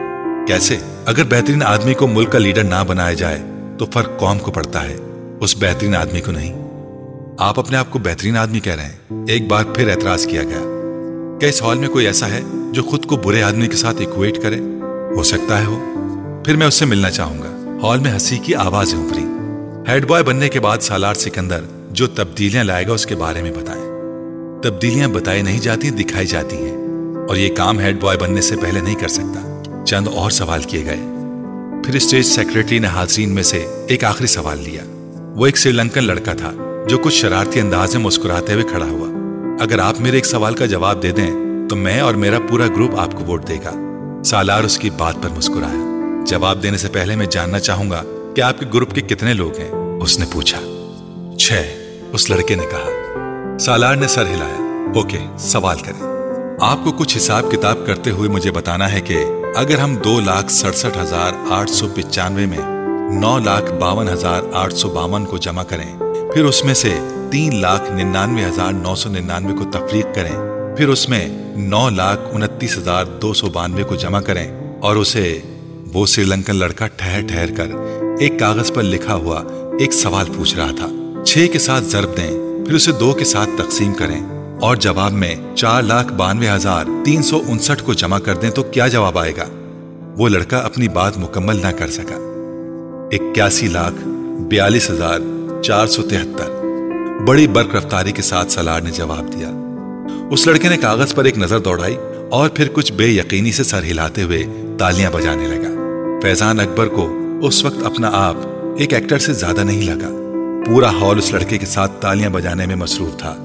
کیسے؟ 0.46 0.76
اگر 1.06 1.22
بہترین 1.24 1.62
آدمی 1.62 1.94
کو 1.94 2.06
ملک 2.06 2.32
کا 2.32 2.38
لیڈر 2.38 2.64
نہ 2.64 2.84
بنایا 2.86 3.12
جائے، 3.12 3.42
تو 3.78 3.86
فرق 3.86 4.10
قوم 4.18 4.38
کو 4.38 4.52
پڑتا 4.52 4.84
ہے، 4.84 4.96
اس 5.40 5.56
بہترین 5.56 5.96
آدمی 5.96 6.20
کو 6.20 6.32
نہیں۔ 6.32 6.68
آپ 7.38 7.58
اپنے 7.58 7.76
آپ 7.76 7.86
کو 7.90 7.98
بہترین 7.98 8.36
آدمی 8.36 8.60
کہہ 8.60 8.74
رہے 8.74 8.84
ہیں۔ 8.84 9.24
ایک 9.28 9.48
بار 9.48 9.64
پھر 9.64 9.88
اعتراض 9.88 10.26
کیا 10.26 10.42
گیا۔ 10.42 10.76
کہ 11.40 11.46
اس 11.46 11.62
ہال 11.62 11.78
میں 11.78 11.88
کوئی 11.88 12.06
ایسا 12.06 12.28
ہے 12.28 12.40
جو 12.72 12.82
خود 12.82 13.04
کو 13.04 13.16
برے 13.16 13.42
آدمی 13.42 13.66
کے 13.66 13.76
ساتھ 13.76 14.02
اکویٹ 14.02 14.42
کرے؟ 14.42 14.56
ہو 15.16 15.22
سکتا 15.22 15.60
ہے 15.60 15.64
ہو۔ 15.64 15.86
پھر 16.44 16.56
میں 16.56 16.66
اس 16.66 16.74
سے 16.74 16.84
ملنا 16.84 17.10
چاہوں 17.10 17.38
گا۔ 17.38 17.78
ہال 17.82 17.98
میں 17.98 18.12
ہنسی 18.12 18.38
کی 18.38 18.54
آوازیں 18.54 18.98
ابری 18.98 19.24
ہیڈ 19.92 20.06
بوائے 20.06 20.24
بننے 20.24 20.48
کے 20.48 20.60
بعد 20.60 20.78
سالار 20.78 21.14
سکندر 21.14 21.60
جو 21.90 22.06
تبدیلیاں 22.06 22.64
لائے 22.64 22.86
گا 22.86 22.92
اس 22.92 23.06
کے 23.06 23.14
بارے 23.14 23.42
میں 23.42 23.50
بتائیں 23.50 23.84
تبدیلیاں 24.62 25.08
بتائی 25.08 25.42
نہیں 25.42 25.60
جاتی، 25.60 25.90
دکھائی 25.90 26.26
جاتی 26.26 26.56
ہیں۔ 26.56 26.76
اور 27.28 27.36
یہ 27.36 27.54
کام 27.56 27.78
ہیڈ 27.78 28.00
بوائے 28.00 28.18
بننے 28.18 28.40
سے 28.40 28.56
پہلے 28.56 28.80
نہیں 28.80 28.94
کر 28.94 29.08
سکتا۔ 29.08 29.62
چند 29.86 30.08
اور 30.08 30.30
سوال 30.30 30.62
کیے 30.62 30.84
گئے۔ 30.84 31.00
پھر 31.84 31.94
اسٹیج 31.94 32.26
سیکرٹری 32.26 32.78
نے 32.78 32.86
حاضرین 32.86 33.34
میں 33.34 33.42
سے 33.42 33.66
ایک 33.86 34.04
آخری 34.04 34.26
سوال 34.26 34.58
لیا۔ 34.58 34.82
وہ 35.36 35.46
ایک 35.46 35.58
سری 35.58 35.72
لنکن 35.72 36.04
لڑکا 36.04 36.32
تھا 36.32 36.84
جو 36.88 36.98
کچھ 36.98 37.14
شرارتی 37.14 37.60
انداز 37.60 37.96
میں 37.96 38.04
مسکراتے 38.04 38.52
ہوئے 38.52 38.64
کھڑا 38.64 38.86
ہوا۔ 38.86 39.08
اگر 39.60 39.78
آپ 39.78 40.00
میرے 40.00 40.16
ایک 40.16 40.26
سوال 40.26 40.54
کا 40.54 40.66
جواب 40.66 41.02
دے 41.02 41.12
دیں 41.12 41.30
تو 41.68 41.76
میں 41.76 42.00
اور 42.00 42.14
میرا 42.14 42.38
پورا 42.50 42.66
گروپ 42.66 42.96
آپ 42.96 43.12
کو 43.12 43.24
ووٹ 43.24 43.48
دے 43.48 43.56
گا۔ 43.56 43.89
سالار 44.24 44.64
اس 44.64 44.78
کی 44.78 44.90
بات 44.90 45.14
پر 45.22 45.28
مسکرایا۔ 45.36 46.24
جواب 46.26 46.62
دینے 46.62 46.76
سے 46.76 46.88
پہلے 46.88 47.16
میں 47.16 47.26
جاننا 47.26 47.58
چاہوں 47.58 47.90
گا 47.90 48.02
کہ 48.36 48.40
آپ 48.40 48.58
کے 48.58 48.66
گروپ 48.74 48.94
کے 48.94 49.00
کتنے 49.00 49.34
لوگ 49.34 49.58
ہیں۔ 49.58 49.70
اس 50.02 50.18
نے 50.18 50.26
پوچھا۔ 50.32 50.60
چھ۔ 51.38 51.52
اس 52.12 52.30
لڑکے 52.30 52.54
نے 52.54 52.62
کہا۔ 52.70 52.88
سالار 53.58 53.96
نے 53.96 54.08
سر 54.08 54.22
ہلایا۔ 54.22 54.86
اوکے، 54.94 55.18
سوال 55.38 55.78
کریں۔ 55.78 56.06
آپ 56.60 56.78
کو 56.84 56.92
کچھ 56.92 57.16
حساب 57.16 57.50
کتاب 57.50 57.76
کرتے 57.86 58.10
ہوئے 58.10 58.28
مجھے 58.28 58.50
بتانا 58.50 58.92
ہے 58.92 59.00
کہ 59.00 59.24
اگر 59.56 59.78
ہم 59.78 59.96
دو 59.96 60.20
لاکھ 60.20 60.52
سڑسٹھ 60.52 60.98
ہزار 60.98 61.32
آٹھ 61.50 61.70
سو 61.70 61.88
پچانوے 61.94 62.46
میں 62.46 62.58
نو 63.20 63.38
لاکھ 63.38 63.72
باون 63.72 64.08
ہزار 64.08 64.42
آٹھ 64.52 64.74
سو 64.74 64.88
باون 64.88 65.24
کو 65.24 65.38
جمع 65.38 65.62
کریں، 65.62 65.98
پھر 66.32 66.44
اس 66.44 66.64
میں 66.64 66.74
سے 66.74 66.98
تین 67.30 67.60
لاکھ 67.60 67.92
ننانوے 67.92 68.44
ہزار 68.44 68.72
نو 68.72 68.94
سو 68.94 69.08
ننانوے 69.08 69.64
کو 69.64 69.64
تفریق 69.64 70.06
کریں 70.14 70.49
پھر 70.76 70.88
اس 70.88 71.08
میں 71.08 71.28
نو 71.56 71.90
لاکھ 71.90 72.20
انتیس 72.32 72.78
ہزار 72.78 73.04
دو 73.04 73.32
سو 73.32 73.46
بانوے 73.46 73.82
کو 73.82 73.94
جمع 73.94 74.20
کریں 74.20 74.76
اور 74.80 74.96
اسے 74.96 75.40
وہ 75.92 76.06
سری 76.06 76.24
لنکن 76.24 76.56
لڑکا 76.56 76.86
ٹھہر 76.86 77.20
ٹھہر 77.28 77.50
کر 77.56 77.68
ایک 78.20 78.38
کاغذ 78.38 78.72
پر 78.72 78.82
لکھا 78.82 79.14
ہوا 79.14 79.42
ایک 79.78 79.92
سوال 79.92 80.26
پوچھ 80.36 80.56
رہا 80.56 80.70
تھا۔ 80.76 80.88
چھ 81.26 81.46
کے 81.52 81.58
ساتھ 81.58 81.84
ضرب 81.84 82.16
دیں، 82.16 82.30
پھر 82.66 82.74
اسے 82.74 82.92
دو 82.92 83.12
کے 83.12 83.24
ساتھ 83.24 83.50
تقسیم 83.56 83.94
کریں۔ 83.94 84.40
اور 84.60 84.76
جواب 84.76 85.12
میں 85.12 85.34
چار 85.54 85.82
لاکھ 85.82 86.12
بانوے 86.12 86.50
ہزار 86.50 86.84
تین 87.04 87.22
سو 87.22 87.42
انسٹھ 87.48 87.84
کو 87.84 87.92
جمع 87.92 88.18
کر 88.18 88.34
دیں 88.34 88.50
تو 88.50 88.62
کیا 88.62 88.88
جواب 88.88 89.18
آئے 89.18 89.32
گا؟ 89.36 89.44
وہ 90.18 90.28
لڑکا 90.28 90.58
اپنی 90.58 90.88
بات 90.88 91.18
مکمل 91.18 91.56
نہ 91.56 91.72
کر 91.78 91.88
سکا۔ 91.88 92.16
اکیاسی 93.12 93.66
لاکھ 93.66 94.08
بیالیس 94.40 94.90
ہزار 94.90 95.18
چار 95.62 95.86
سو 95.86 96.02
تہتر۔ 96.02 96.64
بڑی 97.26 97.46
برق 97.46 97.74
رفتاری 97.74 98.12
کے 98.12 98.22
ساتھ 98.22 98.52
سلار 98.52 98.80
نے 98.80 98.90
جواب 98.90 99.32
دیا۔ 99.32 99.59
اس 100.30 100.46
لڑکے 100.46 100.68
نے 100.68 100.76
کاغذ 100.76 101.14
پر 101.14 101.24
ایک 101.24 101.38
نظر 101.38 101.58
دوڑائی 101.58 101.96
اور 102.30 102.48
پھر 102.48 102.68
کچھ 102.72 102.92
بے 102.92 103.06
یقینی 103.06 103.52
سے 103.52 103.64
سر 103.64 103.82
ہلاتے 103.82 104.22
ہوئے 104.22 104.42
تالیاں 104.78 105.10
بجانے 105.10 105.46
لگا۔ 105.46 105.68
فیضان 106.22 106.60
اکبر 106.60 106.88
کو 106.88 107.16
اس 107.42 107.64
وقت 107.64 107.82
اپنا 107.84 108.10
آپ 108.12 108.36
ایک 108.78 108.94
ایکٹر 108.94 109.18
سے 109.18 109.32
زیادہ 109.32 109.60
نہیں 109.60 109.82
لگا۔ 109.82 110.08
پورا 110.66 110.90
ہال 110.90 111.18
اس 111.18 111.32
لڑکے 111.32 111.58
کے 111.58 111.66
ساتھ 111.66 111.92
تالیاں 112.00 112.30
بجانے 112.30 112.66
میں 112.66 112.76
مصروف 112.76 113.18
تھا۔ 113.18 113.36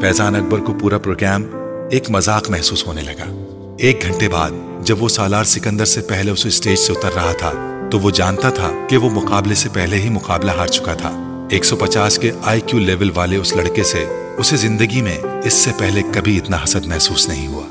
فیضان 0.00 0.36
اکبر 0.36 0.58
کو 0.58 0.74
پورا 0.74 0.98
پروگرام 0.98 1.44
ایک 1.90 2.10
مذاق 2.10 2.50
محسوس 2.50 2.86
ہونے 2.86 3.02
لگا۔ 3.02 3.46
ایک 3.78 4.02
گھنٹے 4.02 4.28
بعد 4.28 4.50
جب 4.80 5.02
وہ 5.02 5.08
سالار 5.08 5.44
سکندر 5.44 5.84
سے 5.84 6.00
پہلے 6.00 6.30
اس 6.30 6.46
اسٹیج 6.46 6.78
سے 6.78 6.92
اتر 6.92 7.10
رہا 7.14 7.32
تھا 7.38 7.52
تو 7.90 7.98
وہ 8.00 8.10
جانتا 8.10 8.50
تھا 8.50 8.70
کہ 8.88 8.96
وہ 8.96 9.10
مقابلے 9.10 9.54
سے 9.54 9.68
پہلے 9.72 9.98
ہی 9.98 10.08
مقابلہ 10.08 10.50
ہار 10.50 10.66
چکا 10.66 10.94
تھا۔ 10.94 11.23
ایک 11.54 11.64
سو 11.64 11.76
پچاس 11.76 12.18
کے 12.18 12.30
آئی 12.42 12.60
کیو 12.60 12.80
لیول 12.80 13.10
والے 13.14 13.36
اس 13.36 13.56
لڑکے 13.56 13.82
سے 13.82 14.04
اسے 14.36 14.56
زندگی 14.56 15.02
میں 15.02 15.18
اس 15.44 15.54
سے 15.54 15.70
پہلے 15.78 16.00
کبھی 16.14 16.36
اتنا 16.36 16.56
حسد 16.64 16.86
محسوس 16.86 17.28
نہیں 17.28 17.48
ہوا۔ 17.48 17.62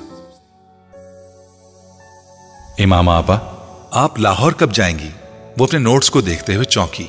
امام 2.79 3.09
آبا، 3.09 3.37
آپ 3.91 4.19
لاہور 4.19 4.51
کب 4.51 4.73
جائیں 4.73 4.99
گی؟ 4.99 5.09
وہ 5.57 5.63
اپنے 5.63 5.79
نوٹس 5.79 6.09
کو 6.09 6.21
دیکھتے 6.21 6.55
ہوئے 6.55 6.65
چونکی۔ 6.65 7.07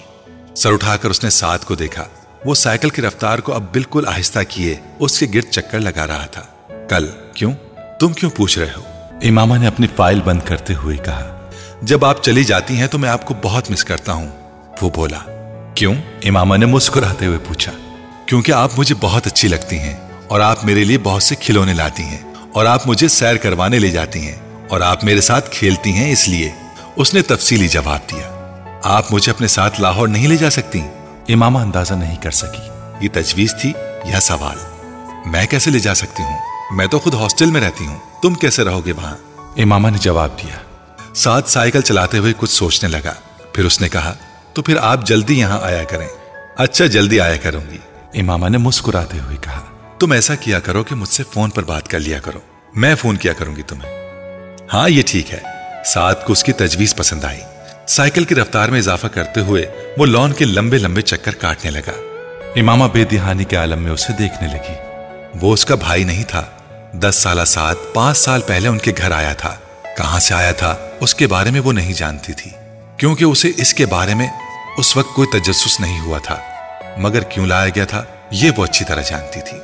سر 0.57 0.73
اٹھا 0.73 0.97
کر 0.97 1.11
اس 1.11 1.25
نے 1.25 1.31
ساتھ 1.31 1.67
کو 1.67 1.75
دیکھا۔ 1.75 2.05
وہ 2.45 2.55
سائیکل 2.55 2.91
کی 2.91 3.03
رفتار 3.03 3.39
کو 3.39 3.55
اب 3.55 3.63
بالکل 3.73 4.05
آہستہ 4.07 4.39
کیے، 4.49 4.77
اس 4.99 5.19
کے 5.19 5.27
گرد 5.35 5.51
چکر 5.51 5.81
لگا 5.81 6.07
رہا 6.07 6.27
تھا۔ 6.27 6.43
کل، 6.89 7.09
کیوں؟ 7.35 7.53
تم 8.01 8.13
کیوں 8.13 8.31
پوچھ 8.31 8.59
رہے 8.59 8.73
ہو؟ 8.77 8.83
اماما 9.23 9.57
نے 9.57 9.67
اپنی 9.67 9.87
فائل 9.97 10.21
بند 10.25 10.41
کرتے 10.45 10.75
ہوئے 10.75 10.97
کہا۔ 10.97 11.51
جب 11.83 12.05
آپ 12.05 12.23
چلی 12.23 12.45
جاتی 12.45 12.77
ہیں 12.77 12.87
تو 12.87 12.99
میں 12.99 13.11
آپ 13.11 13.27
کو 13.27 13.35
بہت 13.43 13.71
مس 13.71 13.85
کرتا 13.85 14.13
ہوں۔ 14.13 14.31
وہ 14.83 14.91
بولا 14.91 15.34
کیوں؟ 15.75 15.95
اماما 16.25 16.57
نے 16.57 16.67
مسکراتے 16.67 17.27
ہوئے 17.27 17.39
پوچھا، 17.39 17.73
کیونکہ 18.27 18.53
آپ 18.53 18.71
مجھے 18.79 18.95
بہت 19.01 19.27
اچھی 19.27 19.49
لگتی 19.49 19.79
ہیں 19.79 19.97
اور 20.29 20.41
آپ 20.41 20.65
میرے 20.65 20.85
لیے 20.85 20.99
بہت 20.99 21.23
سے 21.23 21.35
کھلونے 21.35 21.75
لاتی 21.75 22.03
ہیں 22.03 22.21
اور 22.53 22.67
آپ 22.67 22.87
مجھے 22.87 23.09
سیر 23.09 23.37
کروانے 23.37 23.79
لے 23.79 23.91
جاتی 23.91 24.21
ہیں 24.21 24.67
اور 24.69 24.81
آپ 24.81 25.05
میرے 25.05 25.21
ساتھ 25.21 25.51
کھیلتی 25.51 25.93
ہیں 25.93 26.13
اس 26.13 26.29
لیے۔ 26.29 26.51
اس 26.97 27.15
نے 27.15 27.23
تفصیلی 27.23 27.69
جواب 27.69 27.99
دیا، 28.11 28.31
آپ 28.83 29.13
مجھے 29.13 29.33
اپنے 29.33 29.47
ساتھ 29.47 29.81
لاہور 29.81 30.09
نہیں 30.09 30.29
لے 30.29 30.37
جا 30.37 30.51
سکتی۔ 30.51 30.81
امامہ 31.29 31.59
اندازہ 31.59 31.95
نہیں 31.95 32.17
کر 32.17 32.31
سکی۔ 32.31 32.69
یہ 33.01 33.09
تجویز 33.13 33.55
تھی 33.61 33.73
یا 34.05 34.21
سوال؟ 34.21 34.59
میں 35.27 35.47
کیسے 35.47 35.71
لے 35.71 35.79
جا 35.79 35.95
سکتی 35.95 36.23
ہوں؟ 36.23 36.39
میں 36.77 36.87
تو 36.87 36.99
خود 36.99 37.15
ہاسٹل 37.15 37.51
میں 37.51 37.61
رہتی 37.61 37.87
ہوں۔ 37.87 37.99
تم 38.23 38.35
کیسے 38.35 38.65
رہو 38.65 38.87
گے 38.87 38.93
وہاں؟ 38.93 39.15
امامہ 39.57 39.89
نے 39.89 39.99
جواب 39.99 40.31
دیا۔ 40.43 40.57
ساتھ 41.15 41.51
سائیکل 41.51 41.81
چلاتے 41.81 42.19
ہوئے 42.19 42.33
کچھ 42.37 42.51
سوچنے 42.51 42.91
لگا، 42.91 43.13
پھر 43.53 43.65
اس 43.65 43.81
نے 43.81 43.89
کہا 43.89 44.15
تو 44.55 44.63
پھر 44.63 44.77
آپ 44.81 45.07
جلدی 45.07 45.39
یہاں 45.39 45.59
آیا 45.63 45.85
کریں۔ 45.85 46.09
اچھا 46.57 46.87
جلدی 46.87 47.21
آیا 47.21 47.37
کروں 47.37 47.61
گی۔ 47.71 47.79
امامہ 48.21 48.49
نے 48.49 48.59
مسکراتے 48.59 49.19
ہوئے 49.19 49.37
کہا 49.41 49.61
تم 49.99 50.13
ایسا 50.13 50.35
کیا 50.35 50.61
کرو 50.61 50.85
کہ 50.85 50.95
مجھ 50.95 51.09
سے 51.09 51.23
فون 51.33 51.51
پر 51.51 51.63
بات 51.63 51.89
کر 51.89 52.01
لیا 52.01 52.19
کرو۔ 52.19 52.39
میں 52.75 52.95
فون 52.95 53.17
کیا 53.17 53.33
کروں 53.33 53.57
گی 53.57 53.63
تمہیں۔ 53.63 54.09
ہاں 54.73 54.89
یہ 54.89 55.03
ٹھیک 55.07 55.33
ہے۔ 55.33 55.41
ساتھ 55.85 56.27
کو 56.27 56.33
اس 56.33 56.45
کی 56.45 56.53
تجویز 56.53 56.97
پسند 56.97 57.25
آئی۔ 57.25 57.41
سائیکل 57.87 58.25
کی 58.25 58.35
رفتار 58.35 58.69
میں 58.69 58.79
اضافہ 58.79 59.07
کرتے 59.07 59.41
ہوئے 59.41 59.67
وہ 59.99 60.07
لون 60.07 60.33
کے 60.33 60.45
لمبے 60.45 60.79
لمبے 60.79 61.03
چکر 61.03 61.35
کاٹنے 61.35 61.71
لگا۔ 61.71 61.93
امامہ 62.57 62.85
بے 62.93 63.05
دہانی 63.05 63.45
کے 63.45 63.57
عالم 63.57 63.83
میں 63.83 63.93
اسے 63.93 64.13
دیکھنے 64.13 64.49
لگی۔ 64.49 64.75
وہ 65.41 65.53
اس 65.53 65.65
کا 65.65 65.75
بھائی 65.75 66.05
نہیں 66.05 66.25
تھا۔ 66.25 66.45
دس 66.93 67.17
سالہ 67.17 67.45
ساتھ 67.45 67.79
پانچ 67.95 68.19
سال 68.19 68.41
پہلے 68.47 68.69
ان 68.69 68.79
کے 68.79 68.93
گھر 68.99 69.11
آیا 69.11 69.33
تھا۔ 69.33 69.57
کہاں 69.97 70.21
سے 70.21 70.35
آیا 70.35 70.53
تھا 70.53 70.77
اس 71.01 71.15
کے 71.15 71.27
بارے 71.27 71.51
میں 71.51 71.61
وہ 71.61 71.73
نہیں 71.73 71.93
جانتی 71.93 72.33
تھی۔ 72.33 72.51
کیونکہ 72.97 73.25
اسے 73.25 73.51
اس 73.57 73.75
کے 73.75 73.87
بارے 73.87 74.15
میں 74.15 74.27
اس 74.77 74.97
وقت 74.97 75.15
کوئی 75.15 75.41
تجسس 75.41 75.81
نہیں 75.81 76.01
ہوا 76.01 76.19
تھا، 76.19 76.41
مگر 76.97 77.23
کیوں 77.23 77.47
لایا 77.47 77.69
گیا 77.69 77.85
تھا، 77.85 78.05
یہ 78.31 78.51
وہ 78.57 78.65
اچھی 78.65 78.85
طرح 78.85 79.03
جانتی 79.03 79.41
تھی۔ 79.41 79.59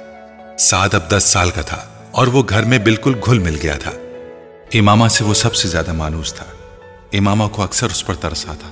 سعد 0.59 0.95
اب 0.95 1.11
دس 1.11 1.25
سال 1.27 1.51
کا 1.51 1.63
تھا 1.63 1.85
اور 2.11 2.27
وہ 2.27 2.43
گھر 2.49 2.63
میں 2.63 2.79
بالکل 2.79 3.15
گھل 3.27 3.39
مل 3.39 3.59
گیا 3.63 3.77
تھا۔ 3.77 3.91
امامہ 4.75 5.09
سے 5.09 5.25
وہ 5.25 5.35
سب 5.35 5.55
سے 5.55 5.69
زیادہ 5.69 5.93
مانوس 5.93 6.35
تھا۔ 6.35 6.45
امامہ 7.13 7.45
کو 7.53 7.63
اکثر 7.63 7.87
اس 7.87 8.07
پر 8.07 8.15
ترس 8.15 8.47
آتا۔ 8.49 8.69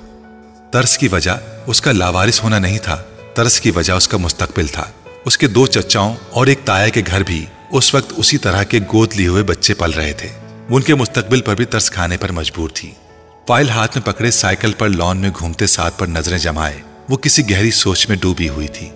ترس 0.73 0.99
کی 0.99 1.09
وجہ 1.09 1.31
اس 1.67 1.81
کا 1.81 1.93
لاوارث 1.93 2.43
ہونا 2.43 2.59
نہیں 2.59 2.79
تھا، 2.79 3.03
ترس 3.35 3.61
کی 3.61 3.71
وجہ 3.71 3.93
اس 3.93 4.09
کا 4.09 4.17
مستقبل 4.17 4.67
تھا۔ 4.67 4.85
اس 5.25 5.39
کے 5.39 5.47
دو 5.47 5.67
چچاؤں 5.67 6.15
اور 6.31 6.47
ایک 6.47 6.59
تایا 6.65 6.89
کے 6.89 7.03
گھر 7.07 7.23
بھی 7.23 7.47
اس 7.71 7.95
وقت 7.95 8.13
اسی 8.17 8.39
طرح 8.39 8.63
کے 8.63 8.79
گود 8.93 9.15
لیے 9.15 9.29
ہوئے 9.29 9.43
بچے 9.43 9.75
پل 9.75 9.91
رہے 9.91 10.13
تھے۔ 10.13 10.29
ان 10.71 10.83
کے 10.83 10.95
مستقبل 10.95 11.41
پر 11.41 11.55
بھی 11.55 11.65
ترس 11.65 11.91
کھانے 11.91 12.17
پر 12.17 12.33
مجبور 12.33 12.69
تھی 12.75 12.95
فائل 13.49 13.71
ہاتھ 13.71 13.99
میں 13.99 14.13
پکڑے 14.13 14.31
سائیکل 14.31 14.73
پر 14.73 14.89
لان 14.89 15.17
میں 15.17 15.31
گھومتے 15.39 15.67
ساتھ 15.67 15.99
پر 15.99 16.07
نظریں 16.07 16.39
جمائے۔ 16.39 16.81
وہ 17.09 17.17
کسی 17.17 17.51
گہری 17.51 17.71
سوچ 17.71 18.09
میں 18.09 18.17
ڈوبی 18.17 18.49
ہوئی 18.49 18.69
تھی۔ 18.69 18.91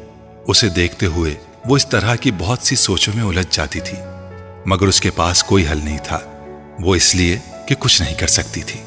اسے 0.46 0.68
دیکھتے 0.68 1.06
ہوئے 1.06 1.34
وہ 1.64 1.76
اس 1.76 1.86
طرح 1.86 2.14
کی 2.14 2.30
بہت 2.38 2.58
سی 2.62 2.76
سوچوں 2.76 3.12
میں 3.16 3.24
الجھ 3.24 3.46
جاتی 3.50 3.80
تھی۔ 3.80 3.98
مگر 4.66 4.86
اس 4.86 5.00
کے 5.00 5.10
پاس 5.10 5.44
کوئی 5.44 5.66
حل 5.66 5.80
نہیں 5.84 5.98
تھا۔ 6.04 6.18
وہ 6.80 6.94
اس 6.94 7.14
لیے 7.14 7.38
کہ 7.68 7.74
کچھ 7.78 8.02
نہیں 8.02 8.14
کر 8.14 8.26
سکتی 8.26 8.60
تھی۔ 8.60 8.80